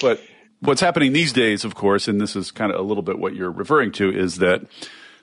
but 0.00 0.20
what's 0.60 0.80
happening 0.80 1.12
these 1.12 1.32
days, 1.32 1.64
of 1.64 1.74
course, 1.74 2.08
and 2.08 2.20
this 2.20 2.36
is 2.36 2.50
kind 2.50 2.72
of 2.72 2.78
a 2.78 2.82
little 2.82 3.02
bit 3.02 3.18
what 3.18 3.34
you're 3.34 3.50
referring 3.50 3.92
to, 3.92 4.10
is 4.10 4.36
that 4.36 4.66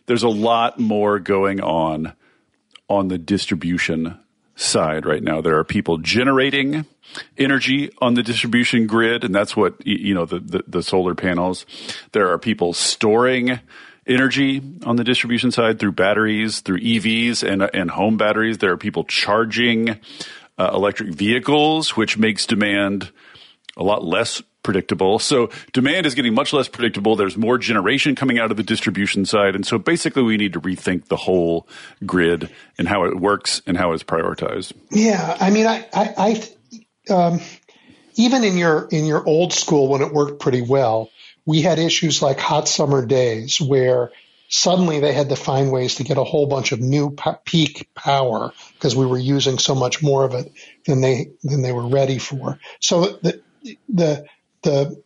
there's 0.05 0.23
a 0.23 0.29
lot 0.29 0.79
more 0.79 1.19
going 1.19 1.61
on 1.61 2.13
on 2.89 3.07
the 3.07 3.17
distribution 3.17 4.19
side 4.55 5.05
right 5.05 5.23
now. 5.23 5.41
There 5.41 5.57
are 5.57 5.63
people 5.63 5.97
generating 5.97 6.85
energy 7.37 7.91
on 8.01 8.13
the 8.13 8.23
distribution 8.23 8.87
grid, 8.87 9.23
and 9.23 9.33
that's 9.33 9.55
what 9.55 9.85
you 9.85 10.13
know 10.13 10.25
the, 10.25 10.39
the, 10.39 10.63
the 10.67 10.83
solar 10.83 11.15
panels. 11.15 11.65
There 12.11 12.31
are 12.31 12.37
people 12.37 12.73
storing 12.73 13.59
energy 14.05 14.61
on 14.85 14.97
the 14.97 15.03
distribution 15.03 15.51
side 15.51 15.79
through 15.79 15.93
batteries, 15.93 16.59
through 16.61 16.79
EVs 16.79 17.47
and 17.47 17.63
and 17.73 17.91
home 17.91 18.17
batteries. 18.17 18.59
There 18.59 18.71
are 18.71 18.77
people 18.77 19.03
charging 19.05 19.99
uh, 20.57 20.71
electric 20.73 21.13
vehicles, 21.13 21.95
which 21.97 22.17
makes 22.17 22.45
demand 22.45 23.11
a 23.75 23.83
lot 23.83 24.03
less 24.03 24.41
predictable. 24.63 25.19
So 25.19 25.49
demand 25.73 26.05
is 26.05 26.15
getting 26.15 26.33
much 26.33 26.53
less 26.53 26.67
predictable. 26.67 27.15
There's 27.15 27.37
more 27.37 27.57
generation 27.57 28.15
coming 28.15 28.39
out 28.39 28.51
of 28.51 28.57
the 28.57 28.63
distribution 28.63 29.25
side. 29.25 29.55
And 29.55 29.65
so 29.65 29.77
basically 29.77 30.23
we 30.23 30.37
need 30.37 30.53
to 30.53 30.61
rethink 30.61 31.05
the 31.05 31.17
whole 31.17 31.67
grid 32.05 32.49
and 32.77 32.87
how 32.87 33.03
it 33.03 33.19
works 33.19 33.61
and 33.67 33.77
how 33.77 33.91
it's 33.91 34.03
prioritized. 34.03 34.73
Yeah. 34.89 35.37
I 35.39 35.49
mean, 35.49 35.67
I, 35.67 35.85
I, 35.93 36.43
I 37.09 37.13
um, 37.13 37.41
even 38.15 38.43
in 38.43 38.57
your, 38.57 38.87
in 38.91 39.05
your 39.05 39.27
old 39.27 39.53
school 39.53 39.89
when 39.89 40.01
it 40.01 40.13
worked 40.13 40.39
pretty 40.39 40.61
well, 40.61 41.09
we 41.45 41.61
had 41.61 41.77
issues 41.77 42.21
like 42.21 42.39
hot 42.39 42.67
summer 42.67 43.05
days 43.05 43.59
where 43.59 44.11
suddenly 44.53 44.99
they 44.99 45.13
had 45.13 45.29
to 45.29 45.35
find 45.35 45.71
ways 45.71 45.95
to 45.95 46.03
get 46.03 46.17
a 46.17 46.23
whole 46.23 46.45
bunch 46.45 46.71
of 46.71 46.79
new 46.79 47.15
peak 47.43 47.89
power 47.95 48.53
because 48.75 48.95
we 48.95 49.05
were 49.05 49.17
using 49.17 49.57
so 49.57 49.73
much 49.73 50.03
more 50.03 50.23
of 50.23 50.33
it 50.33 50.51
than 50.85 51.01
they 51.01 51.31
than 51.43 51.63
they 51.63 51.71
were 51.71 51.87
ready 51.87 52.19
for. 52.19 52.59
So 52.79 53.17
the 53.23 53.41
the 53.89 54.25
the 54.63 55.03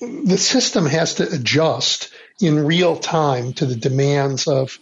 the 0.00 0.38
system 0.38 0.86
has 0.86 1.14
to 1.14 1.28
adjust 1.28 2.12
in 2.40 2.64
real 2.64 2.96
time 2.96 3.52
to 3.54 3.66
the 3.66 3.76
demands 3.76 4.46
of 4.46 4.78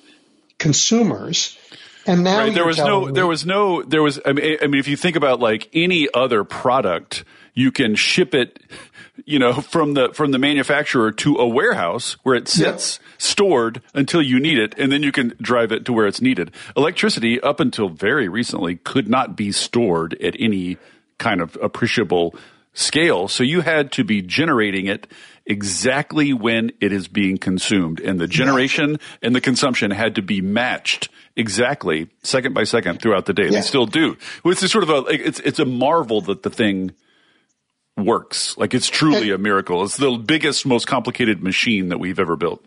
consumers. 0.58 1.58
And 2.06 2.24
now 2.24 2.38
right, 2.40 2.54
there 2.54 2.66
was 2.66 2.78
no, 2.78 3.06
me, 3.06 3.12
there 3.12 3.26
was 3.26 3.46
no, 3.46 3.82
there 3.82 4.02
was. 4.02 4.18
I 4.24 4.32
mean, 4.32 4.58
I 4.60 4.66
mean, 4.66 4.80
if 4.80 4.88
you 4.88 4.96
think 4.96 5.14
about 5.14 5.38
like 5.38 5.68
any 5.72 6.08
other 6.12 6.42
product, 6.42 7.24
you 7.54 7.70
can 7.70 7.94
ship 7.94 8.34
it, 8.34 8.58
you 9.24 9.38
know, 9.38 9.52
from 9.60 9.94
the 9.94 10.12
from 10.12 10.32
the 10.32 10.38
manufacturer 10.38 11.12
to 11.12 11.36
a 11.36 11.46
warehouse 11.46 12.16
where 12.24 12.34
it 12.34 12.48
sits 12.48 12.98
yeah. 13.00 13.08
stored 13.18 13.82
until 13.94 14.20
you 14.20 14.40
need 14.40 14.58
it, 14.58 14.74
and 14.78 14.90
then 14.90 15.04
you 15.04 15.12
can 15.12 15.34
drive 15.40 15.70
it 15.70 15.84
to 15.84 15.92
where 15.92 16.06
it's 16.08 16.20
needed. 16.20 16.50
Electricity, 16.76 17.40
up 17.40 17.60
until 17.60 17.88
very 17.88 18.28
recently, 18.28 18.76
could 18.76 19.08
not 19.08 19.36
be 19.36 19.52
stored 19.52 20.14
at 20.20 20.34
any 20.40 20.78
kind 21.18 21.40
of 21.40 21.56
appreciable 21.62 22.34
scale. 22.74 23.28
So 23.28 23.44
you 23.44 23.60
had 23.60 23.92
to 23.92 24.04
be 24.04 24.22
generating 24.22 24.86
it 24.86 25.06
exactly 25.44 26.32
when 26.32 26.72
it 26.80 26.92
is 26.92 27.08
being 27.08 27.38
consumed. 27.38 28.00
And 28.00 28.20
the 28.20 28.26
generation 28.26 28.98
and 29.20 29.34
the 29.34 29.40
consumption 29.40 29.90
had 29.90 30.14
to 30.14 30.22
be 30.22 30.40
matched 30.40 31.08
exactly 31.36 32.08
second 32.22 32.54
by 32.54 32.64
second 32.64 33.00
throughout 33.00 33.26
the 33.26 33.34
day. 33.34 33.44
Yeah. 33.44 33.50
They 33.50 33.60
still 33.62 33.86
do. 33.86 34.16
It's 34.44 34.70
sort 34.70 34.84
of 34.84 34.90
a, 34.90 35.04
it's, 35.10 35.40
it's 35.40 35.58
a 35.58 35.64
marvel 35.64 36.20
that 36.22 36.42
the 36.42 36.50
thing 36.50 36.92
works. 37.96 38.56
Like 38.56 38.72
it's 38.74 38.88
truly 38.88 39.30
a 39.30 39.38
miracle. 39.38 39.82
It's 39.84 39.96
the 39.96 40.16
biggest, 40.16 40.64
most 40.64 40.86
complicated 40.86 41.42
machine 41.42 41.88
that 41.88 41.98
we've 41.98 42.18
ever 42.18 42.36
built. 42.36 42.64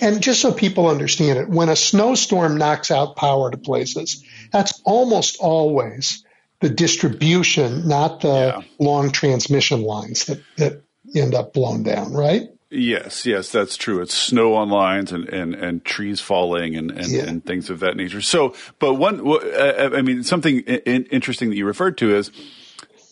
And 0.00 0.22
just 0.22 0.42
so 0.42 0.52
people 0.52 0.88
understand 0.88 1.38
it, 1.38 1.48
when 1.48 1.68
a 1.68 1.76
snowstorm 1.76 2.58
knocks 2.58 2.90
out 2.90 3.16
power 3.16 3.50
to 3.50 3.56
places, 3.56 4.22
that's 4.52 4.80
almost 4.84 5.38
always 5.40 6.22
the 6.60 6.70
distribution, 6.70 7.86
not 7.86 8.20
the 8.20 8.28
yeah. 8.28 8.62
long 8.78 9.10
transmission 9.10 9.82
lines 9.82 10.26
that, 10.26 10.42
that 10.56 10.82
end 11.14 11.34
up 11.34 11.52
blown 11.52 11.82
down, 11.82 12.12
right? 12.12 12.48
Yes, 12.68 13.24
yes, 13.24 13.50
that's 13.52 13.76
true. 13.76 14.00
It's 14.02 14.14
snow 14.14 14.54
on 14.54 14.70
lines 14.70 15.12
and, 15.12 15.28
and, 15.28 15.54
and 15.54 15.84
trees 15.84 16.20
falling 16.20 16.74
and, 16.74 16.90
and, 16.90 17.06
yeah. 17.06 17.22
and 17.22 17.44
things 17.44 17.70
of 17.70 17.80
that 17.80 17.96
nature. 17.96 18.20
So, 18.20 18.54
but 18.80 18.94
one, 18.94 19.20
I 19.56 20.02
mean, 20.02 20.24
something 20.24 20.60
interesting 20.60 21.50
that 21.50 21.56
you 21.56 21.64
referred 21.64 21.96
to 21.98 22.16
is 22.16 22.32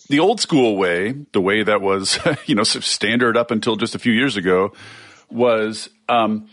the 0.08 0.18
old 0.18 0.40
school 0.40 0.76
way, 0.76 1.14
the 1.32 1.40
way 1.40 1.62
that 1.62 1.80
was, 1.80 2.18
you 2.46 2.56
know, 2.56 2.64
standard 2.64 3.36
up 3.36 3.52
until 3.52 3.76
just 3.76 3.94
a 3.94 3.98
few 3.98 4.12
years 4.12 4.36
ago 4.36 4.72
was, 5.30 5.88
um, 6.08 6.48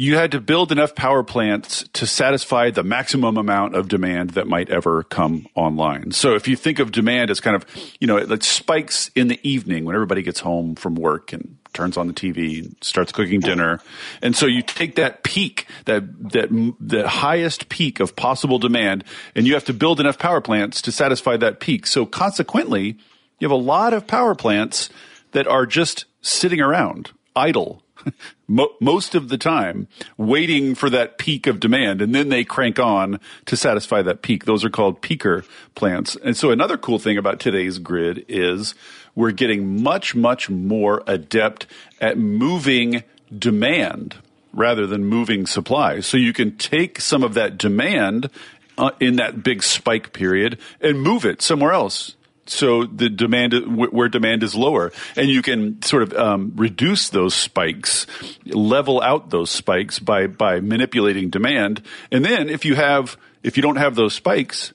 you 0.00 0.16
had 0.16 0.30
to 0.30 0.40
build 0.40 0.72
enough 0.72 0.94
power 0.94 1.22
plants 1.22 1.84
to 1.92 2.06
satisfy 2.06 2.70
the 2.70 2.82
maximum 2.82 3.36
amount 3.36 3.74
of 3.74 3.86
demand 3.86 4.30
that 4.30 4.46
might 4.46 4.70
ever 4.70 5.02
come 5.02 5.46
online. 5.54 6.10
So 6.10 6.34
if 6.34 6.48
you 6.48 6.56
think 6.56 6.78
of 6.78 6.90
demand 6.90 7.30
as 7.30 7.38
kind 7.38 7.54
of, 7.54 7.66
you 8.00 8.06
know, 8.06 8.16
it 8.16 8.42
spikes 8.42 9.10
in 9.14 9.28
the 9.28 9.38
evening 9.46 9.84
when 9.84 9.94
everybody 9.94 10.22
gets 10.22 10.40
home 10.40 10.74
from 10.74 10.94
work 10.94 11.34
and 11.34 11.58
turns 11.74 11.98
on 11.98 12.06
the 12.06 12.14
TV 12.14 12.72
starts 12.82 13.12
cooking 13.12 13.40
dinner. 13.40 13.82
And 14.22 14.34
so 14.34 14.46
you 14.46 14.62
take 14.62 14.94
that 14.94 15.22
peak, 15.22 15.66
that, 15.84 16.32
that, 16.32 16.48
the 16.80 17.06
highest 17.06 17.68
peak 17.68 18.00
of 18.00 18.16
possible 18.16 18.58
demand, 18.58 19.04
and 19.34 19.46
you 19.46 19.52
have 19.52 19.66
to 19.66 19.74
build 19.74 20.00
enough 20.00 20.18
power 20.18 20.40
plants 20.40 20.80
to 20.80 20.92
satisfy 20.92 21.36
that 21.36 21.60
peak. 21.60 21.86
So 21.86 22.06
consequently, 22.06 22.96
you 23.38 23.46
have 23.46 23.50
a 23.50 23.54
lot 23.54 23.92
of 23.92 24.06
power 24.06 24.34
plants 24.34 24.88
that 25.32 25.46
are 25.46 25.66
just 25.66 26.06
sitting 26.22 26.58
around 26.62 27.10
idle 27.36 27.82
most 28.80 29.14
of 29.14 29.28
the 29.28 29.38
time 29.38 29.86
waiting 30.16 30.74
for 30.74 30.90
that 30.90 31.18
peak 31.18 31.46
of 31.46 31.60
demand 31.60 32.02
and 32.02 32.14
then 32.14 32.28
they 32.28 32.44
crank 32.44 32.78
on 32.78 33.20
to 33.46 33.56
satisfy 33.56 34.02
that 34.02 34.22
peak. 34.22 34.44
Those 34.44 34.64
are 34.64 34.70
called 34.70 35.00
peaker 35.00 35.44
plants. 35.74 36.16
And 36.16 36.36
so 36.36 36.50
another 36.50 36.76
cool 36.76 36.98
thing 36.98 37.16
about 37.16 37.38
today's 37.40 37.78
grid 37.78 38.24
is 38.28 38.74
we're 39.14 39.30
getting 39.30 39.82
much, 39.82 40.14
much 40.14 40.50
more 40.50 41.02
adept 41.06 41.66
at 42.00 42.18
moving 42.18 43.04
demand 43.36 44.16
rather 44.52 44.86
than 44.86 45.04
moving 45.04 45.46
supply. 45.46 46.00
So 46.00 46.16
you 46.16 46.32
can 46.32 46.56
take 46.56 47.00
some 47.00 47.22
of 47.22 47.34
that 47.34 47.56
demand 47.56 48.30
uh, 48.76 48.90
in 48.98 49.16
that 49.16 49.44
big 49.44 49.62
spike 49.62 50.12
period 50.12 50.58
and 50.80 51.00
move 51.00 51.24
it 51.24 51.42
somewhere 51.42 51.72
else 51.72 52.16
so 52.46 52.84
the 52.84 53.08
demand 53.08 53.54
where 53.76 54.08
demand 54.08 54.42
is 54.42 54.54
lower, 54.54 54.92
and 55.16 55.28
you 55.28 55.42
can 55.42 55.80
sort 55.82 56.02
of 56.02 56.12
um, 56.14 56.52
reduce 56.56 57.08
those 57.08 57.34
spikes, 57.34 58.06
level 58.46 59.00
out 59.00 59.30
those 59.30 59.50
spikes 59.50 59.98
by 59.98 60.26
by 60.26 60.60
manipulating 60.60 61.30
demand. 61.30 61.82
And 62.10 62.24
then 62.24 62.48
if 62.48 62.64
you 62.64 62.74
have 62.74 63.16
if 63.42 63.56
you 63.56 63.62
don't 63.62 63.76
have 63.76 63.94
those 63.94 64.14
spikes, 64.14 64.72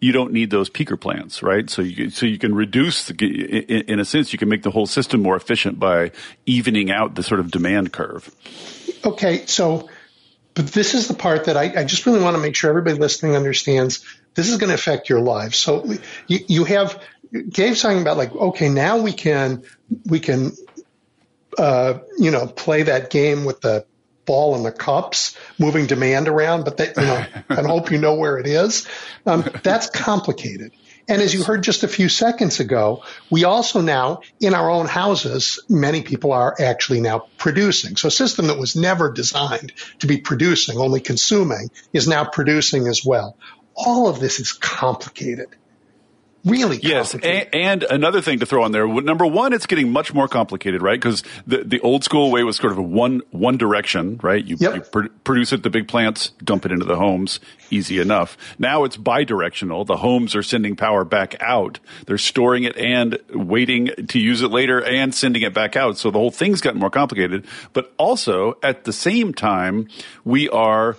you 0.00 0.12
don't 0.12 0.32
need 0.32 0.50
those 0.50 0.70
peaker 0.70 1.00
plants, 1.00 1.42
right? 1.42 1.68
So 1.70 1.82
you 1.82 2.10
so 2.10 2.26
you 2.26 2.38
can 2.38 2.54
reduce 2.54 3.06
the, 3.06 3.14
in, 3.24 3.82
in 3.82 4.00
a 4.00 4.04
sense 4.04 4.32
you 4.32 4.38
can 4.38 4.48
make 4.48 4.62
the 4.62 4.70
whole 4.70 4.86
system 4.86 5.22
more 5.22 5.36
efficient 5.36 5.78
by 5.78 6.12
evening 6.46 6.90
out 6.90 7.14
the 7.14 7.22
sort 7.22 7.40
of 7.40 7.50
demand 7.50 7.92
curve. 7.92 8.30
Okay, 9.04 9.46
so 9.46 9.88
but 10.54 10.66
this 10.66 10.94
is 10.94 11.08
the 11.08 11.14
part 11.14 11.44
that 11.44 11.56
I, 11.56 11.80
I 11.80 11.84
just 11.84 12.06
really 12.06 12.20
want 12.20 12.36
to 12.36 12.42
make 12.42 12.56
sure 12.56 12.70
everybody 12.70 12.98
listening 12.98 13.36
understands 13.36 14.04
this 14.34 14.48
is 14.48 14.58
going 14.58 14.68
to 14.68 14.74
affect 14.74 15.08
your 15.08 15.20
life. 15.20 15.54
So 15.54 15.84
you, 16.26 16.38
you 16.48 16.64
have 16.64 17.02
Gabe's 17.32 17.80
talking 17.80 18.00
about 18.00 18.16
like, 18.16 18.34
okay, 18.34 18.68
now 18.68 18.98
we 18.98 19.12
can 19.12 19.62
we 20.06 20.20
can 20.20 20.52
uh, 21.58 21.98
you 22.18 22.30
know 22.30 22.46
play 22.46 22.84
that 22.84 23.10
game 23.10 23.44
with 23.44 23.60
the 23.60 23.84
ball 24.26 24.54
and 24.54 24.64
the 24.64 24.72
cups, 24.72 25.36
moving 25.58 25.86
demand 25.86 26.28
around, 26.28 26.64
but 26.64 26.76
that 26.76 26.96
you 26.96 27.02
know, 27.02 27.26
I 27.50 27.66
hope 27.66 27.90
you 27.90 27.98
know 27.98 28.14
where 28.14 28.38
it 28.38 28.46
is. 28.46 28.86
Um, 29.26 29.44
that's 29.62 29.90
complicated. 29.90 30.72
And 31.08 31.20
as 31.20 31.34
you 31.34 31.42
heard 31.42 31.64
just 31.64 31.82
a 31.82 31.88
few 31.88 32.08
seconds 32.08 32.60
ago, 32.60 33.02
we 33.30 33.42
also 33.42 33.80
now, 33.80 34.20
in 34.38 34.54
our 34.54 34.70
own 34.70 34.86
houses, 34.86 35.58
many 35.68 36.02
people 36.02 36.32
are 36.32 36.54
actually 36.60 37.00
now 37.00 37.26
producing. 37.36 37.96
So 37.96 38.06
a 38.06 38.10
system 38.12 38.46
that 38.46 38.58
was 38.58 38.76
never 38.76 39.10
designed 39.10 39.72
to 39.98 40.06
be 40.06 40.18
producing, 40.18 40.78
only 40.78 41.00
consuming, 41.00 41.70
is 41.92 42.06
now 42.06 42.24
producing 42.24 42.86
as 42.86 43.04
well 43.04 43.36
all 43.86 44.08
of 44.08 44.20
this 44.20 44.40
is 44.40 44.52
complicated. 44.52 45.48
Really 46.42 46.78
yes, 46.82 47.12
and, 47.12 47.48
and, 47.52 47.82
another 47.82 48.22
thing 48.22 48.38
to 48.38 48.46
throw 48.46 48.64
on 48.64 48.72
there. 48.72 48.88
Number 48.88 49.26
one, 49.26 49.52
it's 49.52 49.66
getting 49.66 49.92
much 49.92 50.14
more 50.14 50.26
complicated, 50.26 50.80
right? 50.80 50.98
Because 50.98 51.22
the 51.46 51.64
the 51.64 51.80
old 51.80 52.02
school 52.02 52.30
way 52.30 52.42
was 52.44 52.56
sort 52.56 52.72
of 52.72 52.78
a 52.78 52.82
one 52.82 53.20
one 53.30 53.58
direction, 53.58 54.18
right? 54.22 54.42
You, 54.42 54.56
yep. 54.58 54.74
you 54.74 54.80
pr- 54.80 55.08
produce 55.22 55.52
it, 55.52 55.62
the 55.62 55.68
big 55.68 55.86
plants 55.86 56.30
dump 56.42 56.64
it 56.64 56.72
into 56.72 56.86
the 56.86 56.96
homes, 56.96 57.40
easy 57.68 57.98
enough. 57.98 58.38
Now 58.58 58.84
it's 58.84 58.96
bidirectional. 58.96 59.86
The 59.86 59.98
homes 59.98 60.34
are 60.34 60.42
sending 60.42 60.76
power 60.76 61.04
back 61.04 61.36
out. 61.42 61.78
They're 62.06 62.16
storing 62.16 62.64
it 62.64 62.74
and 62.78 63.18
waiting 63.34 63.90
to 64.08 64.18
use 64.18 64.40
it 64.40 64.48
later, 64.48 64.82
and 64.82 65.14
sending 65.14 65.42
it 65.42 65.52
back 65.52 65.76
out. 65.76 65.98
So 65.98 66.10
the 66.10 66.18
whole 66.18 66.30
thing's 66.30 66.62
gotten 66.62 66.80
more 66.80 66.88
complicated. 66.88 67.46
But 67.74 67.92
also 67.98 68.56
at 68.62 68.84
the 68.84 68.94
same 68.94 69.34
time, 69.34 69.88
we 70.24 70.48
are 70.48 70.96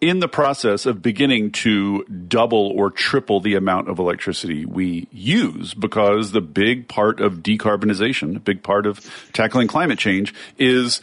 in 0.00 0.20
the 0.20 0.28
process 0.28 0.86
of 0.86 1.02
beginning 1.02 1.50
to 1.50 2.04
double 2.04 2.72
or 2.76 2.90
triple 2.90 3.40
the 3.40 3.54
amount 3.54 3.88
of 3.88 3.98
electricity 3.98 4.64
we 4.64 5.08
use 5.10 5.74
because 5.74 6.32
the 6.32 6.40
big 6.40 6.88
part 6.88 7.20
of 7.20 7.36
decarbonization, 7.36 8.36
a 8.36 8.40
big 8.40 8.62
part 8.62 8.86
of 8.86 9.00
tackling 9.32 9.68
climate 9.68 9.98
change 9.98 10.34
is 10.58 11.00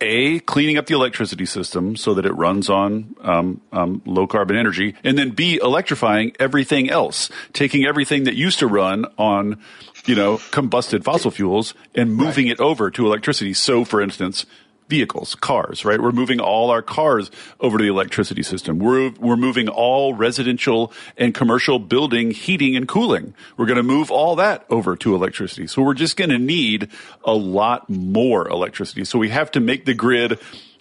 a 0.00 0.40
cleaning 0.40 0.76
up 0.76 0.86
the 0.86 0.94
electricity 0.94 1.46
system 1.46 1.96
so 1.96 2.14
that 2.14 2.26
it 2.26 2.32
runs 2.32 2.68
on 2.68 3.14
um, 3.22 3.60
um, 3.72 4.02
low 4.04 4.26
carbon 4.26 4.56
energy, 4.56 4.94
and 5.02 5.16
then 5.16 5.30
b 5.30 5.58
electrifying 5.62 6.32
everything 6.38 6.90
else, 6.90 7.30
taking 7.52 7.86
everything 7.86 8.24
that 8.24 8.34
used 8.34 8.58
to 8.58 8.66
run 8.66 9.06
on 9.16 9.60
you 10.04 10.14
know 10.14 10.36
combusted 10.50 11.04
fossil 11.04 11.30
fuels 11.30 11.74
and 11.94 12.14
moving 12.14 12.46
right. 12.46 12.58
it 12.58 12.60
over 12.60 12.90
to 12.90 13.06
electricity. 13.06 13.54
So, 13.54 13.84
for 13.84 14.02
instance, 14.02 14.44
vehicles, 14.88 15.34
cars, 15.34 15.84
right? 15.84 16.00
We're 16.00 16.12
moving 16.12 16.40
all 16.40 16.70
our 16.70 16.82
cars 16.82 17.30
over 17.60 17.78
to 17.78 17.84
the 17.84 17.90
electricity 17.90 18.42
system. 18.42 18.78
We're, 18.78 19.10
we're 19.18 19.36
moving 19.36 19.68
all 19.68 20.14
residential 20.14 20.92
and 21.16 21.34
commercial 21.34 21.78
building 21.78 22.30
heating 22.30 22.76
and 22.76 22.86
cooling. 22.86 23.34
We're 23.56 23.66
going 23.66 23.78
to 23.78 23.82
move 23.82 24.10
all 24.10 24.36
that 24.36 24.66
over 24.68 24.94
to 24.96 25.14
electricity. 25.14 25.66
So 25.66 25.82
we're 25.82 25.94
just 25.94 26.16
going 26.16 26.30
to 26.30 26.38
need 26.38 26.90
a 27.24 27.34
lot 27.34 27.88
more 27.88 28.46
electricity. 28.48 29.04
So 29.04 29.18
we 29.18 29.30
have 29.30 29.50
to 29.52 29.60
make 29.60 29.86
the 29.86 29.94
grid 29.94 30.38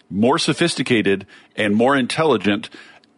more 0.09 0.37
sophisticated 0.37 1.25
and 1.55 1.73
more 1.75 1.95
intelligent 1.95 2.69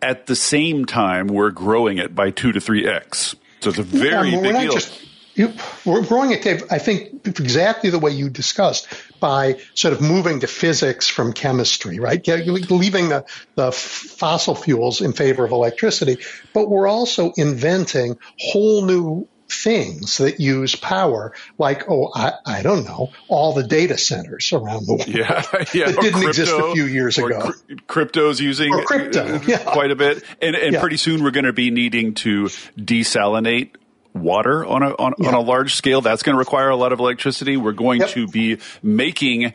at 0.01 0.27
the 0.27 0.35
same 0.35 0.85
time 0.85 1.27
we're 1.27 1.49
growing 1.49 1.97
it 1.97 2.13
by 2.13 2.29
two 2.29 2.51
to 2.51 2.61
three 2.61 2.87
X. 2.87 3.35
So 3.61 3.71
it's 3.71 3.79
a 3.79 3.83
very 3.83 4.29
yeah, 4.29 4.41
big 4.41 4.55
deal. 4.55 4.73
Just- 4.73 5.01
You, 5.33 5.51
we're 5.83 6.05
growing 6.05 6.31
it, 6.31 6.45
I 6.71 6.79
think, 6.79 7.27
exactly 7.27 7.89
the 7.89 7.99
way 7.99 8.11
you 8.11 8.29
discussed 8.29 8.87
by 9.19 9.59
sort 9.73 9.93
of 9.93 10.01
moving 10.01 10.41
to 10.41 10.47
physics 10.47 11.07
from 11.07 11.33
chemistry, 11.33 11.99
right? 11.99 12.25
Leaving 12.27 13.09
the, 13.09 13.25
the 13.55 13.71
fossil 13.71 14.55
fuels 14.55 15.01
in 15.01 15.13
favor 15.13 15.45
of 15.45 15.51
electricity. 15.51 16.17
But 16.53 16.69
we're 16.69 16.87
also 16.87 17.31
inventing 17.37 18.17
whole 18.39 18.85
new 18.85 19.27
things 19.49 20.17
that 20.17 20.39
use 20.39 20.75
power, 20.75 21.33
like, 21.57 21.89
oh, 21.89 22.11
I, 22.13 22.33
I 22.45 22.61
don't 22.63 22.83
know, 22.83 23.11
all 23.27 23.53
the 23.53 23.63
data 23.63 23.97
centers 23.97 24.51
around 24.53 24.87
the 24.87 24.93
world. 24.93 25.07
Yeah, 25.07 25.43
yeah. 25.73 25.91
That 25.91 26.01
didn't 26.01 26.13
crypto, 26.13 26.27
exist 26.27 26.53
a 26.53 26.71
few 26.73 26.85
years 26.85 27.17
ago. 27.17 27.51
crypto's 27.87 28.39
using 28.39 28.73
or 28.73 28.83
crypto, 28.83 29.35
uh, 29.35 29.39
yeah. 29.45 29.57
quite 29.59 29.91
a 29.91 29.95
bit. 29.95 30.23
And, 30.41 30.55
and 30.55 30.73
yeah. 30.73 30.81
pretty 30.81 30.97
soon 30.97 31.23
we're 31.23 31.31
going 31.31 31.45
to 31.45 31.53
be 31.53 31.71
needing 31.71 32.15
to 32.15 32.45
desalinate 32.77 33.75
water 34.15 34.65
on 34.65 34.81
a 34.81 34.89
on, 34.91 35.13
yeah. 35.19 35.27
on, 35.27 35.33
a 35.33 35.41
large 35.41 35.75
scale. 35.75 36.01
That's 36.01 36.23
going 36.23 36.35
to 36.35 36.39
require 36.39 36.69
a 36.69 36.75
lot 36.75 36.93
of 36.93 36.99
electricity. 36.99 37.57
We're 37.57 37.73
going 37.73 37.99
yep. 37.99 38.09
to 38.11 38.27
be 38.27 38.57
making 38.81 39.53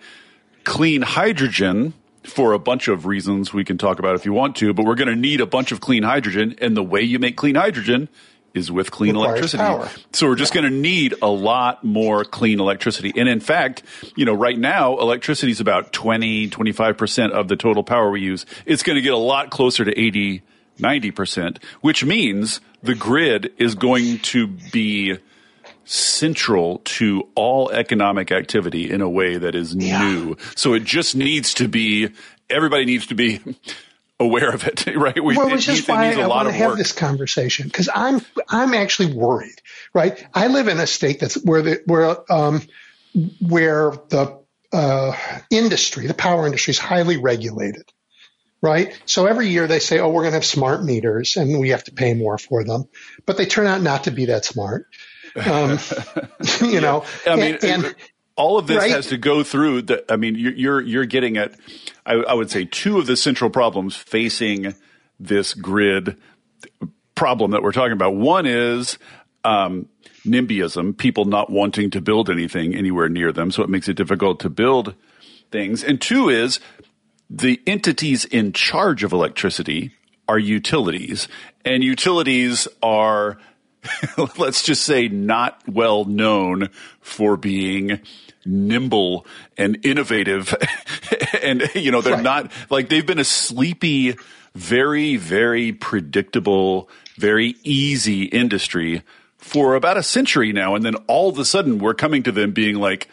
clean 0.65 1.03
hydrogen 1.03 1.95
for 2.24 2.53
a 2.53 2.59
bunch 2.59 2.89
of 2.89 3.07
reasons 3.07 3.53
we 3.53 3.65
can 3.65 3.78
talk 3.78 3.99
about 3.99 4.15
if 4.15 4.24
you 4.24 4.32
want 4.32 4.57
to, 4.57 4.74
but 4.74 4.85
we're 4.85 4.95
going 4.95 5.09
to 5.09 5.16
need 5.16 5.41
a 5.41 5.47
bunch 5.47 5.73
of 5.73 5.81
clean 5.81 6.03
hydrogen. 6.03 6.55
And 6.61 6.77
the 6.77 6.82
way 6.82 7.01
you 7.01 7.19
make 7.19 7.37
clean 7.37 7.55
hydrogen 7.55 8.09
is 8.53 8.70
with 8.70 8.91
clean 8.91 9.16
electricity. 9.16 9.62
Power. 9.62 9.89
So 10.12 10.28
we're 10.28 10.35
just 10.35 10.55
yeah. 10.55 10.62
going 10.62 10.73
to 10.73 10.78
need 10.78 11.15
a 11.23 11.28
lot 11.28 11.85
more 11.85 12.24
clean 12.24 12.61
electricity. 12.61 13.12
And 13.16 13.28
in 13.28 13.41
fact, 13.41 13.82
you 14.16 14.24
know, 14.24 14.35
right 14.35 14.59
now, 14.59 14.99
electricity 14.99 15.53
is 15.53 15.61
about 15.61 15.93
20, 15.93 16.49
25% 16.49 17.31
of 17.31 17.49
the 17.49 17.57
total 17.57 17.85
power 17.85 18.11
we 18.11 18.20
use. 18.20 18.47
It's 18.66 18.82
going 18.82 18.97
to 18.97 19.03
get 19.03 19.12
a 19.12 19.19
lot 19.19 19.51
closer 19.51 19.85
to 19.85 19.99
80, 19.99 20.43
90%, 20.79 21.63
which 21.81 22.05
means 22.05 22.61
the 22.83 22.95
grid 22.95 23.53
is 23.59 23.75
going 23.75 24.19
to 24.19 24.47
be 24.47 25.19
central 25.85 26.79
to 26.85 27.29
all 27.35 27.71
economic 27.71 28.31
activity 28.31 28.91
in 28.91 29.01
a 29.01 29.09
way 29.09 29.37
that 29.37 29.55
is 29.55 29.75
yeah. 29.75 30.01
new. 30.01 30.37
So 30.55 30.75
it 30.75 30.85
just 30.85 31.17
needs 31.17 31.55
to 31.55 31.69
be, 31.69 32.11
everybody 32.49 32.85
needs 32.85 33.07
to 33.09 33.15
be 33.15 33.41
aware 34.21 34.53
of 34.53 34.67
it, 34.67 34.87
right? 34.95 35.23
We, 35.23 35.37
well, 35.37 35.51
which 35.51 35.69
is 35.69 35.87
why 35.89 36.13
I 36.13 36.27
want 36.27 36.49
to 36.49 36.55
have 36.55 36.77
this 36.77 36.93
conversation 36.93 37.67
because 37.67 37.89
I'm 37.93 38.21
I'm 38.49 38.75
actually 38.75 39.15
worried, 39.15 39.61
right? 39.95 40.25
I 40.35 40.49
live 40.49 40.69
in 40.69 40.79
a 40.79 40.87
state 40.87 41.21
that's 41.21 41.43
where 41.43 41.63
the 41.63 41.83
where 41.87 42.31
um 42.31 42.63
where 43.41 43.93
the 44.11 44.41
uh, 44.73 45.13
industry, 45.51 46.07
the 46.07 46.15
power 46.15 46.47
industry, 46.47 46.71
is 46.71 46.79
highly 46.79 47.17
regulated, 47.17 47.91
right? 48.62 49.01
So 49.07 49.27
every 49.27 49.49
year 49.49 49.66
they 49.66 49.78
say, 49.78 49.99
oh, 49.99 50.09
we're 50.09 50.23
going 50.23 50.32
to 50.32 50.37
have 50.37 50.45
smart 50.45 50.85
meters 50.85 51.37
and 51.37 51.59
we 51.59 51.70
have 51.70 51.85
to 51.85 51.93
pay 51.93 52.15
more 52.15 52.39
for 52.39 52.65
them, 52.65 52.89
but 53.27 53.37
they 53.37 53.47
turn 53.47 53.66
out 53.66 53.82
not 53.82 54.05
to 54.05 54.11
be 54.11 54.27
that 54.27 54.45
smart. 54.45 54.87
Um, 55.35 55.78
you 56.61 56.81
know, 56.81 57.05
I 57.27 57.37
mean, 57.37 57.59
and, 57.62 57.85
and 57.85 57.95
all 58.37 58.59
of 58.59 58.66
this 58.66 58.78
right? 58.78 58.91
has 58.91 59.09
to 59.09 59.19
go 59.19 59.43
through 59.43 59.82
the. 59.82 60.12
I 60.12 60.16
mean, 60.16 60.35
you're 60.35 60.81
you're 60.81 61.05
getting 61.05 61.37
at, 61.37 61.55
I, 62.05 62.15
I 62.15 62.35
would 62.35 62.51
say, 62.51 62.65
two 62.65 62.99
of 62.99 63.07
the 63.07 63.16
central 63.16 63.51
problems 63.51 63.97
facing 63.97 64.74
this 65.19 65.55
grid 65.55 66.16
problem 67.15 67.51
that 67.51 67.62
we're 67.62 67.73
talking 67.73 67.93
about. 67.93 68.15
One 68.16 68.47
is 68.47 68.99
um, 69.45 69.89
NIMBYism, 70.24 70.97
people 70.97 71.27
not 71.27 71.51
wanting 71.51 71.91
to 71.91 72.01
build 72.01 72.31
anything 72.31 72.74
anywhere 72.74 73.09
near 73.09 73.31
them, 73.31 73.51
so 73.51 73.62
it 73.62 73.69
makes 73.69 73.89
it 73.89 73.95
difficult 73.95 74.41
to 74.41 74.51
build 74.51 74.95
things. 75.51 75.85
And 75.85 76.01
two 76.01 76.28
is 76.28 76.61
the 77.31 77.62
entities 77.66 78.24
in 78.24 78.52
charge 78.52 79.05
of 79.05 79.12
electricity 79.12 79.93
are 80.28 80.39
utilities, 80.39 81.28
and 81.65 81.85
utilities 81.85 82.66
are 82.82 83.39
let's 84.39 84.62
just 84.62 84.82
say 84.82 85.09
not 85.09 85.61
well 85.66 86.05
known 86.05 86.69
for 87.01 87.36
being 87.36 88.01
nimble 88.44 89.27
and 89.57 89.78
innovative 89.85 90.55
and 91.43 91.62
you 91.74 91.90
know 91.90 92.01
they're 92.01 92.15
right. 92.15 92.23
not 92.23 92.52
like 92.69 92.89
they've 92.89 93.07
been 93.07 93.19
a 93.19 93.24
sleepy 93.24 94.16
very 94.55 95.16
very 95.16 95.73
predictable 95.73 96.90
very 97.16 97.55
easy 97.62 98.24
industry 98.24 99.02
for 99.39 99.74
about 99.74 99.97
a 99.97 100.02
century 100.02 100.52
now 100.52 100.74
and 100.74 100.85
then 100.85 100.94
all 101.07 101.31
of 101.31 101.39
a 101.39 101.44
sudden 101.44 101.78
we're 101.78 101.94
coming 101.94 102.23
to 102.23 102.32
them 102.32 102.52
being 102.52 102.77
like 102.77 103.09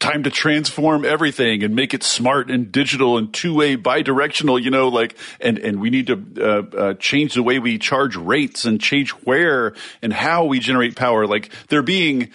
time 0.00 0.22
to 0.22 0.30
transform 0.30 1.04
everything 1.04 1.62
and 1.62 1.76
make 1.76 1.92
it 1.94 2.02
smart 2.02 2.50
and 2.50 2.72
digital 2.72 3.18
and 3.18 3.32
two-way 3.34 3.76
bi-directional 3.76 4.58
you 4.58 4.70
know 4.70 4.88
like 4.88 5.14
and 5.40 5.58
and 5.58 5.80
we 5.80 5.90
need 5.90 6.06
to 6.06 6.24
uh, 6.40 6.76
uh, 6.76 6.94
change 6.94 7.34
the 7.34 7.42
way 7.42 7.58
we 7.58 7.78
charge 7.78 8.16
rates 8.16 8.64
and 8.64 8.80
change 8.80 9.10
where 9.10 9.74
and 10.02 10.12
how 10.12 10.46
we 10.46 10.58
generate 10.58 10.96
power. 10.96 11.26
Like 11.26 11.50
they're 11.68 11.82
being 11.82 12.30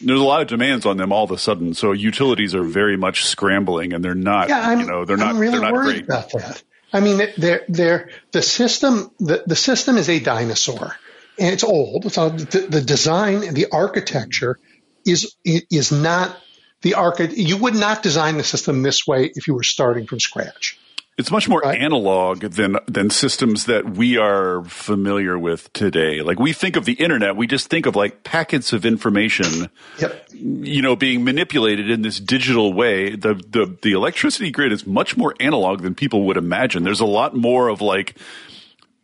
there's 0.00 0.20
a 0.20 0.24
lot 0.24 0.42
of 0.42 0.48
demands 0.48 0.84
on 0.84 0.98
them 0.98 1.10
all 1.10 1.24
of 1.24 1.30
a 1.30 1.38
sudden. 1.38 1.72
So 1.72 1.92
utilities 1.92 2.54
are 2.54 2.62
very 2.62 2.98
much 2.98 3.24
scrambling 3.24 3.94
and 3.94 4.04
they're 4.04 4.14
not 4.14 4.48
yeah, 4.50 4.60
I'm, 4.60 4.80
you 4.80 4.86
know 4.86 5.04
they're 5.04 5.16
not 5.16 5.30
I'm 5.30 5.38
really 5.38 5.52
they're 5.52 5.62
not 5.62 5.72
worried 5.72 5.92
great. 5.92 6.04
about 6.04 6.32
that. 6.32 6.62
I 6.92 7.00
mean 7.00 7.20
they're, 7.36 7.64
they're, 7.68 8.10
the 8.32 8.42
system 8.42 9.10
the, 9.18 9.42
the 9.46 9.56
system 9.56 9.96
is 9.96 10.08
a 10.08 10.20
dinosaur 10.20 10.94
and 11.38 11.52
it's 11.52 11.64
old. 11.64 12.12
So 12.12 12.28
the, 12.28 12.60
the 12.60 12.82
design 12.82 13.42
and 13.42 13.56
the 13.56 13.68
architecture 13.72 14.58
is 15.06 15.34
is 15.44 15.92
not 15.92 16.36
the 16.86 16.94
arc. 16.94 17.18
you 17.18 17.56
would 17.56 17.74
not 17.74 18.00
design 18.00 18.36
the 18.36 18.44
system 18.44 18.82
this 18.82 19.08
way 19.08 19.32
if 19.34 19.48
you 19.48 19.54
were 19.54 19.64
starting 19.64 20.06
from 20.06 20.20
scratch. 20.20 20.78
It's 21.18 21.32
much 21.32 21.48
more 21.48 21.60
right? 21.60 21.80
analog 21.80 22.40
than 22.40 22.76
than 22.86 23.10
systems 23.10 23.64
that 23.64 23.88
we 23.88 24.18
are 24.18 24.62
familiar 24.64 25.36
with 25.36 25.72
today. 25.72 26.20
Like 26.20 26.38
we 26.38 26.52
think 26.52 26.76
of 26.76 26.84
the 26.84 26.92
internet, 26.92 27.34
we 27.36 27.46
just 27.48 27.68
think 27.68 27.86
of 27.86 27.96
like 27.96 28.22
packets 28.22 28.72
of 28.72 28.86
information, 28.86 29.70
yep. 29.98 30.28
you 30.32 30.82
know, 30.82 30.94
being 30.94 31.24
manipulated 31.24 31.90
in 31.90 32.02
this 32.02 32.20
digital 32.20 32.72
way. 32.72 33.16
The 33.16 33.34
the 33.34 33.76
the 33.82 33.92
electricity 33.92 34.50
grid 34.50 34.72
is 34.72 34.86
much 34.86 35.16
more 35.16 35.34
analog 35.40 35.80
than 35.80 35.94
people 35.94 36.24
would 36.26 36.36
imagine. 36.36 36.84
There's 36.84 37.00
a 37.00 37.06
lot 37.06 37.34
more 37.34 37.68
of 37.68 37.80
like 37.80 38.14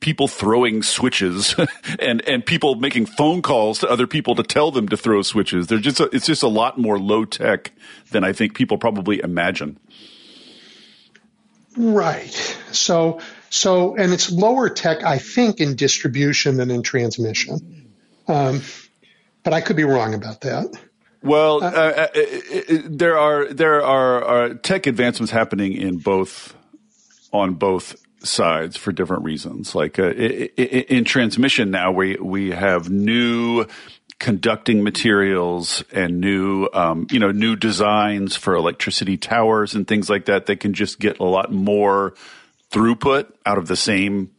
people 0.03 0.29
throwing 0.29 0.83
switches 0.83 1.55
and 1.99 2.20
and 2.29 2.45
people 2.45 2.74
making 2.74 3.07
phone 3.07 3.41
calls 3.41 3.79
to 3.79 3.89
other 3.89 4.07
people 4.07 4.35
to 4.35 4.43
tell 4.43 4.70
them 4.70 4.89
to 4.89 4.97
throw 4.97 5.23
switches. 5.23 5.69
They're 5.69 5.79
just 5.79 6.01
a, 6.01 6.11
it's 6.12 6.27
just 6.27 6.43
a 6.43 6.49
lot 6.49 6.77
more 6.77 6.99
low 6.99 7.24
tech 7.24 7.73
than 8.11 8.24
I 8.24 8.35
think 8.35 8.55
people 8.55 8.77
probably 8.77 9.20
imagine. 9.20 9.79
Right. 11.77 12.35
So 12.73 13.20
so 13.49 13.97
and 13.97 14.12
it's 14.12 14.31
lower 14.31 14.69
tech 14.69 15.03
I 15.03 15.16
think 15.16 15.61
in 15.61 15.77
distribution 15.77 16.59
than 16.59 16.70
in 16.70 16.83
transmission. 16.83 17.89
Um, 18.29 18.61
but 19.43 19.55
I 19.55 19.62
could 19.62 19.77
be 19.77 19.85
wrong 19.85 20.15
about 20.15 20.43
that. 20.43 20.66
Well, 21.23 21.62
uh, 21.62 21.70
uh, 21.70 22.07
uh 22.15 22.79
there 22.85 23.16
are 23.16 23.53
there 23.53 23.83
are, 23.83 24.24
are 24.24 24.55
tech 24.55 24.87
advancements 24.87 25.31
happening 25.31 25.73
in 25.73 25.99
both 25.99 26.55
on 27.33 27.55
both 27.55 27.97
sides 28.24 28.77
for 28.77 28.93
different 28.93 29.24
reasons. 29.24 29.74
Like 29.74 29.99
uh, 29.99 30.11
in 30.12 31.05
transmission 31.05 31.70
now, 31.70 31.93
we 31.93 32.16
we 32.16 32.51
have 32.51 32.90
new 32.90 33.66
conducting 34.19 34.85
materials 34.85 35.82
and 35.93 36.20
new 36.20 36.69
um, 36.73 37.07
you 37.11 37.19
know 37.19 37.32
new 37.32 37.57
designs 37.57 38.36
for 38.36 38.55
electricity 38.55 39.16
towers 39.16 39.74
and 39.74 39.89
things 39.89 40.09
like 40.09 40.27
that 40.27 40.47
that 40.47 40.61
can 40.61 40.74
just 40.74 41.01
get 41.01 41.19
a 41.19 41.24
lot 41.24 41.53
more 41.53 42.15
throughput 42.70 43.27
out 43.44 43.59
of 43.59 43.66
the 43.66 43.77
same 43.77 44.31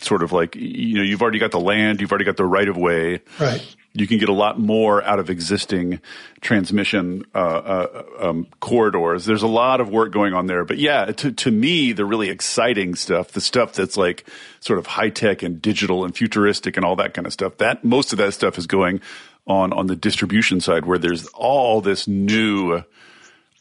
sort 0.00 0.22
of 0.22 0.32
like 0.32 0.54
you 0.54 0.96
know 0.96 1.02
you've 1.02 1.22
already 1.22 1.40
got 1.40 1.50
the 1.50 1.60
land 1.60 2.00
you've 2.00 2.12
already 2.12 2.24
got 2.24 2.36
the 2.36 2.44
right 2.44 2.68
of 2.68 2.76
way 2.76 3.20
right 3.40 3.74
you 3.94 4.06
can 4.06 4.18
get 4.18 4.28
a 4.28 4.34
lot 4.34 4.58
more 4.58 5.02
out 5.02 5.18
of 5.18 5.28
existing 5.28 6.00
transmission 6.40 7.24
uh, 7.34 7.38
uh, 7.38 8.04
um, 8.20 8.46
corridors. 8.60 9.26
There's 9.26 9.42
a 9.42 9.48
lot 9.48 9.80
of 9.80 9.90
work 9.90 10.12
going 10.12 10.32
on 10.32 10.46
there, 10.46 10.64
but 10.64 10.78
yeah, 10.78 11.06
to 11.06 11.32
to 11.32 11.50
me, 11.50 11.92
the 11.92 12.04
really 12.04 12.30
exciting 12.30 12.94
stuff, 12.94 13.32
the 13.32 13.40
stuff 13.40 13.74
that's 13.74 13.96
like 13.96 14.24
sort 14.60 14.78
of 14.78 14.86
high 14.86 15.10
tech 15.10 15.42
and 15.42 15.60
digital 15.60 16.04
and 16.04 16.16
futuristic 16.16 16.76
and 16.76 16.86
all 16.86 16.96
that 16.96 17.12
kind 17.14 17.26
of 17.26 17.32
stuff. 17.32 17.58
That 17.58 17.84
most 17.84 18.12
of 18.12 18.18
that 18.18 18.32
stuff 18.32 18.56
is 18.56 18.66
going 18.66 19.00
on 19.46 19.72
on 19.72 19.88
the 19.88 19.96
distribution 19.96 20.60
side, 20.60 20.86
where 20.86 20.98
there's 20.98 21.26
all 21.28 21.80
this 21.80 22.08
new, 22.08 22.82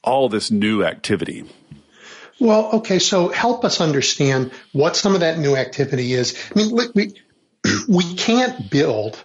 all 0.03 0.29
this 0.29 0.49
new 0.49 0.83
activity. 0.83 1.43
Well, 2.39 2.71
okay, 2.77 2.99
so 2.99 3.27
help 3.27 3.65
us 3.65 3.81
understand 3.81 4.51
what 4.71 4.95
some 4.95 5.13
of 5.13 5.19
that 5.19 5.37
new 5.37 5.55
activity 5.55 6.13
is. 6.13 6.35
I 6.55 6.59
mean, 6.59 6.89
we 6.95 7.13
we 7.87 8.15
can't 8.15 8.69
build 8.69 9.23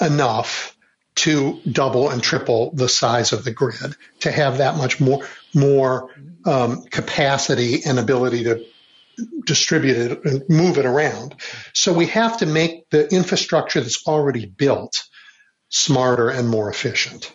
enough 0.00 0.76
to 1.16 1.60
double 1.70 2.08
and 2.08 2.22
triple 2.22 2.72
the 2.74 2.88
size 2.88 3.32
of 3.32 3.44
the 3.44 3.50
grid 3.50 3.96
to 4.20 4.30
have 4.30 4.58
that 4.58 4.76
much 4.76 5.00
more 5.00 5.26
more 5.54 6.10
um, 6.46 6.84
capacity 6.84 7.82
and 7.84 7.98
ability 7.98 8.44
to 8.44 8.64
distribute 9.44 9.96
it 9.96 10.24
and 10.24 10.48
move 10.48 10.78
it 10.78 10.86
around. 10.86 11.34
So 11.74 11.92
we 11.92 12.06
have 12.06 12.38
to 12.38 12.46
make 12.46 12.88
the 12.90 13.08
infrastructure 13.08 13.80
that's 13.80 14.06
already 14.06 14.46
built 14.46 15.04
smarter 15.68 16.30
and 16.30 16.48
more 16.48 16.70
efficient. 16.70 17.32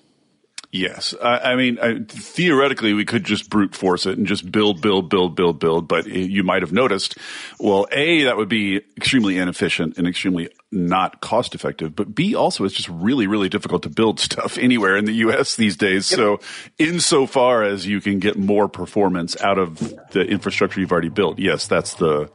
Yes, 0.75 1.15
I, 1.23 1.37
I 1.37 1.55
mean 1.55 1.79
I, 1.79 1.99
theoretically 2.05 2.91
we 2.91 3.05
could 3.05 3.23
just 3.23 3.49
brute 3.49 3.73
force 3.73 4.05
it 4.05 4.17
and 4.17 4.27
just 4.27 4.51
build, 4.51 4.81
build, 4.81 5.09
build, 5.09 5.33
build, 5.33 5.57
build. 5.57 5.87
But 5.87 6.05
you 6.05 6.43
might 6.43 6.63
have 6.63 6.73
noticed, 6.73 7.17
well, 7.61 7.87
a 7.93 8.23
that 8.23 8.35
would 8.35 8.49
be 8.49 8.81
extremely 8.97 9.37
inefficient 9.37 9.97
and 9.97 10.05
extremely 10.05 10.49
not 10.73 11.21
cost 11.21 11.55
effective. 11.55 11.95
But 11.95 12.13
b 12.13 12.35
also 12.35 12.65
it's 12.65 12.73
just 12.73 12.89
really, 12.89 13.25
really 13.25 13.47
difficult 13.47 13.83
to 13.83 13.89
build 13.89 14.19
stuff 14.29 14.57
anywhere 14.57 14.97
in 14.97 15.05
the 15.05 15.13
U.S. 15.13 15.55
these 15.55 15.77
days. 15.77 16.11
Yep. 16.11 16.17
So, 16.17 16.39
insofar 16.77 17.63
as 17.63 17.87
you 17.87 18.01
can 18.01 18.19
get 18.19 18.37
more 18.37 18.67
performance 18.67 19.39
out 19.41 19.57
of 19.57 19.79
the 20.11 20.23
infrastructure 20.23 20.81
you've 20.81 20.91
already 20.91 21.07
built, 21.07 21.39
yes, 21.39 21.67
that's 21.67 21.93
the 21.93 22.29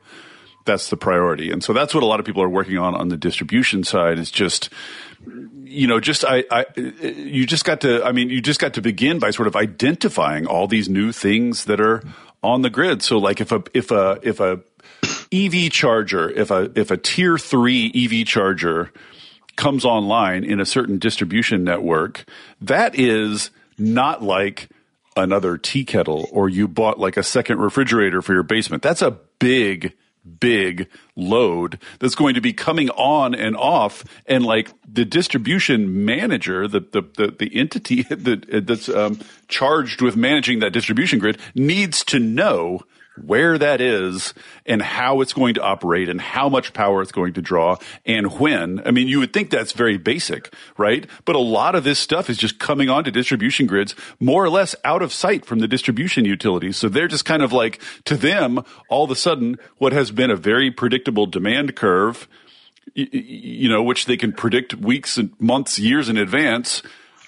that's 0.65 0.89
the 0.89 0.97
priority. 0.97 1.51
And 1.51 1.63
so 1.63 1.75
that's 1.75 1.95
what 1.95 2.03
a 2.03 2.07
lot 2.07 2.21
of 2.21 2.27
people 2.27 2.43
are 2.43 2.49
working 2.49 2.79
on 2.79 2.95
on 2.95 3.09
the 3.09 3.17
distribution 3.17 3.85
side 3.85 4.19
is 4.19 4.31
just 4.31 4.71
you 5.65 5.87
know, 5.87 6.01
just 6.01 6.25
I, 6.25 6.45
I, 6.51 6.67
you 6.77 7.47
just 7.47 7.65
got 7.65 7.83
to. 7.83 8.03
I 8.05 8.13
mean, 8.13 8.31
you 8.31 8.41
just 8.41 8.61
got 8.61 8.75
to 8.75 8.83
begin 8.83 9.19
by 9.19 9.31
sort 9.31 9.49
of 9.49 9.57
identifying 9.57 10.47
all 10.47 10.67
these 10.67 10.89
new 10.89 11.13
things 11.13 11.67
that 11.67 11.81
are 11.81 12.03
on 12.43 12.63
the 12.63 12.71
grid. 12.71 13.03
So, 13.03 13.19
like, 13.19 13.41
if 13.41 13.53
a 13.53 13.63
if 13.75 13.91
a 13.91 14.19
if 14.23 14.41
a 14.41 14.61
EV 15.33 15.71
charger, 15.71 16.31
if 16.31 16.51
a 16.51 16.71
if 16.75 16.91
a 16.91 16.97
tier 16.97 17.39
three 17.39 17.93
EV 17.95 18.27
charger 18.27 18.93
comes 19.57 19.85
online 19.85 20.45
in 20.45 20.61
a 20.61 20.67
certain 20.67 20.99
distribution 20.99 21.65
network, 21.65 22.25
that 22.61 22.99
is 22.99 23.51
not 23.79 24.23
like 24.23 24.69
another 25.17 25.59
tea 25.59 25.85
kettle 25.85 26.29
or 26.33 26.49
you 26.49 26.67
bought 26.67 26.99
like 26.99 27.17
a 27.17 27.23
second 27.23 27.59
refrigerator 27.59 28.23
for 28.23 28.33
your 28.33 28.43
basement. 28.43 28.83
That's 28.83 29.03
a 29.03 29.19
big 29.39 29.93
big 30.39 30.89
load 31.17 31.79
that's 31.99 32.15
going 32.15 32.35
to 32.35 32.41
be 32.41 32.53
coming 32.53 32.91
on 32.91 33.35
and 33.35 33.57
off. 33.57 34.05
And 34.27 34.45
like 34.45 34.73
the 34.91 35.05
distribution 35.05 36.05
manager 36.05 36.69
the 36.69 36.81
the 36.81 37.03
the, 37.17 37.35
the 37.39 37.57
entity 37.57 38.03
that 38.11 38.67
that's 38.67 38.89
um, 38.89 39.21
charged 39.49 40.03
with 40.03 40.17
managing 40.17 40.61
that 40.61 40.73
distribution 40.73 41.19
grid 41.19 41.39
needs 41.55 42.05
to 42.05 42.19
know 42.19 42.81
where 43.17 43.59
that 43.59 43.81
is 43.81 44.35
and 44.67 44.81
how 44.81 45.21
it's 45.21 45.33
going 45.33 45.55
to 45.55 45.63
operate 45.63 46.09
and 46.09 46.21
how 46.21 46.49
much 46.49 46.73
power 46.73 47.03
it's 47.03 47.13
going 47.13 47.33
to 47.35 47.43
draw 47.43 47.77
and 48.07 48.39
when. 48.39 48.81
I 48.87 48.91
mean, 48.91 49.09
you 49.09 49.19
would 49.19 49.33
think 49.33 49.51
that's 49.51 49.73
very 49.73 49.99
basic, 49.99 50.53
right? 50.77 51.07
But 51.25 51.37
a 51.37 51.41
lot 51.41 51.75
of 51.75 51.85
this 51.85 51.99
stuff 51.99 52.31
is 52.31 52.39
just 52.39 52.59
coming 52.59 52.89
onto 52.89 53.11
distribution 53.11 53.67
grids 53.67 53.95
more 54.19 54.45
or 54.45 54.49
less 54.49 54.75
out 54.85 55.03
of 55.03 55.13
sight 55.13 55.45
from 55.45 55.59
the 55.59 55.69
distribution 55.69 56.25
utilities. 56.25 56.77
So 56.77 56.89
they're 56.89 57.09
just 57.09 57.25
kind 57.25 57.43
of 57.43 57.53
like, 57.53 57.83
to 58.05 58.17
them, 58.17 58.65
all 58.89 59.05
of 59.05 59.11
a 59.11 59.17
sudden, 59.17 59.59
what 59.79 59.93
has 59.93 60.11
been 60.11 60.31
a 60.31 60.37
very 60.37 60.71
predictable 60.71 61.27
demand 61.27 61.77
curve, 61.77 62.29
you 62.95 63.69
know, 63.69 63.83
which 63.83 64.07
they 64.07 64.17
can 64.17 64.33
predict 64.33 64.75
weeks 64.75 65.17
and 65.17 65.39
months, 65.41 65.79
years 65.79 66.09
in 66.09 66.17
advance 66.17 66.83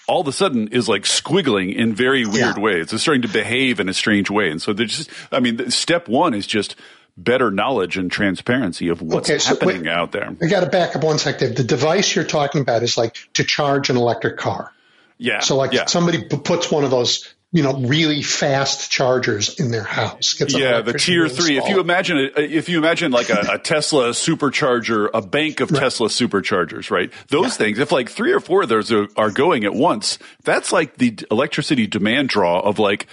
all 0.09 0.21
of 0.21 0.29
a 0.29 0.33
sudden 0.33 0.69
is 0.69 0.89
like 0.89 1.03
squiggling 1.03 1.75
in 1.75 1.95
very 1.95 2.25
weird 2.25 2.57
yeah. 2.57 2.63
ways. 2.63 2.93
It's 2.93 3.03
starting 3.03 3.23
to 3.23 3.29
behave 3.29 3.81
in 3.81 3.89
a 3.89 3.95
strange 3.95 4.31
way. 4.31 4.51
And 4.51 4.61
so 4.61 4.73
there's 4.73 4.97
just, 4.97 5.11
I 5.31 5.41
mean, 5.41 5.71
step 5.71 6.09
one 6.09 6.35
is 6.35 6.47
just 6.47 6.77
better 7.17 7.51
knowledge 7.51 7.97
and 7.97 8.11
transparency 8.11 8.89
of 8.89 9.03
what's 9.03 9.29
okay, 9.29 9.39
so 9.39 9.55
happening 9.55 9.83
wait, 9.83 9.91
out 9.91 10.13
there. 10.13 10.35
I 10.43 10.47
got 10.47 10.61
to 10.61 10.71
back 10.71 10.97
up 10.97 11.05
one 11.05 11.19
second. 11.19 11.57
The 11.57 11.65
device 11.65 12.15
you're 12.15 12.25
talking 12.25 12.63
about 12.63 12.83
is 12.83 12.97
like 12.97 13.17
to 13.35 13.45
charge 13.45 13.91
an 13.91 13.97
electric 13.97 14.39
car. 14.39 14.73
Yeah. 15.19 15.41
So 15.41 15.57
like 15.57 15.73
yeah. 15.73 15.87
somebody 15.87 16.25
puts 16.25 16.71
one 16.71 16.85
of 16.85 16.91
those 16.91 17.33
you 17.53 17.63
know, 17.63 17.75
really 17.75 18.23
fast 18.23 18.91
chargers 18.91 19.61
in 19.61 19.71
their 19.71 19.83
house. 19.83 20.41
yeah, 20.49 20.81
the 20.81 20.95
tier 20.95 21.29
three. 21.29 21.59
If 21.59 21.69
you 21.69 21.81
imagine 21.81 22.17
it, 22.17 22.33
if 22.37 22.71
you 22.71 22.79
imagine 22.79 23.13
like 23.13 23.29
a, 23.29 23.47
a 23.53 23.59
Tesla 23.59 24.11
supercharger, 24.11 25.11
a 25.13 25.21
bank 25.21 25.61
of 25.61 25.71
right. 25.71 25.81
Tesla 25.81 26.09
superchargers, 26.09 26.91
right? 26.91 27.13
Those 27.29 27.45
yeah. 27.45 27.51
things, 27.51 27.79
if 27.79 27.93
like 27.93 28.09
three 28.09 28.33
or 28.33 28.41
four 28.41 28.63
of 28.63 28.71
those 28.71 28.91
are, 28.91 29.07
are 29.19 29.31
going 29.31 29.65
at 29.65 29.75
once, 29.75 30.19
that's 30.45 30.73
like 30.73 30.97
the 30.97 31.19
electricity 31.31 31.87
demand 31.87 32.31
draw 32.31 32.59
of 32.61 32.79
like 32.79 33.07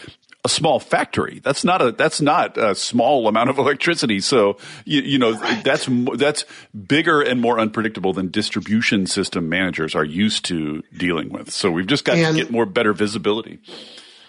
a 0.46 0.50
small 0.50 0.80
factory. 0.80 1.42
That's 1.44 1.66
not 1.66 1.82
a 1.82 1.92
that's 1.92 2.22
not 2.22 2.58
a 2.58 2.76
small 2.76 3.28
amount 3.28 3.50
of 3.50 3.58
electricity. 3.58 4.22
So 4.22 4.58
you, 4.86 5.02
you 5.02 5.20
know 5.20 5.34
right. 5.34 5.62
that's 5.66 5.90
that's 6.16 6.46
bigger 6.88 7.22
and 7.22 7.42
more 7.42 7.60
unpredictable 7.60 8.14
than 8.14 8.30
distribution 8.30 9.06
system 9.06 9.50
managers 9.50 9.96
are 9.96 10.06
used 10.06 10.46
to 10.46 10.82
dealing 10.96 11.28
with. 11.28 11.52
So 11.52 11.70
we've 11.70 11.88
just 11.88 12.06
got 12.06 12.18
and, 12.18 12.38
to 12.38 12.44
get 12.44 12.52
more 12.52 12.66
better 12.66 12.94
visibility. 12.94 13.60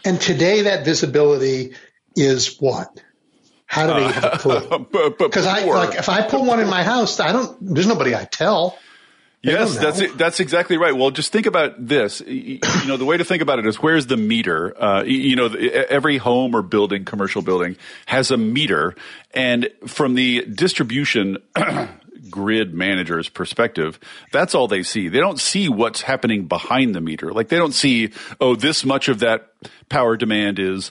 And 0.05 0.21
today 0.21 0.63
that 0.63 0.85
visibility 0.85 1.75
is 2.17 2.57
what? 2.61 3.01
How 3.67 3.87
do 3.87 4.05
they 4.05 4.13
have 4.13 4.25
a 4.25 4.39
clue? 4.39 4.87
Because 5.19 5.47
I 5.47 5.65
like 5.65 5.97
if 5.97 6.09
I 6.09 6.27
put 6.27 6.43
one 6.43 6.61
in 6.61 6.69
my 6.69 6.83
house, 6.83 7.21
I 7.21 7.33
don't. 7.33 7.75
There's 7.75 7.87
nobody 7.87 8.15
I 8.15 8.25
tell. 8.25 8.79
They 9.43 9.53
yes, 9.53 9.79
that's 9.79 10.01
it, 10.01 10.19
that's 10.19 10.39
exactly 10.39 10.77
right. 10.77 10.95
Well, 10.95 11.11
just 11.11 11.33
think 11.33 11.47
about 11.47 11.87
this. 11.87 12.21
You 12.21 12.59
know, 12.87 12.99
the 12.99 13.07
way 13.07 13.17
to 13.17 13.25
think 13.25 13.41
about 13.41 13.59
it 13.59 13.67
is 13.67 13.77
where's 13.77 14.07
the 14.07 14.19
meter? 14.19 14.77
Uh, 14.83 15.03
you 15.05 15.35
know, 15.35 15.47
every 15.47 16.19
home 16.19 16.55
or 16.55 16.61
building, 16.61 17.07
commercial 17.07 17.41
building, 17.41 17.77
has 18.05 18.31
a 18.31 18.37
meter, 18.37 18.95
and 19.33 19.71
from 19.87 20.15
the 20.15 20.45
distribution 20.45 21.39
grid 22.31 22.75
manager's 22.75 23.29
perspective, 23.29 23.99
that's 24.33 24.55
all 24.55 24.69
they 24.69 24.83
see. 24.83 25.09
They 25.09 25.21
don't 25.21 25.41
see 25.41 25.69
what's 25.69 26.03
happening 26.03 26.47
behind 26.47 26.95
the 26.95 27.01
meter. 27.01 27.33
Like 27.33 27.49
they 27.49 27.57
don't 27.57 27.75
see, 27.75 28.13
oh, 28.41 28.57
this 28.57 28.85
much 28.85 29.09
of 29.09 29.21
that 29.21 29.49
power 29.89 30.17
demand 30.17 30.59
is 30.59 30.91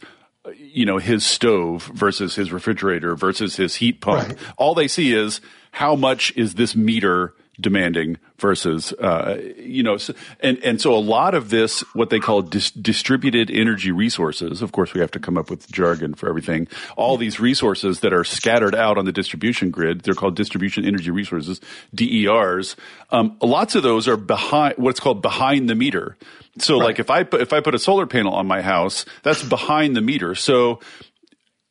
you 0.56 0.86
know 0.86 0.98
his 0.98 1.26
stove 1.26 1.84
versus 1.94 2.36
his 2.36 2.52
refrigerator 2.52 3.16
versus 3.16 3.56
his 3.56 3.76
heat 3.76 4.02
pump. 4.02 4.30
Right. 4.30 4.38
All 4.57 4.74
they 4.76 4.88
see 4.88 5.14
is 5.14 5.41
how 5.72 5.95
much 5.95 6.34
is 6.36 6.56
this 6.56 6.76
meter 6.76 7.34
demanding 7.60 8.18
versus 8.38 8.94
uh, 8.94 9.40
you 9.57 9.84
know 9.84 9.98
and 10.40 10.57
and 10.64 10.81
so 10.81 10.94
a 10.94 10.99
lot 10.99 11.34
of 11.36 11.49
this 11.49 11.81
what 11.94 12.10
they 12.10 12.19
call 12.19 12.41
dis- 12.41 12.72
distributed 12.72 13.52
energy 13.52 13.91
resources 13.91 14.61
of 14.61 14.72
course 14.72 14.94
we 14.94 15.02
have 15.02 15.11
to 15.11 15.19
come 15.19 15.38
up 15.38 15.49
with 15.49 15.69
jargon 15.72 16.14
for 16.14 16.30
everything. 16.30 16.68
All 16.95 17.18
these 17.18 17.40
resources 17.40 17.99
that 18.02 18.14
are 18.14 18.23
scattered 18.23 18.76
out 18.76 18.98
on 18.98 19.06
the 19.06 19.11
distribution 19.11 19.72
grid 19.72 20.02
they're 20.02 20.14
called 20.14 20.36
distribution 20.36 20.86
energy 20.86 21.11
resources 21.11 21.60
DERs 21.94 22.76
um, 23.11 23.38
lots 23.41 23.76
of 23.76 23.84
those 23.84 24.07
are 24.07 24.18
behind 24.18 24.76
what's 24.77 24.99
called 24.99 25.22
behind 25.22 25.69
the 25.69 25.76
meter. 25.76 26.18
So 26.57 26.80
right. 26.80 26.86
like 26.86 26.99
if 26.99 27.10
I 27.10 27.23
put, 27.23 27.41
if 27.41 27.53
I 27.53 27.61
put 27.61 27.76
a 27.76 27.80
solar 27.80 28.06
panel 28.06 28.34
on 28.34 28.48
my 28.48 28.61
house 28.61 29.06
that's 29.23 29.44
behind 29.44 29.95
the 29.95 30.02
meter. 30.02 30.36
So 30.36 30.80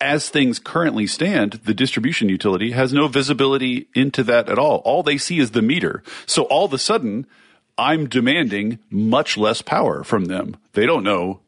as 0.00 0.28
things 0.28 0.58
currently 0.58 1.06
stand, 1.06 1.52
the 1.64 1.74
distribution 1.74 2.28
utility 2.28 2.70
has 2.70 2.92
no 2.92 3.08
visibility 3.08 3.88
into 3.94 4.22
that 4.24 4.48
at 4.48 4.58
all. 4.58 4.76
All 4.84 5.02
they 5.02 5.18
see 5.18 5.38
is 5.38 5.50
the 5.50 5.62
meter. 5.62 6.02
So 6.26 6.44
all 6.44 6.64
of 6.64 6.72
a 6.72 6.78
sudden, 6.78 7.26
I'm 7.76 8.08
demanding 8.08 8.78
much 8.90 9.36
less 9.36 9.62
power 9.62 10.04
from 10.04 10.26
them. 10.26 10.56
They 10.72 10.86
don't 10.86 11.04
know 11.04 11.40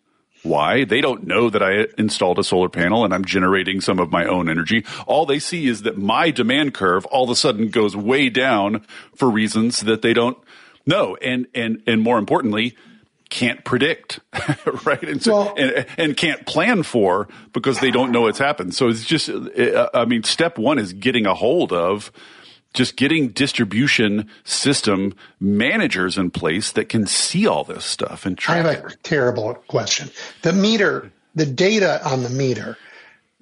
why. 0.43 0.85
They 0.85 1.01
don't 1.01 1.27
know 1.27 1.51
that 1.51 1.63
I 1.63 1.87
installed 1.99 2.39
a 2.39 2.45
solar 2.45 2.69
panel 2.69 3.05
and 3.05 3.13
I'm 3.13 3.25
generating 3.25 3.81
some 3.81 3.99
of 3.99 4.11
my 4.11 4.25
own 4.25 4.49
energy. 4.49 4.85
All 5.07 5.27
they 5.27 5.39
see 5.39 5.67
is 5.67 5.83
that 5.83 5.99
my 5.99 6.31
demand 6.31 6.75
curve 6.75 7.05
all 7.07 7.25
of 7.25 7.31
a 7.31 7.37
sudden 7.37 7.69
goes 7.69 7.95
way 7.95 8.31
down 8.31 8.87
for 9.15 9.31
reasons 9.31 9.81
that 9.81 10.03
they 10.03 10.15
don't 10.15 10.39
know. 10.87 11.17
And, 11.17 11.47
and, 11.55 11.83
and 11.87 12.01
more 12.01 12.19
importantly, 12.19 12.75
can't 13.31 13.65
predict, 13.65 14.21
right? 14.85 15.03
And, 15.03 15.23
so, 15.23 15.33
well, 15.33 15.55
and, 15.57 15.87
and 15.97 16.17
can't 16.17 16.47
plan 16.47 16.83
for 16.83 17.29
because 17.53 17.81
they 17.81 17.91
don't 17.91 18.13
know 18.13 18.27
it's 18.27 18.39
happened. 18.39 18.75
So 18.75 18.89
it's 18.89 19.05
just, 19.05 19.29
uh, 19.29 19.89
I 19.95 20.05
mean, 20.05 20.25
step 20.25 20.59
one 20.59 20.79
is 20.79 20.93
getting 20.93 21.27
a 21.27 21.35
hold 21.35 21.73
of 21.73 22.13
just 22.75 22.97
getting 22.97 23.29
distribution 23.29 24.29
system 24.45 25.15
managers 25.41 26.17
in 26.17 26.31
place 26.31 26.73
that 26.73 26.89
can 26.89 27.07
see 27.07 27.47
all 27.47 27.65
this 27.65 27.85
stuff 27.85 28.27
and 28.27 28.39
track. 28.39 28.65
I 28.65 28.75
have 28.75 28.85
a 28.85 28.97
terrible 29.03 29.55
question. 29.67 30.11
The 30.43 30.53
meter, 30.53 31.11
the 31.35 31.47
data 31.47 32.01
on 32.07 32.23
the 32.23 32.31
meter, 32.31 32.77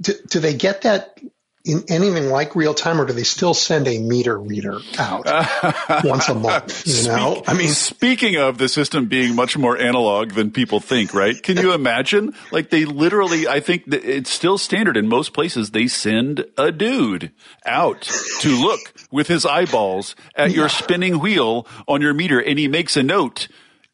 do, 0.00 0.14
do 0.28 0.40
they 0.40 0.54
get 0.54 0.82
that 0.82 1.18
in 1.64 1.84
anything 1.88 2.28
like 2.28 2.54
real 2.54 2.72
time, 2.72 3.00
or 3.00 3.04
do 3.04 3.12
they 3.12 3.24
still 3.24 3.52
send 3.52 3.86
a 3.88 3.98
meter 3.98 4.38
reader 4.38 4.78
out 4.98 5.26
once 6.04 6.28
a 6.28 6.34
month? 6.34 6.86
You 6.86 7.08
know, 7.08 7.34
Speak, 7.34 7.48
I 7.48 7.54
mean, 7.54 7.68
speaking 7.68 8.36
of 8.36 8.58
the 8.58 8.68
system 8.68 9.06
being 9.06 9.34
much 9.34 9.56
more 9.58 9.76
analog 9.76 10.32
than 10.32 10.50
people 10.50 10.80
think, 10.80 11.12
right? 11.12 11.40
Can 11.42 11.56
you 11.56 11.72
imagine? 11.72 12.34
like 12.52 12.70
they 12.70 12.84
literally, 12.84 13.48
I 13.48 13.60
think 13.60 13.84
it's 13.88 14.30
still 14.30 14.58
standard 14.58 14.96
in 14.96 15.08
most 15.08 15.32
places. 15.32 15.70
They 15.70 15.88
send 15.88 16.44
a 16.56 16.72
dude 16.72 17.32
out 17.66 18.02
to 18.40 18.48
look 18.48 18.92
with 19.10 19.28
his 19.28 19.44
eyeballs 19.44 20.14
at 20.34 20.52
your 20.52 20.68
spinning 20.68 21.18
wheel 21.18 21.66
on 21.86 22.00
your 22.00 22.14
meter, 22.14 22.40
and 22.40 22.58
he 22.58 22.68
makes 22.68 22.96
a 22.96 23.02
note 23.02 23.48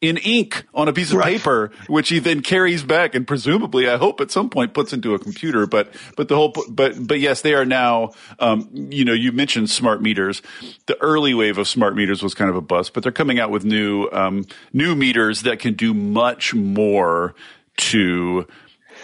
in 0.07 0.17
ink 0.17 0.65
on 0.73 0.87
a 0.87 0.93
piece 0.93 1.11
of 1.11 1.17
right. 1.17 1.37
paper, 1.37 1.71
which 1.87 2.09
he 2.09 2.19
then 2.19 2.41
carries 2.41 2.83
back 2.83 3.15
and 3.15 3.27
presumably, 3.27 3.89
I 3.89 3.97
hope 3.97 4.21
at 4.21 4.31
some 4.31 4.49
point 4.49 4.73
puts 4.73 4.93
into 4.93 5.13
a 5.13 5.19
computer. 5.19 5.65
But, 5.67 5.93
but 6.15 6.27
the 6.27 6.35
whole, 6.35 6.53
but, 6.69 7.07
but 7.07 7.19
yes, 7.19 7.41
they 7.41 7.53
are 7.53 7.65
now, 7.65 8.11
um, 8.39 8.69
you 8.73 9.05
know, 9.05 9.13
you 9.13 9.31
mentioned 9.31 9.69
smart 9.69 10.01
meters. 10.01 10.41
The 10.85 10.99
early 11.01 11.33
wave 11.33 11.57
of 11.57 11.67
smart 11.67 11.95
meters 11.95 12.23
was 12.23 12.33
kind 12.33 12.49
of 12.49 12.55
a 12.55 12.61
bust, 12.61 12.93
but 12.93 13.03
they're 13.03 13.11
coming 13.11 13.39
out 13.39 13.51
with 13.51 13.65
new, 13.65 14.09
um, 14.11 14.45
new 14.73 14.95
meters 14.95 15.43
that 15.43 15.59
can 15.59 15.73
do 15.73 15.93
much 15.93 16.53
more 16.53 17.35
to, 17.77 18.47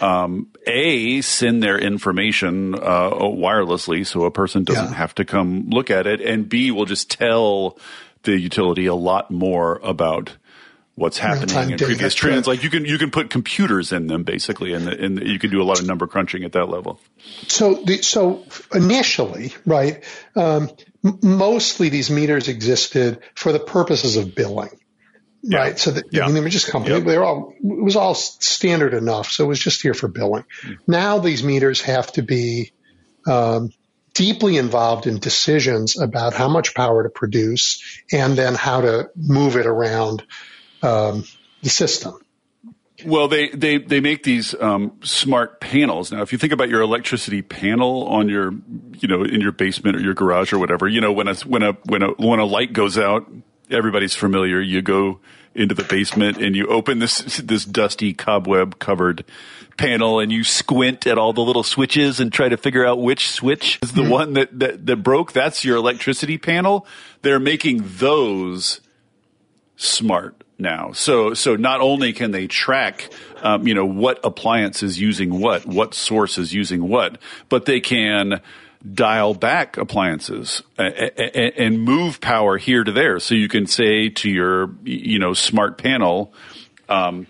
um, 0.00 0.48
a 0.66 1.20
send 1.20 1.62
their 1.62 1.78
information 1.78 2.74
uh, 2.74 3.10
wirelessly 3.10 4.06
so 4.06 4.24
a 4.24 4.30
person 4.30 4.64
doesn't 4.64 4.86
yeah. 4.86 4.94
have 4.94 5.14
to 5.14 5.24
come 5.24 5.68
look 5.68 5.90
at 5.90 6.06
it 6.06 6.20
and 6.20 6.48
b 6.48 6.70
will 6.70 6.86
just 6.86 7.10
tell 7.10 7.78
the 8.22 8.38
utility 8.38 8.86
a 8.86 8.94
lot 8.94 9.30
more 9.30 9.80
about 9.82 10.36
what's 10.94 11.18
happening 11.18 11.70
in 11.70 11.78
previous 11.78 12.14
trends. 12.14 12.46
Like 12.46 12.62
you 12.62 12.70
can 12.70 12.84
you 12.84 12.98
can 12.98 13.10
put 13.10 13.30
computers 13.30 13.92
in 13.92 14.06
them 14.06 14.24
basically, 14.24 14.72
and 14.72 14.88
and 14.88 15.26
you 15.26 15.38
can 15.38 15.50
do 15.50 15.62
a 15.62 15.64
lot 15.64 15.80
of 15.80 15.86
number 15.86 16.06
crunching 16.06 16.44
at 16.44 16.52
that 16.52 16.68
level. 16.68 17.00
So 17.48 17.74
the, 17.74 17.98
so 17.98 18.44
initially, 18.74 19.52
right? 19.66 20.04
Um, 20.36 20.70
mostly 21.22 21.88
these 21.88 22.10
meters 22.10 22.48
existed 22.48 23.20
for 23.34 23.52
the 23.52 23.60
purposes 23.60 24.16
of 24.16 24.34
billing. 24.34 24.70
Yeah. 25.44 25.58
Right. 25.58 25.78
So 25.78 25.90
that, 25.90 26.04
yeah. 26.12 26.22
I 26.22 26.26
mean, 26.26 26.36
they 26.36 26.40
were 26.42 26.48
just 26.48 26.68
company. 26.68 26.94
Yep. 26.94 27.04
They 27.04 27.18
were 27.18 27.24
all, 27.24 27.52
it 27.60 27.82
was 27.82 27.96
all 27.96 28.14
standard 28.14 28.94
enough. 28.94 29.28
So 29.28 29.44
it 29.44 29.48
was 29.48 29.58
just 29.58 29.82
here 29.82 29.92
for 29.92 30.06
billing. 30.06 30.44
Mm-hmm. 30.62 30.74
Now 30.86 31.18
these 31.18 31.42
meters 31.42 31.80
have 31.80 32.12
to 32.12 32.22
be, 32.22 32.70
um, 33.26 33.72
deeply 34.14 34.56
involved 34.56 35.06
in 35.06 35.18
decisions 35.18 35.98
about 35.98 36.34
how 36.34 36.48
much 36.48 36.74
power 36.74 37.02
to 37.02 37.08
produce 37.08 37.82
and 38.12 38.36
then 38.36 38.54
how 38.54 38.82
to 38.82 39.10
move 39.16 39.56
it 39.56 39.66
around 39.66 40.22
um, 40.82 41.24
the 41.62 41.70
system. 41.70 42.18
Well, 43.04 43.26
they, 43.28 43.48
they, 43.48 43.78
they 43.78 44.00
make 44.00 44.22
these 44.22 44.54
um, 44.60 44.98
smart 45.02 45.60
panels. 45.60 46.12
Now, 46.12 46.22
if 46.22 46.32
you 46.32 46.38
think 46.38 46.52
about 46.52 46.68
your 46.68 46.82
electricity 46.82 47.42
panel 47.42 48.06
on 48.06 48.28
your, 48.28 48.52
you 48.98 49.08
know, 49.08 49.24
in 49.24 49.40
your 49.40 49.52
basement 49.52 49.96
or 49.96 50.00
your 50.00 50.14
garage 50.14 50.52
or 50.52 50.58
whatever, 50.58 50.86
you 50.86 51.00
know, 51.00 51.12
when 51.12 51.26
a, 51.26 51.34
when 51.34 51.62
a, 51.62 51.72
when 51.86 52.02
a, 52.02 52.08
when 52.08 52.38
a 52.38 52.44
light 52.44 52.72
goes 52.72 52.98
out, 52.98 53.28
everybody's 53.70 54.14
familiar. 54.14 54.60
You 54.60 54.82
go 54.82 55.20
into 55.54 55.74
the 55.74 55.84
basement 55.84 56.38
and 56.38 56.54
you 56.54 56.66
open 56.68 56.98
this, 56.98 57.40
this 57.42 57.64
dusty 57.64 58.14
cobweb 58.14 58.78
covered 58.78 59.24
panel 59.76 60.20
and 60.20 60.30
you 60.30 60.44
squint 60.44 61.06
at 61.06 61.18
all 61.18 61.32
the 61.32 61.40
little 61.40 61.62
switches 61.62 62.20
and 62.20 62.32
try 62.32 62.48
to 62.48 62.56
figure 62.56 62.86
out 62.86 63.00
which 63.00 63.30
switch 63.30 63.78
is 63.82 63.92
the 63.92 64.02
mm-hmm. 64.02 64.10
one 64.10 64.32
that, 64.34 64.58
that, 64.58 64.86
that 64.86 64.96
broke. 64.96 65.32
That's 65.32 65.64
your 65.64 65.76
electricity 65.76 66.38
panel. 66.38 66.86
They're 67.22 67.40
making 67.40 67.82
those 67.84 68.80
smart 69.76 70.41
now. 70.58 70.92
So 70.92 71.34
so 71.34 71.56
not 71.56 71.80
only 71.80 72.12
can 72.12 72.30
they 72.30 72.46
track, 72.46 73.10
um, 73.42 73.66
you 73.66 73.74
know, 73.74 73.86
what 73.86 74.20
appliance 74.24 74.82
is 74.82 75.00
using 75.00 75.40
what, 75.40 75.66
what 75.66 75.94
source 75.94 76.38
is 76.38 76.52
using 76.54 76.88
what, 76.88 77.18
but 77.48 77.66
they 77.66 77.80
can 77.80 78.40
dial 78.94 79.34
back 79.34 79.76
appliances 79.76 80.62
and 80.76 81.82
move 81.82 82.20
power 82.20 82.58
here 82.58 82.82
to 82.82 82.92
there. 82.92 83.20
So 83.20 83.34
you 83.34 83.48
can 83.48 83.66
say 83.66 84.08
to 84.08 84.30
your, 84.30 84.70
you 84.82 85.18
know, 85.18 85.34
smart 85.34 85.78
panel, 85.78 86.32
um, 86.88 87.26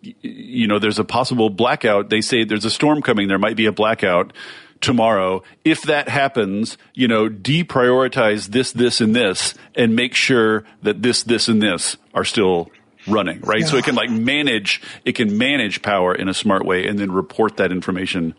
you 0.00 0.66
know, 0.66 0.78
there's 0.78 0.98
a 0.98 1.04
possible 1.04 1.50
blackout. 1.50 2.08
They 2.08 2.20
say 2.20 2.44
there's 2.44 2.64
a 2.64 2.70
storm 2.70 3.02
coming. 3.02 3.28
There 3.28 3.38
might 3.38 3.56
be 3.56 3.66
a 3.66 3.72
blackout 3.72 4.32
tomorrow. 4.80 5.42
If 5.64 5.82
that 5.82 6.08
happens, 6.08 6.78
you 6.94 7.08
know, 7.08 7.28
deprioritize 7.28 8.48
this, 8.48 8.72
this, 8.72 9.00
and 9.00 9.14
this, 9.14 9.54
and 9.74 9.96
make 9.96 10.14
sure 10.14 10.64
that 10.82 11.02
this, 11.02 11.22
this, 11.22 11.48
and 11.48 11.62
this 11.62 11.96
are 12.14 12.24
still 12.24 12.70
running, 13.06 13.40
right? 13.40 13.60
Yeah. 13.60 13.66
So 13.66 13.76
it 13.76 13.84
can 13.84 13.94
like 13.94 14.10
manage, 14.10 14.82
it 15.04 15.12
can 15.12 15.38
manage 15.38 15.82
power 15.82 16.14
in 16.14 16.28
a 16.28 16.34
smart 16.34 16.64
way 16.64 16.86
and 16.86 16.98
then 16.98 17.12
report 17.12 17.56
that 17.58 17.72
information 17.72 18.34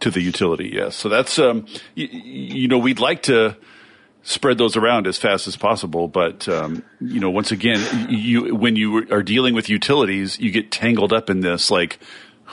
to 0.00 0.10
the 0.10 0.20
utility. 0.20 0.70
Yes. 0.72 0.96
So 0.96 1.08
that's, 1.08 1.38
um, 1.38 1.66
you, 1.94 2.06
you 2.06 2.68
know, 2.68 2.78
we'd 2.78 3.00
like 3.00 3.22
to, 3.24 3.56
spread 4.22 4.58
those 4.58 4.76
around 4.76 5.06
as 5.06 5.16
fast 5.16 5.48
as 5.48 5.56
possible. 5.56 6.08
But 6.08 6.48
um, 6.48 6.82
you 7.00 7.20
know, 7.20 7.30
once 7.30 7.52
again, 7.52 8.08
you 8.10 8.54
when 8.54 8.76
you 8.76 9.10
are 9.10 9.22
dealing 9.22 9.54
with 9.54 9.68
utilities, 9.68 10.38
you 10.38 10.50
get 10.50 10.70
tangled 10.70 11.12
up 11.12 11.30
in 11.30 11.40
this 11.40 11.70
like 11.70 11.98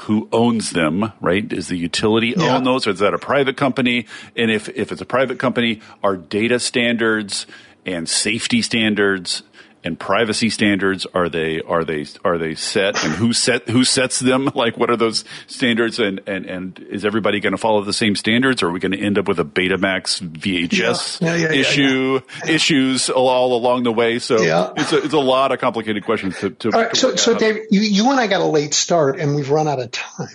who 0.01 0.29
owns 0.31 0.71
them, 0.71 1.11
right? 1.19 1.51
Is 1.51 1.67
the 1.67 1.77
utility 1.77 2.33
yeah. 2.37 2.55
own 2.55 2.63
those 2.63 2.87
or 2.87 2.91
is 2.91 2.99
that 2.99 3.13
a 3.13 3.17
private 3.17 3.57
company? 3.57 4.05
And 4.35 4.51
if, 4.51 4.69
if 4.69 4.91
it's 4.91 5.01
a 5.01 5.05
private 5.05 5.39
company, 5.39 5.81
are 6.03 6.15
data 6.15 6.59
standards 6.59 7.47
and 7.85 8.07
safety 8.07 8.61
standards 8.61 9.43
and 9.83 9.99
privacy 9.99 10.49
standards 10.49 11.05
are 11.13 11.29
they 11.29 11.61
are 11.61 11.83
they 11.83 12.05
are 12.23 12.37
they 12.37 12.55
set? 12.55 13.03
And 13.03 13.13
who 13.13 13.33
set 13.33 13.69
who 13.69 13.83
sets 13.83 14.19
them? 14.19 14.49
Like 14.57 14.75
what 14.75 14.89
are 14.89 14.97
those 14.97 15.23
standards? 15.45 15.99
And 15.99 16.21
and 16.25 16.45
and 16.45 16.79
is 16.79 17.05
everybody 17.05 17.39
going 17.39 17.51
to 17.51 17.57
follow 17.57 17.83
the 17.83 17.93
same 17.93 18.15
standards? 18.15 18.63
Or 18.63 18.69
are 18.69 18.71
we 18.71 18.79
going 18.79 18.91
to 18.91 18.99
end 18.99 19.19
up 19.19 19.27
with 19.27 19.39
a 19.39 19.45
betamax 19.45 20.19
vhs 20.19 21.21
yeah. 21.21 21.35
Yeah, 21.35 21.49
yeah, 21.49 21.51
issue 21.51 22.21
issues 22.47 23.09
all 23.09 23.55
along 23.55 23.83
the 23.83 23.91
way? 23.91 24.17
So 24.17 24.37
it's 24.75 24.93
a, 24.93 24.97
it's 25.03 25.13
a 25.13 25.19
lot 25.19 25.51
of 25.51 25.59
complicated 25.59 26.05
questions 26.05 26.39
to, 26.39 26.49
to, 26.49 26.69
right, 26.71 26.89
to 26.89 26.95
so 26.95 27.15
so 27.15 27.37
dave 27.37 27.67
you, 27.69 27.81
you 27.81 28.09
and 28.09 28.19
i 28.19 28.25
got 28.25 28.41
a 28.41 28.45
late 28.45 28.73
start 28.73 29.19
and 29.19 29.35
we've 29.35 29.51
run 29.51 29.67
out 29.67 29.79
of 29.79 29.91
time. 29.91 30.27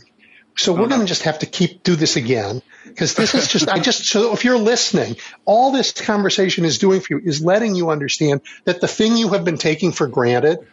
So 0.57 0.73
we're 0.73 0.89
going 0.89 1.01
to 1.01 1.07
just 1.07 1.23
have 1.23 1.41
to 1.41 1.47
keep 1.47 1.83
do 1.83 1.97
this 1.97 2.17
again 2.17 2.63
because 2.93 3.15
this 3.15 3.35
is 3.35 3.49
just 3.49 3.69
I 3.69 3.79
just 3.79 4.05
so 4.05 4.33
if 4.33 4.45
you're 4.45 4.59
listening, 4.59 5.17
all 5.45 5.73
this 5.73 5.93
conversation 5.93 6.65
is 6.65 6.79
doing 6.79 7.01
for 7.01 7.15
you 7.15 7.21
is 7.25 7.43
letting 7.45 7.75
you 7.75 7.91
understand 7.91 8.43
that 8.65 8.81
the 8.81 8.89
thing 8.89 9.17
you 9.17 9.31
have 9.31 9.45
been 9.45 9.59
taking 9.59 9.93
for 9.93 10.07
granted 10.07 10.67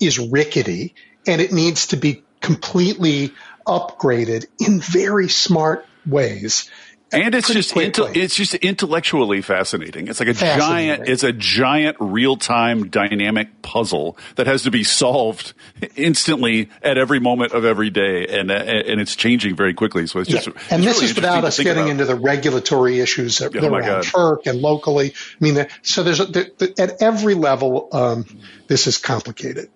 is 0.00 0.18
rickety 0.18 0.94
and 1.26 1.40
it 1.40 1.52
needs 1.52 1.88
to 1.88 1.96
be 1.96 2.22
completely 2.40 3.32
upgraded 3.66 4.46
in 4.60 4.80
very 4.80 5.28
smart 5.28 5.86
ways 6.06 6.70
and 7.16 7.34
it's 7.34 7.52
just 7.52 7.74
inte- 7.74 8.16
it's 8.16 8.34
just 8.34 8.54
intellectually 8.54 9.42
fascinating. 9.42 10.08
It's 10.08 10.20
like 10.20 10.28
a 10.28 10.34
giant 10.34 11.08
it's 11.08 11.22
a 11.22 11.32
giant 11.32 11.96
real 12.00 12.36
time 12.36 12.88
dynamic 12.88 13.62
puzzle 13.62 14.16
that 14.36 14.46
has 14.46 14.62
to 14.64 14.70
be 14.70 14.84
solved 14.84 15.54
instantly 15.96 16.70
at 16.82 16.98
every 16.98 17.20
moment 17.20 17.52
of 17.52 17.64
every 17.64 17.90
day, 17.90 18.26
and 18.26 18.50
uh, 18.50 18.54
and 18.54 19.00
it's 19.00 19.16
changing 19.16 19.56
very 19.56 19.74
quickly. 19.74 20.06
So 20.06 20.20
it's 20.20 20.30
just 20.30 20.46
yeah. 20.46 20.52
and 20.70 20.84
it's 20.84 20.92
this 20.92 20.96
really 20.96 21.10
is 21.10 21.16
without 21.16 21.44
us 21.44 21.58
getting 21.58 21.84
about. 21.84 21.90
into 21.90 22.04
the 22.04 22.16
regulatory 22.16 23.00
issues 23.00 23.38
that, 23.38 23.56
oh 23.56 23.66
around 23.66 23.82
God. 23.86 24.04
FERC 24.04 24.46
and 24.46 24.60
locally. 24.60 25.12
I 25.12 25.44
mean, 25.44 25.66
so 25.82 26.02
there's 26.02 26.20
a, 26.20 26.26
there, 26.26 26.46
at 26.78 27.02
every 27.02 27.34
level, 27.34 27.88
um, 27.92 28.24
this 28.68 28.86
is 28.86 28.98
complicated. 28.98 29.70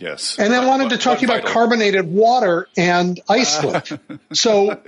Yes. 0.00 0.38
And 0.38 0.54
I 0.54 0.66
wanted 0.66 0.90
to 0.90 0.98
talk 0.98 1.18
to 1.18 1.26
you 1.26 1.32
about 1.32 1.44
carbonated 1.44 2.10
water 2.10 2.68
and 2.74 3.20
Iceland. 3.28 4.00
so, 4.32 4.80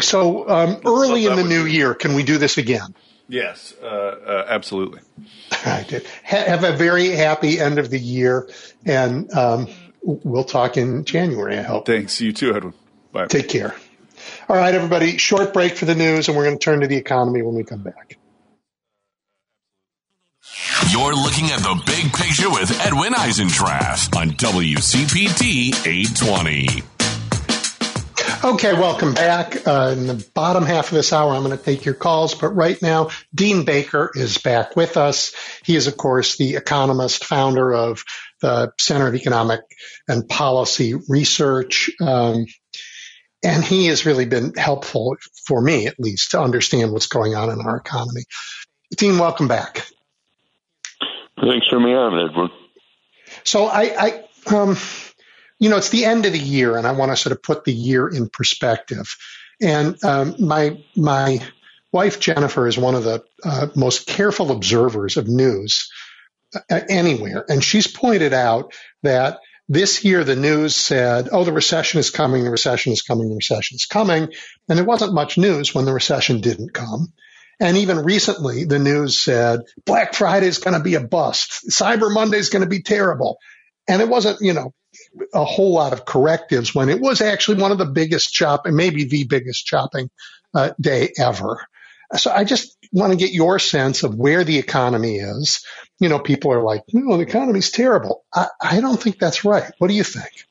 so 0.00 0.48
um, 0.48 0.80
early 0.86 1.26
in 1.26 1.34
the 1.34 1.42
new 1.42 1.64
year, 1.64 1.94
can 1.94 2.14
we 2.14 2.22
do 2.22 2.38
this 2.38 2.58
again? 2.58 2.94
Yes, 3.28 3.74
uh, 3.82 3.86
uh, 3.86 4.46
absolutely. 4.48 5.00
I 5.64 5.84
did. 5.88 6.06
have 6.22 6.62
a 6.62 6.76
very 6.76 7.08
happy 7.08 7.58
end 7.58 7.78
of 7.78 7.90
the 7.90 7.98
year, 7.98 8.48
and 8.84 9.32
um, 9.32 9.68
we'll 10.02 10.44
talk 10.44 10.76
in 10.76 11.04
January. 11.04 11.58
I 11.58 11.62
hope. 11.62 11.86
Thanks. 11.86 12.20
You 12.20 12.32
too, 12.32 12.54
Edwin. 12.54 12.74
Bye. 13.10 13.26
Take 13.26 13.48
care. 13.48 13.74
All 14.48 14.56
right, 14.56 14.74
everybody. 14.74 15.18
Short 15.18 15.52
break 15.52 15.76
for 15.76 15.86
the 15.86 15.94
news, 15.94 16.28
and 16.28 16.36
we're 16.36 16.44
going 16.44 16.58
to 16.58 16.64
turn 16.64 16.80
to 16.80 16.86
the 16.86 16.96
economy 16.96 17.42
when 17.42 17.54
we 17.54 17.64
come 17.64 17.82
back. 17.82 18.16
You're 20.90 21.14
looking 21.14 21.50
at 21.50 21.58
the 21.58 21.82
big 21.86 22.12
picture 22.12 22.48
with 22.48 22.70
Edwin 22.86 23.14
Eisendrath 23.14 24.16
on 24.16 24.30
WCPT 24.30 25.74
820. 25.84 26.82
Okay, 28.44 28.72
welcome 28.72 29.12
back. 29.12 29.66
Uh, 29.66 29.94
in 29.96 30.06
the 30.06 30.24
bottom 30.34 30.64
half 30.64 30.86
of 30.86 30.94
this 30.94 31.12
hour, 31.12 31.34
I'm 31.34 31.42
going 31.42 31.56
to 31.56 31.62
take 31.62 31.84
your 31.84 31.94
calls, 31.94 32.36
but 32.36 32.50
right 32.50 32.80
now, 32.80 33.10
Dean 33.34 33.64
Baker 33.64 34.12
is 34.14 34.38
back 34.38 34.76
with 34.76 34.96
us. 34.96 35.34
He 35.64 35.74
is, 35.74 35.88
of 35.88 35.96
course, 35.96 36.36
the 36.36 36.54
economist, 36.54 37.24
founder 37.24 37.72
of 37.74 38.04
the 38.40 38.72
Center 38.78 39.08
of 39.08 39.16
Economic 39.16 39.62
and 40.06 40.28
Policy 40.28 40.94
Research. 41.08 41.90
Um, 42.00 42.46
and 43.44 43.64
he 43.64 43.86
has 43.86 44.06
really 44.06 44.26
been 44.26 44.54
helpful 44.54 45.16
for 45.44 45.60
me, 45.60 45.88
at 45.88 45.98
least, 45.98 46.30
to 46.32 46.40
understand 46.40 46.92
what's 46.92 47.08
going 47.08 47.34
on 47.34 47.50
in 47.50 47.60
our 47.60 47.76
economy. 47.76 48.22
Dean, 48.96 49.18
welcome 49.18 49.48
back. 49.48 49.84
Thanks 51.40 51.66
for 51.68 51.80
me 51.80 51.94
on, 51.94 52.28
Edward. 52.28 52.50
So 53.44 53.66
I, 53.66 53.82
I 53.98 54.54
um, 54.54 54.76
you 55.58 55.68
know, 55.68 55.76
it's 55.76 55.90
the 55.90 56.04
end 56.04 56.26
of 56.26 56.32
the 56.32 56.38
year, 56.38 56.76
and 56.76 56.86
I 56.86 56.92
want 56.92 57.12
to 57.12 57.16
sort 57.16 57.32
of 57.32 57.42
put 57.42 57.64
the 57.64 57.72
year 57.72 58.08
in 58.08 58.28
perspective. 58.28 59.16
And 59.60 60.02
um, 60.04 60.34
my 60.40 60.82
my 60.96 61.38
wife 61.92 62.18
Jennifer 62.18 62.66
is 62.66 62.76
one 62.76 62.94
of 62.94 63.04
the 63.04 63.22
uh, 63.44 63.68
most 63.76 64.06
careful 64.06 64.50
observers 64.50 65.16
of 65.16 65.28
news 65.28 65.90
uh, 66.54 66.80
anywhere, 66.88 67.44
and 67.48 67.62
she's 67.62 67.86
pointed 67.86 68.32
out 68.32 68.74
that 69.02 69.38
this 69.68 70.04
year 70.04 70.24
the 70.24 70.36
news 70.36 70.74
said, 70.74 71.28
"Oh, 71.30 71.44
the 71.44 71.52
recession 71.52 72.00
is 72.00 72.10
coming, 72.10 72.44
the 72.44 72.50
recession 72.50 72.92
is 72.92 73.02
coming, 73.02 73.28
the 73.28 73.36
recession 73.36 73.76
is 73.76 73.86
coming," 73.86 74.32
and 74.68 74.78
there 74.78 74.84
wasn't 74.84 75.14
much 75.14 75.38
news 75.38 75.74
when 75.74 75.84
the 75.84 75.92
recession 75.92 76.40
didn't 76.40 76.74
come. 76.74 77.12
And 77.60 77.76
even 77.76 77.98
recently, 77.98 78.64
the 78.64 78.78
news 78.78 79.22
said 79.22 79.60
Black 79.84 80.14
Friday 80.14 80.46
is 80.46 80.58
going 80.58 80.76
to 80.76 80.82
be 80.82 80.94
a 80.94 81.00
bust. 81.00 81.68
Cyber 81.70 82.12
Monday 82.12 82.38
is 82.38 82.50
going 82.50 82.62
to 82.62 82.68
be 82.68 82.82
terrible. 82.82 83.38
And 83.88 84.02
it 84.02 84.08
wasn't, 84.08 84.40
you 84.40 84.52
know, 84.52 84.72
a 85.34 85.44
whole 85.44 85.72
lot 85.72 85.92
of 85.92 86.04
correctives 86.04 86.74
when 86.74 86.88
it 86.88 87.00
was 87.00 87.20
actually 87.20 87.60
one 87.60 87.72
of 87.72 87.78
the 87.78 87.86
biggest 87.86 88.32
shopping, 88.34 88.76
maybe 88.76 89.04
the 89.04 89.24
biggest 89.24 89.66
shopping 89.66 90.10
uh, 90.54 90.70
day 90.80 91.12
ever. 91.18 91.66
So 92.16 92.30
I 92.30 92.44
just 92.44 92.76
want 92.92 93.12
to 93.12 93.18
get 93.18 93.32
your 93.32 93.58
sense 93.58 94.02
of 94.02 94.14
where 94.14 94.44
the 94.44 94.58
economy 94.58 95.16
is. 95.16 95.64
You 95.98 96.08
know, 96.08 96.18
people 96.18 96.52
are 96.52 96.62
like, 96.62 96.82
no, 96.92 97.16
the 97.16 97.22
economy's 97.22 97.70
terrible. 97.70 98.24
I, 98.34 98.48
I 98.60 98.80
don't 98.80 99.00
think 99.00 99.18
that's 99.18 99.44
right. 99.44 99.72
What 99.78 99.88
do 99.88 99.94
you 99.94 100.04
think? 100.04 100.46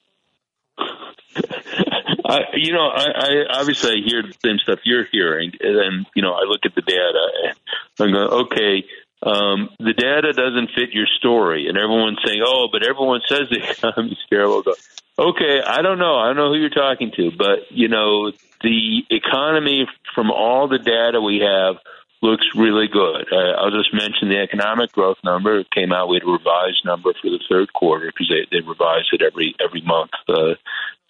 I, 2.32 2.40
you 2.54 2.72
know, 2.72 2.88
I, 2.88 3.06
I 3.14 3.60
obviously 3.60 3.92
I 3.92 4.08
hear 4.08 4.24
the 4.24 4.34
same 4.42 4.58
stuff 4.60 4.80
you're 4.86 5.06
hearing, 5.12 5.52
and 5.60 6.06
you 6.16 6.22
know 6.22 6.34
I 6.34 6.44
look 6.48 6.62
at 6.64 6.74
the 6.74 6.82
data 6.82 7.28
and 7.44 7.56
I'm 8.00 8.14
going, 8.14 8.46
okay, 8.46 8.86
um, 9.22 9.70
the 9.80 9.94
data 9.94 10.32
doesn't 10.32 10.72
fit 10.74 10.94
your 10.94 11.08
story, 11.20 11.68
and 11.68 11.78
everyone's 11.78 12.20
saying, 12.26 12.42
"Oh, 12.46 12.70
but 12.72 12.88
everyone 12.88 13.20
says 13.28 13.50
the 13.50 13.70
economy's 13.70 14.18
terrible." 14.30 14.62
Go, 14.62 14.74
okay, 15.20 15.62
I 15.62 15.82
don't 15.82 16.00
know. 16.00 16.16
I 16.16 16.28
don't 16.28 16.38
know 16.38 16.54
who 16.54 16.60
you're 16.60 16.70
talking 16.70 17.12
to, 17.18 17.32
but 17.38 17.70
you 17.70 17.90
know, 17.90 18.32
the 18.62 19.04
economy 19.10 19.88
from 20.16 20.32
all 20.32 20.70
the 20.70 20.80
data 20.80 21.20
we 21.20 21.44
have 21.46 21.76
looks 22.22 22.46
really 22.56 22.88
good. 22.88 23.28
Uh, 23.32 23.60
I'll 23.60 23.72
just 23.72 23.94
mention 23.94 24.30
the 24.30 24.40
economic 24.40 24.92
growth 24.92 25.18
number. 25.24 25.60
It 25.60 25.72
came 25.72 25.92
out. 25.92 26.08
We 26.08 26.18
had 26.18 26.24
a 26.24 26.32
revised 26.32 26.86
number 26.86 27.14
for 27.14 27.30
the 27.30 27.40
third 27.50 27.74
quarter 27.74 28.08
because 28.08 28.30
they, 28.30 28.48
they 28.52 28.66
revise 28.66 29.06
it 29.12 29.22
every 29.22 29.56
every 29.60 29.82
month. 29.82 30.12
Uh, 30.30 30.56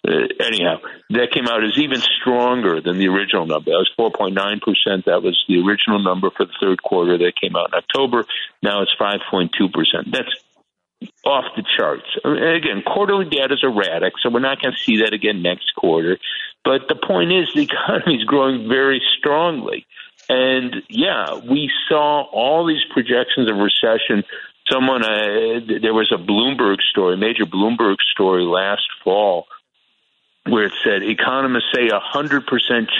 uh, 0.06 0.26
anyhow, 0.40 0.78
that 1.10 1.30
came 1.32 1.46
out 1.46 1.62
as 1.62 1.78
even 1.78 2.00
stronger 2.00 2.80
than 2.80 2.98
the 2.98 3.08
original 3.08 3.46
number. 3.46 3.70
That 3.70 3.86
was 3.98 4.12
4.9 4.14 4.34
percent. 4.60 5.04
That 5.06 5.22
was 5.22 5.42
the 5.48 5.60
original 5.60 6.00
number 6.00 6.30
for 6.30 6.44
the 6.46 6.52
third 6.60 6.82
quarter. 6.82 7.18
That 7.18 7.34
came 7.40 7.54
out 7.54 7.70
in 7.72 7.78
October. 7.78 8.26
Now 8.62 8.82
it's 8.82 8.94
5.2 9.00 9.72
percent. 9.72 10.10
That's 10.10 10.34
off 11.24 11.44
the 11.56 11.64
charts. 11.76 12.06
And 12.24 12.56
again, 12.56 12.82
quarterly 12.84 13.28
data 13.28 13.54
is 13.54 13.60
erratic, 13.62 14.14
so 14.20 14.30
we're 14.30 14.40
not 14.40 14.60
going 14.60 14.74
to 14.74 14.80
see 14.80 15.02
that 15.02 15.12
again 15.12 15.42
next 15.42 15.72
quarter. 15.76 16.18
But 16.64 16.88
the 16.88 16.94
point 16.96 17.32
is, 17.32 17.52
the 17.54 17.62
economy 17.70 18.16
is 18.16 18.24
growing 18.24 18.68
very 18.68 19.02
strongly. 19.18 19.86
And 20.28 20.82
yeah, 20.88 21.34
we 21.34 21.70
saw 21.88 22.22
all 22.22 22.66
these 22.66 22.84
projections 22.92 23.50
of 23.50 23.56
recession. 23.56 24.24
Someone, 24.70 25.04
uh, 25.04 25.78
there 25.82 25.94
was 25.94 26.12
a 26.12 26.18
Bloomberg 26.18 26.80
story, 26.90 27.16
major 27.16 27.44
Bloomberg 27.44 27.96
story 28.12 28.44
last 28.44 28.86
fall, 29.02 29.46
where 30.48 30.64
it 30.64 30.72
said 30.84 31.02
economists 31.02 31.72
say 31.74 31.88
a 31.88 32.00
100% 32.00 32.44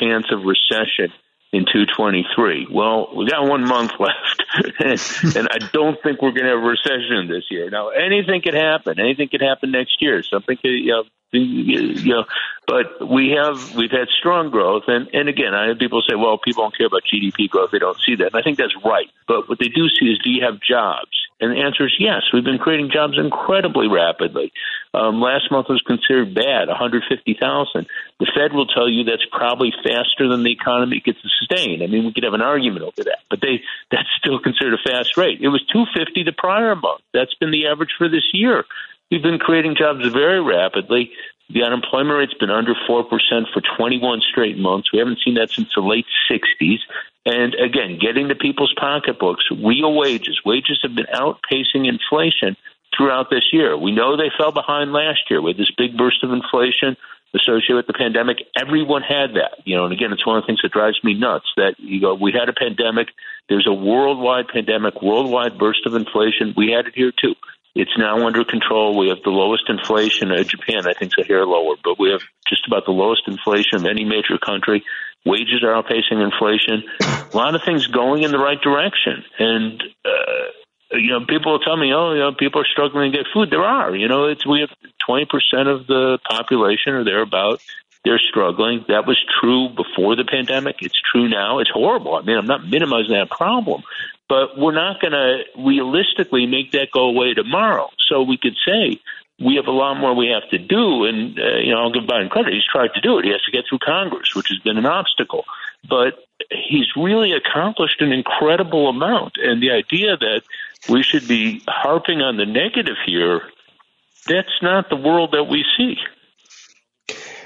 chance 0.01 0.27
of 0.31 0.45
recession 0.45 1.13
in 1.53 1.67
223. 1.67 2.69
Well, 2.71 3.15
we 3.15 3.27
got 3.29 3.47
one 3.47 3.65
month 3.65 3.93
left, 4.01 4.43
and, 4.81 5.49
I 5.51 5.59
don't 5.73 6.01
think 6.03 6.23
we're 6.23 6.33
going 6.33 6.45
to 6.45 6.57
have 6.57 6.63
a 6.63 6.67
recession 6.67 7.29
this 7.29 7.45
year. 7.51 7.69
Now, 7.69 7.89
anything 7.91 8.41
could 8.43 8.55
happen. 8.55 8.99
Anything 8.99 9.29
could 9.29 9.43
happen 9.43 9.71
next 9.71 10.01
year. 10.01 10.23
Something 10.23 10.57
could, 10.57 10.71
you 10.71 10.93
know, 10.93 11.05
you 11.33 12.15
know, 12.15 12.25
but 12.67 13.09
we 13.09 13.37
have 13.37 13.75
we've 13.75 13.91
had 13.91 14.09
strong 14.19 14.51
growth, 14.51 14.85
and 14.87 15.09
and 15.15 15.31
again, 15.31 15.55
I 15.55 15.69
have 15.69 15.79
people 15.79 16.03
say, 16.03 16.15
well, 16.15 16.37
people 16.37 16.65
don't 16.65 16.77
care 16.77 16.87
about 16.87 17.03
GDP 17.09 17.49
growth; 17.49 17.71
they 17.73 17.79
don't 17.79 17.99
see 18.05 18.17
that, 18.17 18.27
and 18.27 18.37
I 18.37 18.43
think 18.43 18.59
that's 18.59 18.77
right. 18.85 19.07
But 19.27 19.49
what 19.49 19.59
they 19.59 19.69
do 19.69 19.89
see 19.89 20.13
is, 20.13 20.19
do 20.23 20.31
you 20.31 20.45
have 20.45 20.61
jobs? 20.61 21.22
And 21.43 21.51
the 21.51 21.61
answer 21.61 21.85
is 21.85 21.97
yes. 21.99 22.23
We've 22.33 22.45
been 22.45 22.63
creating 22.63 22.91
jobs 22.95 23.19
incredibly 23.19 23.89
rapidly. 23.89 24.53
Um, 24.95 25.21
last 25.21 25.51
month 25.51 25.67
was 25.69 25.83
considered 25.83 26.37
bad, 26.37 26.69
150,000. 26.69 27.87
The 28.21 28.31
Fed 28.31 28.55
will 28.55 28.71
tell 28.71 28.89
you 28.89 29.03
that's 29.03 29.27
probably 29.33 29.73
faster 29.83 30.29
than 30.29 30.45
the 30.45 30.53
economy 30.53 31.03
could 31.05 31.17
sustain. 31.19 31.83
I 31.83 31.89
mean, 31.89 32.07
we 32.07 32.13
could 32.13 32.23
have 32.23 32.39
an 32.39 32.47
argument 32.47 32.85
over 32.85 33.03
that, 33.11 33.27
but 33.29 33.41
they 33.41 33.59
that's 33.91 34.09
still 34.23 34.39
considered 34.39 34.79
a 34.79 34.89
fast 34.89 35.17
rate. 35.17 35.41
It 35.43 35.49
was 35.49 35.67
250 35.73 36.23
the 36.23 36.33
prior 36.33 36.77
month. 36.77 37.03
That's 37.13 37.35
been 37.35 37.51
the 37.51 37.67
average 37.67 37.91
for 37.99 38.09
this 38.09 38.31
year. 38.33 38.65
We've 39.11 39.23
been 39.23 39.41
creating 39.41 39.75
jobs 39.77 40.07
very 40.09 40.41
rapidly. 40.41 41.11
The 41.53 41.63
unemployment 41.65 42.19
rate's 42.19 42.35
been 42.35 42.51
under 42.51 42.75
4% 42.89 43.09
for 43.53 43.63
21 43.77 44.21
straight 44.31 44.59
months. 44.59 44.91
We 44.93 44.99
haven't 44.99 45.19
seen 45.25 45.35
that 45.35 45.51
since 45.51 45.69
the 45.75 45.83
late 45.83 46.07
60s. 46.31 46.79
And 47.27 47.55
again, 47.55 47.99
getting 48.01 48.29
to 48.29 48.35
people's 48.35 48.75
pocketbooks, 48.79 49.45
real 49.51 49.95
wages. 49.95 50.41
Wages 50.45 50.81
have 50.83 50.95
been 50.95 51.07
outpacing 51.13 51.87
inflation 51.87 52.57
throughout 52.97 53.31
this 53.31 53.53
year. 53.53 53.77
We 53.77 53.93
know 53.93 54.17
they 54.17 54.31
fell 54.37 54.53
behind 54.53 54.93
last 54.93 55.31
year 55.31 55.41
with 55.41 55.57
this 55.57 55.71
big 55.77 55.97
burst 55.97 56.25
of 56.25 56.33
inflation 56.33 56.97
associated 57.35 57.77
with 57.77 57.87
the 57.87 57.95
pandemic. 57.95 58.39
Everyone 58.57 59.03
had 59.03 59.35
that, 59.35 59.65
you 59.65 59.77
know, 59.77 59.85
and 59.85 59.93
again, 59.93 60.13
it's 60.13 60.27
one 60.27 60.37
of 60.37 60.43
the 60.43 60.47
things 60.47 60.61
that 60.63 60.73
drives 60.73 61.03
me 61.03 61.15
nuts 61.15 61.47
that 61.57 61.75
you 61.79 62.01
go, 62.01 62.15
we 62.15 62.33
had 62.33 62.49
a 62.49 62.53
pandemic. 62.53 63.09
There's 63.49 63.67
a 63.67 63.73
worldwide 63.73 64.49
pandemic, 64.49 65.01
worldwide 65.03 65.59
burst 65.59 65.87
of 65.87 65.95
inflation. 65.95 66.55
We 66.57 66.73
had 66.73 66.87
it 66.87 66.95
here 66.95 67.13
too. 67.13 67.35
It's 67.75 67.97
now 67.97 68.27
under 68.27 68.45
control. 68.45 68.99
We 68.99 69.09
have 69.09 69.23
the 69.25 69.31
lowest 69.31 69.65
inflation. 69.69 70.31
Uh, 70.31 70.43
Japan, 70.43 70.87
I 70.87 70.93
think, 70.93 71.13
is 71.17 71.25
a 71.25 71.27
hair 71.27 71.47
lower, 71.47 71.77
but 71.83 71.99
we 71.99 72.11
have 72.11 72.21
just 72.49 72.67
about 72.67 72.85
the 72.85 72.93
lowest 72.93 73.23
inflation 73.27 73.77
of 73.77 73.87
any 73.87 74.05
major 74.05 74.37
country. 74.39 74.85
Wages 75.25 75.63
are 75.63 75.83
outpacing 75.83 76.23
inflation. 76.23 76.85
A 77.01 77.37
lot 77.37 77.55
of 77.55 77.63
things 77.65 77.87
going 77.87 78.25
in 78.25 78.31
the 78.31 78.39
right 78.39 78.61
direction. 78.61 79.25
And, 79.39 79.83
uh, 80.05 80.99
you 80.99 81.11
know, 81.11 81.25
people 81.25 81.53
will 81.53 81.61
tell 81.61 81.77
me, 81.77 81.95
oh, 81.95 82.13
you 82.13 82.19
know, 82.19 82.33
people 82.33 82.61
are 82.61 82.67
struggling 82.71 83.13
to 83.13 83.19
get 83.19 83.27
food. 83.33 83.51
There 83.51 83.65
are. 83.65 83.95
You 83.97 84.09
know, 84.09 84.27
it's 84.27 84.47
we 84.47 84.61
have 84.61 84.71
20% 85.09 85.25
of 85.69 85.87
the 85.87 86.19
population 86.29 86.93
or 86.93 87.05
thereabout 87.05 87.61
they're 88.05 88.19
struggling. 88.19 88.85
That 88.89 89.07
was 89.07 89.23
true 89.41 89.69
before 89.69 90.17
the 90.17 90.25
pandemic. 90.25 90.77
It's 90.83 91.01
true 91.13 91.29
now. 91.29 91.61
It's 91.61 91.71
horrible. 91.71 92.17
I 92.17 92.23
mean, 92.23 92.37
I'm 92.37 92.47
not 92.47 92.67
minimizing 92.67 93.13
that 93.13 93.31
problem, 93.31 93.83
but 94.33 94.57
we're 94.57 94.73
not 94.73 94.99
going 94.99 95.13
to 95.13 95.43
realistically 95.59 96.47
make 96.47 96.73
that 96.73 96.91
go 96.91 97.03
away 97.03 97.35
tomorrow. 97.35 97.91
So 98.09 98.23
we 98.23 98.39
could 98.39 98.57
say 98.67 98.99
we 99.39 99.57
have 99.57 99.67
a 99.67 99.71
lot 99.71 100.01
more 100.01 100.15
we 100.15 100.29
have 100.29 100.49
to 100.49 100.59
do, 100.59 101.05
and 101.05 101.39
uh, 101.39 101.59
you 101.59 101.71
know 101.71 101.83
I'll 101.83 101.93
give 101.93 102.05
Biden 102.05 102.31
credit. 102.31 102.55
He's 102.55 102.65
tried 102.65 102.95
to 102.95 103.01
do 103.03 103.19
it. 103.19 103.27
He 103.27 103.31
has 103.33 103.43
to 103.43 103.51
get 103.51 103.65
through 103.69 103.81
Congress, 103.81 104.35
which 104.35 104.49
has 104.49 104.59
been 104.61 104.79
an 104.79 104.87
obstacle, 104.87 105.45
but 105.87 106.15
he's 106.51 106.87
really 106.97 107.33
accomplished 107.33 108.01
an 108.01 108.11
incredible 108.11 108.89
amount. 108.89 109.35
And 109.37 109.63
the 109.63 109.73
idea 109.73 110.17
that 110.17 110.41
we 110.89 111.03
should 111.03 111.29
be 111.29 111.63
harping 111.69 112.23
on 112.23 112.39
the 112.39 112.47
negative 112.47 112.97
here, 113.05 113.43
that's 114.27 114.63
not 114.63 114.89
the 114.89 114.97
world 114.97 115.33
that 115.33 115.45
we 115.45 115.63
see. 115.77 115.99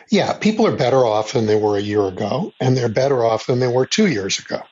Yeah, 0.08 0.34
people 0.34 0.68
are 0.68 0.76
better 0.76 1.04
off 1.04 1.32
than 1.32 1.46
they 1.46 1.56
were 1.56 1.76
a 1.76 1.82
year 1.82 2.06
ago, 2.06 2.52
and 2.60 2.76
they're 2.76 2.88
better 2.88 3.24
off 3.24 3.46
than 3.46 3.58
they 3.58 3.66
were 3.66 3.86
two 3.86 4.06
years 4.06 4.38
ago. 4.38 4.62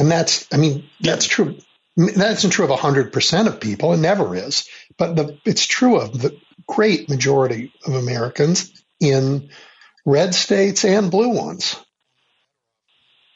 And 0.00 0.10
that's, 0.10 0.48
I 0.50 0.56
mean, 0.56 0.88
that's 1.00 1.26
true. 1.26 1.58
That 1.96 2.32
isn't 2.32 2.50
true 2.50 2.64
of 2.64 2.70
100% 2.70 3.46
of 3.46 3.60
people. 3.60 3.92
It 3.92 3.98
never 3.98 4.34
is. 4.34 4.66
But 4.96 5.14
the, 5.14 5.38
it's 5.44 5.66
true 5.66 6.00
of 6.00 6.18
the 6.18 6.36
great 6.66 7.10
majority 7.10 7.72
of 7.86 7.94
Americans 7.94 8.72
in 8.98 9.50
red 10.06 10.34
states 10.34 10.84
and 10.86 11.10
blue 11.10 11.28
ones. 11.28 11.76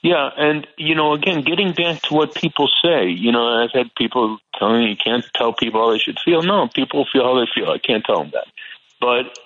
Yeah, 0.02 0.28
and 0.36 0.66
you 0.76 0.94
know, 0.94 1.14
again, 1.14 1.42
getting 1.42 1.72
back 1.72 2.02
to 2.02 2.14
what 2.14 2.34
people 2.34 2.68
say, 2.82 3.08
you 3.08 3.32
know, 3.32 3.62
I've 3.62 3.72
had 3.72 3.94
people 3.96 4.38
telling 4.58 4.84
me 4.84 4.90
you 4.90 4.96
can't 5.02 5.24
tell 5.34 5.54
people 5.54 5.80
how 5.80 5.92
they 5.92 5.98
should 5.98 6.18
feel. 6.22 6.42
No, 6.42 6.68
people 6.68 7.06
feel 7.10 7.24
how 7.24 7.40
they 7.40 7.50
feel. 7.54 7.70
I 7.70 7.78
can't 7.78 8.04
tell 8.04 8.18
them 8.18 8.32
that. 8.32 8.46
But 9.00 9.38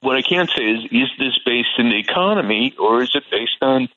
what 0.00 0.16
I 0.16 0.22
can 0.22 0.48
say 0.48 0.62
is, 0.62 0.84
is 0.90 1.08
this 1.18 1.38
based 1.44 1.78
in 1.78 1.90
the 1.90 1.98
economy 1.98 2.74
or 2.78 3.02
is 3.02 3.10
it 3.14 3.24
based 3.30 3.58
on 3.60 3.88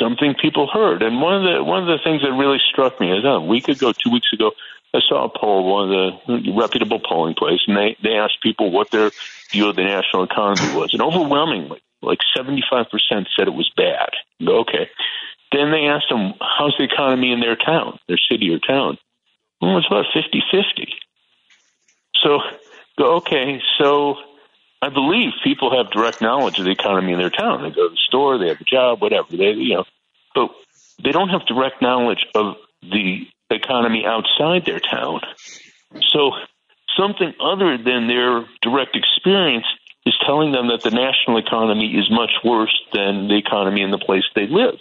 something 0.00 0.34
people 0.40 0.66
heard? 0.66 1.02
And 1.02 1.20
one 1.20 1.34
of 1.34 1.42
the 1.42 1.64
one 1.64 1.82
of 1.82 1.88
the 1.88 2.02
things 2.02 2.22
that 2.22 2.32
really 2.32 2.58
struck 2.70 3.00
me 3.00 3.12
is 3.16 3.24
uh, 3.24 3.28
a 3.28 3.44
week 3.44 3.68
ago, 3.68 3.92
two 3.92 4.10
weeks 4.10 4.32
ago, 4.32 4.52
I 4.94 5.00
saw 5.06 5.24
a 5.24 5.28
poll, 5.28 5.70
one 5.70 5.92
of 5.92 6.26
the 6.26 6.52
reputable 6.52 7.00
polling 7.00 7.34
places, 7.34 7.64
and 7.68 7.76
they 7.76 7.96
they 8.02 8.14
asked 8.14 8.42
people 8.42 8.70
what 8.70 8.90
their 8.90 9.10
view 9.50 9.68
of 9.68 9.76
the 9.76 9.84
national 9.84 10.24
economy 10.24 10.74
was, 10.74 10.90
and 10.92 11.02
overwhelmingly, 11.02 11.82
like 12.02 12.18
seventy 12.36 12.62
five 12.70 12.86
percent 12.90 13.28
said 13.36 13.48
it 13.48 13.54
was 13.54 13.70
bad. 13.76 14.10
Okay. 14.42 14.88
Then 15.50 15.70
they 15.70 15.86
asked 15.86 16.10
them, 16.10 16.34
how's 16.40 16.76
the 16.76 16.84
economy 16.84 17.32
in 17.32 17.40
their 17.40 17.56
town, 17.56 17.98
their 18.06 18.18
city 18.30 18.50
or 18.50 18.58
town? 18.58 18.98
Well, 19.60 19.78
it's 19.78 19.86
about 19.86 20.04
50 20.12 20.42
50. 20.50 20.92
So, 22.22 22.40
okay, 23.00 23.60
so 23.78 24.16
I 24.80 24.90
believe 24.90 25.32
people 25.42 25.76
have 25.76 25.90
direct 25.90 26.20
knowledge 26.20 26.58
of 26.58 26.64
the 26.64 26.70
economy 26.70 27.12
in 27.12 27.18
their 27.18 27.30
town. 27.30 27.62
They 27.62 27.70
go 27.70 27.88
to 27.88 27.90
the 27.90 28.00
store, 28.06 28.38
they 28.38 28.48
have 28.48 28.60
a 28.60 28.64
job, 28.64 29.00
whatever. 29.00 29.28
They, 29.30 29.52
you 29.52 29.74
know, 29.74 29.84
but 30.34 30.50
they 31.02 31.10
don't 31.10 31.30
have 31.30 31.46
direct 31.46 31.82
knowledge 31.82 32.24
of 32.34 32.56
the 32.82 33.26
economy 33.50 34.04
outside 34.06 34.66
their 34.66 34.80
town. 34.80 35.20
So 36.10 36.32
something 36.96 37.32
other 37.40 37.78
than 37.78 38.06
their 38.06 38.44
direct 38.62 38.96
experience 38.96 39.66
is 40.06 40.14
telling 40.24 40.52
them 40.52 40.68
that 40.68 40.82
the 40.82 40.90
national 40.90 41.38
economy 41.38 41.94
is 41.98 42.10
much 42.10 42.30
worse 42.44 42.74
than 42.92 43.28
the 43.28 43.36
economy 43.36 43.82
in 43.82 43.90
the 43.90 43.98
place 43.98 44.24
they 44.34 44.46
live. 44.46 44.78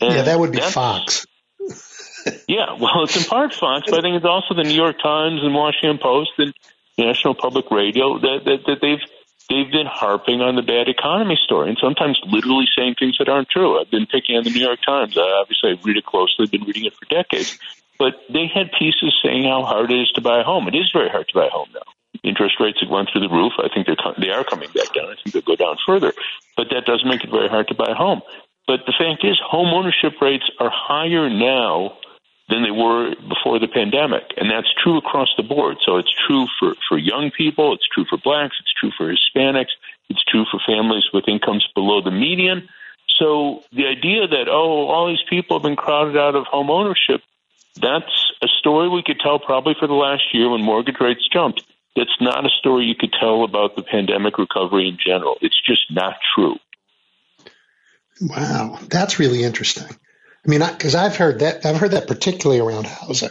And 0.00 0.14
yeah, 0.14 0.22
that 0.22 0.38
would 0.38 0.52
be 0.52 0.60
Fox. 0.60 1.26
yeah, 2.48 2.76
well, 2.78 3.04
it's 3.04 3.16
in 3.16 3.24
part 3.24 3.54
Fox, 3.54 3.86
but 3.88 3.98
I 3.98 4.02
think 4.02 4.16
it's 4.16 4.26
also 4.26 4.54
the 4.54 4.64
New 4.64 4.74
York 4.74 4.96
Times 5.02 5.40
and 5.42 5.54
Washington 5.54 5.98
Post 5.98 6.32
and 6.38 6.52
National 6.98 7.34
Public 7.34 7.70
Radio 7.70 8.18
that, 8.18 8.40
that, 8.44 8.58
that 8.66 8.78
they've 8.80 9.02
they've 9.48 9.70
been 9.70 9.86
harping 9.86 10.40
on 10.40 10.56
the 10.56 10.62
bad 10.62 10.88
economy 10.88 11.38
story 11.44 11.68
and 11.68 11.78
sometimes 11.80 12.20
literally 12.26 12.66
saying 12.76 12.94
things 12.98 13.18
that 13.18 13.28
aren't 13.28 13.48
true. 13.48 13.80
I've 13.80 13.90
been 13.90 14.06
picking 14.06 14.36
on 14.36 14.44
the 14.44 14.50
New 14.50 14.64
York 14.64 14.80
Times. 14.84 15.16
I 15.18 15.40
obviously 15.40 15.70
I 15.70 15.80
read 15.82 15.96
it 15.96 16.06
closely, 16.06 16.44
I've 16.44 16.50
been 16.50 16.64
reading 16.64 16.84
it 16.84 16.94
for 16.94 17.06
decades. 17.06 17.58
But 17.98 18.14
they 18.32 18.50
had 18.52 18.72
pieces 18.72 19.14
saying 19.22 19.44
how 19.44 19.62
hard 19.62 19.92
it 19.92 20.00
is 20.00 20.10
to 20.12 20.20
buy 20.20 20.40
a 20.40 20.42
home. 20.42 20.66
It 20.68 20.74
is 20.74 20.90
very 20.92 21.08
hard 21.08 21.28
to 21.28 21.34
buy 21.34 21.46
a 21.46 21.50
home 21.50 21.68
now. 21.72 21.86
Interest 22.24 22.54
rates 22.60 22.80
have 22.80 22.88
gone 22.88 23.06
through 23.10 23.22
the 23.22 23.34
roof. 23.34 23.52
I 23.58 23.68
think 23.72 23.86
they're 23.86 23.96
they 24.18 24.30
are 24.30 24.44
coming 24.44 24.68
back 24.74 24.92
down. 24.94 25.10
I 25.10 25.14
think 25.16 25.32
they'll 25.32 25.42
go 25.42 25.56
down 25.56 25.76
further. 25.84 26.12
But 26.56 26.68
that 26.70 26.84
does 26.84 27.04
make 27.04 27.24
it 27.24 27.30
very 27.30 27.48
hard 27.48 27.68
to 27.68 27.74
buy 27.74 27.90
a 27.90 27.94
home. 27.94 28.22
But 28.66 28.80
the 28.86 28.94
fact 28.96 29.24
is, 29.24 29.40
home 29.44 29.68
ownership 29.74 30.20
rates 30.20 30.48
are 30.58 30.70
higher 30.72 31.28
now 31.28 31.98
than 32.48 32.62
they 32.62 32.70
were 32.70 33.14
before 33.28 33.58
the 33.58 33.68
pandemic. 33.68 34.24
And 34.36 34.50
that's 34.50 34.68
true 34.82 34.98
across 34.98 35.28
the 35.36 35.42
board. 35.42 35.78
So 35.84 35.96
it's 35.96 36.12
true 36.26 36.46
for, 36.58 36.74
for 36.88 36.98
young 36.98 37.30
people, 37.30 37.72
it's 37.74 37.86
true 37.88 38.04
for 38.08 38.18
blacks, 38.18 38.56
it's 38.60 38.72
true 38.78 38.90
for 38.96 39.12
Hispanics, 39.12 39.72
it's 40.08 40.24
true 40.24 40.44
for 40.50 40.60
families 40.66 41.04
with 41.12 41.24
incomes 41.28 41.66
below 41.74 42.02
the 42.02 42.10
median. 42.10 42.68
So 43.18 43.62
the 43.72 43.86
idea 43.86 44.26
that, 44.26 44.48
oh, 44.48 44.88
all 44.88 45.08
these 45.08 45.22
people 45.28 45.56
have 45.56 45.62
been 45.62 45.76
crowded 45.76 46.16
out 46.16 46.34
of 46.34 46.44
home 46.46 46.70
ownership, 46.70 47.22
that's 47.80 48.32
a 48.42 48.48
story 48.58 48.88
we 48.88 49.02
could 49.02 49.20
tell 49.20 49.38
probably 49.38 49.74
for 49.78 49.86
the 49.86 49.94
last 49.94 50.22
year 50.32 50.50
when 50.50 50.62
mortgage 50.62 51.00
rates 51.00 51.26
jumped. 51.32 51.64
That's 51.94 52.16
not 52.20 52.44
a 52.44 52.50
story 52.58 52.86
you 52.86 52.94
could 52.94 53.12
tell 53.18 53.44
about 53.44 53.76
the 53.76 53.82
pandemic 53.82 54.38
recovery 54.38 54.88
in 54.88 54.98
general. 55.04 55.36
It's 55.40 55.60
just 55.66 55.90
not 55.90 56.16
true. 56.34 56.56
Wow, 58.20 58.78
that's 58.88 59.18
really 59.18 59.42
interesting. 59.42 59.96
I 60.44 60.50
mean, 60.50 60.60
because 60.60 60.94
I've 60.94 61.16
heard 61.16 61.40
that 61.40 61.64
I've 61.64 61.76
heard 61.76 61.92
that 61.92 62.08
particularly 62.08 62.60
around 62.60 62.86
housing, 62.86 63.30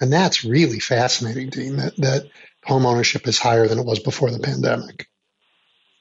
and 0.00 0.12
that's 0.12 0.44
really 0.44 0.80
fascinating, 0.80 1.50
Dean. 1.50 1.76
That 1.76 1.96
that 1.96 2.30
home 2.64 2.86
ownership 2.86 3.28
is 3.28 3.38
higher 3.38 3.68
than 3.68 3.78
it 3.78 3.84
was 3.84 3.98
before 3.98 4.30
the 4.30 4.38
pandemic. 4.38 5.08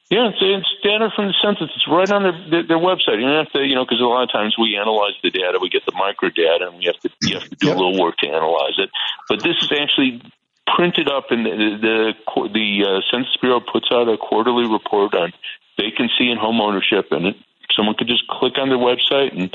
Yeah, 0.10 0.30
it's, 0.30 0.38
it's 0.40 0.70
data 0.84 1.10
from 1.16 1.28
the 1.28 1.34
census. 1.42 1.70
It's 1.76 1.88
right 1.88 2.10
on 2.12 2.22
their, 2.22 2.38
their, 2.50 2.68
their 2.68 2.78
website. 2.78 3.18
You 3.18 3.26
don't 3.26 3.44
have 3.44 3.52
to, 3.54 3.66
you 3.66 3.74
know, 3.74 3.86
because 3.86 4.00
a 4.00 4.06
lot 4.06 4.22
of 4.22 4.32
times 4.32 4.56
we 4.56 4.78
analyze 4.78 5.18
the 5.24 5.32
data, 5.32 5.58
we 5.60 5.70
get 5.70 5.84
the 5.86 5.98
micro 5.98 6.30
data, 6.30 6.70
and 6.70 6.78
we 6.78 6.86
have 6.86 7.00
to 7.02 7.10
you 7.24 7.34
have 7.40 7.50
to 7.50 7.56
do 7.56 7.68
yep. 7.68 7.76
a 7.76 7.80
little 7.80 8.00
work 8.00 8.16
to 8.18 8.28
analyze 8.28 8.78
it. 8.78 8.90
But 9.28 9.42
this 9.42 9.58
is 9.62 9.72
actually 9.74 10.22
printed 10.76 11.10
up, 11.10 11.32
and 11.32 11.46
the 11.46 12.14
the, 12.32 12.50
the 12.54 12.86
uh, 12.86 13.02
Census 13.10 13.36
Bureau 13.42 13.60
puts 13.60 13.90
out 13.92 14.08
a 14.08 14.18
quarterly 14.18 14.70
report 14.70 15.16
on 15.16 15.34
vacancy 15.76 16.30
and 16.30 16.40
home 16.40 16.62
ownership, 16.62 17.10
and 17.10 17.34
it, 17.34 17.36
someone 17.76 17.96
could 17.98 18.08
just 18.08 18.28
click 18.28 18.58
on 18.58 18.70
their 18.70 18.78
website 18.78 19.34
and 19.36 19.50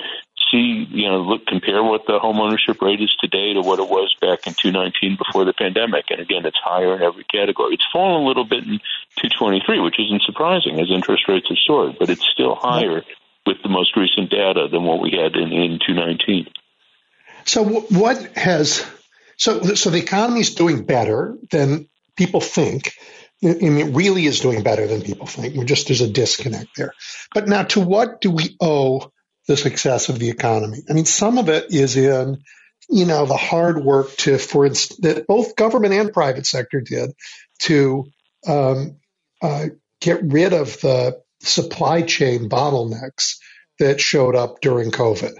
see, 0.51 0.87
you 0.91 1.09
know, 1.09 1.21
look, 1.23 1.47
compare 1.47 1.83
what 1.83 2.07
the 2.07 2.19
home 2.19 2.41
ownership 2.41 2.81
rate 2.83 3.01
is 3.01 3.15
today 3.21 3.55
to 3.55 3.61
what 3.61 3.79
it 3.79 3.89
was 3.89 4.15
back 4.21 4.47
in 4.47 4.55
2019 4.55 5.17
before 5.17 5.45
the 5.45 5.53
pandemic. 5.53 6.07
And 6.11 6.21
again, 6.21 6.45
it's 6.47 6.59
higher 6.63 6.97
in 6.97 7.03
every 7.03 7.25
category. 7.25 7.75
It's 7.75 7.87
fallen 7.93 8.23
a 8.23 8.27
little 8.27 8.45
bit 8.45 8.65
in 8.65 8.81
223, 9.21 9.81
which 9.81 9.99
isn't 9.99 10.23
surprising 10.23 10.81
as 10.81 10.91
interest 10.91 11.25
rates 11.29 11.49
have 11.49 11.59
soared, 11.67 11.97
but 11.99 12.11
it's 12.11 12.27
still 12.33 12.55
higher 12.55 13.03
with 13.47 13.63
the 13.63 13.69
most 13.69 13.97
recent 13.97 14.31
data 14.31 14.69
than 14.71 14.85
what 14.85 15.01
we 15.01 15.13
had 15.13 15.37
in, 15.37 15.53
in 15.53 15.79
219. 15.87 16.47
So 17.45 17.65
what 17.65 18.37
has 18.37 18.85
so 19.37 19.63
so 19.63 19.91
the 19.91 19.99
economy 19.99 20.41
is 20.41 20.55
doing 20.55 20.85
better 20.85 21.37
than 21.51 21.89
people 22.17 22.41
think. 22.41 22.93
I 23.43 23.55
mean, 23.55 23.79
it 23.79 23.97
really 23.97 24.27
is 24.27 24.41
doing 24.41 24.63
better 24.63 24.87
than 24.87 25.01
people 25.01 25.27
think. 25.27 25.57
We're 25.57 25.65
just 25.65 25.87
there's 25.87 26.03
a 26.03 26.11
disconnect 26.11 26.77
there. 26.77 26.93
But 27.33 27.49
now, 27.49 27.63
to 27.63 27.81
what 27.81 28.21
do 28.21 28.31
we 28.31 28.55
owe 28.61 29.11
the 29.51 29.57
success 29.57 30.09
of 30.09 30.21
the 30.21 30.31
economy. 30.31 30.79
I 30.89 30.93
mean, 30.93 31.07
some 31.07 31.37
of 31.37 31.49
it 31.49 31.75
is 31.75 31.97
in, 31.97 32.45
you 32.89 33.05
know, 33.05 33.27
the 33.27 33.37
hard 33.37 33.85
work 33.85 34.17
to, 34.19 34.39
for 34.39 34.65
instance, 34.65 35.01
that 35.01 35.27
both 35.27 35.57
government 35.57 35.93
and 35.93 36.13
private 36.13 36.47
sector 36.47 36.81
did 36.81 37.11
to 37.63 38.05
um, 38.47 38.99
uh, 39.43 39.67
get 40.01 40.23
rid 40.23 40.53
of 40.53 40.81
the 40.83 41.21
supply 41.41 42.03
chain 42.03 42.49
bottlenecks 42.49 43.39
that 43.81 44.01
showed 44.01 44.37
up 44.37 44.61
during 44.61 44.93
COVID. 44.93 45.33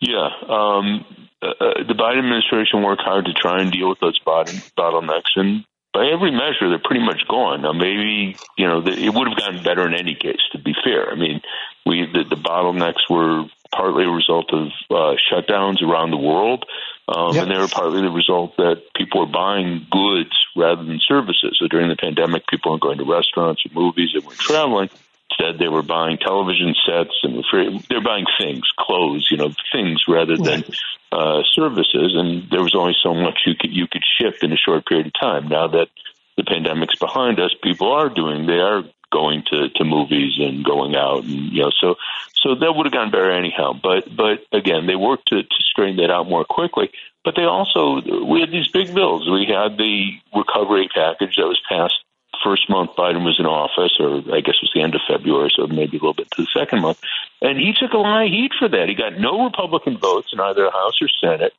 Yeah, 0.00 0.28
um, 0.48 1.04
uh, 1.42 1.46
uh 1.46 1.74
the 1.88 1.94
Biden 1.98 2.20
administration 2.20 2.84
worked 2.84 3.02
hard 3.02 3.24
to 3.24 3.32
try 3.32 3.62
and 3.62 3.72
deal 3.72 3.88
with 3.88 3.98
those 3.98 4.20
bottlenecks, 4.24 5.34
and 5.34 5.64
by 5.92 6.06
every 6.06 6.30
measure, 6.30 6.68
they're 6.68 6.78
pretty 6.78 7.04
much 7.04 7.26
gone. 7.26 7.62
Now, 7.62 7.72
maybe 7.72 8.36
you 8.56 8.68
know 8.68 8.82
it 8.86 9.12
would 9.12 9.28
have 9.28 9.38
gotten 9.38 9.64
better 9.64 9.84
in 9.88 9.94
any 9.94 10.14
case. 10.14 10.42
To 10.52 10.58
be 10.58 10.74
fair, 10.84 11.10
I 11.10 11.16
mean, 11.16 11.40
we 11.86 12.04
the, 12.12 12.24
the 12.28 12.36
bottlenecks 12.36 13.08
were 13.08 13.44
partly 13.72 14.04
a 14.04 14.10
result 14.10 14.52
of 14.52 14.68
uh, 14.90 15.14
shutdowns 15.30 15.82
around 15.82 16.10
the 16.10 16.16
world, 16.16 16.64
um, 17.08 17.34
yep. 17.34 17.44
and 17.44 17.52
they 17.52 17.58
were 17.58 17.68
partly 17.68 18.02
the 18.02 18.10
result 18.10 18.56
that 18.56 18.82
people 18.94 19.20
were 19.20 19.32
buying 19.32 19.86
goods 19.90 20.36
rather 20.56 20.84
than 20.84 21.00
services. 21.00 21.56
So 21.58 21.68
during 21.68 21.88
the 21.88 21.96
pandemic, 21.96 22.46
people 22.48 22.72
weren't 22.72 22.82
going 22.82 22.98
to 22.98 23.04
restaurants 23.04 23.62
or 23.64 23.72
movies; 23.72 24.10
they 24.12 24.24
weren't 24.24 24.38
traveling. 24.38 24.90
Instead, 25.30 25.58
they 25.58 25.68
were 25.68 25.82
buying 25.82 26.18
television 26.18 26.74
sets 26.86 27.14
and 27.22 27.44
they're 27.90 28.00
buying 28.00 28.26
things, 28.40 28.62
clothes, 28.78 29.28
you 29.30 29.36
know, 29.36 29.52
things 29.72 30.04
rather 30.08 30.36
than 30.36 30.64
uh, 31.12 31.42
services. 31.52 32.14
And 32.14 32.48
there 32.48 32.62
was 32.62 32.74
only 32.74 32.94
so 33.02 33.12
much 33.12 33.40
you 33.44 33.54
could 33.58 33.72
you 33.72 33.86
could 33.86 34.02
ship 34.18 34.42
in 34.42 34.52
a 34.52 34.56
short 34.56 34.86
period 34.86 35.08
of 35.08 35.12
time. 35.20 35.48
Now 35.48 35.68
that 35.68 35.88
the 36.36 36.44
pandemic's 36.44 36.98
behind 36.98 37.40
us, 37.40 37.54
people 37.62 37.92
are 37.92 38.08
doing 38.08 38.46
they 38.46 38.58
are 38.58 38.84
going 39.12 39.42
to 39.50 39.68
to 39.70 39.84
movies 39.84 40.34
and 40.38 40.64
going 40.64 40.96
out, 40.96 41.24
and 41.24 41.52
you 41.52 41.62
know, 41.62 41.70
so 41.70 41.96
so 42.34 42.54
that 42.54 42.72
would 42.74 42.86
have 42.86 42.92
gone 42.92 43.10
better 43.10 43.30
anyhow. 43.30 43.72
But 43.72 44.14
but 44.14 44.44
again, 44.52 44.86
they 44.86 44.96
worked 44.96 45.28
to 45.28 45.42
to 45.42 45.62
straighten 45.70 45.96
that 45.96 46.10
out 46.10 46.28
more 46.28 46.44
quickly. 46.44 46.90
But 47.24 47.34
they 47.36 47.44
also 47.44 48.00
we 48.24 48.40
had 48.40 48.50
these 48.50 48.68
big 48.68 48.94
bills. 48.94 49.28
We 49.28 49.46
had 49.46 49.76
the 49.76 50.10
recovery 50.34 50.88
package 50.94 51.36
that 51.36 51.46
was 51.46 51.60
passed 51.68 52.04
first 52.42 52.68
month 52.68 52.90
Biden 52.96 53.24
was 53.24 53.38
in 53.38 53.46
office, 53.46 53.96
or 53.98 54.18
I 54.34 54.40
guess 54.40 54.56
it 54.56 54.66
was 54.66 54.72
the 54.74 54.82
end 54.82 54.94
of 54.94 55.00
February, 55.08 55.50
so 55.54 55.66
maybe 55.66 55.96
a 55.96 56.00
little 56.00 56.14
bit 56.14 56.30
to 56.32 56.42
the 56.42 56.48
second 56.54 56.82
month. 56.82 57.00
And 57.40 57.58
he 57.58 57.72
took 57.72 57.92
a 57.92 57.98
lot 57.98 58.24
of 58.24 58.30
heat 58.30 58.52
for 58.58 58.68
that. 58.68 58.88
He 58.88 58.94
got 58.94 59.18
no 59.18 59.44
Republican 59.44 59.98
votes 59.98 60.32
in 60.32 60.40
either 60.40 60.70
House 60.70 61.00
or 61.00 61.08
Senate. 61.08 61.52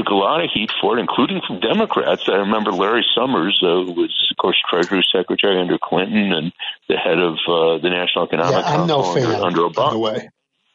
Took 0.00 0.08
a 0.08 0.14
lot 0.14 0.42
of 0.42 0.48
heat 0.54 0.70
for 0.80 0.96
it, 0.96 1.00
including 1.00 1.42
from 1.46 1.60
Democrats. 1.60 2.22
I 2.26 2.36
remember 2.36 2.72
Larry 2.72 3.04
Summers, 3.14 3.60
uh, 3.62 3.84
who 3.84 3.92
was, 3.92 4.28
of 4.30 4.36
course, 4.38 4.56
Treasury 4.70 5.04
Secretary 5.14 5.60
under 5.60 5.76
Clinton 5.76 6.32
and 6.32 6.52
the 6.88 6.96
head 6.96 7.18
of 7.18 7.34
uh, 7.46 7.82
the 7.82 7.90
National 7.90 8.24
Economic 8.24 8.64
yeah, 8.64 8.80
I'm 8.80 8.88
Council 8.88 9.02
no 9.02 9.14
fan, 9.14 9.24
under, 9.26 9.44
under 9.44 9.60
Obama. 9.60 10.00
way. 10.00 10.30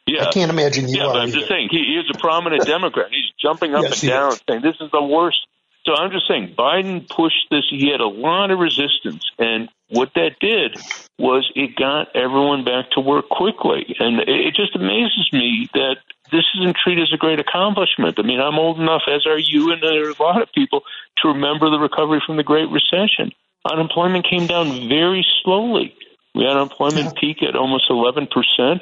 Yeah. 0.06 0.28
I 0.28 0.32
can't 0.32 0.52
imagine 0.52 0.88
you 0.88 0.98
yeah, 0.98 1.08
but 1.08 1.18
I'm 1.18 1.30
either. 1.30 1.38
just 1.38 1.48
saying, 1.48 1.70
he, 1.72 1.78
he 1.78 1.94
is 1.94 2.06
a 2.14 2.20
prominent 2.20 2.66
Democrat. 2.68 3.08
He's 3.10 3.32
jumping 3.42 3.74
up 3.74 3.82
yes, 3.82 4.04
and 4.04 4.10
down 4.12 4.34
is. 4.34 4.42
saying 4.48 4.62
this 4.62 4.76
is 4.80 4.92
the 4.92 5.02
worst 5.02 5.40
so 5.86 5.94
I'm 5.94 6.12
just 6.12 6.28
saying, 6.28 6.56
Biden 6.58 7.08
pushed 7.08 7.46
this. 7.52 7.64
He 7.70 7.92
had 7.92 8.02
a 8.02 8.08
lot 8.08 8.50
of 8.50 8.58
resistance, 8.58 9.24
and 9.38 9.70
what 9.90 10.12
that 10.16 10.40
did 10.40 10.78
was 11.20 11.50
it 11.56 11.76
got 11.76 12.16
everyone 12.16 12.66
back 12.66 12.90
to 12.92 13.00
work 13.00 13.30
quickly. 13.30 13.96
And 14.00 14.20
it 14.20 14.56
just 14.56 14.76
amazes 14.76 15.30
me 15.32 15.70
that 15.74 15.98
this 16.36 16.46
isn't 16.60 16.76
treated 16.76 17.04
as 17.04 17.14
a 17.14 17.18
great 17.18 17.40
accomplishment. 17.40 18.20
I 18.20 18.24
mean, 18.24 18.40
I'm 18.40 18.60
old 18.60 18.80
enough, 18.80 19.04
as 19.08 19.26
are 19.26 19.40
you, 19.40 19.72
and 19.72 19.82
there 19.82 20.08
are 20.08 20.10
a 20.10 20.22
lot 20.22 20.42
of 20.42 20.52
people, 20.52 20.82
to 21.22 21.30
remember 21.30 21.70
the 21.70 21.80
recovery 21.80 22.22
from 22.26 22.38
the 22.38 22.44
Great 22.44 22.70
Recession. 22.70 23.32
Unemployment 23.64 24.28
came 24.30 24.46
down 24.46 24.90
very 24.90 25.26
slowly. 25.44 25.96
We 26.36 26.44
had 26.44 26.58
unemployment 26.58 27.06
yeah. 27.06 27.20
peak 27.20 27.44
at 27.44 27.56
almost 27.56 27.90
11% 27.90 28.28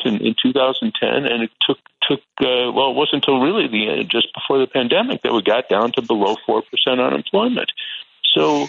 in, 0.06 0.18
in 0.18 0.36
2010, 0.42 1.26
and 1.26 1.44
it 1.44 1.52
took 1.66 1.78
took 2.02 2.20
uh, 2.42 2.72
well, 2.74 2.92
it 2.92 2.96
wasn't 2.96 3.24
until 3.24 3.40
really 3.40 3.68
the 3.68 3.90
end, 3.90 4.10
just 4.10 4.28
before 4.34 4.60
the 4.60 4.68
pandemic, 4.68 5.22
that 5.22 5.32
we 5.32 5.42
got 5.42 5.70
down 5.70 5.92
to 5.94 6.02
below 6.02 6.36
four 6.46 6.64
percent 6.64 7.00
unemployment. 7.00 7.72
So 8.34 8.68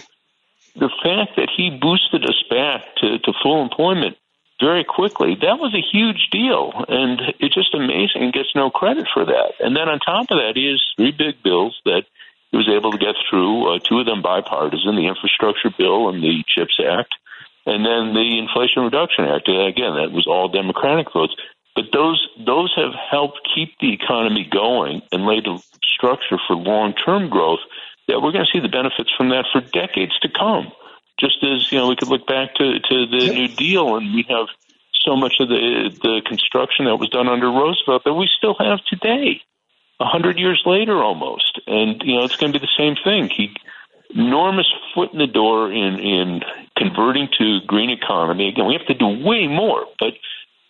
the 0.75 0.89
fact 1.03 1.35
that 1.37 1.49
he 1.55 1.69
boosted 1.69 2.23
us 2.23 2.41
back 2.49 2.95
to, 2.97 3.17
to 3.19 3.33
full 3.41 3.61
employment 3.61 4.17
very 4.59 4.83
quickly, 4.83 5.35
that 5.41 5.59
was 5.59 5.75
a 5.75 5.83
huge 5.83 6.29
deal, 6.31 6.71
and 6.87 7.19
it's 7.39 7.55
just 7.55 7.73
amazing. 7.73 8.23
He 8.23 8.31
gets 8.31 8.55
no 8.55 8.69
credit 8.69 9.07
for 9.13 9.25
that. 9.25 9.53
And 9.59 9.75
then 9.75 9.89
on 9.89 9.99
top 9.99 10.31
of 10.31 10.37
that, 10.37 10.53
he 10.55 10.69
has 10.71 10.81
three 10.95 11.11
big 11.11 11.43
bills 11.43 11.75
that 11.85 12.03
he 12.51 12.57
was 12.57 12.69
able 12.69 12.91
to 12.91 12.97
get 12.97 13.15
through. 13.29 13.75
Uh, 13.75 13.79
two 13.79 13.99
of 13.99 14.05
them 14.05 14.21
bipartisan: 14.21 14.95
the 14.95 15.07
infrastructure 15.07 15.69
bill 15.77 16.09
and 16.09 16.23
the 16.23 16.43
CHIPS 16.47 16.79
Act. 16.79 17.15
And 17.65 17.83
then 17.83 18.13
the 18.13 18.37
Inflation 18.37 18.83
Reduction 18.83 19.25
Act. 19.25 19.49
Again, 19.49 19.97
that 19.97 20.13
was 20.13 20.27
all 20.27 20.47
Democratic 20.47 21.11
votes. 21.11 21.33
But 21.75 21.85
those 21.91 22.25
those 22.39 22.71
have 22.77 22.93
helped 22.93 23.41
keep 23.53 23.77
the 23.79 23.91
economy 23.91 24.47
going 24.49 25.01
and 25.11 25.25
laid 25.25 25.47
a 25.47 25.59
structure 25.83 26.37
for 26.47 26.55
long 26.55 26.93
term 26.93 27.27
growth 27.29 27.59
that 28.07 28.21
we're 28.21 28.31
going 28.31 28.45
to 28.45 28.51
see 28.53 28.61
the 28.61 28.69
benefits 28.69 29.11
from 29.17 29.29
that 29.29 29.45
for 29.51 29.61
decades 29.61 30.17
to 30.19 30.29
come. 30.29 30.71
Just 31.19 31.43
as 31.43 31.71
you 31.71 31.77
know, 31.77 31.87
we 31.87 31.95
could 31.95 32.09
look 32.09 32.27
back 32.27 32.55
to 32.55 32.79
to 32.79 33.05
the 33.07 33.31
New 33.33 33.47
Deal, 33.47 33.95
and 33.95 34.13
we 34.13 34.25
have 34.29 34.47
so 35.03 35.15
much 35.15 35.35
of 35.39 35.49
the 35.49 35.89
the 36.01 36.21
construction 36.25 36.85
that 36.85 36.97
was 36.97 37.09
done 37.09 37.27
under 37.27 37.47
Roosevelt 37.47 38.03
that 38.03 38.13
we 38.13 38.29
still 38.37 38.55
have 38.59 38.79
today, 38.85 39.41
a 39.99 40.05
hundred 40.05 40.39
years 40.39 40.61
later 40.65 41.01
almost. 41.01 41.59
And 41.67 42.01
you 42.03 42.15
know, 42.15 42.23
it's 42.23 42.35
going 42.35 42.53
to 42.53 42.59
be 42.59 42.65
the 42.65 42.77
same 42.77 42.95
thing. 43.03 43.29
He 43.29 43.55
enormous 44.13 44.71
foot 44.93 45.13
in 45.13 45.19
the 45.19 45.27
door 45.27 45.71
in 45.71 45.99
in 45.99 46.41
converting 46.77 47.29
to 47.37 47.59
green 47.65 47.89
economy. 47.89 48.49
Again, 48.49 48.67
we 48.67 48.73
have 48.73 48.87
to 48.87 48.93
do 48.93 49.07
way 49.07 49.47
more, 49.47 49.85
but 49.99 50.13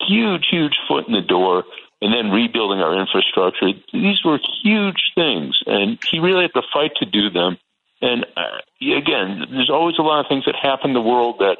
huge, 0.06 0.46
huge 0.50 0.76
foot 0.88 1.06
in 1.06 1.14
the 1.14 1.20
door, 1.20 1.64
and 2.00 2.12
then 2.12 2.30
rebuilding 2.30 2.80
our 2.80 2.98
infrastructure. 2.98 3.72
These 3.92 4.24
were 4.24 4.38
huge 4.62 5.12
things, 5.14 5.58
and 5.66 5.98
he 6.10 6.18
really 6.18 6.42
had 6.42 6.54
to 6.54 6.62
fight 6.72 6.92
to 6.96 7.06
do 7.06 7.30
them. 7.30 7.58
And 8.00 8.26
uh, 8.36 8.96
again, 8.96 9.46
there's 9.50 9.70
always 9.70 9.96
a 9.98 10.02
lot 10.02 10.20
of 10.20 10.26
things 10.28 10.44
that 10.44 10.54
happen 10.54 10.90
in 10.90 10.94
the 10.94 11.00
world 11.00 11.36
that 11.38 11.56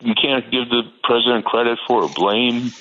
you 0.00 0.14
can't 0.14 0.50
give 0.50 0.68
the 0.68 0.82
president 1.02 1.44
credit 1.44 1.78
for 1.86 2.02
or 2.02 2.08
blame. 2.08 2.72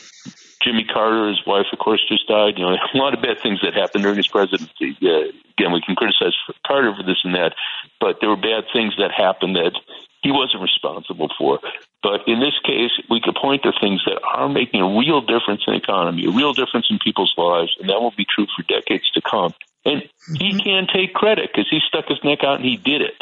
Jimmy 0.63 0.85
Carter, 0.85 1.27
his 1.27 1.41
wife, 1.45 1.65
of 1.71 1.79
course, 1.79 2.01
just 2.07 2.27
died. 2.27 2.57
You 2.57 2.65
know, 2.65 2.77
a 2.93 2.97
lot 2.97 3.13
of 3.13 3.21
bad 3.21 3.37
things 3.41 3.59
that 3.61 3.73
happened 3.73 4.03
during 4.03 4.17
his 4.17 4.27
presidency. 4.27 4.97
Uh, 5.01 5.29
again, 5.57 5.71
we 5.71 5.81
can 5.81 5.95
criticize 5.95 6.33
Carter 6.65 6.95
for 6.95 7.03
this 7.03 7.19
and 7.23 7.35
that, 7.35 7.53
but 7.99 8.17
there 8.19 8.29
were 8.29 8.37
bad 8.37 8.65
things 8.71 8.95
that 8.97 9.11
happened 9.11 9.55
that 9.55 9.77
he 10.23 10.31
wasn't 10.31 10.63
responsible 10.63 11.29
for. 11.37 11.59
But 12.01 12.27
in 12.27 12.39
this 12.39 12.57
case, 12.63 12.91
we 13.09 13.21
could 13.21 13.35
point 13.35 13.63
to 13.63 13.73
things 13.79 14.01
that 14.05 14.21
are 14.23 14.49
making 14.49 14.81
a 14.81 14.97
real 14.97 15.21
difference 15.21 15.63
in 15.67 15.73
the 15.73 15.79
economy, 15.79 16.25
a 16.25 16.31
real 16.31 16.53
difference 16.53 16.87
in 16.89 16.97
people's 16.99 17.33
lives, 17.37 17.75
and 17.79 17.89
that 17.89 18.01
will 18.01 18.13
be 18.15 18.25
true 18.25 18.47
for 18.55 18.63
decades 18.63 19.09
to 19.11 19.21
come. 19.21 19.53
And 19.85 20.03
he 20.35 20.51
mm-hmm. 20.51 20.59
can 20.59 20.87
take 20.93 21.13
credit 21.13 21.49
because 21.51 21.67
he 21.69 21.79
stuck 21.87 22.07
his 22.07 22.23
neck 22.23 22.43
out 22.43 22.55
and 22.55 22.65
he 22.65 22.77
did 22.77 23.01
it. 23.01 23.21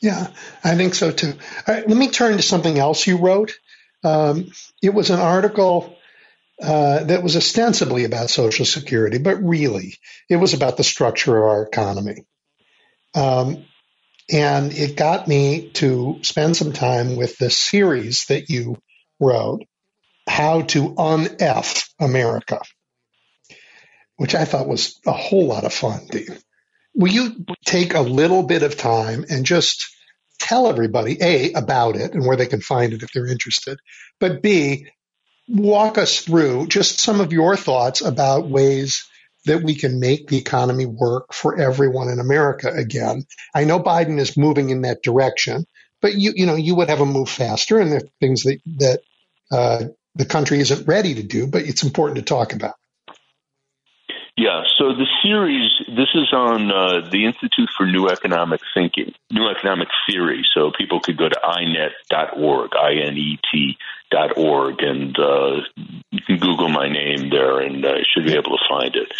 Yeah, 0.00 0.28
I 0.62 0.76
think 0.76 0.94
so 0.94 1.10
too. 1.10 1.32
All 1.66 1.74
right, 1.74 1.88
let 1.88 1.96
me 1.96 2.10
turn 2.10 2.36
to 2.36 2.42
something 2.42 2.78
else 2.78 3.06
you 3.06 3.18
wrote. 3.18 3.58
Um, 4.02 4.50
it 4.82 4.92
was 4.92 5.10
an 5.10 5.20
article 5.20 5.96
uh, 6.62 7.04
that 7.04 7.22
was 7.22 7.36
ostensibly 7.36 8.04
about 8.04 8.30
Social 8.30 8.66
Security, 8.66 9.18
but 9.18 9.42
really 9.42 9.96
it 10.28 10.36
was 10.36 10.54
about 10.54 10.76
the 10.76 10.84
structure 10.84 11.36
of 11.36 11.44
our 11.44 11.62
economy. 11.62 12.26
Um, 13.14 13.64
and 14.30 14.72
it 14.72 14.96
got 14.96 15.28
me 15.28 15.70
to 15.74 16.18
spend 16.22 16.56
some 16.56 16.72
time 16.72 17.16
with 17.16 17.36
this 17.38 17.58
series 17.58 18.26
that 18.26 18.50
you 18.50 18.78
wrote, 19.20 19.62
How 20.28 20.62
to 20.62 20.94
Un-F 20.96 21.88
America, 22.00 22.60
which 24.24 24.34
I 24.34 24.46
thought 24.46 24.66
was 24.66 24.98
a 25.04 25.12
whole 25.12 25.48
lot 25.48 25.64
of 25.64 25.72
fun, 25.74 26.00
Dean. 26.10 26.38
Will 26.94 27.12
you 27.12 27.44
take 27.66 27.92
a 27.92 28.00
little 28.00 28.42
bit 28.42 28.62
of 28.62 28.74
time 28.74 29.26
and 29.28 29.44
just 29.44 29.84
tell 30.38 30.66
everybody, 30.66 31.18
A, 31.20 31.52
about 31.52 31.96
it 31.96 32.14
and 32.14 32.24
where 32.24 32.38
they 32.38 32.46
can 32.46 32.62
find 32.62 32.94
it 32.94 33.02
if 33.02 33.10
they're 33.12 33.26
interested, 33.26 33.78
but 34.18 34.40
B, 34.40 34.86
walk 35.46 35.98
us 35.98 36.20
through 36.20 36.68
just 36.68 37.00
some 37.00 37.20
of 37.20 37.34
your 37.34 37.54
thoughts 37.54 38.00
about 38.00 38.48
ways 38.48 39.06
that 39.44 39.62
we 39.62 39.74
can 39.74 40.00
make 40.00 40.28
the 40.28 40.38
economy 40.38 40.86
work 40.86 41.34
for 41.34 41.60
everyone 41.60 42.08
in 42.08 42.18
America 42.18 42.72
again. 42.74 43.24
I 43.54 43.64
know 43.64 43.78
Biden 43.78 44.18
is 44.18 44.38
moving 44.38 44.70
in 44.70 44.80
that 44.80 45.02
direction, 45.02 45.66
but 46.00 46.14
you 46.14 46.32
you 46.34 46.46
know 46.46 46.54
you 46.54 46.76
would 46.76 46.88
have 46.88 47.02
a 47.02 47.04
move 47.04 47.28
faster, 47.28 47.78
and 47.78 47.92
there 47.92 47.98
are 47.98 48.08
things 48.20 48.44
that 48.44 48.58
that 48.78 49.00
uh, 49.52 49.84
the 50.14 50.24
country 50.24 50.60
isn't 50.60 50.88
ready 50.88 51.16
to 51.16 51.22
do, 51.22 51.46
but 51.46 51.64
it's 51.64 51.82
important 51.82 52.16
to 52.16 52.24
talk 52.24 52.54
about. 52.54 52.76
Yeah, 54.36 54.64
so 54.78 54.88
the 54.88 55.06
series, 55.22 55.70
this 55.86 56.08
is 56.12 56.32
on 56.32 56.70
uh, 56.72 57.08
the 57.08 57.24
Institute 57.24 57.68
for 57.76 57.86
New 57.86 58.08
Economic 58.08 58.60
Thinking, 58.74 59.14
New 59.30 59.48
Economic 59.48 59.86
Theory. 60.08 60.44
So 60.54 60.72
people 60.76 60.98
could 60.98 61.16
go 61.16 61.28
to 61.28 61.40
inet.org, 61.40 62.70
I-N-E-T 62.74 63.78
dot 64.10 64.36
org, 64.36 64.82
and 64.82 65.16
uh, 65.16 65.60
you 66.10 66.20
can 66.26 66.38
Google 66.38 66.68
my 66.68 66.88
name 66.88 67.30
there 67.30 67.60
and 67.60 67.84
uh, 67.84 67.98
should 68.12 68.26
be 68.26 68.32
able 68.32 68.56
to 68.56 68.64
find 68.68 68.96
it. 68.96 69.12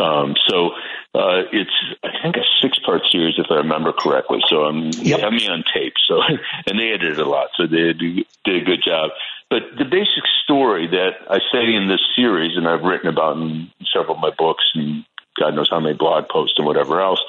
Um, 0.00 0.34
so 0.48 0.70
uh, 1.14 1.44
it's 1.52 1.70
I 2.02 2.22
think 2.22 2.36
a 2.36 2.42
six 2.60 2.78
part 2.84 3.02
series 3.12 3.34
if 3.38 3.46
I 3.50 3.56
remember 3.56 3.92
correctly. 3.92 4.40
So 4.48 4.64
I'm 4.64 4.90
yep. 4.94 5.20
have 5.20 5.32
me 5.32 5.46
on 5.46 5.62
tape. 5.72 5.94
So 6.08 6.20
and 6.66 6.78
they 6.78 6.90
edited 6.92 7.20
a 7.20 7.28
lot, 7.28 7.50
so 7.56 7.66
they 7.66 7.92
did, 7.92 8.26
did 8.44 8.62
a 8.62 8.64
good 8.64 8.82
job. 8.84 9.10
But 9.54 9.78
the 9.78 9.84
basic 9.84 10.24
story 10.42 10.88
that 10.88 11.30
I 11.30 11.38
say 11.52 11.74
in 11.76 11.86
this 11.86 12.00
series, 12.16 12.56
and 12.56 12.66
I've 12.66 12.82
written 12.82 13.06
about 13.06 13.36
in 13.36 13.70
several 13.94 14.16
of 14.16 14.20
my 14.20 14.32
books, 14.36 14.64
and 14.74 15.04
God 15.38 15.54
knows 15.54 15.70
how 15.70 15.78
many 15.78 15.94
blog 15.94 16.28
posts 16.28 16.56
and 16.58 16.66
whatever 16.66 17.00
else, 17.00 17.20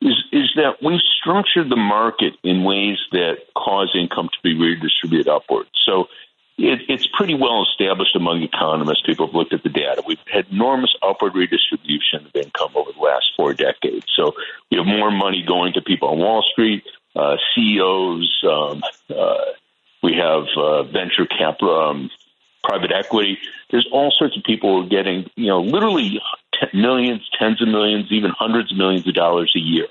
is 0.00 0.14
is 0.32 0.48
that 0.56 0.82
we've 0.82 1.02
structured 1.20 1.68
the 1.68 1.76
market 1.76 2.38
in 2.42 2.64
ways 2.64 2.96
that 3.12 3.36
cause 3.54 3.94
income 3.94 4.30
to 4.32 4.38
be 4.42 4.58
redistributed 4.58 5.28
upward. 5.28 5.66
So 5.84 6.08
it, 6.56 6.80
it's 6.88 7.06
pretty 7.12 7.34
well 7.34 7.66
established 7.70 8.16
among 8.16 8.42
economists. 8.42 9.02
People 9.04 9.26
have 9.26 9.34
looked 9.34 9.52
at 9.52 9.62
the 9.62 9.68
data. 9.68 10.02
We've 10.06 10.16
had 10.32 10.46
enormous 10.50 10.96
upward 11.02 11.34
redistribution 11.34 12.24
of 12.24 12.34
income 12.34 12.72
over 12.74 12.92
the 12.92 13.00
last 13.00 13.26
four 13.36 13.52
decades. 13.52 14.06
So 14.16 14.32
we 14.70 14.78
have 14.78 14.86
more 14.86 15.10
money 15.10 15.44
going 15.46 15.74
to 15.74 15.82
people 15.82 16.08
on 16.08 16.18
Wall 16.18 16.42
Street, 16.50 16.82
uh, 17.14 17.36
CEOs. 17.54 18.42
Um, 18.42 18.82
uh, 19.14 19.52
we 20.04 20.12
have 20.12 20.44
uh, 20.54 20.82
venture 20.82 21.24
capital, 21.24 21.74
um, 21.80 22.10
private 22.62 22.92
equity. 22.92 23.38
There's 23.70 23.88
all 23.90 24.10
sorts 24.10 24.36
of 24.36 24.44
people 24.44 24.78
who 24.78 24.86
are 24.86 24.90
getting, 24.90 25.30
you 25.34 25.46
know, 25.46 25.62
literally 25.62 26.20
t- 26.52 26.78
millions, 26.78 27.26
tens 27.38 27.62
of 27.62 27.68
millions, 27.68 28.12
even 28.12 28.30
hundreds 28.30 28.70
of 28.70 28.76
millions 28.76 29.08
of 29.08 29.14
dollars 29.14 29.50
a 29.56 29.58
year. 29.58 29.86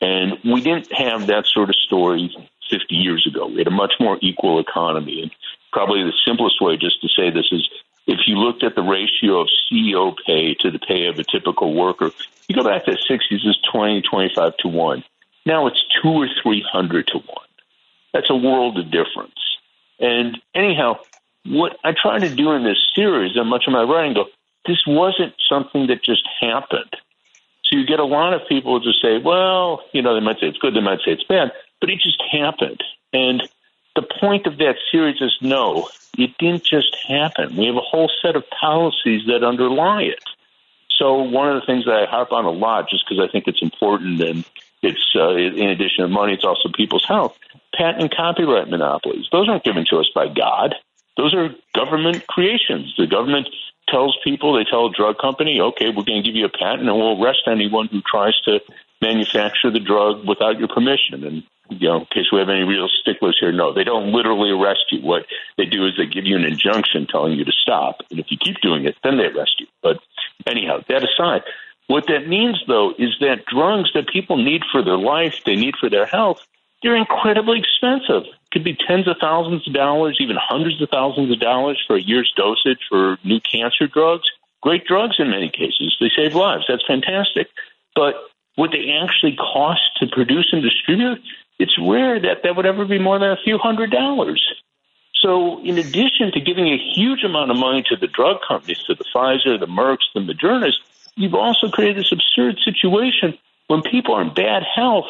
And 0.00 0.38
we 0.42 0.62
didn't 0.62 0.90
have 0.92 1.26
that 1.26 1.46
sort 1.46 1.68
of 1.68 1.76
story 1.76 2.34
50 2.70 2.94
years 2.94 3.26
ago. 3.26 3.48
We 3.48 3.58
had 3.58 3.66
a 3.66 3.70
much 3.70 3.92
more 4.00 4.18
equal 4.22 4.60
economy. 4.60 5.22
And 5.22 5.30
probably 5.72 6.04
the 6.04 6.14
simplest 6.24 6.62
way 6.62 6.78
just 6.78 7.02
to 7.02 7.08
say 7.08 7.28
this 7.28 7.48
is 7.52 7.68
if 8.06 8.20
you 8.26 8.36
looked 8.36 8.64
at 8.64 8.74
the 8.74 8.82
ratio 8.82 9.42
of 9.42 9.48
CEO 9.70 10.16
pay 10.26 10.54
to 10.54 10.70
the 10.70 10.78
pay 10.78 11.06
of 11.06 11.18
a 11.18 11.24
typical 11.24 11.74
worker, 11.74 12.12
you 12.48 12.56
go 12.56 12.64
back 12.64 12.86
to 12.86 12.92
the 12.92 13.14
60s, 13.14 13.44
it's 13.44 13.60
20, 13.70 14.00
25 14.00 14.56
to 14.56 14.68
1. 14.68 15.04
Now 15.44 15.66
it's 15.66 15.84
2 16.02 16.08
or 16.08 16.28
300 16.42 17.06
to 17.08 17.18
1. 17.18 17.24
That's 18.12 18.30
a 18.30 18.34
world 18.34 18.78
of 18.78 18.90
difference. 18.90 19.49
And 20.00 20.38
anyhow, 20.54 20.98
what 21.44 21.76
I 21.84 21.92
try 21.92 22.18
to 22.18 22.34
do 22.34 22.52
in 22.52 22.64
this 22.64 22.78
series 22.94 23.36
and 23.36 23.48
much 23.48 23.64
of 23.66 23.72
my 23.72 23.82
writing 23.82 24.14
go, 24.14 24.26
this 24.66 24.82
wasn't 24.86 25.34
something 25.48 25.86
that 25.86 26.02
just 26.02 26.26
happened. 26.40 26.96
So 27.64 27.76
you 27.76 27.86
get 27.86 28.00
a 28.00 28.04
lot 28.04 28.34
of 28.34 28.48
people 28.48 28.80
to 28.80 28.92
say, 29.00 29.18
well, 29.18 29.82
you 29.92 30.02
know, 30.02 30.14
they 30.14 30.24
might 30.24 30.40
say 30.40 30.48
it's 30.48 30.58
good, 30.58 30.74
they 30.74 30.80
might 30.80 30.98
say 31.04 31.12
it's 31.12 31.24
bad, 31.24 31.52
but 31.80 31.90
it 31.90 32.00
just 32.00 32.22
happened. 32.30 32.82
And 33.12 33.48
the 33.94 34.02
point 34.02 34.46
of 34.46 34.58
that 34.58 34.76
series 34.90 35.20
is 35.20 35.36
no, 35.40 35.88
it 36.18 36.36
didn't 36.38 36.64
just 36.64 36.96
happen. 37.06 37.56
We 37.56 37.66
have 37.66 37.76
a 37.76 37.80
whole 37.80 38.10
set 38.22 38.36
of 38.36 38.44
policies 38.50 39.26
that 39.26 39.44
underlie 39.44 40.02
it. 40.02 40.22
So 40.90 41.22
one 41.22 41.48
of 41.48 41.60
the 41.60 41.66
things 41.66 41.86
that 41.86 41.94
I 41.94 42.06
harp 42.06 42.32
on 42.32 42.44
a 42.44 42.50
lot, 42.50 42.88
just 42.90 43.08
because 43.08 43.24
I 43.26 43.30
think 43.30 43.48
it's 43.48 43.62
important, 43.62 44.20
and 44.20 44.44
it's 44.82 45.14
uh, 45.14 45.30
in 45.30 45.70
addition 45.70 46.04
to 46.04 46.08
money, 46.08 46.34
it's 46.34 46.44
also 46.44 46.68
people's 46.68 47.04
health. 47.06 47.38
Patent 47.74 48.02
and 48.02 48.10
copyright 48.10 48.68
monopolies; 48.68 49.26
those 49.30 49.48
aren't 49.48 49.64
given 49.64 49.84
to 49.90 49.98
us 49.98 50.10
by 50.14 50.28
God. 50.28 50.74
Those 51.16 51.34
are 51.34 51.50
government 51.74 52.26
creations. 52.26 52.94
The 52.96 53.06
government 53.06 53.48
tells 53.88 54.16
people, 54.24 54.54
they 54.54 54.64
tell 54.64 54.86
a 54.86 54.92
drug 54.92 55.18
company, 55.18 55.60
okay, 55.60 55.86
we're 55.88 56.04
going 56.04 56.22
to 56.22 56.28
give 56.28 56.36
you 56.36 56.46
a 56.46 56.48
patent, 56.48 56.88
and 56.88 56.96
we'll 56.96 57.22
arrest 57.22 57.42
anyone 57.46 57.88
who 57.88 58.00
tries 58.02 58.38
to 58.42 58.60
manufacture 59.02 59.70
the 59.70 59.80
drug 59.80 60.26
without 60.26 60.58
your 60.58 60.68
permission. 60.68 61.24
And 61.24 61.42
you 61.70 61.88
know, 61.88 62.00
in 62.00 62.06
case 62.06 62.26
we 62.32 62.38
have 62.38 62.48
any 62.48 62.62
real 62.62 62.88
sticklers 63.00 63.36
here, 63.38 63.52
no, 63.52 63.72
they 63.72 63.84
don't 63.84 64.12
literally 64.12 64.50
arrest 64.50 64.86
you. 64.90 65.00
What 65.00 65.26
they 65.56 65.64
do 65.64 65.86
is 65.86 65.92
they 65.96 66.06
give 66.06 66.26
you 66.26 66.36
an 66.36 66.44
injunction 66.44 67.06
telling 67.06 67.34
you 67.34 67.44
to 67.44 67.52
stop. 67.52 68.02
And 68.10 68.18
if 68.18 68.30
you 68.30 68.38
keep 68.38 68.60
doing 68.60 68.84
it, 68.84 68.96
then 69.04 69.16
they 69.16 69.26
arrest 69.26 69.60
you. 69.60 69.66
But 69.82 69.98
anyhow, 70.46 70.80
that 70.88 71.04
aside, 71.04 71.42
what 71.86 72.06
that 72.08 72.28
means 72.28 72.62
though 72.66 72.92
is 72.98 73.16
that 73.20 73.46
drugs 73.46 73.90
that 73.94 74.08
people 74.08 74.36
need 74.36 74.62
for 74.70 74.82
their 74.82 74.98
life, 74.98 75.42
they 75.44 75.56
need 75.56 75.74
for 75.80 75.88
their 75.88 76.06
health, 76.06 76.46
they're 76.82 76.96
incredibly 76.96 77.58
expensive. 77.58 78.24
Could 78.52 78.64
be 78.64 78.74
tens 78.74 79.06
of 79.06 79.16
thousands 79.20 79.66
of 79.66 79.74
dollars, 79.74 80.16
even 80.20 80.36
hundreds 80.40 80.80
of 80.82 80.88
thousands 80.90 81.30
of 81.32 81.38
dollars 81.38 81.82
for 81.86 81.96
a 81.96 82.00
year's 82.00 82.32
dosage 82.36 82.80
for 82.88 83.18
new 83.24 83.40
cancer 83.40 83.86
drugs. 83.86 84.28
Great 84.62 84.86
drugs 84.86 85.16
in 85.18 85.30
many 85.30 85.50
cases. 85.50 85.96
They 86.00 86.10
save 86.14 86.34
lives. 86.34 86.64
That's 86.68 86.84
fantastic. 86.86 87.48
But 87.94 88.14
what 88.56 88.70
they 88.72 88.90
actually 89.02 89.36
cost 89.36 89.82
to 89.98 90.06
produce 90.06 90.48
and 90.52 90.62
distribute, 90.62 91.20
it's 91.58 91.78
rare 91.78 92.20
that 92.20 92.42
that 92.42 92.56
would 92.56 92.66
ever 92.66 92.84
be 92.84 92.98
more 92.98 93.18
than 93.18 93.30
a 93.30 93.36
few 93.42 93.58
hundred 93.58 93.90
dollars. 93.90 94.42
So, 95.14 95.62
in 95.62 95.76
addition 95.76 96.32
to 96.32 96.40
giving 96.40 96.68
a 96.68 96.78
huge 96.78 97.24
amount 97.24 97.50
of 97.50 97.58
money 97.58 97.82
to 97.90 97.96
the 97.96 98.06
drug 98.06 98.38
companies, 98.46 98.82
to 98.84 98.94
the 98.94 99.04
Pfizer, 99.14 99.60
the 99.60 99.66
Mercks, 99.66 100.06
the 100.14 100.20
Modernas, 100.20 100.72
you've 101.14 101.34
also 101.34 101.68
created 101.68 101.98
this 101.98 102.12
absurd 102.12 102.58
situation 102.64 103.36
when 103.66 103.82
people 103.82 104.14
are 104.14 104.22
in 104.22 104.32
bad 104.32 104.62
health. 104.62 105.06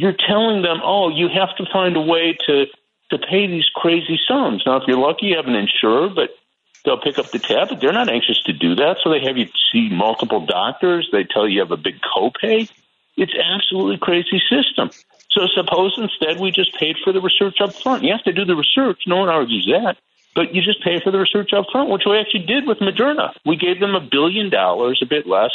You're 0.00 0.16
telling 0.16 0.62
them, 0.62 0.80
"Oh, 0.82 1.10
you 1.10 1.28
have 1.28 1.54
to 1.56 1.66
find 1.70 1.94
a 1.94 2.00
way 2.00 2.32
to 2.46 2.66
to 3.10 3.18
pay 3.18 3.46
these 3.46 3.68
crazy 3.74 4.18
sums." 4.26 4.62
Now, 4.64 4.76
if 4.76 4.84
you're 4.88 4.96
lucky, 4.96 5.26
you 5.26 5.36
have 5.36 5.46
an 5.46 5.54
insurer, 5.54 6.08
but 6.08 6.30
they'll 6.84 6.96
pick 6.96 7.18
up 7.18 7.30
the 7.30 7.38
tab. 7.38 7.68
But 7.68 7.80
they're 7.80 7.92
not 7.92 8.08
anxious 8.08 8.40
to 8.44 8.54
do 8.54 8.74
that, 8.76 8.96
so 9.02 9.10
they 9.10 9.20
have 9.20 9.36
you 9.36 9.48
see 9.70 9.90
multiple 9.90 10.40
doctors. 10.40 11.10
They 11.12 11.24
tell 11.24 11.46
you 11.46 11.56
you 11.56 11.60
have 11.60 11.70
a 11.70 11.76
big 11.76 12.00
copay. 12.00 12.70
It's 13.18 13.34
absolutely 13.34 13.98
crazy 13.98 14.40
system. 14.48 14.90
So 15.32 15.46
suppose 15.54 15.92
instead 15.98 16.40
we 16.40 16.50
just 16.50 16.74
paid 16.76 16.96
for 17.04 17.12
the 17.12 17.20
research 17.20 17.60
up 17.60 17.74
front. 17.74 18.02
You 18.02 18.12
have 18.12 18.24
to 18.24 18.32
do 18.32 18.46
the 18.46 18.56
research. 18.56 19.02
No 19.06 19.18
one 19.18 19.28
argues 19.28 19.66
that. 19.70 19.98
But 20.34 20.54
you 20.54 20.62
just 20.62 20.82
pay 20.82 21.00
for 21.00 21.10
the 21.10 21.18
research 21.18 21.52
up 21.52 21.66
front, 21.70 21.90
which 21.90 22.04
we 22.06 22.16
actually 22.16 22.46
did 22.46 22.66
with 22.66 22.78
Moderna. 22.78 23.34
We 23.44 23.56
gave 23.56 23.80
them 23.80 23.94
a 23.94 24.00
billion 24.00 24.48
dollars, 24.48 25.00
a 25.02 25.06
bit 25.06 25.26
less, 25.26 25.50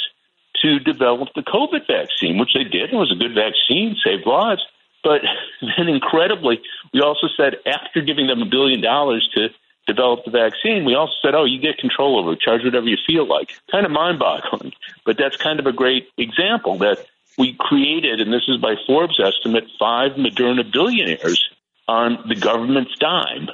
to 0.62 0.80
develop 0.80 1.30
the 1.36 1.42
COVID 1.42 1.88
vaccine, 1.88 2.38
which 2.38 2.54
they 2.54 2.64
did. 2.64 2.94
It 2.94 2.96
was 2.96 3.12
a 3.12 3.16
good 3.16 3.36
vaccine, 3.36 3.96
saved 4.04 4.26
lives. 4.26 4.62
But 5.04 5.22
then 5.78 5.88
incredibly, 5.88 6.62
we 6.94 7.02
also 7.02 7.28
said 7.38 7.56
after 7.66 8.02
giving 8.02 8.28
them 8.28 8.42
a 8.42 8.46
billion 8.46 8.82
dollars 8.82 9.30
to 9.36 9.50
develop 9.88 10.26
the 10.26 10.32
vaccine, 10.32 10.86
we 10.86 10.96
also 10.96 11.14
said, 11.22 11.36
oh, 11.36 11.46
you 11.46 11.60
get 11.60 11.78
control 11.78 12.20
over 12.20 12.34
it, 12.34 12.40
charge 12.40 12.64
whatever 12.64 12.88
you 12.88 12.98
feel 13.06 13.28
like. 13.28 13.54
Kind 13.72 13.86
of 13.86 13.92
mind 13.92 14.20
boggling. 14.20 14.74
But 15.06 15.18
that's 15.18 15.38
kind 15.38 15.60
of 15.60 15.68
a 15.68 15.72
great 15.72 16.08
example 16.18 16.80
that 16.80 17.06
we 17.38 17.56
created, 17.60 18.22
and 18.22 18.34
this 18.34 18.48
is 18.48 18.58
by 18.58 18.76
Forbes 18.88 19.20
estimate, 19.20 19.66
five 19.78 20.14
Moderna 20.14 20.70
billionaires 20.72 21.44
on 21.88 22.18
the 22.28 22.36
government's 22.36 22.98
dime. 22.98 23.50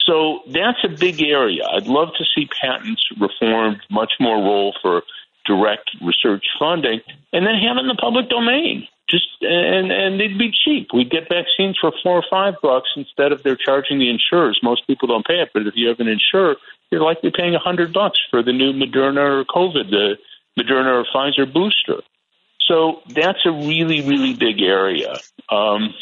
So 0.00 0.40
that's 0.48 0.84
a 0.84 0.88
big 0.88 1.22
area. 1.22 1.64
I'd 1.64 1.86
love 1.86 2.08
to 2.18 2.24
see 2.34 2.46
patents 2.46 3.02
reformed, 3.18 3.80
much 3.90 4.14
more 4.20 4.36
role 4.36 4.74
for 4.82 5.02
direct 5.44 5.90
research 6.02 6.44
funding, 6.58 7.00
and 7.32 7.46
then 7.46 7.54
have 7.54 7.76
it 7.76 7.80
in 7.80 7.88
the 7.88 7.94
public 7.94 8.28
domain. 8.28 8.86
Just 9.08 9.26
and 9.42 9.92
and 9.92 10.18
they'd 10.18 10.38
be 10.38 10.50
cheap. 10.50 10.88
We'd 10.94 11.10
get 11.10 11.28
vaccines 11.28 11.76
for 11.78 11.92
four 12.02 12.16
or 12.16 12.24
five 12.30 12.54
bucks 12.62 12.88
instead 12.96 13.32
of 13.32 13.42
they're 13.42 13.56
charging 13.56 13.98
the 13.98 14.08
insurers. 14.08 14.58
Most 14.62 14.86
people 14.86 15.08
don't 15.08 15.26
pay 15.26 15.40
it, 15.40 15.50
but 15.52 15.66
if 15.66 15.74
you 15.76 15.88
have 15.88 16.00
an 16.00 16.08
insurer, 16.08 16.56
you're 16.90 17.02
likely 17.02 17.30
paying 17.30 17.54
a 17.54 17.58
hundred 17.58 17.92
bucks 17.92 18.18
for 18.30 18.42
the 18.42 18.52
new 18.52 18.72
Moderna 18.72 19.40
or 19.40 19.44
COVID, 19.44 19.90
the 19.90 20.16
Moderna 20.58 21.02
or 21.02 21.04
Pfizer 21.14 21.52
booster. 21.52 22.02
So 22.66 23.02
that's 23.08 23.44
a 23.44 23.50
really, 23.50 24.00
really 24.00 24.32
big 24.32 24.62
area. 24.62 25.18
Um, 25.50 25.92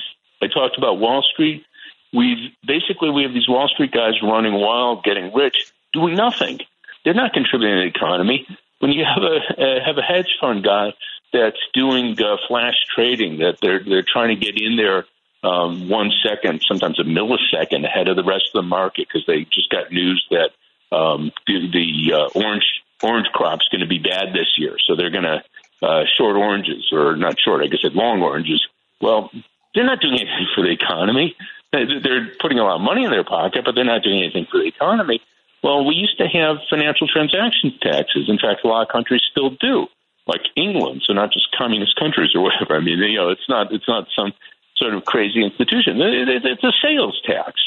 I 0.40 0.47
talked 0.47 0.78
about 0.78 0.98
Wall 0.98 1.23
Street. 1.32 1.64
We've 2.12 2.51
basically 2.64 3.10
we 3.10 3.23
have 3.24 3.32
these 3.32 3.48
Wall 3.48 3.69
Street 3.69 3.90
guys 3.90 4.14
running 4.23 4.55
wild, 4.55 5.02
getting 5.02 5.32
rich, 5.35 5.73
doing 5.93 6.14
nothing. 6.14 6.60
they're 7.05 7.14
not 7.14 7.32
contributing 7.32 7.77
to 7.77 7.90
the 7.90 7.97
economy. 7.98 8.47
When 8.82 8.90
you 8.90 9.04
have 9.04 9.22
a 9.22 9.36
uh, 9.62 9.84
have 9.86 9.96
a 9.96 10.02
hedge 10.02 10.38
fund 10.40 10.64
guy 10.64 10.92
that's 11.32 11.60
doing 11.72 12.20
uh, 12.20 12.36
flash 12.48 12.74
trading, 12.92 13.38
that 13.38 13.59
they're 13.62 13.78
they're 13.78 14.02
trying 14.02 14.36
to 14.36 14.44
get 14.44 14.60
in 14.60 14.76
there 14.76 15.04
um, 15.44 15.88
one 15.88 16.10
second, 16.26 16.64
sometimes 16.66 16.98
a 16.98 17.04
millisecond 17.04 17.84
ahead 17.84 18.09
of 18.09 18.16
the 18.16 18.24
rest 18.24 18.50
of 18.52 18.64
the 18.64 18.68
market 18.68 19.06
because 19.06 19.24
they 19.26 19.44
just 19.44 19.70
got 19.70 19.92
news 19.92 20.26
that 20.30 20.50
um, 20.90 21.30
the, 21.46 21.70
the 21.72 22.12
uh, 22.12 22.28
orange 22.34 22.64
orange 23.04 23.28
crop's 23.32 23.68
going 23.68 23.82
to 23.82 23.86
be 23.86 23.98
bad 23.98 24.32
this 24.34 24.59
year, 24.59 24.76
so 24.84 24.96
they're 24.96 25.10
going 25.10 25.30
to 25.30 25.42
uh, 25.80 26.02
short 26.18 26.36
oranges 26.36 26.90
or 26.90 27.14
not 27.14 27.36
short, 27.38 27.62
I 27.62 27.68
guess, 27.68 27.80
it's 27.84 27.94
long 27.94 28.20
oranges. 28.20 28.66
Well, 29.00 29.30
they're 29.76 29.86
not 29.86 30.00
doing 30.00 30.14
anything 30.14 30.48
for 30.56 30.62
the 30.64 30.70
economy. 30.70 31.36
They're 31.72 32.32
putting 32.40 32.59
a 32.59 32.64
lot 32.64 32.76
of 32.76 32.82
money 32.82 33.04
in 33.04 33.10
their 33.10 33.24
pocket, 33.24 33.64
but 33.64 33.76
they're 33.76 33.84
not 33.84 34.02
doing 34.02 34.22
anything 34.22 34.46
for 34.50 34.59
the 34.59 34.66
economy. 34.66 35.22
Well, 35.62 35.84
we 35.84 35.94
used 35.94 36.18
to 36.18 36.26
have 36.26 36.56
financial 36.68 37.06
transaction 37.06 37.74
taxes. 37.80 38.28
In 38.28 38.39
fact, 38.39 38.64
a 38.64 38.68
lot 38.68 38.82
of 38.82 38.89
countries 38.89 39.22
still 39.30 39.51
do, 39.51 39.86
like 40.26 40.43
England. 40.56 41.02
So 41.06 41.12
not 41.12 41.32
just 41.32 41.47
communist 41.56 41.97
countries 41.97 42.30
or 42.34 42.43
whatever. 42.43 42.76
I 42.76 42.80
mean, 42.80 42.98
you 42.98 43.16
know, 43.16 43.30
it's 43.30 43.48
not 43.48 43.72
it's 43.72 43.86
not 43.86 44.09
some 44.16 44.32
sort 44.76 44.94
of 44.94 45.05
crazy 45.05 45.43
institution. 45.43 46.01
It's 46.01 46.64
a 46.64 46.72
sales 46.82 47.20
tax. 47.24 47.60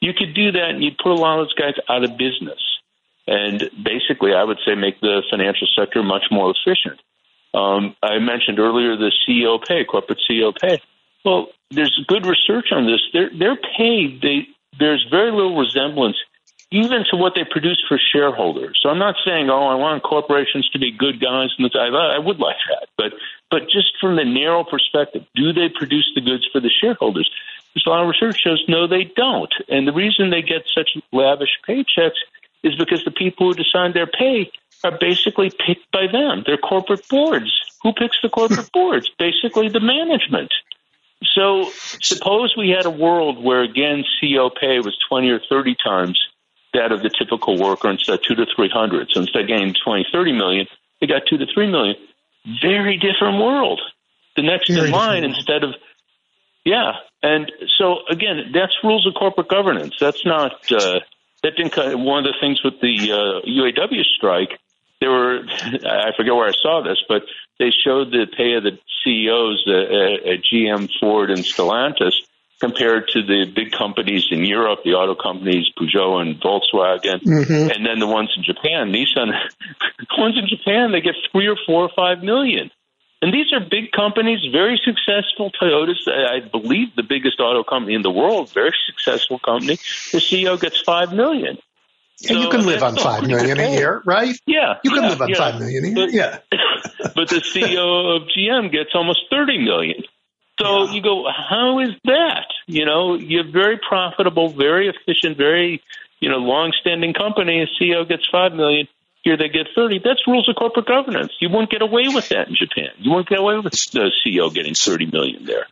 You 0.00 0.14
could 0.14 0.32
do 0.34 0.52
that, 0.52 0.70
and 0.70 0.82
you'd 0.82 0.96
put 0.96 1.12
a 1.12 1.14
lot 1.14 1.40
of 1.40 1.46
those 1.46 1.54
guys 1.54 1.74
out 1.88 2.04
of 2.04 2.16
business, 2.16 2.60
and 3.26 3.68
basically, 3.82 4.32
I 4.32 4.44
would 4.44 4.58
say 4.64 4.74
make 4.74 4.98
the 5.00 5.22
financial 5.30 5.68
sector 5.76 6.02
much 6.02 6.24
more 6.30 6.54
efficient. 6.56 7.00
Um, 7.52 7.96
I 8.02 8.18
mentioned 8.18 8.58
earlier 8.58 8.96
the 8.96 9.12
CEO 9.28 9.62
pay, 9.62 9.84
corporate 9.84 10.20
CEO 10.30 10.56
pay. 10.56 10.80
Well, 11.24 11.48
there's 11.70 11.94
good 12.08 12.24
research 12.24 12.68
on 12.72 12.86
this. 12.86 13.00
They're 13.12 13.30
they're 13.36 13.58
paid. 13.76 14.22
They 14.22 14.48
there's 14.78 15.04
very 15.10 15.32
little 15.32 15.58
resemblance 15.58 16.16
even 16.72 17.04
to 17.10 17.16
what 17.16 17.34
they 17.34 17.44
produce 17.44 17.82
for 17.88 17.98
shareholders. 17.98 18.78
So 18.80 18.90
I'm 18.90 18.98
not 18.98 19.16
saying, 19.24 19.50
oh, 19.50 19.66
I 19.66 19.74
want 19.74 20.02
corporations 20.02 20.68
to 20.70 20.78
be 20.78 20.92
good 20.92 21.20
guys, 21.20 21.50
and 21.58 21.70
I, 21.74 22.16
I 22.16 22.18
would 22.18 22.38
like 22.38 22.56
that, 22.68 22.88
but 22.96 23.12
but 23.50 23.68
just 23.68 23.98
from 24.00 24.14
the 24.14 24.24
narrow 24.24 24.62
perspective, 24.62 25.26
do 25.34 25.52
they 25.52 25.68
produce 25.68 26.08
the 26.14 26.20
goods 26.20 26.46
for 26.52 26.60
the 26.60 26.70
shareholders? 26.70 27.28
There's 27.74 27.84
a 27.86 27.90
lot 27.90 28.02
of 28.02 28.08
research 28.08 28.40
shows 28.40 28.64
no, 28.68 28.86
they 28.86 29.04
don't, 29.04 29.52
and 29.68 29.86
the 29.86 29.92
reason 29.92 30.30
they 30.30 30.42
get 30.42 30.66
such 30.72 30.96
lavish 31.12 31.58
paychecks 31.68 32.20
is 32.62 32.76
because 32.76 33.04
the 33.04 33.10
people 33.10 33.48
who 33.48 33.54
decide 33.54 33.94
their 33.94 34.06
pay 34.06 34.50
are 34.84 34.96
basically 34.98 35.50
picked 35.50 35.90
by 35.92 36.06
them. 36.06 36.42
They're 36.46 36.56
corporate 36.56 37.06
boards. 37.08 37.50
Who 37.82 37.92
picks 37.92 38.18
the 38.22 38.28
corporate 38.28 38.70
boards? 38.74 39.10
Basically, 39.18 39.68
the 39.68 39.80
management. 39.80 40.52
So 41.22 41.70
suppose 42.00 42.54
we 42.56 42.70
had 42.70 42.86
a 42.86 42.90
world 42.90 43.42
where 43.42 43.62
again 43.62 44.04
CEO 44.22 44.50
pay 44.54 44.78
was 44.78 44.96
20 45.08 45.30
or 45.30 45.40
30 45.50 45.76
times 45.82 46.18
that 46.74 46.92
of 46.92 47.02
the 47.02 47.10
typical 47.10 47.58
worker 47.58 47.90
instead 47.90 48.14
of 48.14 48.22
two 48.22 48.34
to 48.34 48.46
300. 48.54 49.08
So 49.10 49.20
instead 49.20 49.42
of 49.42 49.48
getting 49.48 49.74
20, 49.74 50.06
30 50.12 50.32
million, 50.32 50.66
they 51.00 51.06
got 51.06 51.22
two 51.28 51.38
to 51.38 51.46
three 51.52 51.70
million. 51.70 51.96
Very 52.62 52.96
different 52.96 53.38
world. 53.38 53.80
The 54.36 54.42
next 54.42 54.68
Very 54.68 54.88
in 54.88 54.92
line 54.92 55.24
instead 55.24 55.64
of, 55.64 55.74
yeah. 56.64 56.92
And 57.22 57.50
so 57.76 57.98
again, 58.08 58.52
that's 58.54 58.72
rules 58.82 59.06
of 59.06 59.14
corporate 59.14 59.48
governance. 59.48 59.94
That's 59.98 60.24
not, 60.24 60.52
uh, 60.72 61.00
that 61.42 61.56
didn't, 61.56 61.74
one 61.98 62.24
of 62.26 62.32
the 62.32 62.38
things 62.40 62.62
with 62.62 62.80
the 62.80 63.12
uh, 63.12 63.46
UAW 63.48 64.04
strike, 64.16 64.58
there 65.00 65.10
were, 65.10 65.40
I 65.50 66.12
forget 66.16 66.34
where 66.34 66.48
I 66.48 66.52
saw 66.52 66.82
this, 66.82 66.98
but 67.08 67.22
they 67.58 67.70
showed 67.70 68.10
the 68.10 68.26
pay 68.26 68.54
of 68.54 68.62
the 68.62 68.78
CEOs 69.04 69.64
uh, 69.66 70.30
at 70.32 70.42
GM, 70.44 70.90
Ford, 71.00 71.30
and 71.30 71.40
Stellantis 71.40 72.14
compared 72.60 73.08
to 73.08 73.22
the 73.22 73.46
big 73.54 73.72
companies 73.72 74.26
in 74.30 74.44
Europe, 74.44 74.80
the 74.84 74.92
auto 74.92 75.14
companies, 75.14 75.66
Peugeot 75.78 76.20
and 76.20 76.40
Volkswagen, 76.40 77.22
mm-hmm. 77.22 77.70
and 77.70 77.86
then 77.86 77.98
the 77.98 78.06
ones 78.06 78.30
in 78.36 78.44
Japan, 78.44 78.92
Nissan. 78.92 79.32
the 79.98 80.06
ones 80.18 80.36
in 80.36 80.46
Japan, 80.46 80.92
they 80.92 81.00
get 81.00 81.14
three 81.32 81.48
or 81.48 81.56
four 81.66 81.84
or 81.84 81.90
five 81.96 82.22
million. 82.22 82.70
And 83.22 83.34
these 83.34 83.52
are 83.52 83.60
big 83.60 83.92
companies, 83.92 84.40
very 84.50 84.80
successful. 84.82 85.50
Toyota's, 85.50 86.08
I 86.08 86.40
believe, 86.40 86.94
the 86.96 87.02
biggest 87.02 87.38
auto 87.38 87.62
company 87.62 87.94
in 87.94 88.02
the 88.02 88.10
world, 88.10 88.52
very 88.52 88.74
successful 88.86 89.38
company. 89.38 89.76
The 90.12 90.18
CEO 90.18 90.58
gets 90.58 90.80
five 90.80 91.12
million. 91.12 91.58
So 92.16 92.34
and 92.34 92.44
you 92.44 92.50
can 92.50 92.66
live 92.66 92.82
on 92.82 92.96
five 92.96 93.26
million 93.26 93.58
a 93.58 93.72
year, 93.72 94.02
right? 94.04 94.36
Yeah, 94.46 94.74
you 94.84 94.90
can 94.90 95.04
yeah, 95.04 95.08
live 95.08 95.22
on 95.22 95.28
yeah. 95.30 95.36
five 95.36 95.58
million 95.58 95.84
a 95.84 95.88
year. 95.88 95.96
But, 95.96 96.12
yeah, 96.12 96.38
but 97.14 97.28
the 97.28 97.40
CEO 97.40 98.16
of 98.16 98.28
GM 98.28 98.70
gets 98.70 98.90
almost 98.94 99.20
thirty 99.30 99.58
million. 99.58 100.02
So 100.60 100.84
yeah. 100.84 100.92
you 100.92 101.02
go, 101.02 101.24
how 101.30 101.80
is 101.80 101.90
that? 102.04 102.46
You 102.66 102.84
know, 102.84 103.14
you're 103.14 103.50
very 103.50 103.78
profitable, 103.78 104.50
very 104.50 104.88
efficient, 104.88 105.36
very, 105.36 105.82
you 106.20 106.28
know, 106.28 106.36
long-standing 106.36 107.14
company. 107.14 107.62
A 107.62 107.82
CEO 107.82 108.06
gets 108.08 108.28
five 108.30 108.52
million. 108.52 108.86
Here 109.22 109.36
they 109.36 109.48
get 109.48 109.68
thirty. 109.74 110.00
That's 110.02 110.26
rules 110.26 110.48
of 110.48 110.56
corporate 110.56 110.86
governance. 110.86 111.32
You 111.40 111.50
won't 111.50 111.70
get 111.70 111.82
away 111.82 112.04
with 112.08 112.28
that 112.30 112.48
in 112.48 112.56
Japan. 112.56 112.90
You 112.98 113.10
won't 113.10 113.28
get 113.28 113.38
away 113.38 113.56
with 113.56 113.72
the 113.72 114.10
CEO 114.26 114.52
getting 114.52 114.74
thirty 114.74 115.06
million 115.06 115.44
there. 115.44 115.66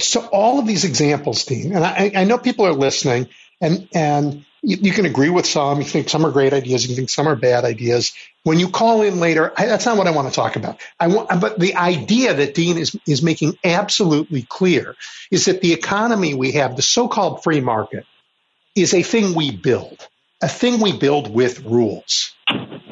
So 0.00 0.26
all 0.26 0.58
of 0.60 0.66
these 0.66 0.84
examples, 0.84 1.44
Dean, 1.44 1.74
and 1.74 1.84
I, 1.84 2.12
I 2.14 2.24
know 2.24 2.38
people 2.38 2.66
are 2.66 2.72
listening, 2.72 3.28
and 3.60 3.88
and 3.92 4.45
you, 4.66 4.78
you, 4.80 4.92
can 4.92 5.06
agree 5.06 5.30
with 5.30 5.46
some. 5.46 5.78
You 5.78 5.84
think 5.84 6.08
some 6.08 6.26
are 6.26 6.32
great 6.32 6.52
ideas. 6.52 6.88
You 6.88 6.96
think 6.96 7.08
some 7.08 7.28
are 7.28 7.36
bad 7.36 7.64
ideas. 7.64 8.12
When 8.42 8.58
you 8.58 8.68
call 8.68 9.02
in 9.02 9.20
later, 9.20 9.52
I, 9.56 9.66
that's 9.66 9.86
not 9.86 9.96
what 9.96 10.08
I 10.08 10.10
want 10.10 10.28
to 10.28 10.34
talk 10.34 10.56
about. 10.56 10.80
I 10.98 11.06
want, 11.06 11.40
but 11.40 11.56
the 11.60 11.76
idea 11.76 12.34
that 12.34 12.54
Dean 12.54 12.76
is 12.76 12.96
is 13.06 13.22
making 13.22 13.56
absolutely 13.62 14.42
clear 14.42 14.96
is 15.30 15.44
that 15.44 15.60
the 15.60 15.72
economy 15.72 16.34
we 16.34 16.52
have, 16.52 16.74
the 16.74 16.82
so-called 16.82 17.44
free 17.44 17.60
market, 17.60 18.06
is 18.74 18.92
a 18.92 19.04
thing 19.04 19.34
we 19.34 19.56
build, 19.56 20.08
a 20.42 20.48
thing 20.48 20.80
we 20.80 20.98
build 20.98 21.32
with 21.32 21.64
rules, 21.64 22.34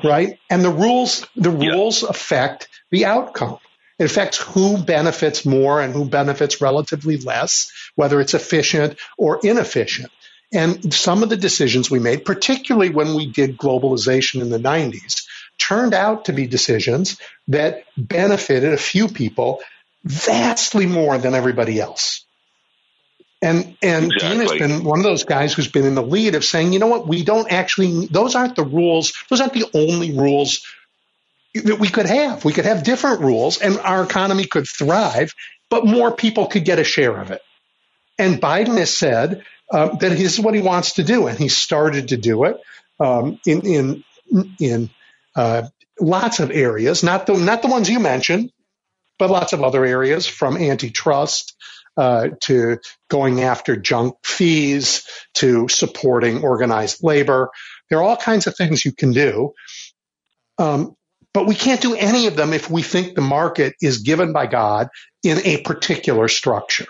right? 0.05 0.39
And 0.49 0.65
the 0.65 0.71
rules, 0.71 1.27
the 1.35 1.51
rules 1.51 2.05
yeah. 2.05 2.11
affect 2.11 2.69
the 2.93 3.07
outcome. 3.07 3.59
It 3.99 4.05
affects 4.05 4.39
who 4.39 4.79
benefits 4.79 5.45
more 5.45 5.81
and 5.81 5.93
who 5.93 6.05
benefits 6.05 6.61
relatively 6.61 7.17
less, 7.17 7.73
whether 7.97 8.21
it's 8.21 8.35
efficient 8.35 8.97
or 9.19 9.41
inefficient. 9.43 10.13
And 10.53 10.95
some 10.95 11.23
of 11.23 11.29
the 11.29 11.37
decisions 11.37 11.91
we 11.91 11.99
made, 11.99 12.25
particularly 12.25 12.91
when 12.91 13.15
we 13.15 13.27
did 13.27 13.57
globalization 13.57 14.41
in 14.41 14.51
the 14.51 14.59
90s, 14.59 15.25
turned 15.59 15.95
out 15.95 16.27
to 16.27 16.33
be 16.33 16.47
decisions 16.47 17.19
that 17.49 17.85
benefited 17.97 18.73
a 18.73 18.79
few 18.79 19.09
people 19.09 19.61
vastly 20.05 20.87
more 20.87 21.19
than 21.19 21.35
everybody 21.35 21.81
else. 21.81 22.25
And 23.43 23.77
and 23.83 24.07
exactly. 24.07 24.29
Dean 24.29 24.41
has 24.41 24.53
been 24.53 24.85
one 24.85 24.99
of 24.99 25.05
those 25.05 25.25
guys 25.25 25.53
who's 25.53 25.69
been 25.69 25.85
in 25.85 25.95
the 25.95 26.03
lead 26.03 26.35
of 26.35 26.45
saying, 26.45 26.73
you 26.73 26.79
know 26.79 26.87
what, 26.87 27.07
we 27.07 27.25
don't 27.25 27.51
actually 27.53 28.07
those 28.07 28.35
aren't 28.35 28.57
the 28.57 28.65
rules, 28.65 29.13
those 29.29 29.41
aren't 29.41 29.53
the 29.53 29.69
only 29.75 30.17
rules 30.17 30.65
that 31.55 31.79
we 31.79 31.89
could 31.89 32.07
have. 32.07 32.45
We 32.45 32.53
could 32.53 32.65
have 32.65 32.85
different 32.85 33.21
rules 33.21 33.61
and 33.61 33.79
our 33.79 34.03
economy 34.03 34.47
could 34.47 34.67
thrive, 34.67 35.35
but 35.69 35.87
more 35.87 36.11
people 36.11 36.47
could 36.47 36.65
get 36.65 36.79
a 36.79 36.85
share 36.85 37.17
of 37.17 37.31
it. 37.31 37.43
And 38.19 38.41
Biden 38.41 38.79
has 38.79 38.97
said 38.97 39.45
uh, 39.71 39.97
that 39.97 40.11
this 40.11 40.35
is 40.35 40.41
what 40.41 40.55
he 40.55 40.61
wants 40.61 40.95
to 40.95 41.05
do, 41.05 41.27
and 41.27 41.39
he 41.39 41.49
started 41.49 42.09
to 42.09 42.17
do 42.17 42.45
it 42.45 42.57
um, 43.01 43.39
in 43.47 43.63
in 43.67 44.05
in 44.61 44.91
uh, 45.37 45.63
lots 46.01 46.41
of 46.41 46.51
areas, 46.51 47.03
not 47.03 47.27
the 47.27 47.35
not 47.35 47.63
the 47.63 47.69
ones 47.69 47.89
you 47.89 48.01
mentioned, 48.01 48.51
but 49.19 49.31
lots 49.31 49.53
of 49.53 49.63
other 49.63 49.85
areas, 49.85 50.27
from 50.27 50.57
antitrust 50.57 51.55
uh, 51.97 52.29
to 52.41 52.79
going 53.09 53.41
after 53.41 53.77
junk 53.77 54.17
fees 54.25 55.07
to 55.35 55.69
supporting 55.69 56.43
organized 56.43 57.03
labor. 57.03 57.51
There 57.89 57.99
are 57.99 58.03
all 58.03 58.17
kinds 58.17 58.47
of 58.47 58.57
things 58.57 58.85
you 58.85 58.93
can 58.93 59.13
do. 59.13 59.53
Um, 60.59 60.97
but 61.33 61.47
we 61.47 61.57
can't 61.57 61.81
do 61.81 61.97
any 61.97 62.29
of 62.29 62.37
them 62.37 62.53
if 62.53 62.71
we 62.71 62.83
think 62.83 63.17
the 63.17 63.21
market 63.21 63.75
is 63.83 63.99
given 63.99 64.33
by 64.33 64.47
God 64.47 64.89
in 65.25 65.39
a 65.45 65.63
particular 65.63 66.29
structure 66.29 66.87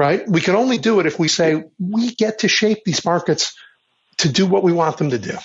right? 0.00 0.26
We 0.26 0.40
can 0.40 0.56
only 0.56 0.78
do 0.78 0.98
it 1.00 1.06
if 1.06 1.18
we 1.18 1.28
say 1.28 1.62
we 1.78 2.14
get 2.14 2.38
to 2.38 2.48
shape 2.48 2.84
these 2.86 3.04
markets 3.04 3.54
to 4.18 4.32
do 4.32 4.46
what 4.46 4.62
we 4.62 4.72
want 4.72 4.96
them 4.96 5.10
to 5.10 5.18
do. 5.18 5.36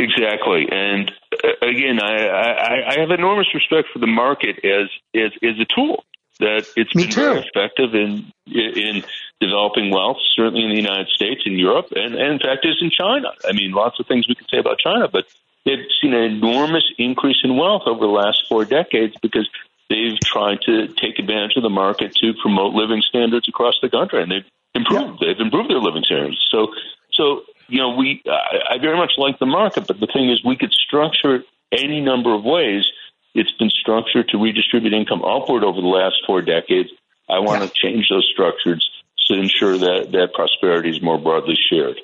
Exactly, 0.00 0.66
and 0.72 1.08
uh, 1.44 1.66
again, 1.66 2.00
I, 2.02 2.26
I, 2.26 2.94
I 2.96 3.00
have 3.00 3.10
enormous 3.12 3.46
respect 3.54 3.88
for 3.92 4.00
the 4.00 4.08
market 4.08 4.64
as 4.64 4.88
as, 5.14 5.30
as 5.40 5.56
a 5.60 5.66
tool. 5.72 6.04
That 6.40 6.66
it's 6.74 6.92
Me 6.96 7.04
been 7.04 7.12
too. 7.12 7.20
very 7.20 7.46
effective 7.46 7.94
in 7.94 8.32
in 8.46 9.04
developing 9.40 9.92
wealth, 9.92 10.16
certainly 10.34 10.64
in 10.64 10.70
the 10.70 10.82
United 10.86 11.08
States, 11.08 11.42
in 11.46 11.58
Europe, 11.58 11.88
and, 11.94 12.14
and 12.16 12.32
in 12.32 12.38
fact 12.40 12.64
is 12.64 12.78
in 12.80 12.90
China. 12.90 13.28
I 13.48 13.52
mean, 13.52 13.70
lots 13.70 14.00
of 14.00 14.06
things 14.06 14.26
we 14.26 14.34
could 14.34 14.48
say 14.50 14.58
about 14.58 14.78
China, 14.78 15.06
but 15.06 15.26
they've 15.64 15.86
seen 16.00 16.12
an 16.14 16.24
enormous 16.24 16.86
increase 16.98 17.40
in 17.44 17.56
wealth 17.56 17.82
over 17.86 18.00
the 18.00 18.16
last 18.22 18.48
four 18.48 18.64
decades 18.64 19.14
because 19.20 19.48
they've 19.90 20.18
tried 20.20 20.62
to 20.62 20.88
take 20.88 21.18
advantage 21.18 21.56
of 21.56 21.62
the 21.62 21.68
market 21.68 22.14
to 22.14 22.32
promote 22.40 22.72
living 22.72 23.02
standards 23.02 23.48
across 23.48 23.74
the 23.82 23.90
country, 23.90 24.22
and 24.22 24.32
they've 24.32 24.46
improved. 24.74 25.20
Yeah. 25.20 25.28
They've 25.28 25.40
improved 25.40 25.68
their 25.68 25.80
living 25.80 26.04
standards. 26.04 26.40
So, 26.50 26.68
so 27.12 27.42
you 27.68 27.78
know, 27.78 27.96
we 27.96 28.22
I, 28.26 28.74
I 28.74 28.78
very 28.78 28.96
much 28.96 29.12
like 29.18 29.38
the 29.38 29.46
market, 29.46 29.86
but 29.86 30.00
the 30.00 30.06
thing 30.06 30.30
is, 30.30 30.42
we 30.42 30.56
could 30.56 30.72
structure 30.72 31.36
it 31.36 31.46
any 31.72 32.00
number 32.00 32.32
of 32.32 32.44
ways. 32.44 32.86
It's 33.34 33.52
been 33.58 33.70
structured 33.70 34.28
to 34.30 34.38
redistribute 34.38 34.92
income 34.92 35.22
upward 35.22 35.62
over 35.62 35.80
the 35.80 35.86
last 35.86 36.16
four 36.26 36.42
decades. 36.42 36.90
I 37.28 37.40
want 37.40 37.60
yeah. 37.60 37.68
to 37.68 37.72
change 37.74 38.08
those 38.08 38.28
structures 38.32 38.88
to 39.28 39.38
ensure 39.38 39.78
that 39.78 40.10
that 40.12 40.32
prosperity 40.34 40.90
is 40.90 41.00
more 41.00 41.18
broadly 41.18 41.56
shared. 41.70 42.00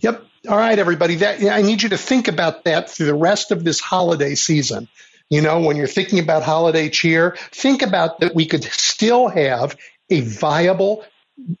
Yep. 0.00 0.24
All 0.48 0.56
right, 0.56 0.78
everybody. 0.78 1.16
That 1.16 1.42
I 1.44 1.62
need 1.62 1.82
you 1.82 1.90
to 1.90 1.98
think 1.98 2.28
about 2.28 2.64
that 2.64 2.90
through 2.90 3.06
the 3.06 3.14
rest 3.14 3.50
of 3.50 3.64
this 3.64 3.80
holiday 3.80 4.34
season. 4.34 4.88
You 5.32 5.40
know, 5.40 5.60
when 5.60 5.78
you're 5.78 5.86
thinking 5.86 6.18
about 6.18 6.42
holiday 6.42 6.90
cheer, 6.90 7.38
think 7.52 7.80
about 7.80 8.20
that 8.20 8.34
we 8.34 8.44
could 8.44 8.64
still 8.64 9.28
have 9.28 9.78
a 10.10 10.20
viable, 10.20 11.06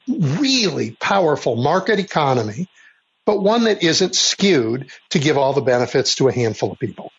really 0.06 0.90
powerful 0.90 1.56
market 1.56 1.98
economy, 1.98 2.68
but 3.24 3.42
one 3.42 3.64
that 3.64 3.82
isn't 3.82 4.14
skewed 4.14 4.90
to 5.08 5.18
give 5.18 5.38
all 5.38 5.54
the 5.54 5.62
benefits 5.62 6.16
to 6.16 6.28
a 6.28 6.32
handful 6.32 6.72
of 6.72 6.78
people. 6.80 7.12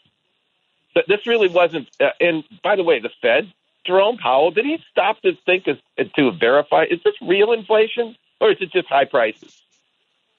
But 0.94 1.06
this 1.07 1.26
really 1.26 1.48
wasn't. 1.48 1.90
Uh, 1.99 2.10
and 2.19 2.44
by 2.61 2.76
the 2.76 2.84
way, 2.84 2.99
the 2.99 3.10
Fed, 3.22 3.52
Jerome 3.85 4.18
Powell, 4.18 4.52
did 4.52 4.65
he 4.65 4.80
stop 4.91 5.22
to 5.22 5.34
think 5.45 5.68
as, 5.68 5.77
to 6.15 6.31
verify 6.31 6.84
is 6.84 6.99
this 7.03 7.15
real 7.22 7.52
inflation 7.52 8.15
or 8.40 8.52
is 8.52 8.57
it 8.61 8.72
just 8.72 8.88
high 8.88 9.06
prices? 9.06 9.60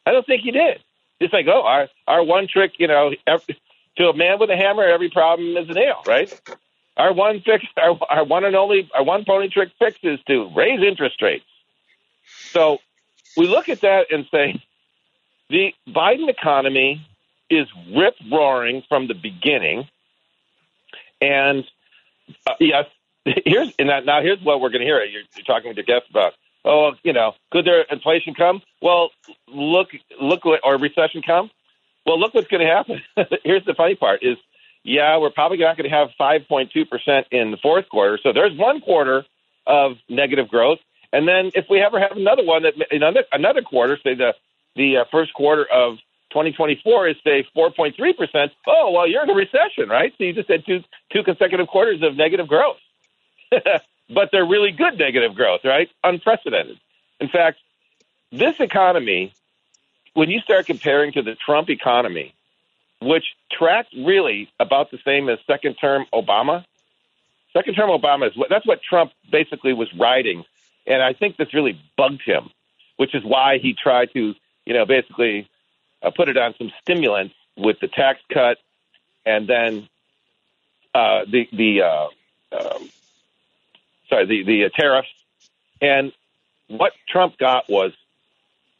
I 0.07 0.13
don't 0.13 0.27
think 0.27 0.43
he 0.43 0.51
did. 0.51 0.81
It's 1.21 1.33
like, 1.33 1.47
oh, 1.49 1.63
our 1.63 1.89
our 2.07 2.23
one 2.23 2.47
trick, 2.47 2.73
you 2.79 2.89
know, 2.89 3.13
every, 3.27 3.59
to 3.97 4.09
a 4.09 4.17
man 4.17 4.39
with 4.39 4.51
a 4.51 4.57
hammer, 4.57 4.83
every 4.83 5.11
problem 5.11 5.57
is 5.57 5.69
a 5.69 5.73
nail, 5.73 6.03
right? 6.07 6.41
Our 6.97 7.13
one 7.13 7.41
fix, 7.41 7.65
our, 7.77 7.99
our 8.09 8.25
one 8.25 8.45
and 8.45 8.55
only, 8.55 8.89
our 8.95 9.03
one 9.03 9.25
pony 9.25 9.49
trick 9.49 9.71
fix 9.79 9.99
is 10.03 10.21
to 10.29 10.51
raise 10.55 10.81
interest 10.81 11.21
rates. 11.21 11.45
So 12.51 12.79
we 13.37 13.49
look 13.49 13.69
at 13.69 13.81
that 13.81 14.13
and 14.13 14.27
say, 14.31 14.63
the 15.51 15.75
Biden 15.89 16.29
economy 16.29 17.07
is 17.51 17.67
rip 17.95 18.15
roaring 18.31 18.83
from 18.89 19.09
the 19.09 19.15
beginning, 19.15 19.89
and 21.21 21.65
uh, 22.47 22.55
yes, 22.61 22.87
here's 23.45 23.73
and 23.79 23.89
that, 23.89 24.07
now 24.07 24.23
here's 24.23 24.41
what 24.43 24.61
we're 24.61 24.71
going 24.71 24.81
to 24.81 24.87
hear. 24.87 25.03
You're, 25.05 25.23
you're 25.37 25.45
talking 25.45 25.69
with 25.69 25.77
your 25.77 25.85
guests 25.85 26.09
about. 26.11 26.35
Oh, 26.67 26.93
you 27.03 27.13
know, 27.13 27.35
could 27.53 27.67
there 27.67 27.83
inflation 27.91 28.33
come? 28.33 28.63
Well, 28.81 29.11
look, 29.49 29.89
look, 30.19 30.47
what, 30.47 30.61
or 30.65 30.79
recession 30.79 31.21
come? 31.21 31.51
Well, 32.07 32.19
look 32.19 32.33
what's 32.33 32.49
going 32.49 32.67
to 32.67 32.73
happen. 32.73 33.03
here's 33.45 33.65
the 33.67 33.75
funny 33.75 33.97
part: 33.97 34.23
is 34.23 34.39
yeah, 34.85 35.17
we're 35.17 35.31
probably 35.31 35.57
not 35.59 35.77
going 35.77 35.91
to 35.91 35.97
have 35.97 36.11
5.2% 36.21 37.25
in 37.31 37.51
the 37.51 37.57
fourth 37.57 37.89
quarter. 37.89 38.19
So 38.23 38.33
there's 38.33 38.57
one 38.57 38.81
quarter 38.81 39.25
of 39.67 39.97
negative 40.09 40.49
growth. 40.49 40.79
And 41.13 41.27
then 41.27 41.51
if 41.55 41.67
we 41.71 41.81
ever 41.81 41.99
have 41.99 42.13
another 42.13 42.45
one 42.45 42.65
that 42.65 42.75
another 42.91 43.25
another 43.33 43.63
quarter, 43.63 43.99
say 44.03 44.15
the 44.15 44.35
the 44.77 44.99
uh, 44.99 45.05
first 45.11 45.33
quarter 45.33 45.65
of 45.65 45.97
2024 46.31 47.09
is 47.09 47.17
say 47.23 47.47
4.3 47.57 47.95
percent. 48.17 48.53
Oh 48.67 48.91
well, 48.93 49.07
you're 49.07 49.23
in 49.23 49.31
a 49.31 49.35
recession, 49.35 49.89
right? 49.89 50.13
So 50.19 50.25
you 50.25 50.33
just 50.33 50.51
had 50.51 50.67
two 50.67 50.83
two 51.13 51.23
consecutive 51.23 51.69
quarters 51.69 52.03
of 52.03 52.17
negative 52.17 52.49
growth, 52.49 52.79
but 54.11 54.31
they're 54.33 54.45
really 54.45 54.73
good 54.73 54.99
negative 54.99 55.37
growth, 55.37 55.61
right? 55.65 55.89
Unprecedented. 56.03 56.81
In 57.21 57.29
fact, 57.29 57.59
this 58.33 58.59
economy, 58.59 59.33
when 60.15 60.31
you 60.31 60.41
start 60.41 60.67
comparing 60.67 61.13
to 61.13 61.23
the 61.23 61.37
Trump 61.37 61.71
economy, 61.71 62.35
which 63.05 63.25
tracked 63.53 63.93
really 63.95 64.49
about 64.59 64.91
the 64.91 64.99
same 65.05 65.29
as 65.29 65.39
second 65.47 65.75
term 65.75 66.07
Obama. 66.13 66.65
Second 67.53 67.75
term 67.75 67.91
Obama 67.91 68.29
is 68.29 68.33
that's 68.49 68.67
what 68.67 68.83
Trump 68.83 69.13
basically 69.31 69.73
was 69.73 69.93
riding, 69.95 70.45
and 70.87 71.03
I 71.03 71.13
think 71.13 71.37
this 71.37 71.55
really 71.55 71.79
bugged 71.97 72.23
him, 72.23 72.51
which 72.97 73.15
is 73.15 73.23
why 73.25 73.59
he 73.59 73.75
tried 73.75 74.13
to, 74.15 74.35
you 74.65 74.75
know, 74.75 74.87
basically 74.87 75.49
uh, 76.03 76.11
put 76.11 76.29
it 76.29 76.37
on 76.37 76.55
some 76.59 76.73
stimulants 76.83 77.35
with 77.57 77.79
the 77.81 77.89
tax 77.89 78.21
cut, 78.33 78.59
and 79.25 79.47
then 79.47 79.89
uh, 80.95 81.25
the 81.31 81.49
the 81.53 81.83
uh, 81.83 82.09
um, 82.53 82.89
sorry 84.09 84.27
the 84.27 84.43
the 84.45 84.65
uh, 84.65 84.69
tariffs, 84.71 85.09
and 85.81 86.13
what 86.69 86.93
Trump 87.09 87.39
got 87.39 87.69
was 87.69 87.93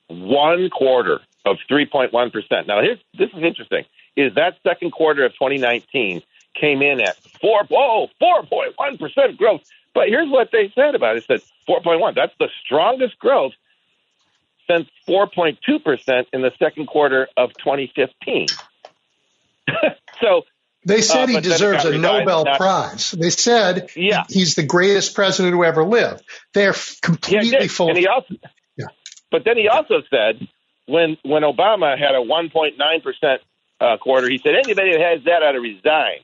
one 0.09 0.71
quarter 0.71 1.21
of 1.45 1.59
3.1 1.71 2.33
percent. 2.33 2.67
Now, 2.67 2.81
here's 2.81 2.99
this 3.17 3.31
is 3.31 3.43
interesting 3.43 3.85
is 4.17 4.35
that 4.35 4.57
second 4.67 4.93
quarter 4.93 5.25
of 5.25 5.33
2019 5.33 6.23
came 6.59 6.83
in 6.83 7.01
at 7.01 7.17
four, 7.41 7.67
oh, 7.73 8.09
4.1 8.23 8.99
percent 8.99 9.37
growth. 9.37 9.63
But 9.93 10.09
here's 10.09 10.31
what 10.31 10.51
they 10.53 10.73
said 10.75 10.95
about 10.95 11.17
it: 11.17 11.25
it 11.29 11.43
said 11.43 11.51
4.1. 11.69 12.15
That's 12.15 12.35
the 12.39 12.49
strongest 12.65 13.19
growth 13.19 13.53
since 14.69 14.89
4.2 15.09 15.85
percent 15.85 16.29
in 16.33 16.43
the 16.43 16.53
second 16.59 16.87
quarter 16.87 17.29
of 17.37 17.51
2015. 17.55 18.47
so 20.21 20.43
they 20.85 21.01
said 21.01 21.25
uh, 21.25 21.27
he 21.29 21.41
deserves 21.41 21.85
a 21.85 21.97
Nobel 21.97 22.45
Prize. 22.45 23.13
They 23.13 23.31
said 23.31 23.91
yeah. 23.97 24.25
he's 24.29 24.55
the 24.55 24.63
greatest 24.63 25.15
president 25.15 25.55
who 25.55 25.65
ever 25.65 25.85
lived. 25.85 26.23
They're 26.53 26.75
completely 27.01 27.51
yeah, 27.61 27.67
full. 27.69 27.89
And 27.89 27.99
he 27.99 28.07
also, 28.07 28.35
yeah. 28.77 28.87
But 29.31 29.45
then 29.45 29.57
he 29.57 29.69
also 29.69 30.03
said 30.11 30.47
when 30.87 31.17
when 31.23 31.43
Obama 31.43 31.99
had 31.99 32.15
a 32.15 32.19
1.9 32.19 33.03
percent 33.03 33.41
uh, 33.81 33.97
quarter. 33.99 34.29
He 34.29 34.39
said 34.39 34.55
anybody 34.55 34.93
that 34.93 35.01
has 35.01 35.25
that 35.25 35.43
ought 35.43 35.53
to 35.53 35.61
resign. 35.61 36.21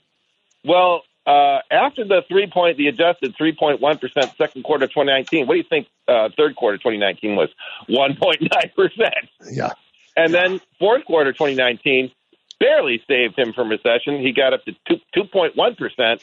Well, 0.64 1.02
uh, 1.26 1.58
after 1.70 2.04
the 2.04 2.22
three 2.28 2.46
point, 2.46 2.76
the 2.76 2.88
adjusted 2.88 3.34
three 3.36 3.54
point 3.54 3.80
one 3.80 3.98
percent 3.98 4.32
second 4.36 4.64
quarter 4.64 4.84
of 4.84 4.90
2019. 4.90 5.46
What 5.46 5.54
do 5.54 5.58
you 5.58 5.66
think? 5.68 5.86
Uh, 6.08 6.28
third 6.36 6.56
quarter 6.56 6.76
2019 6.76 7.36
was 7.36 7.50
1.9 7.88 8.74
percent. 8.74 9.14
Yeah. 9.50 9.70
And 10.16 10.34
then 10.34 10.60
fourth 10.78 11.04
quarter 11.04 11.32
2019 11.32 12.10
barely 12.58 13.02
saved 13.08 13.38
him 13.38 13.52
from 13.52 13.68
recession. 13.68 14.20
He 14.20 14.32
got 14.32 14.52
up 14.52 14.64
to 14.64 14.72
two 14.88 14.96
two 15.14 15.24
point 15.24 15.56
one 15.56 15.74
percent 15.74 16.22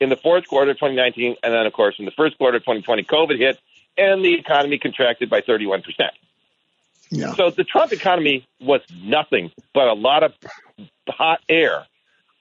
in 0.00 0.08
the 0.08 0.16
fourth 0.16 0.46
quarter 0.48 0.72
of 0.72 0.76
2019, 0.78 1.36
and 1.42 1.52
then 1.52 1.66
of 1.66 1.72
course 1.72 1.96
in 1.98 2.04
the 2.04 2.10
first 2.12 2.36
quarter 2.38 2.56
of 2.56 2.62
2020, 2.64 3.04
COVID 3.04 3.38
hit, 3.38 3.58
and 3.96 4.24
the 4.24 4.34
economy 4.34 4.78
contracted 4.78 5.30
by 5.30 5.40
31 5.40 5.82
percent. 5.82 6.12
Yeah. 7.12 7.34
So 7.34 7.50
the 7.50 7.64
Trump 7.64 7.92
economy 7.92 8.46
was 8.58 8.80
nothing 8.90 9.52
but 9.74 9.86
a 9.86 9.92
lot 9.92 10.22
of 10.22 10.32
hot 11.08 11.40
air 11.46 11.86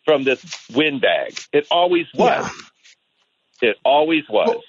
from 0.06 0.24
this 0.24 0.44
windbag. 0.74 1.38
It 1.52 1.68
always 1.70 2.08
was. 2.16 2.50
Yeah. 3.62 3.70
It 3.70 3.78
always 3.84 4.24
was. 4.30 4.48
Well, 4.48 4.64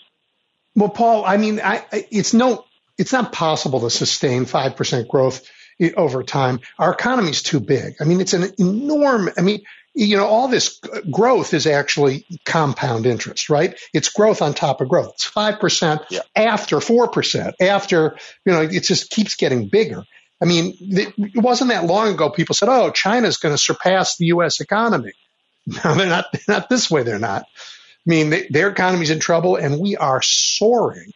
well, 0.75 0.89
Paul, 0.89 1.25
I 1.25 1.37
mean, 1.37 1.61
I, 1.63 1.85
it's 2.11 2.35
no, 2.35 2.65
it's 2.99 3.13
not 3.13 3.33
possible 3.33 3.81
to 3.81 3.91
sustain 3.91 4.45
five 4.45 4.75
percent 4.75 5.09
growth 5.09 5.49
eh, 5.81 5.93
over 5.97 6.25
time. 6.25 6.61
Our 6.81 6.93
economy's 6.93 7.43
too 7.43 7.61
big. 7.61 7.95
I 8.01 8.05
mean, 8.05 8.21
it's 8.21 8.35
an 8.35 8.53
enormous. 8.59 9.35
I 9.39 9.43
mean, 9.43 9.63
you 9.95 10.17
know, 10.17 10.27
all 10.27 10.49
this 10.49 10.81
growth 11.11 11.53
is 11.53 11.67
actually 11.67 12.25
compound 12.45 13.07
interest, 13.07 13.51
right? 13.51 13.79
It's 13.93 14.09
growth 14.09 14.41
on 14.41 14.55
top 14.55 14.81
of 14.81 14.89
growth. 14.89 15.13
It's 15.15 15.31
5% 15.31 16.05
yeah. 16.11 16.21
after 16.35 16.79
4%, 16.79 17.53
after, 17.61 18.17
you 18.45 18.53
know, 18.53 18.63
it 18.63 18.83
just 18.83 19.11
keeps 19.11 19.37
getting 19.37 19.69
bigger. 19.69 20.05
I 20.41 20.47
mean, 20.47 20.75
it 20.81 21.41
wasn't 21.41 21.71
that 21.71 21.85
long 21.85 22.15
ago 22.15 22.31
people 22.31 22.55
said, 22.55 22.69
oh, 22.69 22.91
China's 22.91 23.37
going 23.37 23.55
to 23.55 23.59
surpass 23.59 24.17
the 24.17 24.27
U.S. 24.27 24.61
economy. 24.61 25.13
No, 25.65 25.95
they're 25.95 26.09
not, 26.09 26.25
not 26.49 26.69
this 26.69 26.91
way. 26.91 27.05
They're 27.05 27.21
not. 27.21 27.43
I 27.43 28.11
mean, 28.11 28.31
they, 28.31 28.49
their 28.49 28.69
economy's 28.69 29.11
in 29.11 29.21
trouble 29.21 29.55
and 29.55 29.79
we 29.79 29.97
are 29.97 30.21
soaring. 30.21 31.13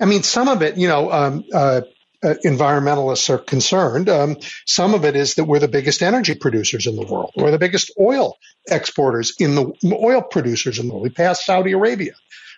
I 0.00 0.06
mean, 0.06 0.22
some 0.22 0.48
of 0.48 0.62
it, 0.62 0.78
you 0.78 0.88
know, 0.88 1.12
um, 1.12 1.44
uh, 1.52 1.82
uh, 2.22 2.34
environmentalists 2.44 3.30
are 3.30 3.38
concerned. 3.38 4.08
Um, 4.08 4.36
some 4.66 4.94
of 4.94 5.04
it 5.04 5.16
is 5.16 5.34
that 5.34 5.44
we're 5.44 5.58
the 5.58 5.68
biggest 5.68 6.02
energy 6.02 6.34
producers 6.34 6.86
in 6.86 6.96
the 6.96 7.06
world. 7.06 7.32
We're 7.36 7.50
the 7.50 7.58
biggest 7.58 7.92
oil 7.98 8.36
exporters 8.68 9.34
in 9.38 9.54
the 9.54 9.72
oil 9.84 10.22
producers 10.22 10.78
in 10.78 10.86
the 10.86 10.94
world. 10.94 11.02
We 11.02 11.10
passed 11.10 11.44
Saudi 11.44 11.72
Arabia. 11.72 12.12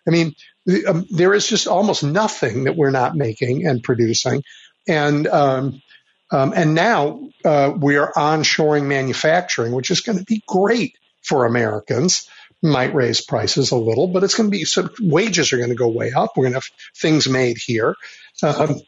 I 0.07 0.11
mean, 0.11 0.35
the, 0.67 0.87
um, 0.87 1.07
there 1.11 1.33
is 1.33 1.49
just 1.49 1.67
almost 1.67 2.05
nothing 2.05 2.65
that 2.65 2.77
we're 2.77 2.91
not 2.91 3.17
making 3.17 3.67
and 3.67 3.83
producing. 3.83 4.43
And, 4.87 5.27
um, 5.27 5.83
um 6.31 6.53
and 6.55 6.75
now, 6.75 7.29
uh, 7.45 7.73
we 7.77 7.97
are 7.97 8.13
onshoring 8.13 8.87
manufacturing, 8.87 9.73
which 9.73 9.91
is 9.91 10.01
going 10.01 10.19
to 10.19 10.25
be 10.25 10.43
great 10.47 10.97
for 11.23 11.47
Americans. 11.47 12.29
Might 12.63 12.95
raise 12.95 13.21
prices 13.21 13.73
a 13.73 13.77
little, 13.77 14.09
but 14.09 14.25
it's 14.25 14.35
going 14.35 14.51
to 14.51 14.57
be 14.57 14.65
so 14.65 14.89
wages 14.99 15.53
are 15.53 15.59
going 15.59 15.69
to 15.69 15.75
go 15.75 15.89
way 15.89 16.13
up. 16.13 16.31
We're 16.35 16.45
going 16.45 16.55
to 16.55 16.59
have 16.59 16.71
things 16.97 17.29
made 17.29 17.59
here. 17.59 17.95
Um, 18.43 18.81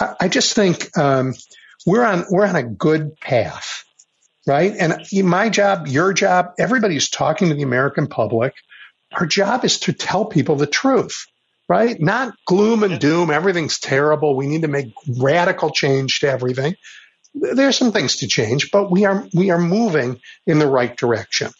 I, 0.00 0.14
I 0.22 0.28
just 0.28 0.54
think 0.54 0.96
um, 0.98 1.34
we're 1.86 2.04
on 2.04 2.24
we're 2.30 2.46
on 2.46 2.56
a 2.56 2.62
good 2.62 3.16
path, 3.20 3.84
right? 4.46 4.72
And 4.78 5.06
my 5.12 5.48
job, 5.48 5.86
your 5.86 6.12
job, 6.12 6.52
everybody's 6.58 7.10
talking 7.10 7.48
to 7.48 7.54
the 7.54 7.62
American 7.62 8.06
public. 8.06 8.54
Our 9.12 9.26
job 9.26 9.64
is 9.64 9.80
to 9.80 9.92
tell 9.92 10.24
people 10.24 10.56
the 10.56 10.66
truth, 10.66 11.26
right? 11.68 12.00
Not 12.00 12.34
gloom 12.46 12.82
and 12.82 13.00
doom. 13.00 13.30
Everything's 13.30 13.78
terrible. 13.78 14.36
We 14.36 14.46
need 14.46 14.62
to 14.62 14.68
make 14.68 14.92
radical 15.20 15.70
change 15.70 16.20
to 16.20 16.30
everything. 16.30 16.74
There 17.34 17.68
are 17.68 17.72
some 17.72 17.92
things 17.92 18.16
to 18.16 18.28
change, 18.28 18.70
but 18.70 18.90
we 18.90 19.04
are 19.04 19.26
we 19.34 19.50
are 19.50 19.58
moving 19.58 20.20
in 20.46 20.58
the 20.58 20.68
right 20.68 20.96
direction. 20.96 21.50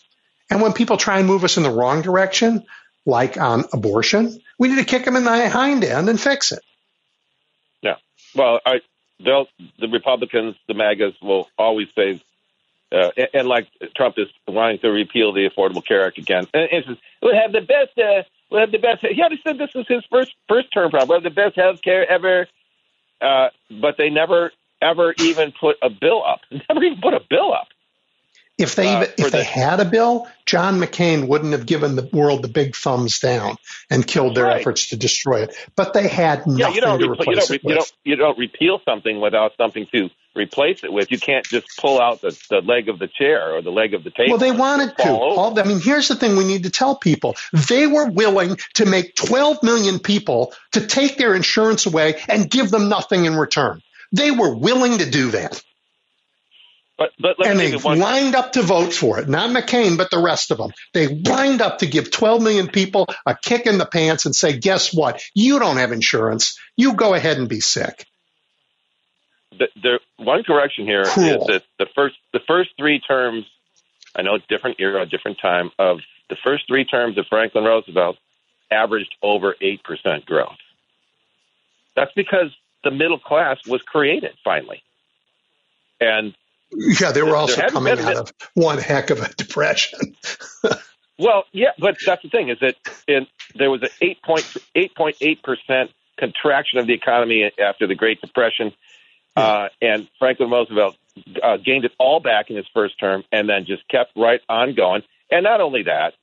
And 0.51 0.61
when 0.61 0.73
people 0.73 0.97
try 0.97 1.19
and 1.19 1.27
move 1.27 1.45
us 1.45 1.57
in 1.57 1.63
the 1.63 1.71
wrong 1.71 2.03
direction, 2.03 2.65
like 3.07 3.39
on 3.39 3.65
abortion, 3.73 4.41
we 4.59 4.69
need 4.69 4.77
to 4.79 4.85
kick 4.85 5.05
them 5.05 5.17
in 5.17 5.25
the 5.25 5.49
hind 5.49 5.85
end 5.85 6.09
and 6.09 6.21
fix 6.21 6.53
it. 6.53 6.61
Well, 8.35 8.61
I, 8.65 8.81
they'll 9.25 9.47
the 9.79 9.89
Republicans, 9.89 10.57
the 10.69 10.75
MAGAs, 10.75 11.15
will 11.23 11.49
always 11.59 11.89
say, 11.95 12.23
uh, 12.93 13.11
and, 13.17 13.29
and, 13.35 13.49
like 13.49 13.69
Trump 13.97 14.17
is 14.19 14.29
wanting 14.47 14.79
to 14.81 14.89
repeal 14.89 15.33
the 15.33 15.49
Affordable 15.49 15.85
Care 15.85 16.07
Act 16.07 16.19
again. 16.19 16.47
And 16.55 16.69
it's 16.71 16.87
just, 16.87 17.01
we'll 17.23 17.35
have 17.35 17.53
the 17.53 17.61
best. 17.61 17.99
Uh, 17.99 18.23
we'll 18.51 18.61
have 18.61 18.73
the 18.73 18.79
best. 18.79 19.05
He 19.05 19.21
already 19.21 19.41
said 19.47 19.59
this 19.59 19.75
was 19.75 19.87
his 19.89 20.05
first 20.11 20.33
first 20.49 20.73
term 20.73 20.91
problem. 20.91 21.09
We'll 21.09 21.21
have 21.21 21.35
the 21.35 21.43
best 21.43 21.57
health 21.57 21.83
care 21.83 22.11
ever. 22.11 22.47
Uh, 23.21 23.49
but 23.71 23.97
they 23.97 24.11
never 24.11 24.53
ever 24.83 25.15
even 25.19 25.53
put 25.59 25.77
a 25.83 25.91
bill 25.91 26.23
up. 26.25 26.41
Never 26.51 26.85
even 26.85 27.01
put 27.01 27.15
a 27.15 27.21
bill 27.21 27.53
up. 27.55 27.69
If 28.57 28.77
they 28.77 28.87
uh, 28.87 29.07
if 29.19 29.33
they 29.33 29.43
had 29.43 29.81
a 29.81 29.85
bill, 29.85 30.29
John 30.47 30.79
McCain 30.79 31.27
wouldn't 31.27 31.53
have 31.53 31.67
given 31.67 31.97
the 31.97 32.09
world 32.13 32.43
the 32.43 32.49
big 32.49 32.77
thumbs 32.77 33.19
down 33.19 33.57
and 33.91 34.07
killed 34.07 34.37
their 34.37 34.45
right. 34.45 34.61
efforts 34.61 34.91
to 34.91 34.97
destroy 34.97 35.43
it. 35.43 35.57
But 35.75 35.93
they 35.93 36.07
had 36.07 36.47
nothing 36.47 36.59
yeah, 36.59 36.69
you 36.69 36.81
don't, 36.81 37.01
to 37.01 37.11
replace 37.11 37.27
you 37.27 37.35
don't, 37.35 37.51
it 37.51 37.65
with. 37.65 37.65
You 37.65 37.75
don't, 37.75 37.93
you 38.05 38.17
don't 38.17 38.39
repeal 38.39 38.81
something 38.85 39.21
without 39.21 39.57
something 39.57 39.87
to 39.93 40.09
replace 40.37 40.85
it 40.85 40.93
with. 40.93 41.11
You 41.11 41.19
can't 41.19 41.45
just 41.45 41.67
pull 41.79 42.01
out 42.01 42.21
the, 42.21 42.39
the 42.49 42.61
leg 42.61 42.89
of 42.89 43.01
the 43.01 43.09
chair 43.09 43.57
or 43.57 43.63
the 43.63 43.73
leg 43.73 43.93
of 43.93 44.05
the 44.05 44.11
table. 44.11 44.31
Well, 44.31 44.39
they 44.39 44.53
wanted 44.53 44.97
to. 44.99 45.11
All, 45.11 45.59
I 45.59 45.65
mean, 45.65 45.81
here's 45.81 46.07
the 46.07 46.15
thing 46.15 46.37
we 46.37 46.45
need 46.45 46.63
to 46.63 46.71
tell 46.71 46.97
people. 46.97 47.35
They 47.53 47.89
were 47.89 48.09
willing 48.09 48.57
to 48.75 48.87
make 48.87 49.17
12 49.17 49.65
million 49.65 49.99
people 49.99 50.53
to 50.73 50.87
take 50.87 51.17
their 51.17 51.35
insurance 51.35 51.87
away 51.87 52.23
and 52.29 52.49
give 52.49 52.71
them 52.71 52.89
nothing 52.89 53.25
in 53.25 53.35
return. 53.35 53.83
They 54.13 54.31
were 54.31 54.55
willing 54.55 54.99
to 54.99 55.11
do 55.11 55.33
that. 55.33 55.61
But, 56.97 57.11
but 57.19 57.45
and 57.45 57.59
they 57.59 57.73
lined 57.73 58.37
up 58.37 58.53
to 58.53 58.63
vote 58.63 58.93
for 58.93 59.19
it. 59.19 59.29
Not 59.29 59.51
McCain, 59.51 59.97
but 59.99 60.11
the 60.13 60.21
rest 60.21 60.53
of 60.53 60.59
them. 60.59 60.71
They 60.93 61.09
lined 61.09 61.61
up 61.61 61.79
to 61.79 61.87
give 61.87 62.13
12 62.13 62.41
million 62.41 62.69
people 62.69 63.07
a 63.27 63.37
kick 63.37 63.67
in 63.67 63.79
the 63.79 63.87
pants 63.87 64.27
and 64.27 64.35
say, 64.35 64.57
guess 64.59 64.95
what? 64.95 65.21
You 65.35 65.59
don't 65.59 65.79
have 65.79 65.91
insurance. 65.91 66.57
You 66.77 66.95
go 66.95 67.15
ahead 67.15 67.37
and 67.37 67.49
be 67.49 67.59
sick. 67.59 68.07
The, 69.59 69.69
the 69.83 69.99
one 70.19 70.45
correction 70.45 70.87
here 70.87 71.05
Cruel. 71.05 71.43
is 71.43 71.47
that 71.47 71.63
the 71.79 71.87
first 71.95 72.17
the 72.33 72.41
first 72.47 72.71
three 72.77 73.01
terms, 73.01 73.45
I 74.15 74.23
know 74.23 74.35
it's 74.35 74.47
different 74.49 74.77
era, 74.81 75.07
different 75.07 75.39
time 75.41 75.71
of 75.79 75.99
the 76.29 76.37
first 76.45 76.67
three 76.67 76.85
terms 76.85 77.19
of 77.19 77.27
Franklin 77.29 77.65
Roosevelt 77.65 78.17
averaged 78.71 79.15
over 79.23 79.55
eight 79.61 79.83
percent 79.85 80.27
growth. 80.27 80.57
That's 81.95 82.13
because 82.17 82.51
the 82.83 82.91
middle 82.91 83.19
class 83.19 83.59
was 83.67 83.81
created 83.83 84.33
finally, 84.43 84.83
and 86.01 86.35
yeah, 86.77 87.13
they 87.13 87.23
were 87.23 87.37
also 87.37 87.67
coming 87.69 87.99
out 87.99 88.17
of 88.17 88.33
one 88.55 88.79
heck 88.79 89.11
of 89.11 89.21
a 89.21 89.29
depression. 89.35 90.17
well, 91.19 91.45
yeah, 91.53 91.71
but 91.79 91.97
that's 92.05 92.23
the 92.23 92.29
thing 92.29 92.49
is 92.49 92.59
that 92.61 92.77
in, 93.07 93.27
there 93.55 93.71
was 93.71 93.83
an 93.83 93.89
8.8 94.03 95.43
percent 95.43 95.91
contraction 96.17 96.79
of 96.79 96.87
the 96.87 96.95
economy 96.95 97.51
after 97.59 97.87
the 97.87 97.95
Great 97.95 98.21
Depression, 98.21 98.73
uh, 99.37 99.69
and 99.83 100.09
Franklin 100.19 100.51
Roosevelt 100.51 100.97
uh, 101.43 101.57
gained 101.57 101.85
it 101.85 101.93
all 101.99 102.21
back 102.21 102.51
in 102.51 102.57
his 102.57 102.67
first 102.73 102.99
term, 102.99 103.25
and 103.33 103.49
then 103.49 103.65
just 103.65 103.87
kept 103.89 104.13
right 104.17 104.41
on 104.49 104.75
going. 104.75 105.03
And 105.31 105.45
not 105.45 105.61
only 105.61 105.85
that, 105.85 106.15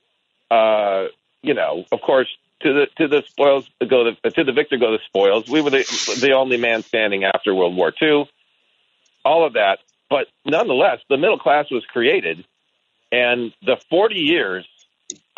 uh, 0.50 1.08
you 1.42 1.54
know, 1.54 1.84
of 1.92 2.00
course, 2.00 2.28
to 2.62 2.72
the 2.72 2.86
to 2.96 3.08
the 3.08 3.22
spoils 3.28 3.68
go 3.88 4.04
the, 4.04 4.30
to 4.30 4.44
the 4.44 4.52
victor 4.52 4.76
go 4.76 4.92
the 4.92 5.00
spoils. 5.06 5.48
We 5.48 5.60
were 5.60 5.70
the 5.70 6.18
the 6.20 6.32
only 6.32 6.56
man 6.56 6.82
standing 6.82 7.24
after 7.24 7.54
World 7.54 7.76
War 7.76 7.92
II. 8.00 8.28
All 9.24 9.46
of 9.46 9.54
that, 9.54 9.78
but 10.12 10.26
nonetheless, 10.44 10.98
the 11.08 11.16
middle 11.16 11.38
class 11.38 11.70
was 11.70 11.86
created, 11.86 12.44
and 13.10 13.50
the 13.62 13.78
40 13.88 14.16
years 14.16 14.68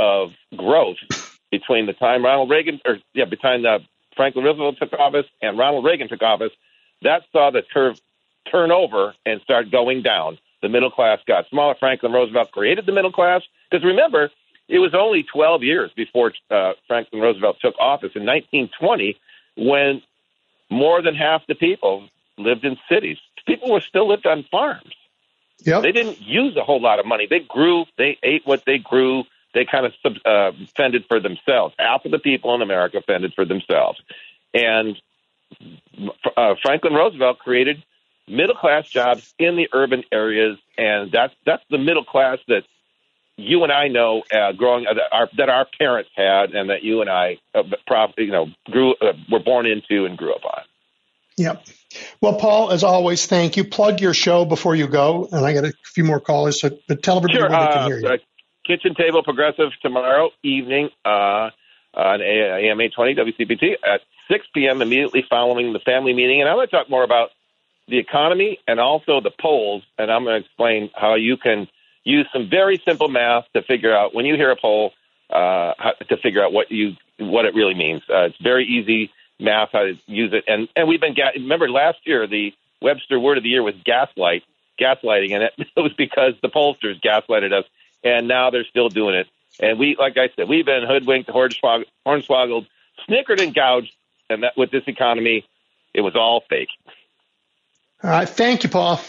of 0.01 0.33
growth 0.57 0.97
between 1.53 1.87
the 1.87 1.93
time 1.93 2.25
Ronald 2.25 2.51
Reagan, 2.51 2.81
or 2.85 2.99
yeah, 3.13 3.25
between 3.25 3.63
the 3.63 3.79
Franklin 4.17 4.45
Roosevelt 4.45 4.79
took 4.81 4.93
office 4.95 5.27
and 5.41 5.57
Ronald 5.57 5.85
Reagan 5.85 6.09
took 6.09 6.23
office, 6.23 6.51
that 7.03 7.23
saw 7.31 7.53
the 7.53 7.63
curve 7.73 8.01
turn 8.51 8.73
over 8.73 9.15
and 9.25 9.41
start 9.43 9.71
going 9.71 10.03
down. 10.03 10.39
The 10.61 10.69
middle 10.69 10.91
class 10.91 11.21
got 11.25 11.49
smaller. 11.51 11.77
Franklin 11.79 12.11
Roosevelt 12.11 12.51
created 12.51 12.85
the 12.85 12.93
middle 12.93 13.13
class 13.13 13.43
because 13.71 13.85
remember, 13.85 14.33
it 14.69 14.81
was 14.81 14.93
only 14.93 15.23
12 15.23 15.63
years 15.63 15.93
before 15.95 16.33
uh, 16.51 16.73
Franklin 16.89 17.23
Roosevelt 17.23 17.59
took 17.61 17.77
office 17.79 18.11
in 18.17 18.27
1920 18.27 19.17
when 19.57 20.03
more 20.69 21.01
than 21.01 21.15
half 21.15 21.47
the 21.47 21.55
people 21.55 22.09
lived 22.39 22.65
in 22.65 22.77
cities 22.89 23.19
people 23.47 23.71
were 23.73 23.81
still 23.81 24.09
lived 24.09 24.27
on 24.27 24.45
farms. 24.51 24.95
Yep. 25.61 25.83
They 25.83 25.93
didn't 25.93 26.21
use 26.21 26.57
a 26.57 26.65
whole 26.65 26.81
lot 26.81 26.99
of 26.99 27.07
money. 27.07 27.27
They 27.29 27.41
grew, 27.41 27.87
they 27.97 28.19
ate 28.23 28.43
what 28.45 28.65
they 28.67 28.79
grew. 28.79 29.25
They 29.55 29.65
kind 29.65 29.87
of 29.87 29.93
uh, 30.27 30.53
fended 30.77 31.05
for 31.07 31.21
themselves. 31.21 31.75
Half 31.79 32.05
of 32.05 32.11
the 32.11 32.19
people 32.19 32.55
in 32.55 32.63
America 32.63 33.01
fended 33.07 33.35
for 33.35 33.45
themselves. 33.45 34.01
And 34.53 35.01
uh, 36.37 36.55
Franklin 36.61 36.95
Roosevelt 36.95 37.39
created 37.39 37.83
middle 38.29 38.57
class 38.57 38.89
jobs 38.89 39.35
in 39.39 39.57
the 39.57 39.69
urban 39.73 40.05
areas, 40.11 40.59
and 40.77 41.13
that's 41.13 41.35
that's 41.47 41.63
the 41.71 41.79
middle 41.79 42.05
class 42.05 42.39
that 42.49 42.65
you 43.37 43.63
and 43.63 43.73
I 43.73 43.89
know 43.89 44.23
uh, 44.33 44.53
growing 44.53 44.87
uh, 44.87 44.95
that, 44.95 45.13
our, 45.13 45.29
that 45.37 45.49
our 45.49 45.67
parents 45.79 46.11
had, 46.15 46.51
and 46.51 46.71
that 46.71 46.83
you 46.83 47.01
and 47.01 47.11
I, 47.11 47.39
uh, 47.55 47.63
prof, 47.87 48.13
you 48.17 48.31
know, 48.31 48.47
grew 48.71 48.95
uh, 49.01 49.13
were 49.31 49.41
born 49.41 49.67
into 49.67 50.05
and 50.05 50.17
grew 50.17 50.33
up 50.33 50.45
on. 50.45 50.63
Yep. 51.37 51.65
Well, 52.21 52.35
Paul, 52.35 52.71
as 52.71 52.85
always, 52.85 53.27
thank 53.27 53.57
you. 53.57 53.65
Plug 53.65 54.01
your 54.01 54.15
show 54.15 54.45
before 54.45 54.75
you 54.75 54.87
go, 54.87 55.29
and 55.31 55.45
I 55.45 55.53
got 55.53 55.65
a 55.65 55.73
few 55.85 56.05
more 56.05 56.21
callers, 56.21 56.61
so, 56.61 56.71
but 56.89 57.03
tell 57.03 57.17
everybody 57.17 57.39
sure, 57.39 57.49
where 57.49 57.61
they 57.61 57.73
can 57.73 57.83
uh, 57.83 57.87
hear 57.87 57.99
you. 57.99 58.09
Uh, 58.09 58.17
Kitchen 58.67 58.95
Table 58.95 59.23
Progressive 59.23 59.71
tomorrow 59.83 60.31
evening 60.43 60.89
uh, 61.05 61.51
on 61.95 62.23
AM 62.23 62.81
820 62.81 63.15
WCPT 63.15 63.73
at 63.87 64.01
6 64.31 64.47
p.m. 64.55 64.83
immediately 64.83 65.25
following 65.29 65.73
the 65.73 65.81
family 65.81 66.15
meeting. 66.15 66.41
And 66.41 66.49
I'm 66.49 66.57
going 66.57 66.67
to 66.67 66.71
talk 66.71 66.89
more 66.89 67.05
about 67.05 67.31
the 67.89 67.99
economy 67.99 68.59
and 68.67 68.81
also 68.81 69.21
the 69.21 69.31
polls, 69.31 69.83
and 69.99 70.11
I'm 70.11 70.25
going 70.25 70.41
to 70.41 70.47
explain 70.47 70.91
how 70.95 71.15
you 71.17 71.37
can 71.37 71.69
use 72.05 72.27
some 72.33 72.49
very 72.49 72.81
simple 72.87 73.09
math 73.09 73.45
to 73.55 73.63
figure 73.63 73.95
out 73.95 74.15
when 74.15 74.25
you 74.25 74.35
hear 74.37 74.51
a 74.51 74.57
poll 74.57 74.93
uh, 75.31 75.73
how, 75.79 75.93
to 76.09 76.17
figure 76.19 76.45
out 76.45 76.53
what 76.53 76.71
you 76.71 76.93
what 77.19 77.45
it 77.45 77.55
really 77.55 77.75
means. 77.75 78.03
Uh, 78.09 78.25
it's 78.25 78.37
very 78.43 78.65
easy 78.65 79.11
math, 79.41 79.71
how 79.73 79.83
to 79.83 79.95
use 80.07 80.33
it. 80.33 80.45
And 80.47 80.69
and 80.77 80.89
we've 80.89 81.01
been 81.01 81.15
ga- 81.15 81.33
remember 81.35 81.69
last 81.69 81.99
year 82.05 82.27
the 82.27 82.53
Webster 82.81 83.19
word 83.19 83.39
of 83.39 83.45
the 83.45 83.51
year 83.51 83.63
was 83.63 83.75
gaslight, 83.85 84.43
gaslighting, 84.81 85.33
and 85.33 85.43
it, 85.45 85.53
it 85.59 85.81
was 85.81 85.93
because 85.95 86.35
the 86.43 86.49
pollsters 86.49 87.01
gaslighted 87.03 87.53
us 87.53 87.65
and 88.05 88.29
now 88.29 88.51
they're 88.51 88.67
still 88.67 88.89
doing 88.89 89.15
it. 89.15 89.27
And 89.61 89.79
we, 89.79 89.97
like 89.99 90.17
I 90.19 90.29
said, 90.37 90.49
we've 90.49 90.67
been 90.67 90.85
hoodwinked, 90.87 91.31
hornswoggled, 91.31 92.67
snickered, 93.07 93.41
and 93.41 93.55
gouged, 93.55 93.93
and 94.29 94.43
that 94.43 94.57
with 94.57 94.71
this 94.71 94.83
economy, 94.87 95.47
it 95.95 96.01
was 96.01 96.15
all 96.17 96.43
fake. 96.49 96.69
All 98.03 98.11
right, 98.11 98.29
thank 98.29 98.65
you, 98.65 98.69
Paul. 98.69 99.01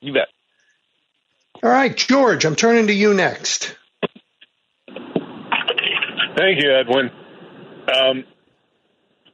You 0.00 0.12
bet. 0.12 0.28
All 1.62 1.70
right, 1.70 1.96
George, 1.96 2.44
I'm 2.44 2.56
turning 2.56 2.88
to 2.88 2.92
you 2.92 3.14
next. 3.14 3.76
Thank 6.36 6.62
you, 6.62 6.74
Edwin. 6.74 7.10
Um, 7.94 8.24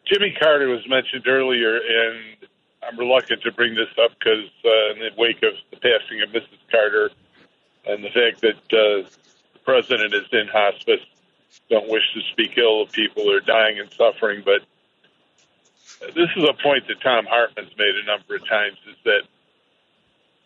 Jimmy 0.07 0.35
Carter 0.39 0.69
was 0.69 0.87
mentioned 0.89 1.27
earlier, 1.27 1.77
and 1.77 2.49
I'm 2.83 2.99
reluctant 2.99 3.43
to 3.43 3.53
bring 3.53 3.75
this 3.75 3.89
up 4.03 4.13
because 4.19 4.49
uh, 4.65 4.93
in 4.93 4.99
the 5.01 5.11
wake 5.19 5.43
of 5.43 5.55
the 5.71 5.77
passing 5.77 6.23
of 6.23 6.31
Mrs. 6.31 6.59
Carter 6.71 7.11
and 7.87 8.05
the 8.05 8.11
fact 8.11 8.41
that 8.43 8.57
uh, 8.73 9.09
the 9.53 9.59
president 9.65 10.15
is 10.15 10.27
in 10.33 10.47
hospice, 10.47 11.05
don't 11.69 11.89
wish 11.89 12.05
to 12.15 12.21
speak 12.33 12.57
ill 12.57 12.83
of 12.83 12.93
people 12.93 13.25
who 13.25 13.31
are 13.31 13.41
dying 13.41 13.81
and 13.81 13.91
suffering, 13.93 14.43
but 14.45 14.63
this 16.15 16.29
is 16.37 16.45
a 16.45 16.63
point 16.63 16.87
that 16.89 17.01
Thom 17.03 17.27
Hartmann's 17.27 17.77
made 17.77 17.95
a 17.97 18.07
number 18.07 18.37
of 18.37 18.47
times: 18.47 18.77
is 18.89 18.97
that 19.05 19.23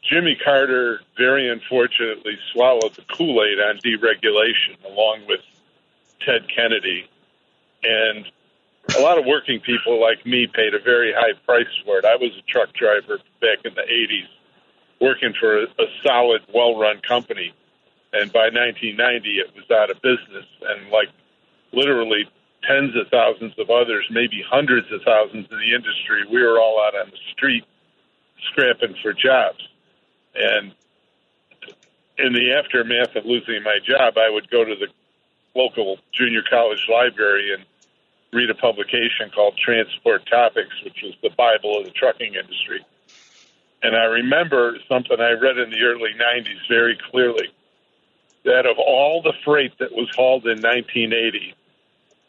Jimmy 0.03 0.37
Carter 0.43 1.01
very 1.17 1.51
unfortunately 1.51 2.39
swallowed 2.53 2.95
the 2.95 3.03
Kool 3.03 3.43
Aid 3.43 3.59
on 3.59 3.79
deregulation, 3.79 4.83
along 4.87 5.27
with 5.27 5.41
Ted 6.25 6.47
Kennedy, 6.55 7.09
and 7.83 8.27
a 8.97 9.01
lot 9.01 9.19
of 9.19 9.27
working 9.27 9.61
people 9.61 10.01
like 10.01 10.25
me 10.27 10.47
paid 10.47 10.75
a 10.75 10.81
very 10.81 11.13
high 11.13 11.35
price 11.45 11.69
for 11.85 11.99
it. 11.99 12.05
I 12.05 12.17
was 12.17 12.31
a 12.39 12.43
truck 12.51 12.73
driver 12.73 13.19
back 13.41 13.65
in 13.65 13.75
the 13.75 13.83
80s, 13.83 14.29
working 15.01 15.33
for 15.39 15.59
a, 15.59 15.65
a 15.65 15.87
solid, 16.03 16.43
well 16.53 16.79
run 16.79 17.01
company. 17.01 17.53
And 18.13 18.33
by 18.33 18.51
1990, 18.51 19.39
it 19.39 19.55
was 19.55 19.71
out 19.71 19.91
of 19.91 20.03
business. 20.03 20.47
And 20.63 20.91
like 20.91 21.09
literally 21.73 22.29
tens 22.67 22.97
of 22.97 23.09
thousands 23.09 23.55
of 23.59 23.71
others, 23.71 24.07
maybe 24.11 24.43
hundreds 24.49 24.91
of 24.93 25.03
thousands 25.03 25.47
in 25.51 25.59
the 25.59 25.75
industry, 25.75 26.25
we 26.31 26.43
were 26.43 26.59
all 26.59 26.83
out 26.83 26.95
on 26.95 27.11
the 27.11 27.19
street 27.33 27.65
scrapping 28.51 28.95
for 29.03 29.13
jobs. 29.13 29.61
And 30.35 30.73
in 32.19 32.33
the 32.33 32.53
aftermath 32.53 33.17
of 33.17 33.25
losing 33.25 33.63
my 33.63 33.79
job, 33.85 34.19
I 34.19 34.31
would 34.31 34.51
go 34.51 34.65
to 34.65 34.75
the 34.75 34.89
local 35.55 35.99
junior 36.13 36.43
college 36.49 36.87
library 36.89 37.55
and 37.55 37.65
read 38.33 38.51
a 38.51 38.55
publication 38.55 39.31
called 39.35 39.57
Transport 39.57 40.27
Topics, 40.31 40.75
which 40.85 41.03
was 41.03 41.15
the 41.23 41.31
Bible 41.31 41.79
of 41.79 41.85
the 41.85 41.91
trucking 41.91 42.35
industry. 42.35 42.85
And 43.83 43.97
I 43.97 44.05
remember 44.05 44.77
something 44.89 45.19
I 45.19 45.33
read 45.33 45.59
in 45.59 45.71
the 45.71 45.83
early 45.83 46.13
90s 46.15 46.69
very 46.69 46.99
clearly 47.11 47.49
that 48.45 48.67
of 48.67 48.79
all 48.79 49.23
the 49.23 49.33
freight 49.45 49.73
that 49.79 49.93
was 49.93 50.09
hauled 50.15 50.47
in 50.47 50.63
1980, 50.63 51.55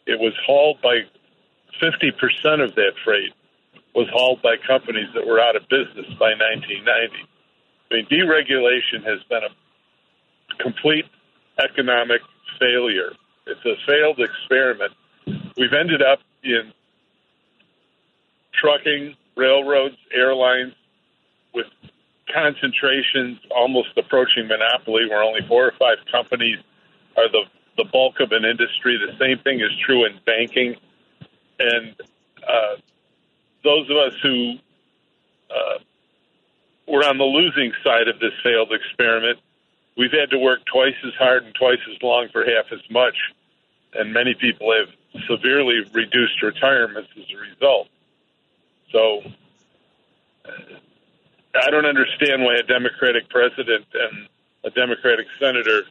it 0.06 0.18
was 0.18 0.34
hauled 0.44 0.80
by 0.82 1.00
50% 1.80 2.64
of 2.64 2.74
that 2.74 2.92
freight 3.04 3.32
was 3.94 4.08
hauled 4.12 4.40
by 4.42 4.56
companies 4.56 5.08
that 5.14 5.26
were 5.26 5.40
out 5.40 5.56
of 5.56 5.68
business 5.68 6.06
by 6.18 6.32
1990. 6.32 7.14
I 7.90 7.94
mean, 7.94 8.06
deregulation 8.06 9.04
has 9.04 9.22
been 9.28 9.42
a 9.44 10.62
complete 10.62 11.04
economic 11.58 12.22
failure. 12.58 13.12
It's 13.46 13.64
a 13.66 13.76
failed 13.86 14.18
experiment 14.18 14.92
we've 15.56 15.72
ended 15.72 16.02
up 16.02 16.20
in 16.42 16.72
trucking, 18.54 19.14
railroads, 19.36 19.96
airlines 20.14 20.74
with 21.54 21.66
concentrations 22.32 23.38
almost 23.54 23.90
approaching 23.96 24.48
monopoly, 24.48 25.08
where 25.08 25.22
only 25.22 25.40
four 25.46 25.66
or 25.66 25.72
five 25.78 25.98
companies 26.10 26.58
are 27.16 27.28
the 27.30 27.44
the 27.78 27.84
bulk 27.84 28.20
of 28.20 28.32
an 28.32 28.44
industry. 28.44 28.98
The 28.98 29.16
same 29.18 29.38
thing 29.38 29.60
is 29.60 29.70
true 29.84 30.04
in 30.04 30.20
banking, 30.26 30.76
and 31.58 31.94
uh, 32.46 32.76
those 33.64 33.88
of 33.88 33.96
us 33.96 34.14
who 34.22 34.54
uh, 35.50 35.78
were 36.86 37.04
on 37.04 37.16
the 37.16 37.24
losing 37.24 37.72
side 37.82 38.08
of 38.08 38.20
this 38.20 38.32
failed 38.42 38.72
experiment, 38.72 39.38
we've 39.96 40.12
had 40.12 40.28
to 40.30 40.38
work 40.38 40.60
twice 40.70 40.94
as 41.06 41.14
hard 41.14 41.44
and 41.44 41.54
twice 41.54 41.80
as 41.90 42.02
long 42.02 42.28
for 42.30 42.44
half 42.44 42.66
as 42.72 42.80
much, 42.90 43.16
and 43.94 44.12
many 44.12 44.34
people 44.34 44.72
have 44.72 44.94
severely 45.28 45.80
reduced 45.92 46.42
retirements 46.42 47.10
as 47.16 47.24
a 47.32 47.38
result. 47.38 47.88
So 48.90 49.22
I 51.54 51.70
don't 51.70 51.86
understand 51.86 52.42
why 52.42 52.56
a 52.56 52.62
Democratic 52.62 53.28
president 53.28 53.86
and 53.94 54.28
a 54.64 54.70
Democratic 54.70 55.26
senator 55.38 55.82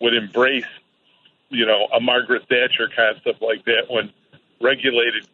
would 0.00 0.14
embrace, 0.14 0.64
you 1.48 1.66
know, 1.66 1.86
a 1.94 2.00
Margaret 2.00 2.48
Thatcher 2.48 2.90
concept 2.94 3.42
like 3.42 3.64
that 3.64 3.84
when 3.88 4.12
regulated 4.60 5.26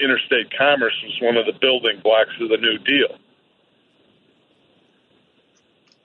interstate 0.00 0.52
commerce 0.56 0.94
was 1.04 1.18
one 1.20 1.36
of 1.36 1.46
the 1.46 1.52
building 1.52 2.00
blocks 2.02 2.32
of 2.40 2.48
the 2.48 2.56
New 2.56 2.78
Deal. 2.78 3.16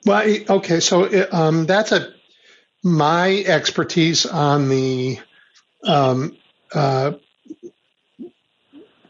Well, 0.06 0.38
okay, 0.50 0.80
so 0.80 1.10
um, 1.32 1.66
that's 1.66 1.92
a 1.92 2.14
my 2.84 3.44
expertise 3.46 4.26
on 4.26 4.70
the 4.70 5.20
um, 5.84 6.38
uh, 6.74 7.14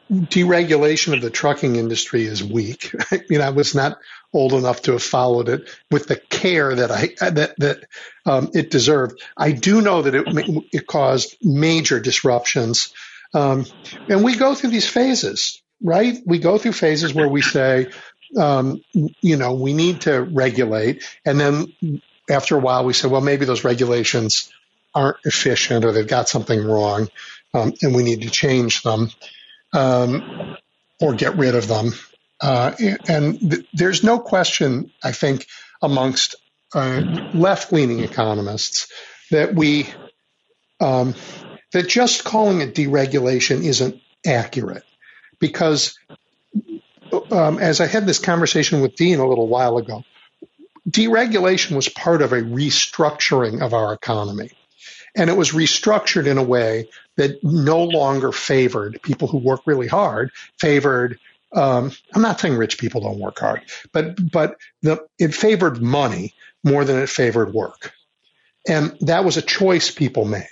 deregulation 0.09 1.13
of 1.13 1.21
the 1.21 1.29
trucking 1.29 1.75
industry 1.75 2.25
is 2.25 2.43
weak. 2.43 2.95
I 3.11 3.21
mean, 3.29 3.41
I 3.41 3.49
was 3.49 3.75
not 3.75 3.97
old 4.33 4.53
enough 4.53 4.83
to 4.83 4.93
have 4.93 5.03
followed 5.03 5.49
it 5.49 5.69
with 5.91 6.07
the 6.07 6.15
care 6.15 6.75
that 6.75 6.91
I 6.91 7.29
that 7.29 7.55
that 7.57 7.85
um, 8.25 8.49
it 8.53 8.71
deserved. 8.71 9.21
I 9.35 9.51
do 9.51 9.81
know 9.81 10.01
that 10.01 10.15
it 10.15 10.25
it 10.71 10.87
caused 10.87 11.37
major 11.41 11.99
disruptions, 11.99 12.93
um, 13.33 13.65
and 14.07 14.23
we 14.23 14.35
go 14.35 14.55
through 14.55 14.71
these 14.71 14.89
phases, 14.89 15.61
right? 15.81 16.17
We 16.25 16.39
go 16.39 16.57
through 16.57 16.73
phases 16.73 17.13
where 17.13 17.27
we 17.27 17.41
say, 17.41 17.87
um, 18.37 18.81
you 18.93 19.37
know, 19.37 19.53
we 19.53 19.73
need 19.73 20.01
to 20.01 20.21
regulate, 20.21 21.03
and 21.25 21.39
then 21.39 22.01
after 22.29 22.55
a 22.55 22.59
while 22.59 22.85
we 22.85 22.93
say, 22.93 23.07
well, 23.07 23.21
maybe 23.21 23.45
those 23.45 23.63
regulations 23.63 24.51
aren't 24.97 25.17
efficient 25.25 25.85
or 25.85 25.91
they've 25.91 26.07
got 26.07 26.27
something 26.27 26.65
wrong 26.65 27.07
um, 27.53 27.71
and 27.83 27.93
we 27.93 28.03
need 28.03 28.23
to 28.23 28.29
change 28.31 28.81
them 28.81 29.11
um, 29.73 30.57
or 30.99 31.13
get 31.13 31.37
rid 31.37 31.53
of 31.53 31.67
them. 31.67 31.91
Uh, 32.41 32.71
and 33.07 33.39
th- 33.39 33.65
there's 33.73 34.03
no 34.03 34.17
question, 34.19 34.91
I 35.03 35.11
think, 35.11 35.45
amongst 35.83 36.35
uh, 36.73 37.01
left 37.33 37.71
leaning 37.71 37.99
economists 37.99 38.91
that 39.29 39.53
we 39.53 39.87
um, 40.79 41.13
that 41.73 41.87
just 41.87 42.23
calling 42.23 42.61
it 42.61 42.73
deregulation 42.73 43.63
isn't 43.63 44.01
accurate 44.25 44.83
because 45.39 45.97
um, 47.31 47.59
as 47.59 47.81
I 47.81 47.87
had 47.87 48.05
this 48.05 48.19
conversation 48.19 48.81
with 48.81 48.95
Dean 48.95 49.19
a 49.19 49.27
little 49.27 49.47
while 49.47 49.77
ago, 49.77 50.03
deregulation 50.89 51.75
was 51.75 51.89
part 51.89 52.21
of 52.21 52.31
a 52.33 52.41
restructuring 52.41 53.61
of 53.61 53.73
our 53.73 53.93
economy. 53.93 54.51
And 55.15 55.29
it 55.29 55.37
was 55.37 55.51
restructured 55.51 56.27
in 56.27 56.37
a 56.37 56.43
way 56.43 56.89
that 57.15 57.43
no 57.43 57.83
longer 57.83 58.31
favored 58.31 59.01
people 59.01 59.27
who 59.27 59.37
work 59.37 59.61
really 59.65 59.87
hard, 59.87 60.31
favored 60.59 61.19
um, 61.53 61.91
I'm 62.13 62.21
not 62.21 62.39
saying 62.39 62.57
rich 62.57 62.77
people 62.77 63.01
don't 63.01 63.19
work 63.19 63.39
hard, 63.39 63.61
but 63.93 64.31
but 64.31 64.57
the, 64.81 65.05
it 65.17 65.33
favored 65.33 65.81
money 65.81 66.33
more 66.63 66.83
than 66.83 66.99
it 66.99 67.09
favored 67.09 67.53
work, 67.53 67.93
and 68.67 68.97
that 69.01 69.23
was 69.23 69.37
a 69.37 69.41
choice 69.41 69.89
people 69.89 70.25
made. 70.25 70.47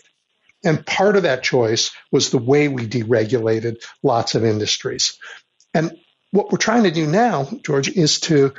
And 0.64 0.86
part 0.86 1.16
of 1.16 1.24
that 1.24 1.44
choice 1.44 1.92
was 2.12 2.30
the 2.30 2.38
way 2.38 2.70
we 2.70 2.88
deregulated 2.88 3.84
lots 4.02 4.36
of 4.36 4.46
industries. 4.46 5.18
And 5.74 5.96
what 6.32 6.52
we're 6.52 6.58
trying 6.58 6.84
to 6.84 6.92
do 6.92 7.06
now, 7.06 7.48
George, 7.64 7.90
is 7.90 8.20
to 8.22 8.54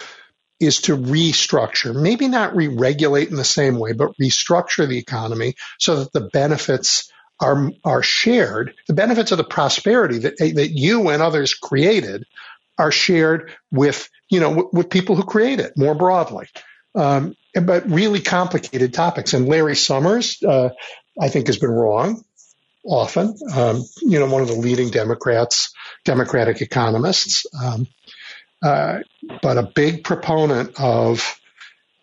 is 0.59 0.83
to 0.83 0.97
restructure, 0.97 1.95
maybe 1.95 2.29
not 2.29 2.57
re-regulate 2.57 3.29
in 3.29 3.37
the 3.37 3.45
same 3.45 3.79
way, 3.79 3.93
but 3.93 4.17
restructure 4.21 4.89
the 4.89 4.99
economy 4.99 5.55
so 5.79 5.97
that 5.97 6.13
the 6.13 6.29
benefits 6.33 7.11
are 7.41 7.71
are 7.85 8.03
shared. 8.03 8.75
The 8.89 8.95
benefits 8.95 9.33
of 9.33 9.39
the 9.39 9.45
prosperity 9.45 10.19
that 10.21 10.39
that 10.39 10.71
you 10.71 11.11
and 11.11 11.23
others 11.23 11.55
created 11.55 12.25
are 12.79 12.93
shared 12.93 13.53
with 13.71 14.09
you 14.31 14.41
know 14.41 14.51
with, 14.51 14.67
with 14.73 14.91
people 14.91 15.17
who 15.17 15.25
create 15.25 15.61
it 15.61 15.75
more 15.77 15.95
broadly. 15.95 16.47
Um, 16.95 17.37
but 17.55 17.91
really 17.91 18.21
complicated 18.21 18.95
topics. 18.95 19.35
And 19.35 19.47
Larry 19.49 19.77
Summers, 19.77 20.43
uh, 20.43 20.71
I 21.21 21.29
think, 21.29 21.47
has 21.49 21.59
been 21.59 21.71
wrong 21.71 22.25
often. 22.85 23.35
Um, 23.55 23.85
you 24.03 24.19
know, 24.19 24.27
one 24.27 24.43
of 24.43 24.49
the 24.49 24.55
leading 24.55 24.91
Democrats, 24.91 25.73
Democratic 26.05 26.63
economists. 26.63 27.47
Um, 27.63 27.87
uh, 28.63 29.01
but 29.43 29.59
a 29.59 29.63
big 29.63 30.05
proponent 30.05 30.81
of 30.81 31.39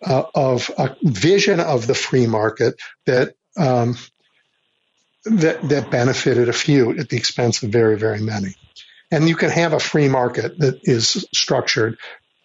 uh, 0.06 0.24
of 0.36 0.70
a 0.78 0.96
vision 1.02 1.60
of 1.60 1.88
the 1.88 1.96
free 1.96 2.28
market 2.28 2.76
that 3.06 3.36
um, 3.58 3.98
that 5.26 5.68
that 5.70 5.92
benefited 5.92 6.50
a 6.50 6.54
few 6.54 6.98
at 6.98 7.10
the 7.10 7.18
expense 7.18 7.64
of 7.64 7.70
very 7.70 7.98
very 7.98 8.22
many. 8.22 8.56
And 9.12 9.30
you 9.30 9.36
can 9.36 9.52
have 9.52 9.74
a 9.74 9.80
free 9.80 10.08
market 10.08 10.58
that 10.60 10.80
is 10.84 11.26
structured 11.34 11.98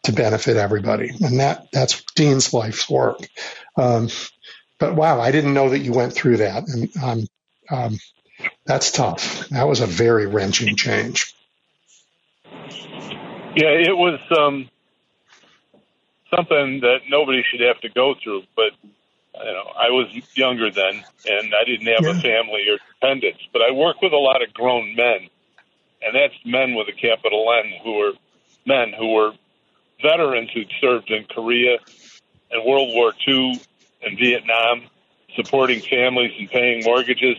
to 0.05 0.12
benefit 0.12 0.57
everybody, 0.57 1.11
and 1.20 1.41
that 1.41 1.69
that's 1.73 2.03
Dean's 2.15 2.53
life's 2.53 2.89
work. 2.89 3.28
Um, 3.77 4.09
but 4.78 4.95
wow, 4.95 5.20
I 5.20 5.33
didn't 5.33 5.55
know 5.55 5.70
that 5.70 5.81
you 5.81 5.93
went 5.93 6.12
through 6.12 6.39
that, 6.39 6.69
and 6.69 6.97
um, 7.03 7.27
um, 7.70 7.99
that's 8.65 8.93
tough. 8.93 9.49
That 9.49 9.67
was 9.67 9.81
a 9.81 9.87
very 9.87 10.27
wrenching 10.27 10.77
change. 10.77 11.35
Yeah, 13.59 13.75
it 13.75 13.97
was 13.97 14.20
um, 14.39 14.70
something 16.33 16.78
that 16.83 16.99
nobody 17.09 17.43
should 17.43 17.59
have 17.59 17.81
to 17.81 17.89
go 17.89 18.15
through. 18.23 18.45
But 18.55 18.70
you 18.85 19.53
know, 19.53 19.73
I 19.77 19.91
was 19.91 20.07
younger 20.37 20.70
then, 20.70 21.03
and 21.27 21.53
I 21.53 21.65
didn't 21.65 21.89
have 21.89 22.05
yeah. 22.05 22.11
a 22.11 22.20
family 22.20 22.67
or 22.70 22.78
dependents. 22.95 23.41
But 23.53 23.62
I 23.62 23.73
work 23.73 24.01
with 24.01 24.12
a 24.12 24.17
lot 24.17 24.45
of 24.45 24.55
grown 24.55 24.95
men, 24.95 25.28
and 26.03 26.15
that's 26.15 26.35
men 26.45 26.77
with 26.77 26.87
a 26.87 26.93
capital 26.93 27.53
N 27.53 27.73
who 27.83 28.01
are 28.01 28.12
men 28.65 28.93
who 28.97 29.15
were 29.15 29.33
veterans 30.01 30.51
who'd 30.55 30.70
served 30.81 31.11
in 31.11 31.25
Korea 31.25 31.78
and 32.53 32.65
World 32.65 32.95
War 32.95 33.12
II 33.27 33.61
and 34.03 34.17
Vietnam, 34.17 34.83
supporting 35.35 35.81
families 35.81 36.31
and 36.39 36.49
paying 36.49 36.85
mortgages. 36.85 37.39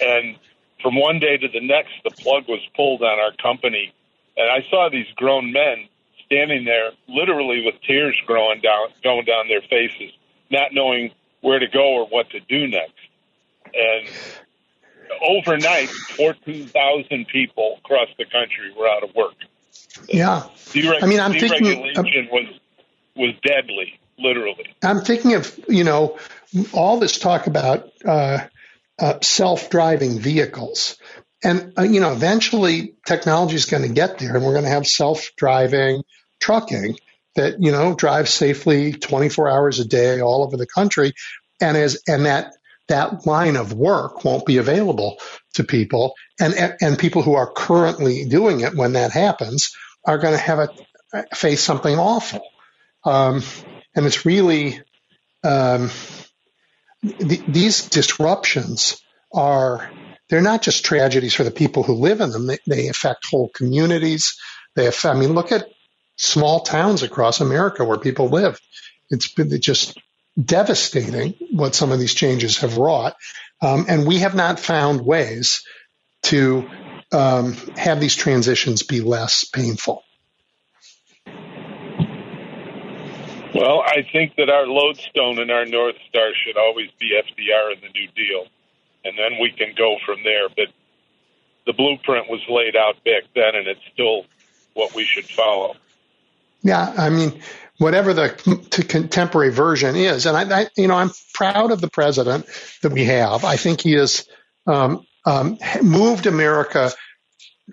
And 0.00 0.36
from 0.80 0.96
one 0.96 1.18
day 1.18 1.36
to 1.36 1.48
the 1.48 1.60
next, 1.60 1.92
the 2.04 2.10
plug 2.10 2.48
was 2.48 2.66
pulled 2.74 3.02
on 3.02 3.18
our 3.18 3.32
company. 3.32 3.92
And 4.36 4.50
I 4.50 4.68
saw 4.70 4.88
these 4.90 5.06
grown 5.16 5.52
men 5.52 5.88
standing 6.26 6.64
there, 6.64 6.90
literally 7.08 7.62
with 7.64 7.74
tears 7.82 8.16
growing 8.26 8.60
down, 8.60 8.88
going 9.02 9.24
down 9.24 9.48
their 9.48 9.60
faces, 9.62 10.12
not 10.50 10.72
knowing 10.72 11.10
where 11.40 11.58
to 11.58 11.68
go 11.68 11.94
or 11.94 12.06
what 12.06 12.30
to 12.30 12.40
do 12.40 12.66
next. 12.66 12.94
And 13.74 14.08
overnight, 15.20 15.88
14,000 15.88 17.26
people 17.26 17.78
across 17.84 18.08
the 18.18 18.24
country 18.24 18.72
were 18.76 18.88
out 18.88 19.02
of 19.02 19.14
work. 19.14 19.34
Yeah. 20.08 20.44
Dereg- 20.70 21.02
I 21.02 21.06
mean, 21.06 21.20
I'm 21.20 21.32
thinking 21.32 21.66
um, 21.96 22.06
was 22.30 22.46
was 23.14 23.34
deadly, 23.44 24.00
literally. 24.18 24.74
I'm 24.82 25.00
thinking 25.00 25.34
of 25.34 25.58
you 25.68 25.84
know 25.84 26.18
all 26.72 26.98
this 26.98 27.18
talk 27.18 27.46
about 27.46 27.90
uh, 28.04 28.38
uh, 28.98 29.20
self-driving 29.20 30.18
vehicles, 30.18 30.96
and 31.42 31.72
uh, 31.78 31.82
you 31.82 32.00
know 32.00 32.12
eventually 32.12 32.94
technology 33.06 33.56
is 33.56 33.66
going 33.66 33.82
to 33.82 33.88
get 33.88 34.18
there, 34.18 34.34
and 34.34 34.44
we're 34.44 34.52
going 34.52 34.64
to 34.64 34.70
have 34.70 34.86
self-driving 34.86 36.02
trucking 36.40 36.96
that 37.34 37.56
you 37.60 37.72
know 37.72 37.94
drives 37.94 38.30
safely 38.30 38.92
24 38.92 39.48
hours 39.48 39.80
a 39.80 39.84
day 39.84 40.20
all 40.20 40.44
over 40.44 40.56
the 40.56 40.66
country, 40.66 41.12
and 41.60 41.76
as 41.76 42.02
and 42.06 42.26
that 42.26 42.52
that 42.88 43.26
line 43.26 43.56
of 43.56 43.72
work 43.72 44.24
won't 44.24 44.46
be 44.46 44.58
available 44.58 45.18
to 45.54 45.64
people, 45.64 46.14
and 46.40 46.54
and 46.80 46.98
people 46.98 47.22
who 47.22 47.34
are 47.34 47.50
currently 47.50 48.24
doing 48.26 48.60
it 48.60 48.74
when 48.74 48.92
that 48.94 49.12
happens 49.12 49.74
are 50.04 50.18
going 50.18 50.34
to 50.34 50.40
have 50.40 50.58
a 50.58 50.68
face 51.34 51.62
something 51.62 51.98
awful, 51.98 52.42
um, 53.04 53.42
and 53.94 54.06
it's 54.06 54.24
really 54.26 54.80
um, 55.44 55.90
th- 57.02 57.44
these 57.46 57.88
disruptions 57.88 59.02
are 59.32 59.90
they're 60.32 60.40
not 60.40 60.62
just 60.62 60.82
tragedies 60.82 61.34
for 61.34 61.44
the 61.44 61.50
people 61.50 61.82
who 61.82 61.92
live 61.92 62.22
in 62.22 62.30
them; 62.30 62.46
they, 62.46 62.58
they 62.66 62.88
affect 62.88 63.26
whole 63.26 63.50
communities. 63.50 64.40
They 64.74 64.86
affect, 64.86 65.14
I 65.14 65.20
mean, 65.20 65.34
look 65.34 65.52
at 65.52 65.68
small 66.16 66.60
towns 66.60 67.02
across 67.02 67.42
America 67.42 67.84
where 67.84 67.98
people 67.98 68.30
live. 68.30 68.58
It's 69.10 69.30
been 69.30 69.60
just 69.60 70.00
devastating 70.42 71.34
what 71.50 71.74
some 71.74 71.92
of 71.92 71.98
these 71.98 72.14
changes 72.14 72.56
have 72.60 72.78
wrought. 72.78 73.14
Um, 73.60 73.84
and 73.90 74.06
we 74.06 74.20
have 74.20 74.34
not 74.34 74.58
found 74.58 75.04
ways 75.04 75.64
to 76.22 76.66
um, 77.12 77.52
have 77.76 78.00
these 78.00 78.16
transitions 78.16 78.84
be 78.84 79.02
less 79.02 79.44
painful. 79.44 80.02
Well, 83.54 83.82
I 83.84 84.06
think 84.10 84.36
that 84.36 84.48
our 84.48 84.66
lodestone 84.66 85.40
and 85.40 85.50
our 85.50 85.66
North 85.66 85.96
Star 86.08 86.30
should 86.42 86.56
always 86.56 86.88
be 86.98 87.10
FDR 87.10 87.72
and 87.74 87.82
the 87.82 87.90
New 87.92 88.08
Deal, 88.16 88.46
and 89.04 89.18
then 89.18 89.38
we 89.40 89.50
can 89.50 89.74
go 89.76 89.96
from 90.04 90.22
there. 90.24 90.48
But 90.48 90.68
the 91.66 91.72
blueprint 91.72 92.28
was 92.28 92.40
laid 92.48 92.76
out 92.76 93.02
back 93.04 93.22
then, 93.34 93.54
and 93.54 93.66
it's 93.66 93.80
still 93.92 94.24
what 94.74 94.94
we 94.94 95.04
should 95.04 95.26
follow. 95.26 95.76
Yeah, 96.62 96.94
I 96.96 97.10
mean, 97.10 97.42
whatever 97.78 98.14
the 98.14 98.30
contemporary 98.88 99.50
version 99.50 99.96
is, 99.96 100.26
and 100.26 100.36
I, 100.36 100.62
I 100.62 100.66
you 100.76 100.86
know, 100.86 100.94
I'm 100.94 101.10
proud 101.34 101.72
of 101.72 101.80
the 101.80 101.90
president 101.90 102.46
that 102.82 102.92
we 102.92 103.04
have. 103.04 103.44
I 103.44 103.56
think 103.56 103.80
he 103.80 103.92
has 103.92 104.26
um, 104.66 105.04
um, 105.24 105.58
moved 105.82 106.26
America 106.26 106.92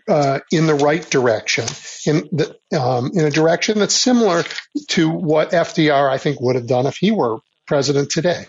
uh, 0.07 0.39
in 0.51 0.67
the 0.67 0.75
right 0.75 1.07
direction, 1.09 1.65
in 2.05 2.27
the, 2.31 2.55
um, 2.79 3.11
in 3.13 3.25
a 3.25 3.31
direction 3.31 3.79
that's 3.79 3.95
similar 3.95 4.43
to 4.89 5.09
what 5.09 5.51
FDR 5.51 6.09
I 6.09 6.17
think 6.17 6.39
would 6.41 6.55
have 6.55 6.67
done 6.67 6.85
if 6.85 6.97
he 6.97 7.11
were 7.11 7.39
president 7.67 8.09
today. 8.09 8.45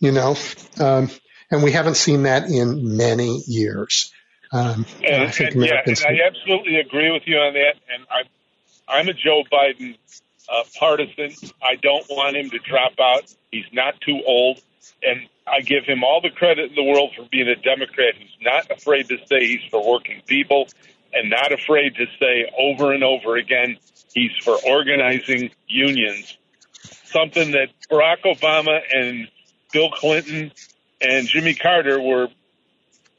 You 0.00 0.12
know, 0.12 0.36
um, 0.80 1.10
and 1.52 1.62
we 1.62 1.70
haven't 1.70 1.96
seen 1.96 2.24
that 2.24 2.48
in 2.48 2.96
many 2.96 3.42
years. 3.46 4.12
Um, 4.52 4.86
and, 5.04 5.22
I 5.22 5.30
think 5.30 5.54
and, 5.54 5.64
Yeah, 5.64 5.82
and 5.86 5.98
I 6.04 6.26
absolutely 6.26 6.76
agree 6.76 7.10
with 7.10 7.22
you 7.26 7.36
on 7.36 7.54
that. 7.54 7.74
And 7.92 8.06
I 8.10 8.22
I'm 8.88 9.08
a 9.08 9.14
Joe 9.14 9.42
Biden 9.50 9.96
uh, 10.48 10.64
partisan. 10.78 11.32
I 11.62 11.76
don't 11.76 12.04
want 12.10 12.36
him 12.36 12.50
to 12.50 12.58
drop 12.58 12.92
out. 13.00 13.32
He's 13.50 13.66
not 13.72 14.00
too 14.00 14.20
old. 14.26 14.60
And 15.02 15.28
I 15.46 15.60
give 15.60 15.84
him 15.84 16.04
all 16.04 16.20
the 16.20 16.30
credit 16.30 16.70
in 16.70 16.74
the 16.74 16.82
world 16.82 17.12
for 17.16 17.26
being 17.30 17.48
a 17.48 17.56
Democrat 17.56 18.14
who's 18.18 18.36
not 18.40 18.70
afraid 18.70 19.08
to 19.08 19.18
say 19.26 19.46
he's 19.46 19.62
for 19.70 19.88
working 19.88 20.22
people 20.26 20.68
and 21.12 21.30
not 21.30 21.52
afraid 21.52 21.94
to 21.96 22.06
say 22.18 22.50
over 22.58 22.92
and 22.92 23.04
over 23.04 23.36
again 23.36 23.76
he's 24.12 24.32
for 24.42 24.56
organizing 24.66 25.50
unions. 25.68 26.36
Something 27.04 27.52
that 27.52 27.68
Barack 27.90 28.22
Obama 28.24 28.80
and 28.92 29.28
Bill 29.72 29.90
Clinton 29.90 30.52
and 31.02 31.26
Jimmy 31.26 31.54
Carter 31.54 32.00
were 32.00 32.28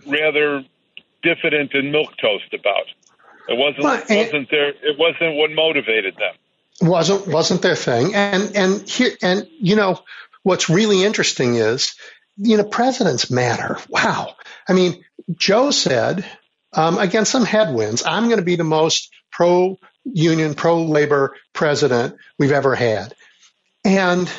rather 0.06 0.64
diffident 1.22 1.74
and 1.74 1.92
milk 1.92 2.16
toast 2.18 2.53
about. 2.53 2.86
It 3.48 3.58
wasn't 3.58 3.84
well, 3.84 4.02
wasn't 4.10 4.50
there. 4.50 4.70
It 4.70 4.98
wasn't 4.98 5.36
what 5.36 5.52
motivated 5.52 6.16
them. 6.16 6.90
Wasn't 6.90 7.28
wasn't 7.28 7.62
their 7.62 7.76
thing. 7.76 8.16
And 8.16 8.56
and 8.56 8.90
here 8.90 9.12
and 9.22 9.48
you 9.60 9.76
know 9.76 10.00
what's 10.44 10.70
really 10.70 11.03
interesting 11.03 11.56
is 11.56 11.95
you 12.38 12.58
know 12.58 12.64
presidents 12.64 13.30
matter. 13.30 13.78
Wow. 13.90 14.36
I 14.68 14.74
mean, 14.74 15.03
Joe 15.36 15.72
said 15.72 16.26
um, 16.74 16.98
against 16.98 17.32
some 17.32 17.45
headwinds, 17.45 18.03
I'm 18.06 18.26
going 18.26 18.40
to 18.40 18.45
be 18.45 18.56
the 18.56 18.64
most 18.64 19.12
pro 19.32 19.78
union, 20.06 20.53
pro 20.53 20.84
labor 20.84 21.36
president 21.53 22.16
we've 22.40 22.52
ever 22.52 22.76
had. 22.76 23.14
And 23.84 24.32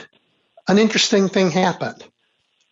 an 0.66 0.78
interesting 0.78 1.28
thing 1.28 1.50
happened. 1.50 2.02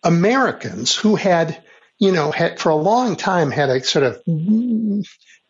Americans 0.03 0.95
who 0.95 1.15
had, 1.15 1.63
you 1.99 2.11
know, 2.11 2.31
had 2.31 2.59
for 2.59 2.69
a 2.69 2.75
long 2.75 3.15
time 3.15 3.51
had 3.51 3.69
a 3.69 3.83
sort 3.83 4.05
of 4.05 4.21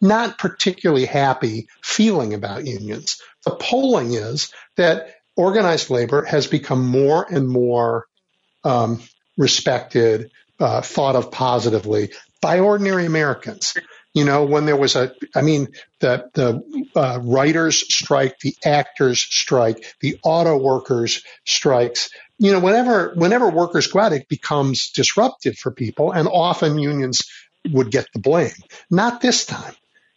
not 0.01 0.37
particularly 0.37 1.05
happy 1.05 1.67
feeling 1.81 2.33
about 2.33 2.65
unions. 2.67 3.21
The 3.45 3.51
polling 3.51 4.13
is 4.13 4.53
that 4.77 5.07
organized 5.35 5.89
labor 5.89 6.23
has 6.23 6.47
become 6.47 6.85
more 6.85 7.25
and 7.27 7.47
more 7.47 8.05
um, 8.63 9.01
respected, 9.37 10.29
uh, 10.59 10.81
thought 10.81 11.15
of 11.15 11.31
positively 11.31 12.11
by 12.41 12.59
ordinary 12.59 13.05
Americans. 13.05 13.73
You 14.13 14.25
know, 14.25 14.45
when 14.45 14.65
there 14.65 14.77
was 14.77 14.95
a, 14.95 15.11
I 15.33 15.41
mean, 15.41 15.69
the 15.99 16.29
the 16.35 16.61
uh, 16.95 17.19
writers' 17.23 17.83
strike, 17.93 18.37
the 18.39 18.55
actors' 18.63 19.21
strike, 19.21 19.83
the 20.01 20.19
auto 20.23 20.57
workers' 20.57 21.23
strikes. 21.45 22.09
You 22.39 22.51
know, 22.51 22.59
whenever 22.59 23.13
whenever 23.15 23.49
workers 23.49 23.87
go 23.87 23.99
out, 23.99 24.13
it 24.13 24.27
becomes 24.27 24.89
disruptive 24.89 25.57
for 25.57 25.71
people, 25.71 26.11
and 26.11 26.27
often 26.27 26.79
unions 26.79 27.21
would 27.71 27.91
get 27.91 28.07
the 28.13 28.19
blame. 28.19 28.51
Not 28.89 29.21
this 29.21 29.45
time 29.45 29.75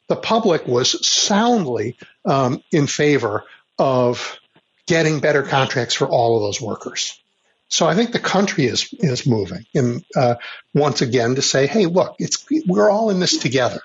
the 0.08 0.16
public 0.16 0.66
was 0.66 1.06
soundly 1.06 1.96
um, 2.24 2.62
in 2.70 2.86
favor 2.86 3.44
of 3.78 4.38
getting 4.86 5.20
better 5.20 5.42
contracts 5.42 5.94
for 5.94 6.06
all 6.06 6.36
of 6.36 6.42
those 6.42 6.60
workers. 6.60 7.20
So 7.68 7.86
I 7.86 7.96
think 7.96 8.12
the 8.12 8.20
country 8.20 8.66
is 8.66 8.88
is 8.92 9.26
moving, 9.26 9.66
uh, 10.14 10.36
once 10.72 11.02
again 11.02 11.34
to 11.34 11.42
say, 11.42 11.66
hey, 11.66 11.86
look, 11.86 12.14
it's 12.20 12.46
we're 12.66 12.88
all 12.88 13.10
in 13.10 13.18
this 13.18 13.38
together. 13.38 13.80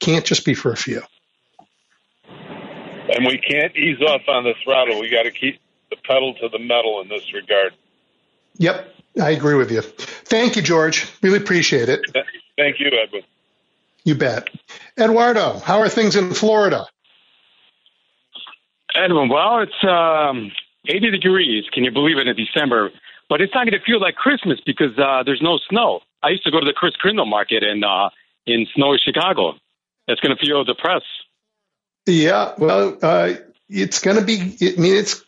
Can't 0.00 0.24
just 0.24 0.46
be 0.46 0.54
for 0.54 0.72
a 0.72 0.76
few. 0.76 1.02
And 2.28 3.26
we 3.26 3.38
can't 3.38 3.76
ease 3.76 4.00
off 4.00 4.22
on 4.28 4.44
the 4.44 4.54
throttle. 4.64 5.00
We 5.00 5.10
got 5.10 5.24
to 5.24 5.30
keep 5.30 5.60
the 5.90 5.96
pedal 6.04 6.34
to 6.34 6.48
the 6.48 6.58
metal 6.58 7.00
in 7.00 7.08
this 7.08 7.32
regard. 7.32 7.72
Yep, 8.58 8.94
I 9.20 9.30
agree 9.30 9.54
with 9.54 9.70
you. 9.70 9.82
Thank 9.82 10.56
you, 10.56 10.62
George. 10.62 11.10
Really 11.22 11.38
appreciate 11.38 11.88
it. 11.88 12.00
Thank 12.56 12.80
you, 12.80 12.86
Edwin. 12.86 13.22
You 14.04 14.14
bet. 14.14 14.48
Eduardo, 14.98 15.58
how 15.58 15.80
are 15.80 15.88
things 15.88 16.16
in 16.16 16.32
Florida? 16.32 16.86
Edwin, 18.94 19.28
well, 19.28 19.60
it's 19.60 19.84
um, 19.84 20.52
80 20.86 21.10
degrees. 21.10 21.64
Can 21.72 21.84
you 21.84 21.90
believe 21.90 22.16
it 22.16 22.26
in 22.26 22.36
December? 22.36 22.90
But 23.28 23.40
it's 23.40 23.52
not 23.54 23.66
going 23.66 23.78
to 23.78 23.84
feel 23.84 24.00
like 24.00 24.14
Christmas 24.14 24.60
because 24.64 24.96
uh, 24.98 25.22
there's 25.24 25.42
no 25.42 25.58
snow. 25.68 26.00
I 26.22 26.30
used 26.30 26.44
to 26.44 26.50
go 26.50 26.60
to 26.60 26.66
the 26.66 26.72
Christkindlmarket 26.72 27.62
in 27.62 27.82
uh, 27.84 28.10
in 28.46 28.66
snowy 28.74 28.98
Chicago. 29.04 29.54
It's 30.06 30.20
going 30.20 30.36
to 30.36 30.40
feel 30.40 30.64
depressed. 30.64 31.04
Yeah, 32.06 32.54
well, 32.56 32.96
uh, 33.02 33.34
it's 33.68 33.98
going 33.98 34.16
to 34.16 34.24
be. 34.24 34.56
I 34.60 34.80
mean, 34.80 34.96
it's 34.96 35.24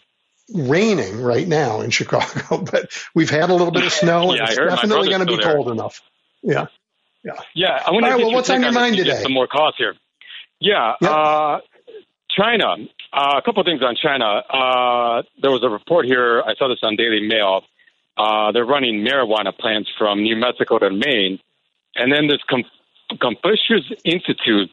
raining 0.54 1.20
right 1.20 1.46
now 1.46 1.80
in 1.80 1.90
Chicago, 1.90 2.62
but 2.72 2.90
we've 3.14 3.30
had 3.30 3.50
a 3.50 3.54
little 3.54 3.70
bit 3.72 3.84
of 3.84 3.92
snow, 3.92 4.34
Yeah, 4.34 4.42
and 4.42 4.48
it's 4.50 4.56
definitely 4.56 5.08
going 5.08 5.20
to 5.20 5.26
be 5.26 5.36
there. 5.36 5.54
cold 5.54 5.68
enough. 5.70 6.00
Yeah, 6.42 6.66
yeah. 7.24 7.32
Yeah, 7.54 7.82
I 7.86 7.90
want 7.90 8.04
All 8.04 8.10
right, 8.12 8.18
well, 8.22 8.32
what's 8.32 8.50
on 8.50 8.62
your 8.62 8.72
mind 8.72 8.96
to 8.96 9.04
today? 9.04 9.22
Some 9.22 9.32
more 9.32 9.46
calls 9.46 9.74
here. 9.76 9.94
Yeah, 10.60 10.94
Yep. 11.00 11.10
uh, 11.10 11.58
China. 12.30 12.76
Uh, 13.12 13.34
a 13.38 13.42
couple 13.42 13.60
of 13.60 13.66
things 13.66 13.82
on 13.82 13.96
China. 13.96 14.24
Uh, 14.24 15.22
there 15.40 15.50
was 15.50 15.62
a 15.64 15.68
report 15.68 16.04
here. 16.06 16.42
I 16.42 16.54
saw 16.56 16.68
this 16.68 16.78
on 16.82 16.96
Daily 16.96 17.26
Mail. 17.26 17.62
Uh, 18.16 18.52
they're 18.52 18.64
running 18.66 19.04
marijuana 19.04 19.56
plants 19.56 19.88
from 19.98 20.22
New 20.22 20.36
Mexico 20.36 20.78
to 20.78 20.90
Maine, 20.90 21.38
and 21.94 22.12
then 22.12 22.26
this 22.26 22.38
Com- 22.48 22.64
Confucius 23.20 23.90
Institute 24.04 24.70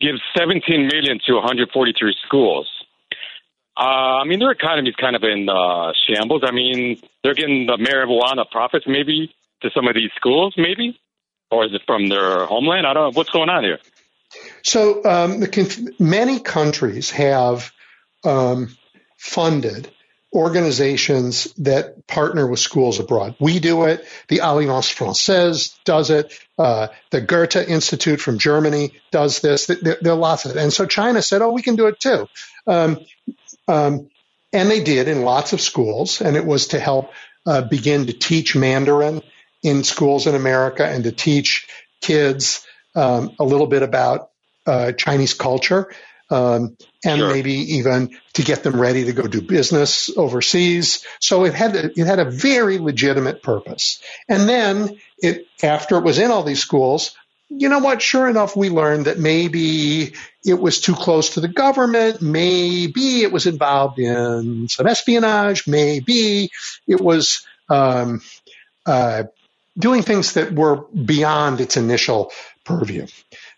gives 0.00 0.20
17 0.38 0.86
million 0.86 1.18
to 1.26 1.34
143 1.34 2.14
schools. 2.24 2.68
Uh, 3.76 4.22
I 4.22 4.24
mean, 4.24 4.38
their 4.38 4.52
economy 4.52 4.90
is 4.90 4.96
kind 4.96 5.16
of 5.16 5.24
in 5.24 5.48
uh, 5.48 5.92
shambles. 6.06 6.42
I 6.44 6.52
mean, 6.52 7.00
they're 7.22 7.34
getting 7.34 7.66
the 7.66 7.76
marijuana 7.76 8.48
profits 8.48 8.86
maybe 8.86 9.34
to 9.62 9.70
some 9.74 9.88
of 9.88 9.94
these 9.94 10.10
schools, 10.16 10.54
maybe, 10.56 10.98
or 11.50 11.64
is 11.64 11.74
it 11.74 11.82
from 11.86 12.08
their 12.08 12.46
homeland? 12.46 12.86
I 12.86 12.94
don't 12.94 13.10
know 13.10 13.16
what's 13.16 13.30
going 13.30 13.48
on 13.48 13.64
here. 13.64 13.78
So 14.62 15.04
um, 15.04 15.40
conf- 15.46 16.00
many 16.00 16.38
countries 16.40 17.10
have 17.10 17.72
um, 18.24 18.76
funded 19.18 19.90
organizations 20.32 21.52
that 21.54 22.06
partner 22.08 22.46
with 22.46 22.58
schools 22.58 22.98
abroad. 22.98 23.36
We 23.38 23.60
do 23.60 23.84
it. 23.84 24.04
The 24.28 24.38
Alliance 24.38 24.92
Française 24.92 25.76
does 25.84 26.10
it. 26.10 26.36
Uh, 26.58 26.88
the 27.10 27.20
Goethe 27.20 27.56
Institute 27.56 28.20
from 28.20 28.38
Germany 28.38 28.94
does 29.12 29.40
this. 29.40 29.66
There, 29.66 29.96
there 30.00 30.12
are 30.12 30.18
lots 30.18 30.44
of 30.44 30.52
it. 30.52 30.56
And 30.56 30.72
so 30.72 30.86
China 30.86 31.22
said, 31.22 31.40
"Oh, 31.40 31.52
we 31.52 31.62
can 31.62 31.76
do 31.76 31.86
it 31.86 32.00
too." 32.00 32.26
Um, 32.66 32.98
um, 33.68 34.08
and 34.52 34.70
they 34.70 34.82
did 34.82 35.08
in 35.08 35.22
lots 35.22 35.52
of 35.52 35.60
schools, 35.60 36.20
and 36.20 36.36
it 36.36 36.44
was 36.46 36.68
to 36.68 36.78
help 36.78 37.10
uh, 37.46 37.62
begin 37.62 38.06
to 38.06 38.12
teach 38.12 38.54
Mandarin 38.56 39.22
in 39.62 39.82
schools 39.84 40.26
in 40.26 40.34
America 40.34 40.86
and 40.86 41.04
to 41.04 41.12
teach 41.12 41.66
kids 42.00 42.66
um, 42.94 43.32
a 43.38 43.44
little 43.44 43.66
bit 43.66 43.82
about 43.82 44.30
uh, 44.66 44.92
Chinese 44.92 45.34
culture, 45.34 45.92
um, 46.30 46.76
and 47.04 47.18
Sure. 47.18 47.32
maybe 47.32 47.52
even 47.52 48.16
to 48.34 48.42
get 48.42 48.62
them 48.62 48.80
ready 48.80 49.04
to 49.04 49.12
go 49.12 49.26
do 49.26 49.42
business 49.42 50.10
overseas. 50.16 51.04
So 51.20 51.44
it 51.44 51.54
had 51.54 51.76
a, 51.76 51.90
it 52.00 52.06
had 52.06 52.18
a 52.18 52.30
very 52.30 52.78
legitimate 52.78 53.42
purpose. 53.42 54.00
And 54.28 54.48
then 54.48 54.98
it 55.18 55.46
after 55.62 55.98
it 55.98 56.04
was 56.04 56.18
in 56.18 56.30
all 56.30 56.42
these 56.42 56.60
schools, 56.60 57.14
you 57.58 57.68
know 57.68 57.78
what? 57.78 58.02
Sure 58.02 58.28
enough, 58.28 58.56
we 58.56 58.70
learned 58.70 59.06
that 59.06 59.18
maybe 59.18 60.14
it 60.44 60.54
was 60.60 60.80
too 60.80 60.94
close 60.94 61.30
to 61.30 61.40
the 61.40 61.48
government. 61.48 62.20
Maybe 62.20 63.22
it 63.22 63.32
was 63.32 63.46
involved 63.46 63.98
in 63.98 64.68
some 64.68 64.86
espionage. 64.86 65.66
Maybe 65.66 66.50
it 66.86 67.00
was 67.00 67.46
um, 67.68 68.20
uh, 68.86 69.24
doing 69.78 70.02
things 70.02 70.34
that 70.34 70.52
were 70.52 70.84
beyond 70.88 71.60
its 71.60 71.76
initial 71.76 72.32
purview. 72.64 73.06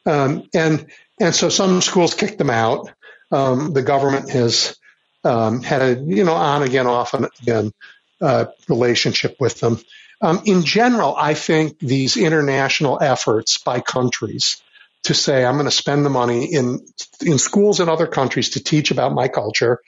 Um, 0.05 0.49
and 0.55 0.87
and 1.21 1.35
so 1.35 1.49
some 1.49 1.81
schools 1.81 2.15
kicked 2.15 2.39
them 2.39 2.51
out. 2.51 2.91
Um, 3.33 3.73
the 3.73 3.83
government 3.83 4.31
has 4.31 4.77
um, 5.25 5.63
had 5.63 5.83
a 5.83 6.01
you 6.01 6.25
know 6.25 6.35
on 6.35 6.63
again 6.63 6.87
off 6.87 7.15
again 7.15 7.73
uh, 8.21 8.47
relationship 8.69 9.37
with 9.41 9.61
them. 9.61 9.81
Um, 10.21 10.43
in 10.45 10.65
general, 10.65 11.15
I 11.17 11.35
think 11.35 11.79
these 11.79 12.17
international 12.17 12.99
efforts 13.03 13.59
by 13.59 13.81
countries 13.81 14.63
to 15.05 15.15
say 15.15 15.45
I'm 15.45 15.55
going 15.55 15.67
to 15.67 15.71
spend 15.71 16.05
the 16.05 16.11
money 16.11 16.53
in 16.53 16.81
in 17.21 17.39
schools 17.39 17.81
in 17.81 17.89
other 17.89 18.07
countries 18.07 18.51
to 18.51 18.63
teach 18.63 18.91
about 18.91 19.13
my 19.15 19.29
culture, 19.29 19.81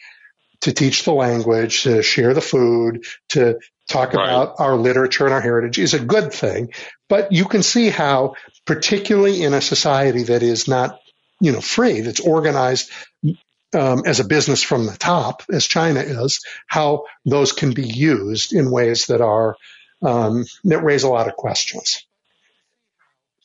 to 0.63 0.73
teach 0.73 1.05
the 1.05 1.13
language, 1.13 1.83
to 1.85 2.03
share 2.03 2.35
the 2.35 2.41
food, 2.41 3.05
to 3.31 3.59
talk 3.89 4.13
Right. 4.13 4.29
about 4.29 4.57
our 4.59 4.77
literature 4.77 5.25
and 5.25 5.35
our 5.35 5.41
heritage 5.41 5.79
is 5.79 5.95
a 5.95 5.99
good 5.99 6.33
thing. 6.33 6.73
But 7.09 7.33
you 7.33 7.47
can 7.47 7.63
see 7.63 7.89
how, 7.89 8.35
particularly 8.67 9.43
in 9.43 9.55
a 9.55 9.61
society 9.63 10.25
that 10.25 10.43
is 10.43 10.69
not, 10.69 10.99
you 11.41 11.53
know, 11.53 11.61
free, 11.61 12.03
that's 12.03 12.21
organized 12.21 12.91
um, 13.75 14.03
as 14.07 14.21
a 14.21 14.25
business 14.25 14.63
from 14.63 14.87
the 14.87 14.97
top, 14.97 15.43
as 15.53 15.67
China 15.67 16.01
is, 16.01 16.41
how 16.67 17.05
those 17.25 17.53
can 17.53 17.73
be 17.73 17.87
used 17.87 18.53
in 18.53 18.71
ways 18.71 19.07
that 19.07 19.21
are 19.21 19.57
um, 20.03 20.45
that 20.65 20.83
raise 20.83 21.03
a 21.05 21.09
lot 21.09 21.29
of 21.29 21.35
questions. 21.37 22.05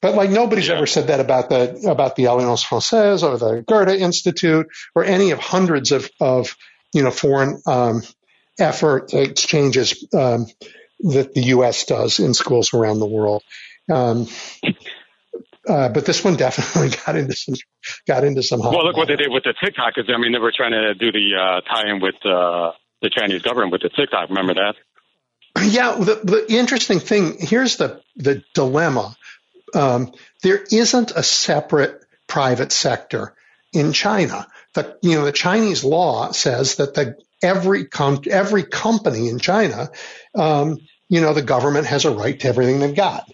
But 0.01 0.15
like 0.15 0.29
nobody's 0.29 0.67
Yeah. 0.67 0.75
ever 0.75 0.85
said 0.85 1.07
that 1.07 1.19
about 1.21 1.49
the 1.49 1.89
about 1.89 2.15
the 2.15 2.25
Alliance 2.25 2.63
Française 2.63 3.23
or 3.23 3.37
the 3.37 3.61
Goethe 3.61 4.01
Institute 4.01 4.67
or 4.95 5.05
any 5.05 5.31
of 5.31 5.39
hundreds 5.39 5.91
of 5.91 6.09
of 6.19 6.55
you 6.93 7.03
know 7.03 7.11
foreign 7.11 7.61
um, 7.65 8.01
effort 8.59 9.13
exchanges 9.13 10.05
um, 10.13 10.45
that 10.99 11.33
the 11.33 11.43
U.S. 11.55 11.85
does 11.85 12.19
in 12.19 12.33
schools 12.33 12.73
around 12.73 12.99
the 12.99 13.07
world. 13.07 13.43
Um, 13.91 14.27
uh, 15.67 15.89
but 15.89 16.05
this 16.05 16.23
one 16.23 16.35
definitely 16.35 16.89
got 17.05 17.15
into 17.15 17.33
some 17.35 17.55
got 18.05 18.23
into 18.25 18.43
some 18.43 18.59
Well, 18.59 18.85
look 18.85 18.97
what 18.97 19.07
they 19.07 19.15
did 19.15 19.31
with 19.31 19.43
the 19.43 19.53
TikTok. 19.63 19.93
Because 19.95 20.11
I 20.13 20.17
mean, 20.17 20.33
they 20.33 20.39
were 20.39 20.53
trying 20.55 20.71
to 20.71 20.93
do 20.95 21.11
the 21.13 21.35
uh, 21.35 21.61
tie-in 21.61 22.01
with 22.01 22.15
uh, 22.25 22.73
the 23.01 23.09
Chinese 23.09 23.41
government 23.41 23.71
with 23.71 23.81
the 23.81 23.89
TikTok. 23.89 24.29
Remember 24.29 24.53
that? 24.55 24.75
Yeah, 25.61 25.95
the, 25.95 26.19
the 26.23 26.45
interesting 26.49 26.99
thing 26.99 27.37
here's 27.39 27.77
the 27.77 28.01
the 28.15 28.43
dilemma. 28.53 29.15
Um, 29.73 30.13
there 30.41 30.63
isn't 30.71 31.11
a 31.11 31.23
separate 31.23 32.03
private 32.27 32.71
sector 32.71 33.33
in 33.71 33.93
China. 33.93 34.47
The 34.73 34.97
you 35.01 35.15
know 35.15 35.25
the 35.25 35.31
Chinese 35.31 35.83
law 35.83 36.31
says 36.31 36.75
that 36.75 36.93
the 36.95 37.17
every 37.43 37.85
com- 37.85 38.23
every 38.29 38.63
company 38.63 39.29
in 39.29 39.39
China, 39.39 39.89
um, 40.33 40.79
you 41.09 41.21
know, 41.21 41.33
the 41.33 41.41
government 41.41 41.85
has 41.85 42.05
a 42.05 42.11
right 42.11 42.39
to 42.39 42.47
everything 42.47 42.79
they've 42.79 42.95
got. 42.95 43.29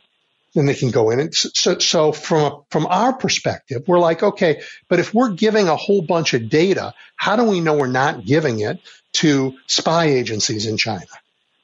And 0.56 0.68
they 0.68 0.74
can 0.74 0.90
go 0.90 1.12
in 1.12 1.20
and 1.20 1.34
so, 1.34 1.78
so 1.78 2.12
from 2.12 2.64
from 2.72 2.88
our 2.88 3.14
perspective, 3.14 3.84
we're 3.86 4.00
like, 4.00 4.24
okay, 4.24 4.64
but 4.90 4.98
if 4.98 5.14
we're 5.14 5.34
giving 5.34 5.68
a 5.68 5.76
whole 5.76 6.02
bunch 6.02 6.34
of 6.34 6.50
data, 6.50 6.96
how 7.16 7.36
do 7.36 7.44
we 7.44 7.62
know 7.62 7.78
we're 7.78 7.86
not 7.86 8.26
giving 8.26 8.60
it 8.60 8.80
to 9.14 9.54
spy 9.68 10.06
agencies 10.06 10.66
in 10.66 10.76
China? 10.78 11.06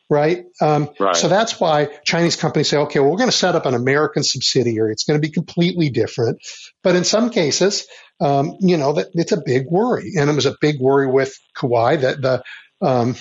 Right? 0.09 0.45
Um, 0.61 0.89
Right. 0.99 1.15
So 1.15 1.27
that's 1.27 1.59
why 1.59 1.89
Chinese 2.05 2.35
companies 2.35 2.69
say, 2.69 2.77
okay, 2.77 2.99
well, 2.99 3.09
we're 3.09 3.17
going 3.17 3.29
to 3.29 3.35
set 3.35 3.55
up 3.55 3.65
an 3.65 3.73
American 3.73 4.23
subsidiary. 4.23 4.91
It's 4.91 5.03
going 5.03 5.19
to 5.19 5.27
be 5.27 5.33
completely 5.33 5.89
different. 5.89 6.39
But 6.83 6.95
in 6.95 7.03
some 7.03 7.31
cases, 7.31 7.87
um, 8.19 8.57
you 8.59 8.77
know, 8.77 8.93
that 8.93 9.07
it's 9.13 9.31
a 9.31 9.41
big 9.43 9.65
worry. 9.65 10.13
And 10.17 10.29
it 10.29 10.35
was 10.35 10.45
a 10.45 10.55
big 10.61 10.79
worry 10.79 11.07
with 11.07 11.35
Huawei 11.57 12.01
that 12.01 12.21
the, 12.21 12.43
um, 12.81 13.15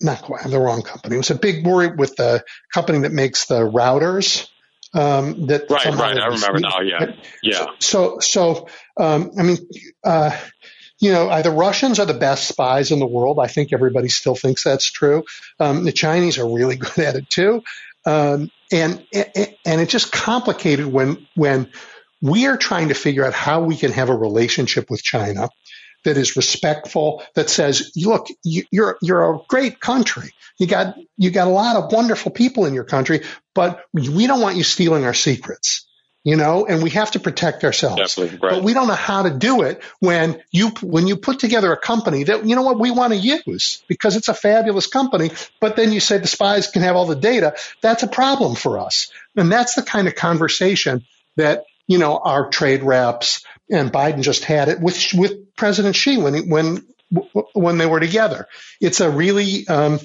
not 0.00 0.18
Huawei, 0.18 0.50
the 0.50 0.60
wrong 0.60 0.82
company. 0.82 1.14
It 1.14 1.18
was 1.18 1.30
a 1.30 1.34
big 1.34 1.66
worry 1.66 1.88
with 1.94 2.14
the 2.16 2.44
company 2.72 3.00
that 3.00 3.12
makes 3.12 3.46
the 3.46 3.60
routers. 3.60 4.48
Um, 4.92 5.46
that 5.46 5.70
Right, 5.70 5.86
right. 5.86 6.18
I 6.18 6.26
remember 6.26 6.58
now. 6.58 6.80
Yeah, 6.80 7.12
yeah. 7.42 7.66
so, 7.78 8.18
so, 8.18 8.68
um, 8.96 9.30
I 9.38 9.42
mean, 9.44 9.58
uh, 10.04 10.36
you 11.00 11.12
know, 11.12 11.30
either 11.30 11.50
Russians 11.50 11.98
are 11.98 12.06
the 12.06 12.14
best 12.14 12.46
spies 12.46 12.92
in 12.92 12.98
the 12.98 13.06
world. 13.06 13.38
I 13.40 13.46
think 13.46 13.72
everybody 13.72 14.08
still 14.08 14.34
thinks 14.34 14.62
that's 14.62 14.90
true. 14.90 15.24
Um, 15.58 15.84
the 15.84 15.92
Chinese 15.92 16.38
are 16.38 16.48
really 16.48 16.76
good 16.76 16.98
at 16.98 17.16
it 17.16 17.28
too. 17.28 17.62
Um, 18.06 18.50
and, 18.70 19.04
and 19.12 19.80
it's 19.80 19.92
just 19.92 20.12
complicated 20.12 20.86
when, 20.86 21.26
when 21.34 21.70
we 22.22 22.46
are 22.46 22.56
trying 22.56 22.88
to 22.88 22.94
figure 22.94 23.26
out 23.26 23.34
how 23.34 23.62
we 23.62 23.76
can 23.76 23.92
have 23.92 24.10
a 24.10 24.16
relationship 24.16 24.90
with 24.90 25.02
China 25.02 25.48
that 26.04 26.16
is 26.16 26.36
respectful, 26.36 27.22
that 27.34 27.50
says, 27.50 27.92
look, 27.96 28.28
you, 28.42 28.64
you're, 28.70 28.96
you're 29.02 29.34
a 29.34 29.38
great 29.48 29.80
country. 29.80 30.30
You 30.58 30.66
got, 30.66 30.96
you 31.16 31.30
got 31.30 31.46
a 31.46 31.50
lot 31.50 31.76
of 31.76 31.92
wonderful 31.92 32.30
people 32.30 32.64
in 32.64 32.74
your 32.74 32.84
country, 32.84 33.22
but 33.54 33.84
we 33.92 34.26
don't 34.26 34.40
want 34.40 34.56
you 34.56 34.62
stealing 34.62 35.04
our 35.04 35.14
secrets 35.14 35.86
you 36.22 36.36
know, 36.36 36.66
and 36.66 36.82
we 36.82 36.90
have 36.90 37.12
to 37.12 37.20
protect 37.20 37.64
ourselves. 37.64 38.18
Right. 38.18 38.38
But 38.40 38.62
we 38.62 38.74
don't 38.74 38.88
know 38.88 38.94
how 38.94 39.22
to 39.22 39.30
do 39.30 39.62
it 39.62 39.82
when 40.00 40.42
you 40.50 40.68
when 40.82 41.06
you 41.06 41.16
put 41.16 41.38
together 41.38 41.72
a 41.72 41.78
company 41.78 42.24
that 42.24 42.44
you 42.44 42.56
know 42.56 42.62
what 42.62 42.78
we 42.78 42.90
want 42.90 43.12
to 43.12 43.18
use 43.18 43.82
because 43.88 44.16
it's 44.16 44.28
a 44.28 44.34
fabulous 44.34 44.86
company, 44.86 45.30
but 45.60 45.76
then 45.76 45.92
you 45.92 46.00
say 46.00 46.18
the 46.18 46.26
spies 46.26 46.66
can 46.70 46.82
have 46.82 46.96
all 46.96 47.06
the 47.06 47.16
data. 47.16 47.54
That's 47.80 48.02
a 48.02 48.08
problem 48.08 48.54
for 48.54 48.78
us, 48.78 49.10
and 49.36 49.50
that's 49.50 49.74
the 49.74 49.82
kind 49.82 50.08
of 50.08 50.14
conversation 50.14 51.04
that 51.36 51.64
you 51.86 51.98
know 51.98 52.18
our 52.18 52.50
trade 52.50 52.82
reps 52.82 53.44
and 53.70 53.92
Biden 53.92 54.22
just 54.22 54.44
had 54.44 54.68
it 54.68 54.80
with 54.80 55.14
with 55.14 55.54
President 55.56 55.96
Xi 55.96 56.18
when 56.18 56.34
he, 56.34 56.40
when 56.42 56.86
when 57.54 57.78
they 57.78 57.86
were 57.86 58.00
together. 58.00 58.46
It's 58.80 59.00
a 59.00 59.10
really 59.10 59.66
um, 59.68 60.00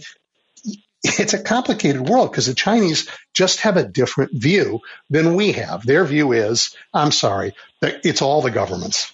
it's 1.06 1.34
a 1.34 1.42
complicated 1.42 2.08
world 2.08 2.32
because 2.32 2.48
the 2.48 2.54
Chinese 2.54 3.08
just 3.34 3.62
have 3.62 3.78
a 3.78 3.84
different 3.84 4.32
view 4.34 4.82
than 5.10 5.36
we 5.36 5.52
have. 5.54 5.86
Their 5.86 6.04
view 6.06 6.32
is, 6.32 6.76
I'm 6.94 7.12
sorry, 7.12 7.54
it's 7.82 8.22
all 8.22 8.42
the 8.42 8.52
governments. 8.52 9.14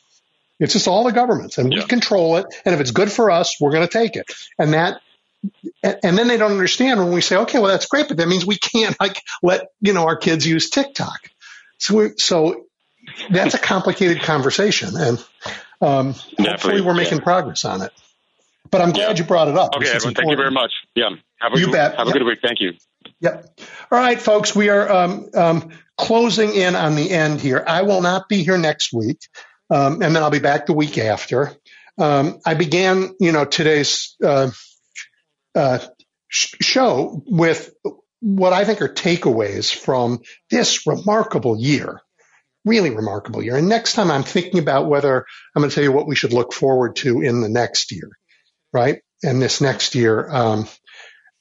It's 0.59 0.73
just 0.73 0.87
all 0.87 1.03
the 1.03 1.11
governments 1.11 1.57
and 1.57 1.69
we 1.69 1.83
control 1.83 2.37
it. 2.37 2.45
And 2.65 2.75
if 2.75 2.81
it's 2.81 2.91
good 2.91 3.11
for 3.11 3.31
us, 3.31 3.59
we're 3.59 3.71
going 3.71 3.87
to 3.87 3.91
take 3.91 4.15
it. 4.15 4.31
And 4.59 4.73
that, 4.73 5.01
and 5.83 6.17
then 6.17 6.27
they 6.27 6.37
don't 6.37 6.51
understand 6.51 6.99
when 6.99 7.11
we 7.11 7.21
say, 7.21 7.37
okay, 7.37 7.57
well, 7.57 7.71
that's 7.71 7.87
great, 7.87 8.07
but 8.07 8.17
that 8.17 8.27
means 8.27 8.45
we 8.45 8.57
can't 8.57 8.95
like 8.99 9.21
let, 9.41 9.69
you 9.81 9.93
know, 9.93 10.05
our 10.05 10.15
kids 10.15 10.45
use 10.45 10.69
TikTok. 10.69 11.19
So 11.79 11.97
we, 11.97 12.09
so 12.17 12.65
that's 13.31 13.55
a 13.55 13.59
complicated 13.59 14.21
conversation 14.21 14.95
and, 14.95 15.25
um, 15.81 16.13
hopefully 16.37 16.81
we're 16.81 16.91
yeah. 16.91 17.03
making 17.03 17.19
progress 17.21 17.65
on 17.65 17.81
it. 17.81 17.91
But 18.71 18.81
I'm 18.81 18.91
glad 18.91 19.17
yeah. 19.17 19.23
you 19.23 19.27
brought 19.27 19.47
it 19.47 19.57
up. 19.57 19.75
Okay, 19.75 19.89
Edwin, 19.89 20.13
thank 20.13 20.29
you 20.29 20.37
very 20.37 20.51
much. 20.51 20.71
Yeah, 20.95 21.09
have 21.39 21.53
a, 21.53 21.59
you 21.59 21.65
good, 21.65 21.73
bet. 21.73 21.95
Have 21.97 22.07
a 22.07 22.09
yep. 22.09 22.17
good 22.17 22.23
week. 22.23 22.39
Thank 22.41 22.59
you. 22.59 22.73
Yep. 23.19 23.59
All 23.91 23.99
right, 23.99 24.19
folks, 24.19 24.55
we 24.55 24.69
are 24.69 24.91
um, 24.91 25.29
um, 25.33 25.69
closing 25.97 26.53
in 26.55 26.75
on 26.75 26.95
the 26.95 27.11
end 27.11 27.41
here. 27.41 27.63
I 27.65 27.83
will 27.83 28.01
not 28.01 28.27
be 28.29 28.43
here 28.43 28.57
next 28.57 28.93
week, 28.93 29.19
um, 29.69 30.01
and 30.01 30.15
then 30.15 30.23
I'll 30.23 30.31
be 30.31 30.39
back 30.39 30.65
the 30.65 30.73
week 30.73 30.97
after. 30.97 31.53
Um, 31.97 32.39
I 32.45 32.53
began, 32.53 33.11
you 33.19 33.31
know, 33.31 33.45
today's 33.45 34.15
uh, 34.23 34.49
uh, 35.53 35.79
sh- 36.29 36.55
show 36.61 37.21
with 37.27 37.73
what 38.21 38.53
I 38.53 38.65
think 38.65 38.81
are 38.81 38.89
takeaways 38.89 39.73
from 39.73 40.21
this 40.49 40.87
remarkable 40.87 41.59
year 41.59 42.01
really 42.65 42.91
remarkable 42.91 43.41
year. 43.41 43.57
And 43.57 43.69
next 43.69 43.93
time 43.93 44.11
I'm 44.11 44.23
thinking 44.23 44.59
about 44.59 44.87
whether 44.87 45.25
I'm 45.55 45.61
going 45.61 45.69
to 45.69 45.75
tell 45.75 45.83
you 45.83 45.91
what 45.91 46.07
we 46.07 46.15
should 46.15 46.33
look 46.33 46.53
forward 46.53 46.95
to 46.97 47.21
in 47.21 47.41
the 47.41 47.49
next 47.49 47.91
year, 47.91 48.09
right? 48.73 49.01
And 49.23 49.41
this 49.41 49.61
next 49.61 49.95
year, 49.95 50.29
um, 50.29 50.67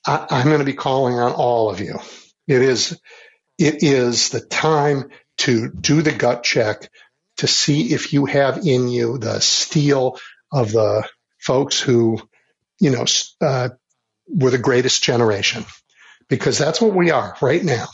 I, 0.07 0.27
I'm 0.31 0.47
going 0.47 0.59
to 0.61 0.65
be 0.65 0.75
calling 0.75 1.19
on 1.19 1.33
all 1.33 1.71
of 1.71 1.81
you. 1.81 1.99
It 2.47 2.63
is, 2.63 3.01
it 3.59 3.83
is 3.83 4.31
the 4.31 4.41
time 4.41 5.11
to 5.39 5.71
do 5.71 6.03
the 6.03 6.13
gut 6.13 6.43
check 6.43 6.91
to 7.39 7.47
see 7.47 7.93
if 7.95 8.13
you 8.13 8.27
have 8.27 8.67
in 8.67 8.89
you 8.89 9.19
the 9.19 9.41
steel 9.41 10.19
of 10.53 10.73
the 10.73 11.09
folks 11.39 11.81
who, 11.81 12.21
you 12.81 12.91
know, 12.91 13.05
uh, 13.41 13.71
were 14.29 14.51
the 14.51 14.59
greatest 14.59 15.03
generation, 15.03 15.65
because 16.29 16.59
that's 16.59 16.81
what 16.81 16.95
we 16.95 17.11
are 17.11 17.37
right 17.41 17.65
now. 17.65 17.87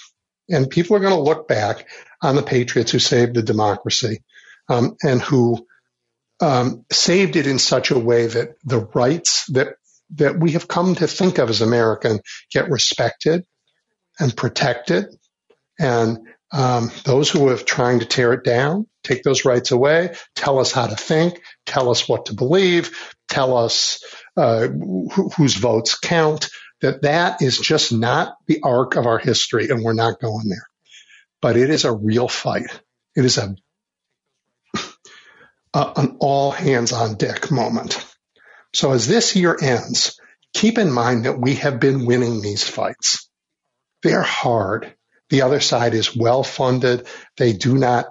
And 0.48 0.70
people 0.70 0.96
are 0.96 1.00
going 1.00 1.14
to 1.14 1.20
look 1.20 1.48
back 1.48 1.86
on 2.22 2.36
the 2.36 2.42
patriots 2.42 2.90
who 2.90 2.98
saved 2.98 3.34
the 3.34 3.42
democracy 3.42 4.22
um, 4.68 4.96
and 5.02 5.20
who 5.20 5.66
um, 6.40 6.84
saved 6.92 7.36
it 7.36 7.46
in 7.46 7.58
such 7.58 7.90
a 7.90 7.98
way 7.98 8.26
that 8.26 8.56
the 8.64 8.80
rights 8.94 9.46
that 9.52 9.76
that 10.16 10.38
we 10.38 10.52
have 10.52 10.68
come 10.68 10.94
to 10.96 11.06
think 11.08 11.38
of 11.38 11.50
as 11.50 11.62
American 11.62 12.20
get 12.52 12.70
respected 12.70 13.44
and 14.20 14.36
protected, 14.36 15.06
and 15.80 16.18
um, 16.52 16.90
those 17.04 17.30
who 17.30 17.48
are 17.48 17.56
trying 17.56 18.00
to 18.00 18.06
tear 18.06 18.32
it 18.34 18.44
down 18.44 18.86
take 19.04 19.22
those 19.22 19.44
rights 19.44 19.70
away, 19.72 20.14
tell 20.36 20.58
us 20.60 20.72
how 20.72 20.86
to 20.86 20.96
think, 20.96 21.40
tell 21.66 21.90
us 21.90 22.08
what 22.08 22.26
to 22.26 22.34
believe, 22.34 23.14
tell 23.28 23.56
us 23.56 24.04
uh, 24.36 24.68
wh- 24.68 25.34
whose 25.36 25.56
votes 25.56 25.98
count. 25.98 26.48
That 26.82 27.02
that 27.02 27.42
is 27.42 27.58
just 27.58 27.92
not 27.92 28.36
the 28.48 28.60
arc 28.62 28.96
of 28.96 29.06
our 29.06 29.18
history, 29.18 29.68
and 29.70 29.84
we're 29.84 29.94
not 29.94 30.20
going 30.20 30.48
there 30.48 30.58
but 31.40 31.56
it 31.56 31.70
is 31.70 31.84
a 31.84 31.92
real 31.92 32.28
fight. 32.28 32.80
It 33.16 33.24
is 33.24 33.38
a, 33.38 33.56
a 35.76 35.92
an 35.96 36.16
all 36.20 36.50
hands 36.50 36.92
on 36.92 37.16
deck 37.16 37.50
moment. 37.50 38.04
So 38.74 38.92
as 38.92 39.06
this 39.06 39.36
year 39.36 39.56
ends, 39.60 40.18
keep 40.54 40.78
in 40.78 40.90
mind 40.90 41.26
that 41.26 41.38
we 41.38 41.56
have 41.56 41.78
been 41.80 42.06
winning 42.06 42.40
these 42.40 42.64
fights. 42.64 43.28
They're 44.02 44.22
hard. 44.22 44.94
The 45.28 45.42
other 45.42 45.60
side 45.60 45.94
is 45.94 46.16
well 46.16 46.42
funded. 46.42 47.06
They 47.36 47.52
do 47.52 47.76
not 47.76 48.06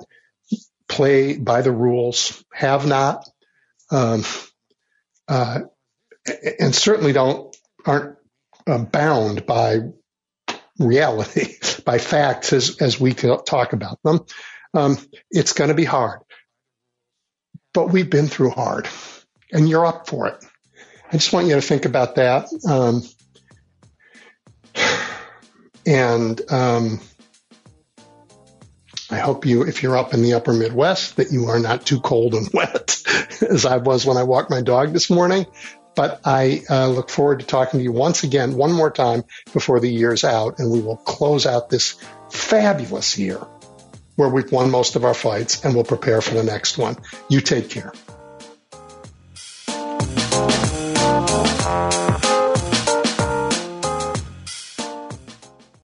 play 0.88 1.38
by 1.38 1.62
the 1.62 1.72
rules, 1.72 2.44
have 2.54 2.86
not, 2.86 3.28
um, 3.90 4.24
uh, 5.28 5.62
and 6.60 6.76
certainly 6.76 7.14
don't 7.14 7.56
aren't 7.86 8.18
uh, 8.68 8.80
bound 8.80 9.46
by 9.46 9.80
reality, 10.78 11.56
by 11.86 11.98
facts 11.98 12.54
as, 12.54 12.82
as 12.82 13.00
we 13.00 13.14
talk 13.14 13.74
about 13.74 14.00
them. 14.04 14.20
Um, 14.74 14.98
it's 15.32 15.54
going 15.54 15.70
to 15.70 15.76
be 15.76 15.86
hard. 15.86 16.20
But 17.76 17.90
we've 17.90 18.10
been 18.10 18.28
through 18.28 18.52
hard, 18.52 18.88
and 19.52 19.68
you're 19.68 19.86
up 19.86 20.08
for 20.08 20.30
it. 20.30 20.44
I 21.10 21.12
just 21.18 21.34
want 21.34 21.48
you 21.48 21.56
to 21.56 21.62
think 21.62 21.84
about 21.84 22.16
that. 22.16 22.48
Um, 22.68 23.04
and 25.86 26.42
um, 26.50 27.02
I 29.12 29.18
hope 29.18 29.46
you, 29.46 29.64
if 29.64 29.84
you're 29.84 29.98
up 29.98 30.14
in 30.14 30.22
the 30.22 30.36
upper 30.36 30.54
Midwest, 30.54 31.18
that 31.18 31.34
you 31.34 31.50
are 31.50 31.60
not 31.60 31.86
too 31.86 32.00
cold 32.00 32.34
and 32.34 32.50
wet 32.54 32.96
as 33.42 33.66
I 33.66 33.76
was 33.76 34.06
when 34.06 34.16
I 34.16 34.24
walked 34.24 34.50
my 34.50 34.62
dog 34.62 34.94
this 34.94 35.10
morning. 35.10 35.46
But 35.98 36.22
I 36.24 36.64
uh, 36.70 36.88
look 36.88 37.10
forward 37.10 37.42
to 37.42 37.46
talking 37.46 37.82
to 37.82 37.84
you 37.84 37.92
once 37.92 38.24
again, 38.24 38.56
one 38.56 38.72
more 38.72 38.92
time 38.92 39.26
before 39.52 39.82
the 39.82 39.92
year's 39.92 40.24
out, 40.24 40.60
and 40.60 40.72
we 40.72 40.80
will 40.80 40.98
close 40.98 41.46
out 41.46 41.70
this 41.70 41.96
fabulous 42.30 43.18
year 43.18 43.40
where 44.16 44.30
we've 44.30 44.52
won 44.52 44.72
most 44.72 44.96
of 44.96 45.06
our 45.06 45.14
fights 45.14 45.64
and 45.64 45.76
we'll 45.76 45.84
prepare 45.84 46.22
for 46.22 46.34
the 46.34 46.44
next 46.44 46.78
one. 46.78 46.98
You 47.30 47.42
take 47.42 47.70
care. 47.70 47.94